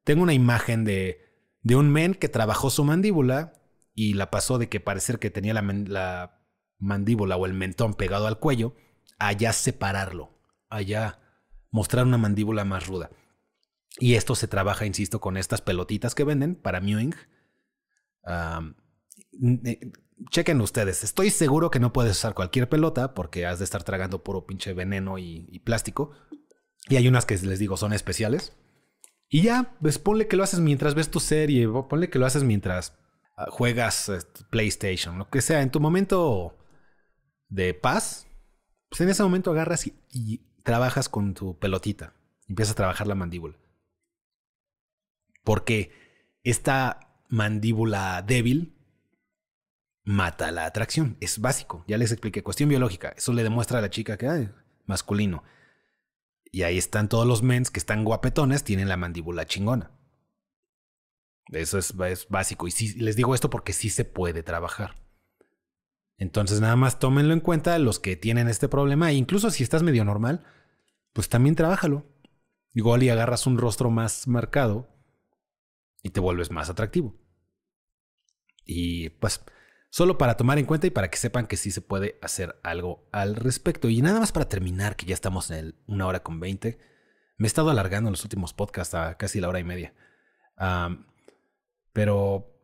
tengo 0.04 0.24
una 0.24 0.34
imagen 0.34 0.86
de, 0.86 1.26
de 1.62 1.76
un 1.76 1.92
men 1.92 2.14
que 2.14 2.30
trabajó 2.30 2.70
su 2.70 2.84
mandíbula 2.84 3.54
y 3.94 4.14
la 4.14 4.30
pasó 4.30 4.60
de 4.60 4.70
que 4.70 4.80
parecer 4.80 5.18
que 5.18 5.32
tenía 5.32 5.56
la, 5.56 5.64
la 5.64 6.44
mandíbula 6.78 7.36
o 7.38 7.46
el 7.48 7.54
mentón 7.54 7.96
pegado 7.96 8.28
al 8.28 8.38
cuello, 8.38 8.76
allá 9.18 9.52
separarlo, 9.52 10.40
allá 10.70 11.20
mostrar 11.72 12.06
una 12.06 12.20
mandíbula 12.20 12.66
más 12.66 12.86
ruda. 12.86 13.10
Y 14.00 14.14
esto 14.14 14.36
se 14.36 14.48
trabaja, 14.48 14.86
insisto, 14.86 15.20
con 15.20 15.38
estas 15.38 15.62
pelotitas 15.62 16.14
que 16.14 16.24
venden 16.24 16.56
para 16.56 16.82
mewing. 16.82 17.16
Chequen 20.32 20.62
ustedes, 20.62 21.04
estoy 21.04 21.30
seguro 21.30 21.70
que 21.70 21.80
no 21.80 21.94
puedes 21.94 22.18
usar 22.18 22.34
cualquier 22.34 22.68
pelota 22.68 23.14
porque 23.14 23.46
has 23.46 23.60
de 23.60 23.66
estar 23.66 23.84
tragando 23.84 24.24
puro 24.24 24.46
pinche 24.46 24.74
veneno 24.74 25.18
y, 25.18 25.48
y 25.50 25.60
plástico. 25.60 26.12
Y 26.90 26.96
hay 26.96 27.08
unas 27.08 27.26
que 27.26 27.38
les 27.38 27.60
digo 27.60 27.78
son 27.78 27.94
especiales. 27.94 28.54
Y 29.30 29.42
ya, 29.42 29.76
pues 29.82 30.00
ponle 30.00 30.28
que 30.28 30.38
lo 30.38 30.44
haces 30.44 30.60
mientras 30.60 30.96
ves 30.96 31.12
tu 31.12 31.20
serie, 31.20 31.68
ponle 31.90 32.10
que 32.10 32.18
lo 32.18 32.26
haces 32.26 32.44
mientras 32.44 32.94
Ah, 33.38 33.52
juegas 33.52 34.10
este, 34.10 34.46
PlayStation, 34.50 35.20
lo 35.20 35.30
que 35.30 35.42
sea, 35.42 35.62
en 35.62 35.70
tu 35.70 35.80
momento 35.80 36.58
de 37.50 37.76
paz, 37.76 38.28
pues 38.90 39.00
en 39.02 39.10
ese 39.10 39.22
momento 39.22 39.52
agarras 39.52 39.86
y, 39.86 40.44
trabajas 40.64 41.08
con 41.08 41.34
tu 41.34 41.58
pelotita. 41.58 42.14
Empiezas 42.50 42.74
a 42.74 42.76
trabajar 42.76 43.08
la 43.08 43.16
mandíbula. 43.16 43.58
Porque 45.46 45.92
esta 46.44 47.07
mandíbula 47.30 48.22
débil 48.22 48.78
mata 50.04 50.52
la 50.52 50.66
atracción. 50.66 51.18
Es 51.20 51.40
básico. 51.40 51.84
Ya 51.88 51.98
les 51.98 52.12
expliqué. 52.12 52.42
Cuestión 52.42 52.70
biológica. 52.70 53.10
Eso 53.18 53.34
le 53.34 53.44
demuestra 53.44 53.80
a 53.80 53.82
la 53.82 53.90
chica 53.90 54.18
que 54.18 54.26
es 54.26 54.50
masculino. 54.86 55.44
Y 56.52 56.64
ahí 56.64 56.78
están 56.78 57.10
todos 57.10 57.28
los 57.28 57.44
mens 57.44 57.70
que 57.70 57.80
están 57.80 58.06
guapetones, 58.06 58.64
tienen 58.64 58.88
la 58.88 58.98
mandíbula 58.98 59.46
chingona. 59.46 59.92
Eso 61.48 61.78
es, 61.78 61.94
básico. 62.30 62.68
Y 62.68 62.72
sí, 62.72 62.94
les 63.00 63.16
digo 63.16 63.36
esto 63.36 63.50
porque 63.50 63.74
sí 63.74 63.90
se 63.90 64.06
puede 64.06 64.44
trabajar. 64.44 64.96
Entonces 66.18 66.62
nada 66.62 66.76
más 66.76 67.00
tómenlo 67.00 67.34
en 67.34 67.42
cuenta 67.42 67.78
los 67.78 68.00
que 68.00 68.16
tienen 68.16 68.48
este 68.48 68.70
problema. 68.70 69.12
E 69.12 69.16
incluso 69.16 69.52
si 69.52 69.64
estás 69.64 69.84
medio 69.84 70.04
normal, 70.04 70.46
pues 71.14 71.30
también 71.30 71.56
trabájalo. 71.56 72.06
Igual 72.74 73.04
y 73.04 73.10
agarras 73.10 73.46
un 73.46 73.58
rostro 73.58 73.90
más 73.90 74.28
marcado 74.28 74.97
y 76.08 76.10
te 76.10 76.22
vuelves 76.22 76.52
más 76.52 76.70
atractivo. 76.70 77.14
Y 78.66 79.10
pues 79.10 79.44
solo 79.90 80.18
para 80.18 80.38
tomar 80.38 80.58
en 80.58 80.66
cuenta 80.66 80.88
y 80.88 80.90
para 80.90 81.10
que 81.10 81.18
sepan 81.18 81.48
que 81.48 81.58
sí 81.58 81.70
se 81.70 81.82
puede 81.82 82.18
hacer 82.22 82.60
algo 82.64 83.10
al 83.12 83.36
respecto. 83.36 83.90
Y 83.90 84.02
nada 84.02 84.20
más 84.20 84.32
para 84.32 84.48
terminar, 84.48 84.96
que 84.96 85.06
ya 85.06 85.14
estamos 85.14 85.52
en 85.52 85.76
una 85.86 86.08
hora 86.08 86.24
con 86.24 86.40
20. 86.40 86.80
Me 87.38 87.46
he 87.46 87.48
estado 87.48 87.70
alargando 87.70 88.08
en 88.08 88.14
los 88.14 88.24
últimos 88.24 88.54
podcasts 88.54 88.96
a 88.96 89.18
casi 89.18 89.42
la 89.42 89.50
hora 89.50 89.60
y 89.60 89.66
media. 89.66 89.94
Pero 91.92 92.58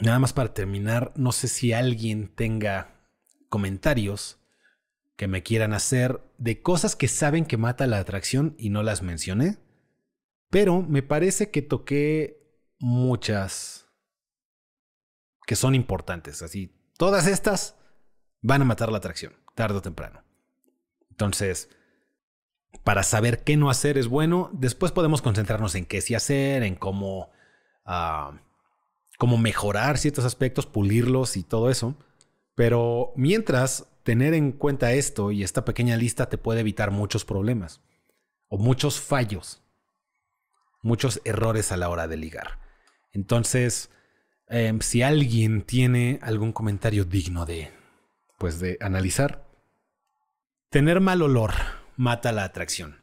nada 0.00 0.18
más 0.18 0.32
para 0.32 0.52
terminar, 0.52 1.12
no 1.14 1.30
sé 1.30 1.46
si 1.46 1.72
alguien 1.72 2.34
tenga 2.34 3.08
comentarios 3.48 4.40
que 5.16 5.28
me 5.28 5.44
quieran 5.44 5.72
hacer 5.72 6.20
de 6.38 6.60
cosas 6.60 6.96
que 6.96 7.06
saben 7.06 7.44
que 7.46 7.56
mata 7.56 7.86
la 7.86 7.98
atracción 7.98 8.56
y 8.58 8.70
no 8.70 8.82
las 8.82 9.02
mencioné. 9.02 9.58
Pero 10.50 10.82
me 10.82 11.02
parece 11.02 11.50
que 11.50 11.62
toqué 11.62 12.38
muchas 12.78 13.86
que 15.46 15.56
son 15.56 15.74
importantes. 15.74 16.42
Así, 16.42 16.74
todas 16.96 17.26
estas 17.26 17.76
van 18.42 18.62
a 18.62 18.64
matar 18.66 18.90
la 18.90 18.98
atracción, 18.98 19.32
tarde 19.54 19.78
o 19.78 19.82
temprano. 19.82 20.22
Entonces, 21.10 21.70
para 22.84 23.02
saber 23.02 23.44
qué 23.44 23.56
no 23.56 23.70
hacer 23.70 23.98
es 23.98 24.08
bueno. 24.08 24.50
Después 24.52 24.92
podemos 24.92 25.22
concentrarnos 25.22 25.74
en 25.74 25.86
qué 25.86 26.00
sí 26.00 26.14
hacer, 26.14 26.62
en 26.62 26.74
cómo 26.74 27.30
como 29.18 29.38
mejorar 29.38 29.96
ciertos 29.96 30.26
aspectos, 30.26 30.66
pulirlos 30.66 31.36
y 31.36 31.42
todo 31.42 31.70
eso. 31.70 31.96
Pero 32.54 33.12
mientras, 33.16 33.86
tener 34.02 34.34
en 34.34 34.52
cuenta 34.52 34.92
esto 34.92 35.32
y 35.32 35.42
esta 35.42 35.64
pequeña 35.64 35.96
lista 35.96 36.28
te 36.28 36.38
puede 36.38 36.60
evitar 36.60 36.90
muchos 36.90 37.24
problemas 37.24 37.80
o 38.48 38.58
muchos 38.58 39.00
fallos, 39.00 39.62
muchos 40.82 41.20
errores 41.24 41.72
a 41.72 41.76
la 41.76 41.88
hora 41.88 42.08
de 42.08 42.16
ligar. 42.16 42.58
Entonces, 43.12 43.90
em, 44.48 44.80
si 44.80 45.02
alguien 45.02 45.62
tiene 45.62 46.18
algún 46.22 46.52
comentario 46.52 47.04
digno 47.04 47.46
de, 47.46 47.70
pues, 48.38 48.60
de 48.60 48.78
analizar, 48.80 49.44
tener 50.70 51.00
mal 51.00 51.22
olor 51.22 51.52
mata 51.96 52.32
la 52.32 52.44
atracción. 52.44 53.02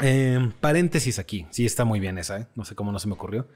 Em, 0.00 0.52
paréntesis 0.52 1.18
aquí. 1.18 1.46
Sí, 1.50 1.66
está 1.66 1.84
muy 1.84 2.00
bien 2.00 2.18
esa, 2.18 2.38
¿eh? 2.38 2.46
No 2.54 2.64
sé 2.64 2.74
cómo 2.74 2.92
no 2.92 2.98
se 2.98 3.08
me 3.08 3.14
ocurrió. 3.14 3.48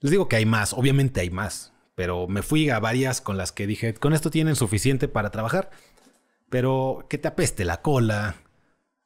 Les 0.00 0.10
digo 0.10 0.28
que 0.28 0.36
hay 0.36 0.46
más, 0.46 0.72
obviamente 0.72 1.20
hay 1.20 1.30
más, 1.30 1.72
pero 1.94 2.28
me 2.28 2.42
fui 2.42 2.70
a 2.70 2.78
varias 2.78 3.20
con 3.20 3.36
las 3.36 3.52
que 3.52 3.66
dije, 3.66 3.94
con 3.94 4.12
esto 4.12 4.30
tienen 4.30 4.54
suficiente 4.54 5.08
para 5.08 5.30
trabajar. 5.30 5.70
Pero 6.50 7.06
que 7.10 7.18
te 7.18 7.28
apeste 7.28 7.64
la 7.64 7.82
cola, 7.82 8.36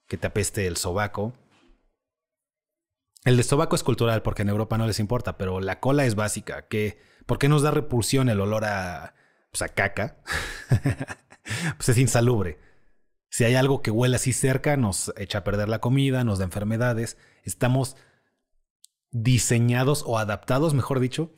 que 0.06 0.16
te 0.16 0.26
apeste 0.26 0.66
el 0.66 0.76
sobaco. 0.76 1.32
El 3.24 3.36
de 3.36 3.42
sobaco 3.44 3.76
es 3.76 3.84
cultural 3.84 4.22
porque 4.22 4.42
en 4.42 4.48
Europa 4.48 4.78
no 4.78 4.86
les 4.86 4.98
importa, 4.98 5.38
pero 5.38 5.60
la 5.60 5.78
cola 5.78 6.04
es 6.04 6.14
básica. 6.14 6.66
¿Por 7.26 7.38
qué 7.38 7.48
nos 7.48 7.62
da 7.62 7.70
repulsión 7.70 8.28
el 8.28 8.40
olor 8.40 8.64
a, 8.64 9.14
pues 9.50 9.62
a 9.62 9.68
caca? 9.68 10.18
pues 11.76 11.88
es 11.88 11.98
insalubre. 11.98 12.58
Si 13.28 13.44
hay 13.44 13.54
algo 13.54 13.80
que 13.80 13.90
huele 13.90 14.16
así 14.16 14.32
cerca, 14.32 14.76
nos 14.76 15.12
echa 15.16 15.38
a 15.38 15.44
perder 15.44 15.68
la 15.68 15.80
comida, 15.80 16.24
nos 16.24 16.38
da 16.38 16.44
enfermedades. 16.44 17.16
Estamos 17.44 17.96
diseñados 19.10 20.02
o 20.06 20.18
adaptados, 20.18 20.74
mejor 20.74 20.98
dicho, 20.98 21.32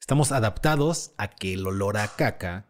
estamos 0.00 0.32
adaptados 0.32 1.12
a 1.16 1.28
que 1.28 1.54
el 1.54 1.66
olor 1.66 1.96
a 1.96 2.08
caca 2.08 2.66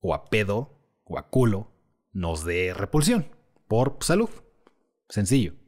o 0.00 0.14
a 0.14 0.26
pedo 0.26 0.78
o 1.04 1.18
a 1.18 1.30
culo 1.30 1.72
nos 2.12 2.44
dé 2.44 2.74
repulsión 2.74 3.34
por 3.68 3.96
salud. 4.00 4.30
Sencillo. 5.08 5.59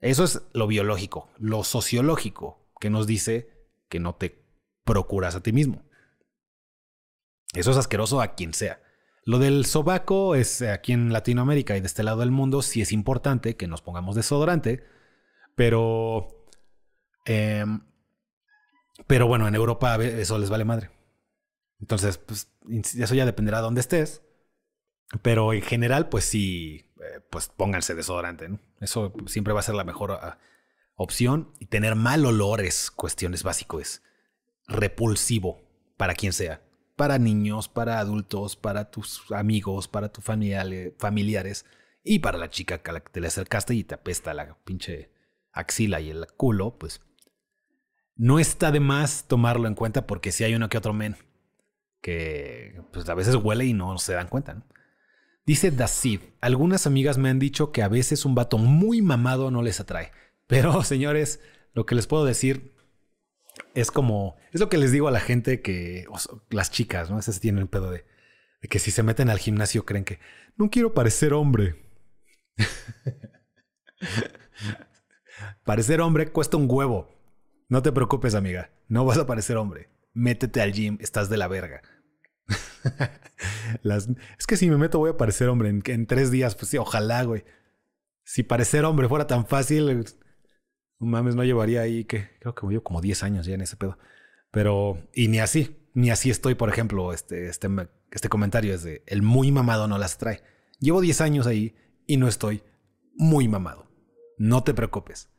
Eso 0.00 0.24
es 0.24 0.42
lo 0.52 0.66
biológico, 0.66 1.30
lo 1.38 1.64
sociológico, 1.64 2.66
que 2.80 2.90
nos 2.90 3.06
dice 3.06 3.50
que 3.88 4.00
no 4.00 4.14
te 4.14 4.44
procuras 4.84 5.34
a 5.34 5.42
ti 5.42 5.52
mismo. 5.52 5.82
Eso 7.54 7.70
es 7.70 7.76
asqueroso 7.76 8.20
a 8.20 8.34
quien 8.34 8.52
sea. 8.52 8.80
Lo 9.24 9.38
del 9.38 9.64
sobaco 9.64 10.34
es 10.34 10.62
aquí 10.62 10.92
en 10.92 11.12
Latinoamérica 11.12 11.76
y 11.76 11.80
de 11.80 11.86
este 11.86 12.04
lado 12.04 12.20
del 12.20 12.30
mundo 12.30 12.62
sí 12.62 12.80
es 12.80 12.92
importante 12.92 13.56
que 13.56 13.66
nos 13.66 13.82
pongamos 13.82 14.14
desodorante, 14.14 14.84
pero... 15.54 16.28
Em, 17.24 17.80
pero 19.06 19.26
bueno, 19.26 19.48
en 19.48 19.54
Europa 19.54 19.96
eso 19.96 20.38
les 20.38 20.48
vale 20.48 20.64
madre. 20.64 20.90
Entonces, 21.80 22.18
pues 22.18 22.52
eso 22.70 23.14
ya 23.14 23.26
dependerá 23.26 23.58
de 23.58 23.64
dónde 23.64 23.80
estés. 23.80 24.22
Pero 25.22 25.52
en 25.52 25.62
general, 25.62 26.08
pues 26.08 26.24
sí, 26.24 26.85
pues 27.20 27.48
pónganse 27.48 27.94
desodorante, 27.94 28.48
¿no? 28.48 28.60
Eso 28.80 29.12
siempre 29.26 29.52
va 29.52 29.60
a 29.60 29.64
ser 29.64 29.74
la 29.74 29.84
mejor 29.84 30.12
ah, 30.12 30.38
opción. 30.94 31.52
Y 31.58 31.66
tener 31.66 31.94
mal 31.94 32.24
olor 32.26 32.60
es 32.60 32.90
cuestiones 32.90 33.42
básicas. 33.42 34.02
repulsivo 34.68 35.60
para 35.96 36.14
quien 36.14 36.32
sea 36.32 36.60
para 36.96 37.18
niños, 37.18 37.68
para 37.68 38.00
adultos, 38.00 38.56
para 38.56 38.90
tus 38.90 39.30
amigos, 39.30 39.86
para 39.86 40.08
tus 40.08 40.24
familiares 40.24 41.66
y 42.02 42.18
para 42.20 42.38
la 42.38 42.50
chica 42.50 42.78
que 42.82 43.00
te 43.00 43.20
le 43.20 43.28
acercaste 43.28 43.74
y 43.74 43.84
te 43.84 43.94
apesta 43.94 44.34
la 44.34 44.56
pinche 44.64 45.10
axila 45.52 46.00
y 46.00 46.10
el 46.10 46.26
culo, 46.36 46.78
pues 46.78 47.02
no 48.16 48.38
está 48.38 48.72
de 48.72 48.80
más 48.80 49.26
tomarlo 49.28 49.68
en 49.68 49.74
cuenta 49.74 50.06
porque 50.06 50.32
si 50.32 50.44
hay 50.44 50.54
uno 50.54 50.70
que 50.70 50.78
otro 50.78 50.94
men 50.94 51.16
que 52.00 52.80
pues 52.92 53.08
a 53.08 53.14
veces 53.14 53.34
huele 53.34 53.66
y 53.66 53.74
no 53.74 53.98
se 53.98 54.14
dan 54.14 54.28
cuenta. 54.28 54.54
¿no? 54.54 54.62
Dice 55.46 55.70
Dasid, 55.70 56.20
algunas 56.40 56.88
amigas 56.88 57.18
me 57.18 57.28
han 57.28 57.38
dicho 57.38 57.70
que 57.70 57.84
a 57.84 57.88
veces 57.88 58.24
un 58.24 58.34
vato 58.34 58.58
muy 58.58 59.00
mamado 59.00 59.52
no 59.52 59.62
les 59.62 59.78
atrae. 59.78 60.10
Pero 60.48 60.82
señores, 60.82 61.40
lo 61.72 61.86
que 61.86 61.94
les 61.94 62.08
puedo 62.08 62.24
decir 62.24 62.74
es 63.74 63.92
como, 63.92 64.36
es 64.52 64.60
lo 64.60 64.68
que 64.68 64.76
les 64.76 64.90
digo 64.90 65.06
a 65.06 65.12
la 65.12 65.20
gente 65.20 65.62
que, 65.62 66.06
las 66.50 66.72
chicas, 66.72 67.10
¿no? 67.10 67.18
Esas 67.18 67.38
tienen 67.38 67.62
el 67.62 67.68
pedo 67.68 67.92
de, 67.92 68.04
de 68.60 68.68
que 68.68 68.80
si 68.80 68.90
se 68.90 69.04
meten 69.04 69.30
al 69.30 69.38
gimnasio 69.38 69.86
creen 69.86 70.04
que 70.04 70.18
no 70.56 70.68
quiero 70.68 70.94
parecer 70.94 71.32
hombre. 71.32 71.76
parecer 75.64 76.00
hombre 76.00 76.32
cuesta 76.32 76.56
un 76.56 76.66
huevo. 76.68 77.14
No 77.68 77.82
te 77.82 77.92
preocupes, 77.92 78.34
amiga. 78.34 78.72
No 78.88 79.04
vas 79.04 79.18
a 79.18 79.26
parecer 79.26 79.58
hombre. 79.58 79.90
Métete 80.12 80.60
al 80.60 80.72
gym, 80.72 80.98
estás 81.00 81.28
de 81.28 81.36
la 81.36 81.46
verga. 81.46 81.82
es 84.38 84.46
que 84.46 84.56
si 84.56 84.70
me 84.70 84.76
meto 84.76 84.98
voy 84.98 85.10
a 85.10 85.16
parecer 85.16 85.48
hombre 85.48 85.68
en, 85.68 86.06
tres 86.06 86.30
días. 86.30 86.54
Pues 86.54 86.70
sí, 86.70 86.78
ojalá, 86.78 87.22
güey. 87.24 87.44
Si 88.24 88.42
parecer 88.42 88.84
hombre 88.84 89.08
fuera 89.08 89.26
tan 89.26 89.46
fácil, 89.46 90.04
no 90.98 91.06
mames, 91.06 91.34
no 91.34 91.44
llevaría 91.44 91.82
ahí 91.82 92.04
que 92.04 92.30
creo 92.40 92.54
que 92.54 92.66
voy 92.66 92.80
como 92.80 93.00
10 93.00 93.22
años 93.22 93.46
ya 93.46 93.54
en 93.54 93.60
ese 93.60 93.76
pedo. 93.76 93.98
Pero, 94.50 94.98
y 95.12 95.28
ni 95.28 95.38
así, 95.38 95.76
ni 95.94 96.10
así 96.10 96.30
estoy, 96.30 96.54
por 96.54 96.68
ejemplo, 96.68 97.12
este, 97.12 97.48
este, 97.48 97.68
este 98.10 98.28
comentario 98.28 98.74
es 98.74 98.82
de 98.82 99.02
el 99.06 99.22
muy 99.22 99.52
mamado 99.52 99.86
no 99.86 99.98
las 99.98 100.18
trae. 100.18 100.42
Llevo 100.80 101.00
10 101.00 101.20
años 101.20 101.46
ahí 101.46 101.76
y 102.06 102.16
no 102.16 102.28
estoy 102.28 102.62
muy 103.14 103.48
mamado. 103.48 103.86
No 104.38 104.62
te 104.64 104.74
preocupes. 104.74 105.30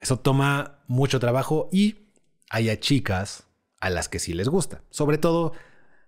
Eso 0.00 0.18
toma 0.18 0.84
mucho 0.86 1.20
trabajo 1.20 1.68
y 1.72 2.12
hay 2.50 2.70
a 2.70 2.78
chicas 2.78 3.46
a 3.80 3.90
las 3.90 4.08
que 4.08 4.18
sí 4.18 4.32
les 4.34 4.48
gusta. 4.48 4.82
Sobre 4.90 5.18
todo, 5.18 5.52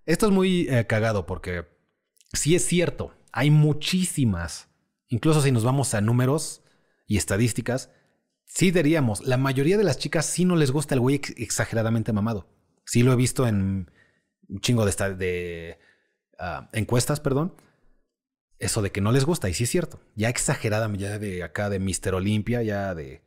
esto 0.06 0.26
es 0.26 0.32
muy 0.32 0.68
eh, 0.68 0.86
cagado 0.86 1.26
porque 1.26 1.66
sí 2.32 2.54
es 2.54 2.64
cierto, 2.64 3.14
hay 3.32 3.50
muchísimas, 3.50 4.68
incluso 5.08 5.42
si 5.42 5.52
nos 5.52 5.64
vamos 5.64 5.94
a 5.94 6.00
números 6.00 6.62
y 7.06 7.16
estadísticas, 7.16 7.90
sí 8.44 8.70
diríamos, 8.70 9.24
la 9.24 9.36
mayoría 9.36 9.78
de 9.78 9.84
las 9.84 9.98
chicas 9.98 10.26
sí 10.26 10.44
no 10.44 10.56
les 10.56 10.70
gusta 10.70 10.94
el 10.94 11.00
güey 11.00 11.20
exageradamente 11.36 12.12
mamado. 12.12 12.48
Sí 12.84 13.02
lo 13.02 13.12
he 13.12 13.16
visto 13.16 13.46
en 13.46 13.90
un 14.48 14.60
chingo 14.60 14.84
de, 14.84 15.14
de 15.14 15.78
uh, 16.40 16.66
encuestas, 16.72 17.20
perdón. 17.20 17.54
Eso 18.58 18.82
de 18.82 18.90
que 18.90 19.00
no 19.00 19.12
les 19.12 19.24
gusta, 19.24 19.48
y 19.48 19.54
sí 19.54 19.64
es 19.64 19.70
cierto. 19.70 20.00
Ya 20.16 20.28
exagerada, 20.28 20.92
ya 20.96 21.18
de 21.18 21.42
acá 21.42 21.70
de 21.70 21.78
Mister 21.78 22.14
Olympia, 22.14 22.62
ya 22.62 22.94
de. 22.94 23.22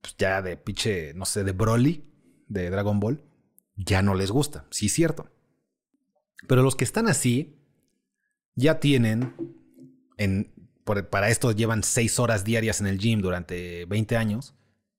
Pues 0.00 0.16
ya 0.16 0.40
de 0.42 0.56
pinche, 0.56 1.12
no 1.14 1.26
sé, 1.26 1.44
de 1.44 1.52
Broly, 1.52 2.04
de 2.48 2.70
Dragon 2.70 2.98
Ball, 2.98 3.22
ya 3.76 4.00
no 4.02 4.14
les 4.14 4.30
gusta. 4.30 4.66
Sí 4.70 4.86
es 4.86 4.92
cierto. 4.92 5.28
Pero 6.48 6.62
los 6.62 6.76
que 6.76 6.84
están 6.84 7.08
así, 7.08 7.56
ya 8.54 8.80
tienen 8.80 9.34
en 10.16 10.52
para 10.84 11.28
esto 11.28 11.52
llevan 11.52 11.84
seis 11.84 12.18
horas 12.18 12.44
diarias 12.44 12.80
en 12.80 12.86
el 12.86 12.98
gym 12.98 13.20
durante 13.20 13.84
20 13.86 14.16
años, 14.16 14.54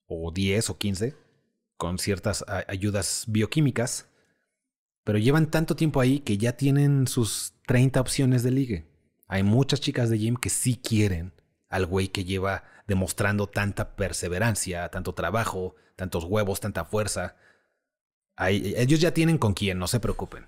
o 0.05 0.31
10 0.31 0.69
o 0.69 0.77
15, 0.77 1.15
con 1.77 1.99
ciertas 1.99 2.45
ayudas 2.67 3.25
bioquímicas, 3.27 4.07
pero 5.03 5.17
llevan 5.17 5.51
tanto 5.51 5.75
tiempo 5.75 5.99
ahí 5.99 6.19
que 6.19 6.37
ya 6.37 6.55
tienen 6.55 7.07
sus 7.07 7.53
30 7.67 7.99
opciones 7.99 8.43
de 8.43 8.51
ligue. 8.51 8.87
Hay 9.27 9.43
muchas 9.43 9.81
chicas 9.81 10.09
de 10.09 10.17
gym 10.17 10.35
que 10.35 10.49
sí 10.49 10.75
quieren 10.75 11.33
al 11.69 11.85
güey 11.85 12.09
que 12.09 12.23
lleva 12.23 12.63
demostrando 12.87 13.47
tanta 13.47 13.95
perseverancia, 13.95 14.89
tanto 14.89 15.13
trabajo, 15.13 15.75
tantos 15.95 16.23
huevos, 16.23 16.59
tanta 16.59 16.85
fuerza. 16.85 17.35
ellos 18.37 19.01
ya 19.01 19.13
tienen 19.13 19.37
con 19.37 19.53
quién, 19.53 19.79
no 19.79 19.87
se 19.87 19.99
preocupen. 19.99 20.45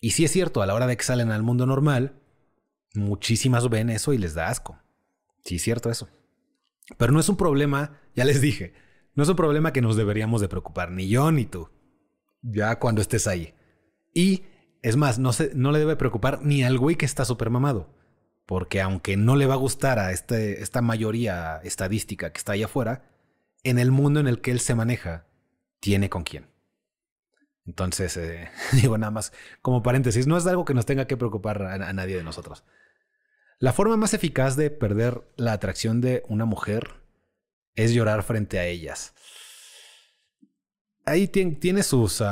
Y 0.00 0.10
sí 0.10 0.24
es 0.24 0.32
cierto, 0.32 0.62
a 0.62 0.66
la 0.66 0.74
hora 0.74 0.86
de 0.86 0.96
que 0.96 1.04
salen 1.04 1.30
al 1.30 1.42
mundo 1.42 1.66
normal, 1.66 2.14
Muchísimas 2.94 3.68
ven 3.68 3.90
eso 3.90 4.12
y 4.12 4.18
les 4.18 4.34
da 4.34 4.48
asco. 4.48 4.78
Sí, 5.44 5.56
es 5.56 5.62
cierto 5.62 5.90
eso. 5.90 6.08
Pero 6.96 7.12
no 7.12 7.20
es 7.20 7.28
un 7.28 7.36
problema, 7.36 8.00
ya 8.14 8.24
les 8.24 8.40
dije, 8.40 8.72
no 9.14 9.22
es 9.22 9.28
un 9.28 9.36
problema 9.36 9.72
que 9.72 9.82
nos 9.82 9.96
deberíamos 9.96 10.40
de 10.40 10.48
preocupar, 10.48 10.90
ni 10.90 11.08
yo 11.08 11.30
ni 11.30 11.44
tú, 11.44 11.70
ya 12.42 12.78
cuando 12.78 13.02
estés 13.02 13.26
ahí. 13.26 13.54
Y 14.14 14.44
es 14.82 14.96
más, 14.96 15.18
no, 15.18 15.32
se, 15.32 15.52
no 15.54 15.70
le 15.70 15.80
debe 15.80 15.96
preocupar 15.96 16.42
ni 16.42 16.64
al 16.64 16.78
güey 16.78 16.96
que 16.96 17.04
está 17.04 17.24
súper 17.24 17.50
mamado, 17.50 17.94
porque 18.46 18.80
aunque 18.80 19.16
no 19.16 19.36
le 19.36 19.46
va 19.46 19.54
a 19.54 19.58
gustar 19.58 19.98
a 19.98 20.12
este, 20.12 20.62
esta 20.62 20.80
mayoría 20.80 21.60
estadística 21.62 22.32
que 22.32 22.38
está 22.38 22.52
ahí 22.52 22.62
afuera, 22.62 23.04
en 23.64 23.78
el 23.78 23.90
mundo 23.90 24.18
en 24.18 24.28
el 24.28 24.40
que 24.40 24.50
él 24.50 24.60
se 24.60 24.74
maneja, 24.74 25.26
tiene 25.78 26.08
con 26.08 26.24
quién. 26.24 26.47
Entonces, 27.68 28.16
eh, 28.16 28.50
digo 28.72 28.98
nada 28.98 29.10
más 29.10 29.32
como 29.60 29.82
paréntesis, 29.82 30.26
no 30.26 30.36
es 30.36 30.46
algo 30.46 30.64
que 30.64 30.74
nos 30.74 30.86
tenga 30.86 31.06
que 31.06 31.18
preocupar 31.18 31.62
a, 31.62 31.92
nadie 31.92 32.16
de 32.16 32.24
nosotros. 32.24 32.64
La 33.60 33.72
forma 33.72 33.96
más 33.96 34.14
eficaz 34.14 34.56
de 34.56 34.70
perder 34.70 35.22
la 35.36 35.52
atracción 35.52 36.00
de 36.00 36.22
una 36.28 36.46
mujer 36.46 37.02
es 37.74 37.92
llorar 37.92 38.22
frente 38.22 38.58
a 38.58 38.66
ellas. 38.66 39.14
Ahí 41.04 41.28
tiene, 41.28 41.82
sus... 41.82 42.22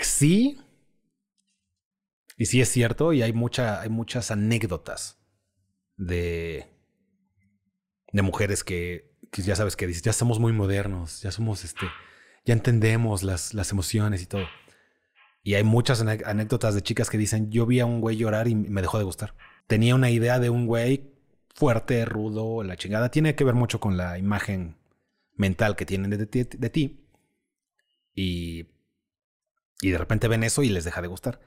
Sí. 0.00 0.60
Y 2.36 2.46
sí 2.46 2.60
es 2.60 2.68
cierto, 2.68 3.12
y 3.12 3.22
hay, 3.22 3.32
mucha, 3.32 3.80
hay 3.80 3.88
muchas 3.88 4.30
anécdotas 4.30 5.18
de, 5.96 6.66
de 8.12 8.22
mujeres 8.22 8.64
que, 8.64 9.14
que 9.30 9.42
ya 9.42 9.54
sabes 9.54 9.76
que 9.76 9.90
ya 9.92 10.12
somos 10.12 10.40
muy 10.40 10.52
modernos, 10.52 11.22
ya 11.22 11.30
somos 11.30 11.64
este 11.64 11.86
ya 12.44 12.54
entendemos 12.54 13.22
las, 13.22 13.54
las 13.54 13.70
emociones 13.72 14.22
y 14.22 14.26
todo. 14.26 14.46
Y 15.42 15.54
hay 15.54 15.64
muchas 15.64 16.00
anécdotas 16.00 16.74
de 16.74 16.82
chicas 16.82 17.10
que 17.10 17.18
dicen, 17.18 17.50
yo 17.50 17.66
vi 17.66 17.80
a 17.80 17.86
un 17.86 18.00
güey 18.00 18.16
llorar 18.16 18.48
y 18.48 18.54
me 18.54 18.80
dejó 18.80 18.98
de 18.98 19.04
gustar. 19.04 19.34
Tenía 19.66 19.94
una 19.94 20.10
idea 20.10 20.38
de 20.38 20.50
un 20.50 20.66
güey 20.66 21.12
fuerte, 21.54 22.04
rudo, 22.04 22.62
la 22.62 22.76
chingada. 22.76 23.10
Tiene 23.10 23.34
que 23.34 23.44
ver 23.44 23.54
mucho 23.54 23.78
con 23.78 23.96
la 23.96 24.18
imagen 24.18 24.76
mental 25.36 25.76
que 25.76 25.84
tienen 25.84 26.10
de, 26.10 26.16
de 26.26 26.70
ti. 26.70 27.06
Y, 28.14 28.68
y 29.80 29.90
de 29.90 29.98
repente 29.98 30.28
ven 30.28 30.44
eso 30.44 30.62
y 30.62 30.70
les 30.70 30.84
deja 30.84 31.02
de 31.02 31.08
gustar. 31.08 31.40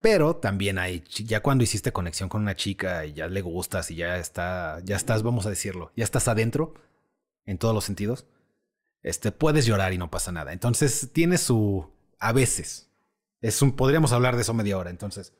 Pero 0.00 0.34
también 0.36 0.78
hay, 0.78 1.04
ya 1.08 1.40
cuando 1.40 1.62
hiciste 1.62 1.92
conexión 1.92 2.28
con 2.28 2.42
una 2.42 2.56
chica 2.56 3.06
y 3.06 3.12
ya 3.12 3.28
le 3.28 3.40
gustas 3.40 3.92
y 3.92 3.94
ya 3.94 4.18
está, 4.18 4.80
ya 4.82 4.96
estás, 4.96 5.22
vamos 5.22 5.46
a 5.46 5.50
decirlo, 5.50 5.92
ya 5.96 6.02
estás 6.02 6.26
adentro 6.26 6.74
en 7.44 7.56
todos 7.56 7.72
los 7.72 7.84
sentidos, 7.84 8.26
este, 9.02 9.32
puedes 9.32 9.66
llorar 9.66 9.92
y 9.92 9.98
no 9.98 10.10
pasa 10.10 10.32
nada. 10.32 10.52
Entonces 10.52 11.10
tiene 11.12 11.38
su, 11.38 11.90
a 12.18 12.32
veces, 12.32 12.90
es 13.40 13.62
un, 13.62 13.76
podríamos 13.76 14.12
hablar 14.12 14.36
de 14.36 14.42
eso 14.42 14.54
media 14.54 14.78
hora. 14.78 14.90
Entonces, 14.90 15.34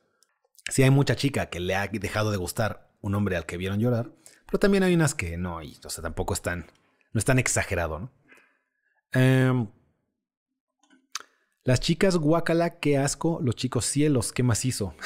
si 0.71 0.83
hay 0.83 0.91
mucha 0.91 1.17
chica 1.17 1.47
que 1.47 1.61
le 1.61 1.75
ha 1.75 1.87
dejado 1.89 2.31
de 2.31 2.37
gustar 2.37 2.91
un 3.01 3.15
hombre 3.15 3.37
al 3.37 3.47
que 3.47 3.57
vieron 3.57 3.81
llorar, 3.81 4.13
pero 4.47 4.59
también 4.59 4.83
hay 4.83 4.95
unas 4.95 5.15
que 5.15 5.37
no, 5.37 5.63
y 5.63 5.79
o 5.85 5.91
sea, 5.91 6.03
tampoco 6.03 6.35
están, 6.35 6.71
no 7.13 7.19
es 7.19 7.25
tan 7.25 7.39
exagerado, 7.39 7.99
¿no? 7.99 8.13
Em, 9.13 9.69
las 11.65 11.79
chicas, 11.79 12.17
guacala, 12.17 12.81
qué 12.81 12.99
asco. 12.99 13.39
Los 13.41 13.55
chicos, 13.55 13.85
cielos, 13.85 14.33
qué 14.33 14.43
macizo. 14.43 14.97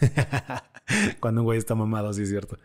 Cuando 1.20 1.40
un 1.40 1.46
güey 1.46 1.58
está 1.58 1.74
mamado, 1.74 2.12
sí 2.12 2.22
es 2.22 2.28
cierto. 2.28 2.58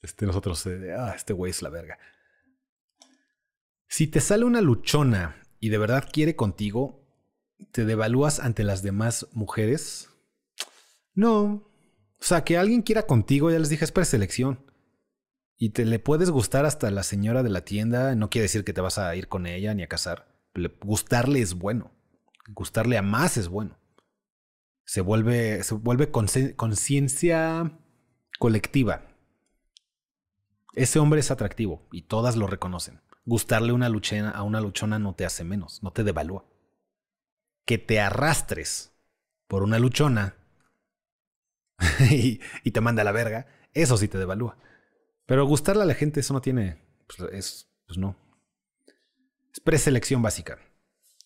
Este, 0.00 0.26
nosotros, 0.26 0.64
eh, 0.66 0.94
ah, 0.96 1.12
este 1.16 1.32
güey 1.32 1.50
es 1.50 1.60
la 1.60 1.70
verga. 1.70 1.98
Si 3.88 4.06
te 4.06 4.20
sale 4.20 4.44
una 4.44 4.60
luchona 4.60 5.42
y 5.60 5.70
de 5.70 5.78
verdad 5.78 6.06
quiere 6.12 6.36
contigo, 6.36 7.08
¿te 7.72 7.86
devalúas 7.86 8.38
ante 8.38 8.62
las 8.62 8.82
demás 8.82 9.26
mujeres? 9.32 10.10
No. 11.14 11.66
O 12.20 12.22
sea, 12.22 12.44
que 12.44 12.58
alguien 12.58 12.82
quiera 12.82 13.06
contigo, 13.06 13.50
ya 13.50 13.58
les 13.58 13.70
dije, 13.70 13.86
es 13.86 13.92
preselección. 13.92 14.70
Y 15.56 15.70
te 15.70 15.86
le 15.86 15.98
puedes 15.98 16.30
gustar 16.30 16.66
hasta 16.66 16.90
la 16.90 17.02
señora 17.02 17.42
de 17.42 17.48
la 17.48 17.64
tienda, 17.64 18.14
no 18.14 18.28
quiere 18.28 18.44
decir 18.44 18.62
que 18.62 18.74
te 18.74 18.82
vas 18.82 18.98
a 18.98 19.16
ir 19.16 19.26
con 19.26 19.46
ella 19.46 19.72
ni 19.72 19.82
a 19.82 19.88
casar. 19.88 20.38
gustarle 20.82 21.40
es 21.40 21.54
bueno. 21.54 21.90
Gustarle 22.50 22.98
a 22.98 23.02
más 23.02 23.38
es 23.38 23.48
bueno. 23.48 23.78
Se 24.84 25.00
vuelve, 25.00 25.64
se 25.64 25.74
vuelve 25.74 26.10
conciencia 26.10 27.78
colectiva. 28.38 29.06
Ese 30.74 30.98
hombre 30.98 31.20
es 31.20 31.30
atractivo 31.30 31.88
y 31.90 32.02
todas 32.02 32.36
lo 32.36 32.46
reconocen 32.46 33.00
gustarle 33.28 33.72
una 33.72 33.90
luchena, 33.90 34.30
a 34.30 34.42
una 34.42 34.60
luchona 34.60 34.98
no 34.98 35.14
te 35.14 35.26
hace 35.26 35.44
menos, 35.44 35.82
no 35.82 35.92
te 35.92 36.02
devalúa. 36.02 36.46
Que 37.66 37.76
te 37.76 38.00
arrastres 38.00 38.92
por 39.46 39.62
una 39.62 39.78
luchona 39.78 40.36
y, 42.10 42.40
te 42.70 42.80
manda 42.80 43.02
a 43.02 43.04
la 43.04 43.12
verga, 43.12 43.46
eso 43.74 43.98
sí 43.98 44.08
te 44.08 44.18
devalúa. 44.18 44.56
Pero 45.26 45.46
gustarle 45.46 45.82
a 45.82 45.86
la 45.86 45.94
gente, 45.94 46.20
eso 46.20 46.32
no 46.32 46.40
tiene. 46.40 46.78
Pues, 47.06 47.32
es, 47.32 47.70
pues 47.86 47.98
no. 47.98 48.16
Es 49.52 49.60
preselección 49.60 50.22
básica. 50.22 50.58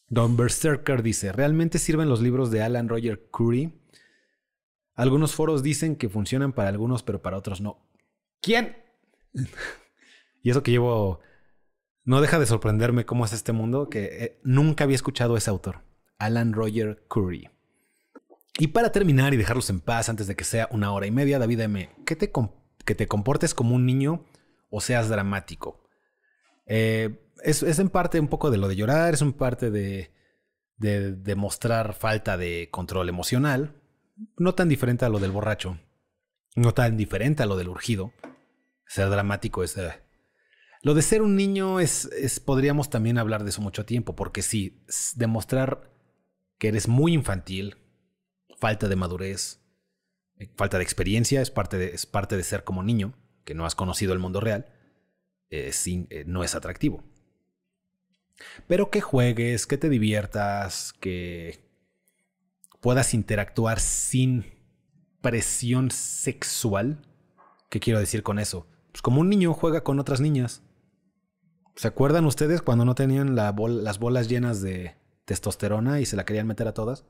Don 0.08 0.36
Berserker 0.36 1.02
dice: 1.02 1.30
¿Realmente 1.30 1.78
sirven 1.78 2.08
los 2.08 2.20
libros 2.20 2.50
de 2.50 2.62
Alan 2.62 2.88
Roger 2.88 3.30
Curry? 3.30 3.80
Algunos 4.94 5.34
foros 5.34 5.62
dicen 5.62 5.94
que 5.94 6.08
funcionan 6.08 6.52
para 6.52 6.68
algunos, 6.68 7.04
pero 7.04 7.22
para 7.22 7.38
otros 7.38 7.60
no. 7.60 7.88
¿Quién? 8.40 8.76
Y 10.44 10.50
eso 10.50 10.64
que 10.64 10.72
llevo... 10.72 11.20
No 12.04 12.20
deja 12.20 12.38
de 12.40 12.46
sorprenderme 12.46 13.06
cómo 13.06 13.24
es 13.24 13.32
este 13.32 13.52
mundo, 13.52 13.88
que 13.88 14.04
eh, 14.04 14.40
nunca 14.42 14.84
había 14.84 14.96
escuchado 14.96 15.34
a 15.34 15.38
ese 15.38 15.50
autor, 15.50 15.82
Alan 16.18 16.52
Roger 16.52 17.04
Curry. 17.08 17.48
Y 18.58 18.68
para 18.68 18.90
terminar 18.90 19.32
y 19.32 19.36
dejarlos 19.36 19.70
en 19.70 19.80
paz 19.80 20.08
antes 20.08 20.26
de 20.26 20.34
que 20.34 20.44
sea 20.44 20.68
una 20.72 20.92
hora 20.92 21.06
y 21.06 21.12
media, 21.12 21.38
David 21.38 21.60
M., 21.60 21.90
que 22.04 22.16
te, 22.16 22.32
que 22.84 22.94
te 22.94 23.06
comportes 23.06 23.54
como 23.54 23.76
un 23.76 23.86
niño 23.86 24.24
o 24.68 24.80
seas 24.80 25.08
dramático. 25.08 25.88
Eh, 26.66 27.20
es, 27.44 27.62
en 27.62 27.88
parte 27.88 28.18
un 28.18 28.28
poco 28.28 28.50
de 28.50 28.58
lo 28.58 28.68
de 28.68 28.76
llorar, 28.76 29.14
es 29.14 29.22
un 29.22 29.32
parte 29.32 29.70
de, 29.70 30.12
de, 30.76 31.12
de 31.12 31.34
mostrar 31.36 31.94
falta 31.94 32.36
de 32.36 32.68
control 32.70 33.08
emocional, 33.08 33.80
no 34.36 34.54
tan 34.54 34.68
diferente 34.68 35.04
a 35.04 35.08
lo 35.08 35.20
del 35.20 35.30
borracho, 35.30 35.78
no 36.56 36.74
tan 36.74 36.96
diferente 36.96 37.44
a 37.44 37.46
lo 37.46 37.56
del 37.56 37.68
urgido. 37.68 38.12
Ser 38.86 39.08
dramático 39.08 39.62
es... 39.62 39.76
Eh, 39.76 40.01
lo 40.82 40.94
de 40.94 41.02
ser 41.02 41.22
un 41.22 41.36
niño 41.36 41.78
es, 41.78 42.08
podríamos 42.44 42.90
también 42.90 43.16
hablar 43.16 43.44
de 43.44 43.50
eso 43.50 43.62
mucho 43.62 43.86
tiempo, 43.86 44.16
porque 44.16 44.42
sí, 44.42 44.82
demostrar 45.14 45.92
que 46.58 46.68
eres 46.68 46.88
muy 46.88 47.12
infantil, 47.12 47.76
falta 48.58 48.88
de 48.88 48.96
madurez, 48.96 49.60
eh, 50.38 50.50
falta 50.56 50.78
de 50.78 50.84
experiencia, 50.84 51.40
es 51.40 51.50
parte 51.50 51.78
de, 51.78 51.94
es 51.94 52.06
parte 52.06 52.36
de 52.36 52.42
ser 52.42 52.64
como 52.64 52.82
niño, 52.82 53.14
que 53.44 53.54
no 53.54 53.64
has 53.64 53.76
conocido 53.76 54.12
el 54.12 54.18
mundo 54.18 54.40
real, 54.40 54.66
eh, 55.50 55.72
no 56.26 56.42
es 56.42 56.54
atractivo. 56.56 57.04
Pero 58.66 58.90
que 58.90 59.00
juegues, 59.00 59.66
que 59.68 59.78
te 59.78 59.88
diviertas, 59.88 60.92
que 60.94 61.60
puedas 62.80 63.14
interactuar 63.14 63.78
sin 63.78 64.46
presión 65.20 65.92
sexual. 65.92 67.06
¿Qué 67.70 67.78
quiero 67.78 68.00
decir 68.00 68.24
con 68.24 68.40
eso? 68.40 68.66
Pues 68.90 69.00
como 69.00 69.20
un 69.20 69.28
niño 69.28 69.54
juega 69.54 69.84
con 69.84 70.00
otras 70.00 70.20
niñas. 70.20 70.62
¿Se 71.74 71.88
acuerdan 71.88 72.26
ustedes 72.26 72.62
cuando 72.62 72.84
no 72.84 72.94
tenían 72.94 73.34
las 73.34 73.54
bolas 73.98 74.28
llenas 74.28 74.60
de 74.60 74.96
testosterona 75.24 76.00
y 76.00 76.06
se 76.06 76.16
la 76.16 76.24
querían 76.24 76.46
meter 76.46 76.68
a 76.68 76.74
todas? 76.74 77.04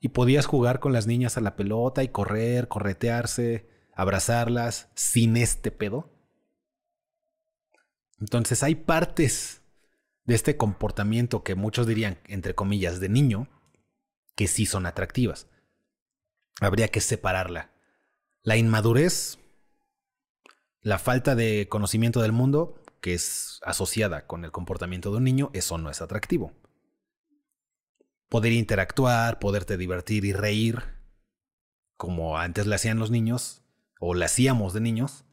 Y 0.00 0.08
podías 0.08 0.46
jugar 0.46 0.80
con 0.80 0.92
las 0.92 1.06
niñas 1.06 1.36
a 1.36 1.40
la 1.40 1.54
pelota 1.54 2.02
y 2.02 2.08
correr, 2.08 2.66
corretearse, 2.66 3.68
abrazarlas 3.94 4.90
sin 4.94 5.36
este 5.36 5.70
pedo. 5.70 6.10
Entonces 8.20 8.62
hay 8.62 8.74
partes 8.74 9.62
de 10.24 10.34
este 10.34 10.56
comportamiento 10.56 11.44
que 11.44 11.54
muchos 11.54 11.86
dirían, 11.86 12.18
entre 12.26 12.54
comillas, 12.54 13.00
de 13.00 13.08
niño, 13.08 13.48
que 14.34 14.48
sí 14.48 14.66
son 14.66 14.86
atractivas. 14.86 15.48
Habría 16.60 16.88
que 16.88 17.00
separarla. 17.00 17.70
La 18.42 18.56
inmadurez, 18.56 19.38
la 20.80 20.98
falta 20.98 21.36
de 21.36 21.68
conocimiento 21.68 22.22
del 22.22 22.32
mundo, 22.32 22.81
que 23.02 23.12
es 23.12 23.60
asociada 23.64 24.26
con 24.26 24.46
el 24.46 24.52
comportamiento 24.52 25.10
de 25.10 25.18
un 25.18 25.24
niño, 25.24 25.50
eso 25.52 25.76
no 25.76 25.90
es 25.90 26.00
atractivo. 26.00 26.54
Poder 28.30 28.52
interactuar, 28.52 29.38
poderte 29.40 29.76
divertir 29.76 30.24
y 30.24 30.32
reír, 30.32 30.82
como 31.98 32.38
antes 32.38 32.66
le 32.66 32.76
hacían 32.76 32.98
los 32.98 33.10
niños, 33.10 33.62
o 34.00 34.14
le 34.14 34.24
hacíamos 34.24 34.72
de 34.72 34.80
niños, 34.80 35.24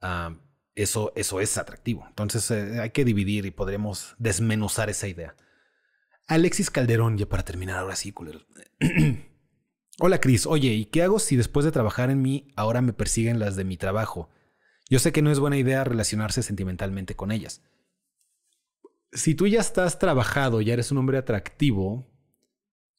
ah, 0.00 0.34
eso, 0.74 1.12
eso 1.14 1.40
es 1.40 1.58
atractivo. 1.58 2.04
Entonces 2.08 2.50
eh, 2.50 2.80
hay 2.80 2.90
que 2.90 3.04
dividir 3.04 3.46
y 3.46 3.50
podremos 3.50 4.16
desmenuzar 4.18 4.90
esa 4.90 5.06
idea. 5.06 5.36
Alexis 6.26 6.70
Calderón, 6.70 7.18
ya 7.18 7.28
para 7.28 7.44
terminar 7.44 7.78
ahora 7.78 7.94
sí, 7.94 8.10
culero. 8.10 8.40
Hola 9.98 10.18
Cris, 10.18 10.46
oye, 10.46 10.70
¿y 10.70 10.86
qué 10.86 11.02
hago 11.02 11.18
si 11.18 11.36
después 11.36 11.64
de 11.64 11.72
trabajar 11.72 12.10
en 12.10 12.22
mí 12.22 12.48
ahora 12.56 12.80
me 12.80 12.94
persiguen 12.94 13.38
las 13.38 13.54
de 13.54 13.64
mi 13.64 13.76
trabajo? 13.76 14.30
Yo 14.92 14.98
sé 14.98 15.10
que 15.10 15.22
no 15.22 15.30
es 15.30 15.38
buena 15.38 15.56
idea 15.56 15.84
relacionarse 15.84 16.42
sentimentalmente 16.42 17.16
con 17.16 17.32
ellas. 17.32 17.62
Si 19.10 19.34
tú 19.34 19.46
ya 19.46 19.58
estás 19.58 19.98
trabajado, 19.98 20.60
ya 20.60 20.74
eres 20.74 20.92
un 20.92 20.98
hombre 20.98 21.16
atractivo 21.16 22.06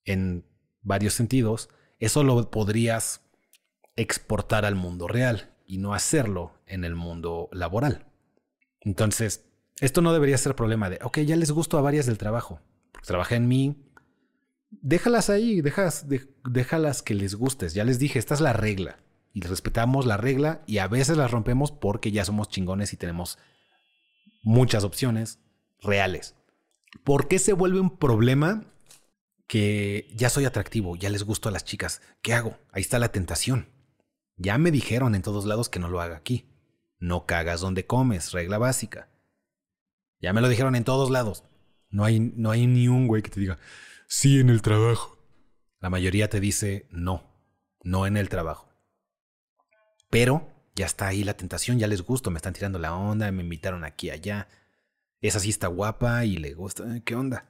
en 0.03 0.44
varios 0.82 1.14
sentidos, 1.14 1.70
eso 1.99 2.24
lo 2.24 2.49
podrías 2.49 3.22
exportar 3.95 4.65
al 4.65 4.74
mundo 4.74 5.07
real 5.07 5.53
y 5.68 5.78
no 5.78 5.94
hacerlo 5.94 6.60
en 6.65 6.84
el 6.84 6.95
mundo 6.95 7.48
laboral. 7.52 8.07
Entonces, 8.80 9.45
esto 9.80 10.02
no 10.02 10.14
debería 10.14 10.40
ser 10.40 10.56
problema 10.56 10.90
de, 10.90 10.98
ok, 11.03 11.20
ya 11.20 11.36
les 11.36 11.52
gusto 11.52 11.78
a 11.78 11.82
varias 11.82 12.07
del 12.07 12.18
trabajo, 12.18 12.60
trabajé 13.06 13.36
en 13.36 13.48
mí, 13.48 13.86
déjalas 14.72 15.30
ahí, 15.30 15.61
déjalas, 15.61 16.07
déjalas 16.44 17.03
que 17.03 17.14
les 17.14 17.36
gustes, 17.36 17.76
ya 17.76 17.84
les 17.84 17.99
dije, 17.99 18.18
esta 18.18 18.34
es 18.34 18.41
la 18.41 18.53
regla, 18.53 18.98
y 19.34 19.41
respetamos 19.41 20.05
la 20.05 20.18
regla 20.18 20.61
y 20.68 20.77
a 20.77 20.88
veces 20.88 21.18
las 21.18 21.31
rompemos 21.31 21.72
porque 21.72 22.11
ya 22.11 22.23
somos 22.23 22.49
chingones 22.49 22.93
y 22.93 22.97
tenemos 22.97 23.39
muchas 24.43 24.84
opciones 24.84 25.39
reales. 25.81 26.35
¿Por 27.03 27.27
qué 27.27 27.39
se 27.39 27.53
vuelve 27.53 27.80
un 27.80 27.97
problema 27.97 28.64
que 29.47 30.07
ya 30.15 30.30
soy 30.30 30.45
atractivo, 30.45 30.95
ya 30.95 31.10
les 31.10 31.23
gusto 31.23 31.49
a 31.49 31.51
las 31.51 31.65
chicas? 31.65 32.01
¿Qué 32.22 32.34
hago? 32.34 32.57
Ahí 32.72 32.81
está 32.81 32.99
la 32.99 33.11
tentación. 33.11 33.69
Ya 34.38 34.57
me 34.60 34.72
dijeron 34.72 35.15
en 35.15 35.23
todos 35.23 35.45
lados 35.45 35.68
que 35.68 35.80
no 35.80 35.89
lo 35.89 35.99
haga 35.99 36.18
aquí. 36.18 36.49
No 36.99 37.26
cagas 37.26 37.60
donde 37.60 37.88
comes, 37.88 38.31
regla 38.31 38.60
básica. 38.60 39.10
Ya 40.22 40.31
me 40.31 40.41
lo 40.41 40.47
dijeron 40.47 40.76
en 40.76 40.84
todos 40.84 41.10
lados. 41.10 41.43
No 41.89 42.05
hay, 42.05 42.19
no 42.19 42.51
hay 42.51 42.68
ni 42.68 42.88
un 42.88 43.07
güey 43.07 43.23
que 43.23 43.30
te 43.30 43.39
diga, 43.39 43.57
sí 44.07 44.39
en 44.39 44.49
el 44.49 44.61
trabajo. 44.61 45.18
La 45.80 45.89
mayoría 45.89 46.30
te 46.30 46.39
dice, 46.39 46.88
no, 46.91 47.23
no 47.84 48.07
en 48.07 48.15
el 48.15 48.30
trabajo. 48.30 48.72
Pero 50.14 50.48
ya 50.76 50.85
está 50.85 51.07
ahí 51.07 51.23
la 51.23 51.35
tentación, 51.35 51.80
ya 51.80 51.88
les 51.88 52.03
gusto, 52.03 52.30
me 52.30 52.38
están 52.38 52.53
tirando 52.53 52.77
la 52.77 52.95
onda, 52.95 53.31
me 53.31 53.41
invitaron 53.41 53.84
aquí 53.84 54.11
allá. 54.11 54.48
Esa 55.22 55.40
sí 55.40 55.49
está 55.49 55.65
guapa 55.65 56.23
y 56.23 56.38
le 56.38 56.53
gusta. 56.53 57.02
¿Qué 57.03 57.15
onda? 57.15 57.49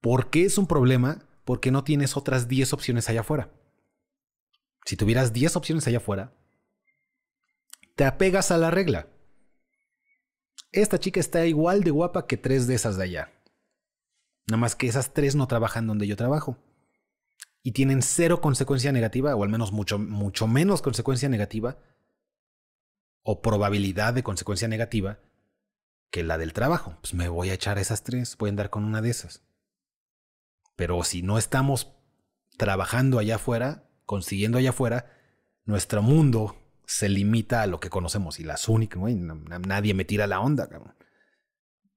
¿Por 0.00 0.28
qué 0.28 0.44
es 0.46 0.58
un 0.58 0.66
problema? 0.66 1.22
Porque 1.44 1.70
no 1.70 1.84
tienes 1.84 2.16
otras 2.16 2.48
10 2.48 2.72
opciones 2.72 3.08
allá 3.08 3.20
afuera. 3.20 3.52
Si 4.84 4.96
tuvieras 4.96 5.32
10 5.32 5.54
opciones 5.54 5.86
allá 5.86 5.98
afuera, 5.98 6.32
te 7.94 8.04
apegas 8.04 8.50
a 8.50 8.58
la 8.58 8.72
regla. 8.72 9.06
Esta 10.72 10.98
chica 10.98 11.20
está 11.20 11.46
igual 11.46 11.84
de 11.84 11.92
guapa 11.92 12.26
que 12.26 12.36
tres 12.36 12.66
de 12.66 12.74
esas 12.74 12.96
de 12.96 13.04
allá. 13.04 13.32
Nada 14.48 14.58
más 14.58 14.74
que 14.74 14.88
esas 14.88 15.14
tres 15.14 15.36
no 15.36 15.46
trabajan 15.46 15.86
donde 15.86 16.08
yo 16.08 16.16
trabajo. 16.16 16.58
Y 17.66 17.72
tienen 17.72 18.00
cero 18.00 18.40
consecuencia 18.40 18.92
negativa, 18.92 19.34
o 19.34 19.42
al 19.42 19.48
menos 19.48 19.72
mucho, 19.72 19.98
mucho 19.98 20.46
menos 20.46 20.82
consecuencia 20.82 21.28
negativa, 21.28 21.78
o 23.24 23.42
probabilidad 23.42 24.14
de 24.14 24.22
consecuencia 24.22 24.68
negativa, 24.68 25.18
que 26.12 26.22
la 26.22 26.38
del 26.38 26.52
trabajo. 26.52 26.96
Pues 27.00 27.12
me 27.14 27.28
voy 27.28 27.50
a 27.50 27.54
echar 27.54 27.80
esas 27.80 28.04
tres, 28.04 28.36
voy 28.38 28.50
a 28.50 28.52
andar 28.52 28.70
con 28.70 28.84
una 28.84 29.02
de 29.02 29.10
esas. 29.10 29.42
Pero 30.76 31.02
si 31.02 31.22
no 31.22 31.38
estamos 31.38 31.90
trabajando 32.56 33.18
allá 33.18 33.34
afuera, 33.34 33.90
consiguiendo 34.04 34.58
allá 34.58 34.70
afuera, 34.70 35.10
nuestro 35.64 36.02
mundo 36.02 36.54
se 36.86 37.08
limita 37.08 37.62
a 37.62 37.66
lo 37.66 37.80
que 37.80 37.90
conocemos 37.90 38.38
y 38.38 38.44
las 38.44 38.68
únicas, 38.68 39.02
nadie 39.02 39.92
me 39.92 40.04
tira 40.04 40.28
la 40.28 40.38
onda. 40.38 40.68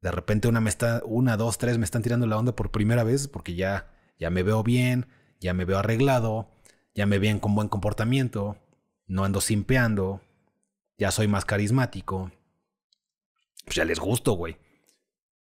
De 0.01 0.11
repente 0.11 0.47
una 0.47 0.61
me 0.61 0.71
está, 0.71 1.03
una, 1.05 1.37
dos, 1.37 1.59
tres 1.59 1.77
me 1.77 1.85
están 1.85 2.01
tirando 2.01 2.25
la 2.25 2.39
onda 2.39 2.55
por 2.55 2.71
primera 2.71 3.03
vez 3.03 3.27
porque 3.27 3.53
ya, 3.53 3.93
ya 4.17 4.31
me 4.31 4.41
veo 4.41 4.63
bien, 4.63 5.05
ya 5.39 5.53
me 5.53 5.65
veo 5.65 5.79
arreglado, 5.79 6.49
ya 6.93 7.05
me 7.05 7.19
ven 7.19 7.39
con 7.39 7.55
buen 7.55 7.69
comportamiento, 7.69 8.57
no 9.07 9.23
ando 9.23 9.41
simpeando, 9.41 10.21
ya 10.97 11.11
soy 11.11 11.27
más 11.27 11.45
carismático. 11.45 12.31
Pues 13.65 13.75
ya 13.75 13.85
les 13.85 13.99
gusto, 13.99 14.33
güey. 14.33 14.57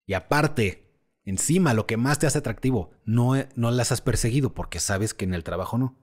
Y 0.06 0.14
aparte, 0.14 0.90
encima 1.24 1.74
lo 1.74 1.86
que 1.86 1.96
más 1.96 2.18
te 2.18 2.26
hace 2.26 2.38
atractivo, 2.38 2.90
no, 3.04 3.34
no 3.54 3.70
las 3.70 3.92
has 3.92 4.00
perseguido 4.00 4.52
porque 4.54 4.80
sabes 4.80 5.14
que 5.14 5.24
en 5.24 5.34
el 5.34 5.44
trabajo 5.44 5.78
no. 5.78 5.96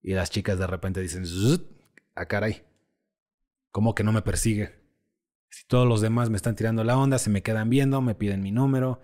Y 0.00 0.14
las 0.14 0.30
chicas 0.30 0.58
de 0.58 0.66
repente 0.66 1.00
dicen, 1.00 1.24
a 2.14 2.20
ah, 2.22 2.26
caray, 2.26 2.64
¿cómo 3.72 3.94
que 3.94 4.04
no 4.04 4.12
me 4.12 4.22
persigue? 4.22 4.86
Si 5.50 5.66
todos 5.66 5.86
los 5.86 6.00
demás 6.00 6.30
me 6.30 6.36
están 6.36 6.56
tirando 6.56 6.84
la 6.84 6.96
onda, 6.96 7.18
se 7.18 7.30
me 7.30 7.42
quedan 7.42 7.70
viendo, 7.70 8.00
me 8.00 8.14
piden 8.14 8.42
mi 8.42 8.52
número, 8.52 9.00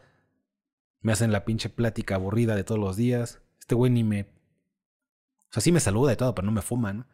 me 1.00 1.12
hacen 1.12 1.32
la 1.32 1.44
pinche 1.44 1.68
plática 1.68 2.14
aburrida 2.14 2.54
de 2.54 2.64
todos 2.64 2.80
los 2.80 2.96
días. 2.96 3.41
Este 3.62 3.76
güey 3.76 3.92
ni 3.92 4.02
me... 4.02 4.22
O 4.22 5.52
sea, 5.52 5.60
sí 5.60 5.70
me 5.70 5.78
saluda 5.78 6.12
y 6.12 6.16
todo, 6.16 6.34
pero 6.34 6.46
no 6.46 6.50
me 6.50 6.62
fuma, 6.62 6.92
¿no? 6.92 7.06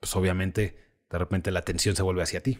pues 0.00 0.16
obviamente, 0.16 0.96
de 1.10 1.18
repente 1.18 1.52
la 1.52 1.60
atención 1.60 1.94
se 1.94 2.02
vuelve 2.02 2.24
hacia 2.24 2.42
ti. 2.42 2.58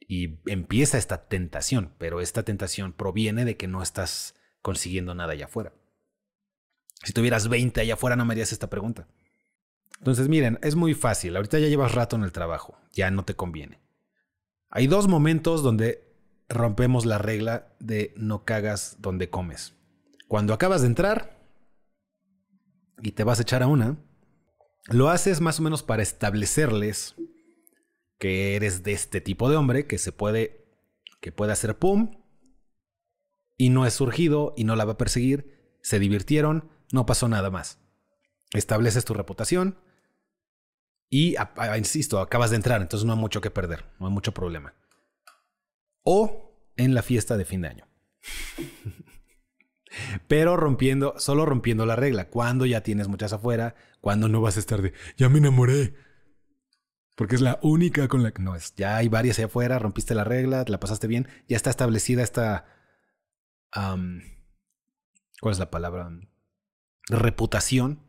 Y 0.00 0.40
empieza 0.50 0.96
esta 0.96 1.28
tentación, 1.28 1.94
pero 1.98 2.22
esta 2.22 2.44
tentación 2.44 2.94
proviene 2.94 3.44
de 3.44 3.58
que 3.58 3.68
no 3.68 3.82
estás 3.82 4.36
consiguiendo 4.62 5.14
nada 5.14 5.34
allá 5.34 5.44
afuera. 5.44 5.74
Si 7.04 7.12
tuvieras 7.12 7.48
20 7.48 7.78
allá 7.78 7.92
afuera 7.92 8.16
no 8.16 8.24
me 8.24 8.32
harías 8.32 8.52
esta 8.52 8.70
pregunta. 8.70 9.06
Entonces, 9.98 10.28
miren, 10.28 10.58
es 10.62 10.76
muy 10.76 10.94
fácil. 10.94 11.36
Ahorita 11.36 11.58
ya 11.58 11.68
llevas 11.68 11.92
rato 11.92 12.16
en 12.16 12.24
el 12.24 12.32
trabajo, 12.32 12.78
ya 12.92 13.10
no 13.10 13.26
te 13.26 13.36
conviene. 13.36 13.82
Hay 14.70 14.86
dos 14.86 15.08
momentos 15.08 15.62
donde 15.62 16.10
rompemos 16.48 17.04
la 17.04 17.18
regla 17.18 17.74
de 17.80 18.14
no 18.16 18.46
cagas 18.46 18.96
donde 19.00 19.28
comes. 19.28 19.74
Cuando 20.26 20.54
acabas 20.54 20.80
de 20.80 20.86
entrar 20.86 21.39
y 23.02 23.12
te 23.12 23.24
vas 23.24 23.38
a 23.38 23.42
echar 23.42 23.62
a 23.62 23.66
una, 23.66 23.98
lo 24.86 25.08
haces 25.08 25.40
más 25.40 25.60
o 25.60 25.62
menos 25.62 25.82
para 25.82 26.02
establecerles 26.02 27.14
que 28.18 28.56
eres 28.56 28.82
de 28.82 28.92
este 28.92 29.20
tipo 29.20 29.48
de 29.48 29.56
hombre 29.56 29.86
que 29.86 29.98
se 29.98 30.12
puede, 30.12 30.66
que 31.20 31.32
puede 31.32 31.52
hacer 31.52 31.78
pum 31.78 32.18
y 33.56 33.70
no 33.70 33.86
es 33.86 33.94
surgido 33.94 34.54
y 34.56 34.64
no 34.64 34.76
la 34.76 34.84
va 34.84 34.92
a 34.92 34.98
perseguir, 34.98 35.78
se 35.82 35.98
divirtieron, 35.98 36.70
no 36.92 37.06
pasó 37.06 37.28
nada 37.28 37.50
más. 37.50 37.78
Estableces 38.52 39.04
tu 39.04 39.14
reputación 39.14 39.78
y, 41.08 41.36
insisto, 41.76 42.20
acabas 42.20 42.50
de 42.50 42.56
entrar, 42.56 42.80
entonces 42.80 43.06
no 43.06 43.12
hay 43.14 43.18
mucho 43.18 43.40
que 43.40 43.50
perder, 43.50 43.84
no 43.98 44.06
hay 44.06 44.12
mucho 44.12 44.32
problema. 44.32 44.74
O 46.02 46.72
en 46.76 46.94
la 46.94 47.02
fiesta 47.02 47.36
de 47.36 47.44
fin 47.44 47.62
de 47.62 47.68
año. 47.68 47.88
Pero 50.28 50.56
rompiendo, 50.56 51.14
solo 51.18 51.46
rompiendo 51.46 51.86
la 51.86 51.96
regla. 51.96 52.28
Cuando 52.28 52.66
ya 52.66 52.82
tienes 52.82 53.08
muchas 53.08 53.32
afuera, 53.32 53.74
cuando 54.00 54.28
no 54.28 54.40
vas 54.40 54.56
a 54.56 54.60
estar 54.60 54.82
de, 54.82 54.92
ya 55.16 55.28
me 55.28 55.38
enamoré. 55.38 55.94
Porque 57.16 57.34
es 57.34 57.40
la 57.40 57.58
única 57.62 58.08
con 58.08 58.22
la 58.22 58.30
que 58.30 58.42
no 58.42 58.54
es. 58.54 58.74
Ya 58.76 58.96
hay 58.96 59.08
varias 59.08 59.38
allá 59.38 59.46
afuera, 59.46 59.78
rompiste 59.78 60.14
la 60.14 60.24
regla, 60.24 60.64
la 60.66 60.80
pasaste 60.80 61.06
bien, 61.06 61.28
ya 61.48 61.56
está 61.56 61.70
establecida 61.70 62.22
esta. 62.22 62.66
¿Cuál 63.72 65.52
es 65.52 65.58
la 65.58 65.70
palabra? 65.70 66.10
Reputación 67.08 68.00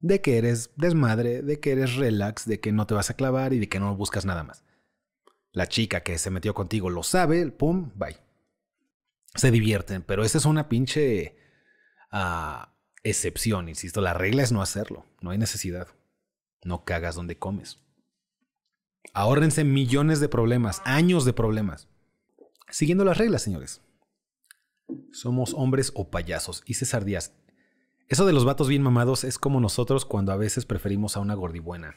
de 0.00 0.20
que 0.20 0.36
eres 0.36 0.70
desmadre, 0.76 1.42
de 1.42 1.60
que 1.60 1.72
eres 1.72 1.94
relax, 1.94 2.46
de 2.46 2.60
que 2.60 2.72
no 2.72 2.86
te 2.86 2.94
vas 2.94 3.10
a 3.10 3.14
clavar 3.14 3.52
y 3.52 3.58
de 3.58 3.68
que 3.68 3.80
no 3.80 3.96
buscas 3.96 4.26
nada 4.26 4.42
más. 4.42 4.64
La 5.52 5.66
chica 5.66 6.02
que 6.02 6.18
se 6.18 6.30
metió 6.30 6.52
contigo 6.52 6.90
lo 6.90 7.04
sabe, 7.04 7.50
pum, 7.52 7.92
bye 7.94 8.23
se 9.34 9.50
divierten, 9.50 10.02
pero 10.02 10.24
esa 10.24 10.38
es 10.38 10.44
una 10.44 10.68
pinche 10.68 11.36
uh, 12.12 12.66
excepción, 13.02 13.68
insisto, 13.68 14.00
la 14.00 14.14
regla 14.14 14.42
es 14.42 14.52
no 14.52 14.62
hacerlo, 14.62 15.06
no 15.20 15.30
hay 15.30 15.38
necesidad. 15.38 15.88
No 16.64 16.84
cagas 16.84 17.14
donde 17.14 17.38
comes. 17.38 17.78
Ahórrense 19.12 19.64
millones 19.64 20.18
de 20.18 20.30
problemas, 20.30 20.80
años 20.86 21.26
de 21.26 21.34
problemas. 21.34 21.88
Siguiendo 22.70 23.04
las 23.04 23.18
reglas, 23.18 23.42
señores. 23.42 23.82
Somos 25.12 25.52
hombres 25.54 25.92
o 25.94 26.10
payasos. 26.10 26.62
Y 26.66 26.74
César 26.74 27.04
Díaz. 27.04 27.34
Eso 28.08 28.24
de 28.24 28.32
los 28.32 28.46
vatos 28.46 28.68
bien 28.68 28.82
mamados 28.82 29.24
es 29.24 29.38
como 29.38 29.60
nosotros 29.60 30.06
cuando 30.06 30.32
a 30.32 30.36
veces 30.36 30.64
preferimos 30.64 31.16
a 31.16 31.20
una 31.20 31.34
gordibuena. 31.34 31.94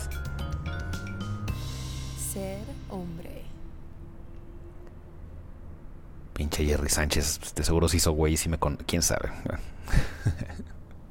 Pinche 6.41 6.65
Jerry 6.65 6.89
Sánchez, 6.89 7.53
de 7.53 7.63
seguro 7.63 7.87
se 7.87 7.97
hizo 7.97 8.13
güey 8.13 8.35
si 8.35 8.49
me 8.49 8.57
con... 8.57 8.75
¿Quién 8.77 9.03
sabe? 9.03 9.29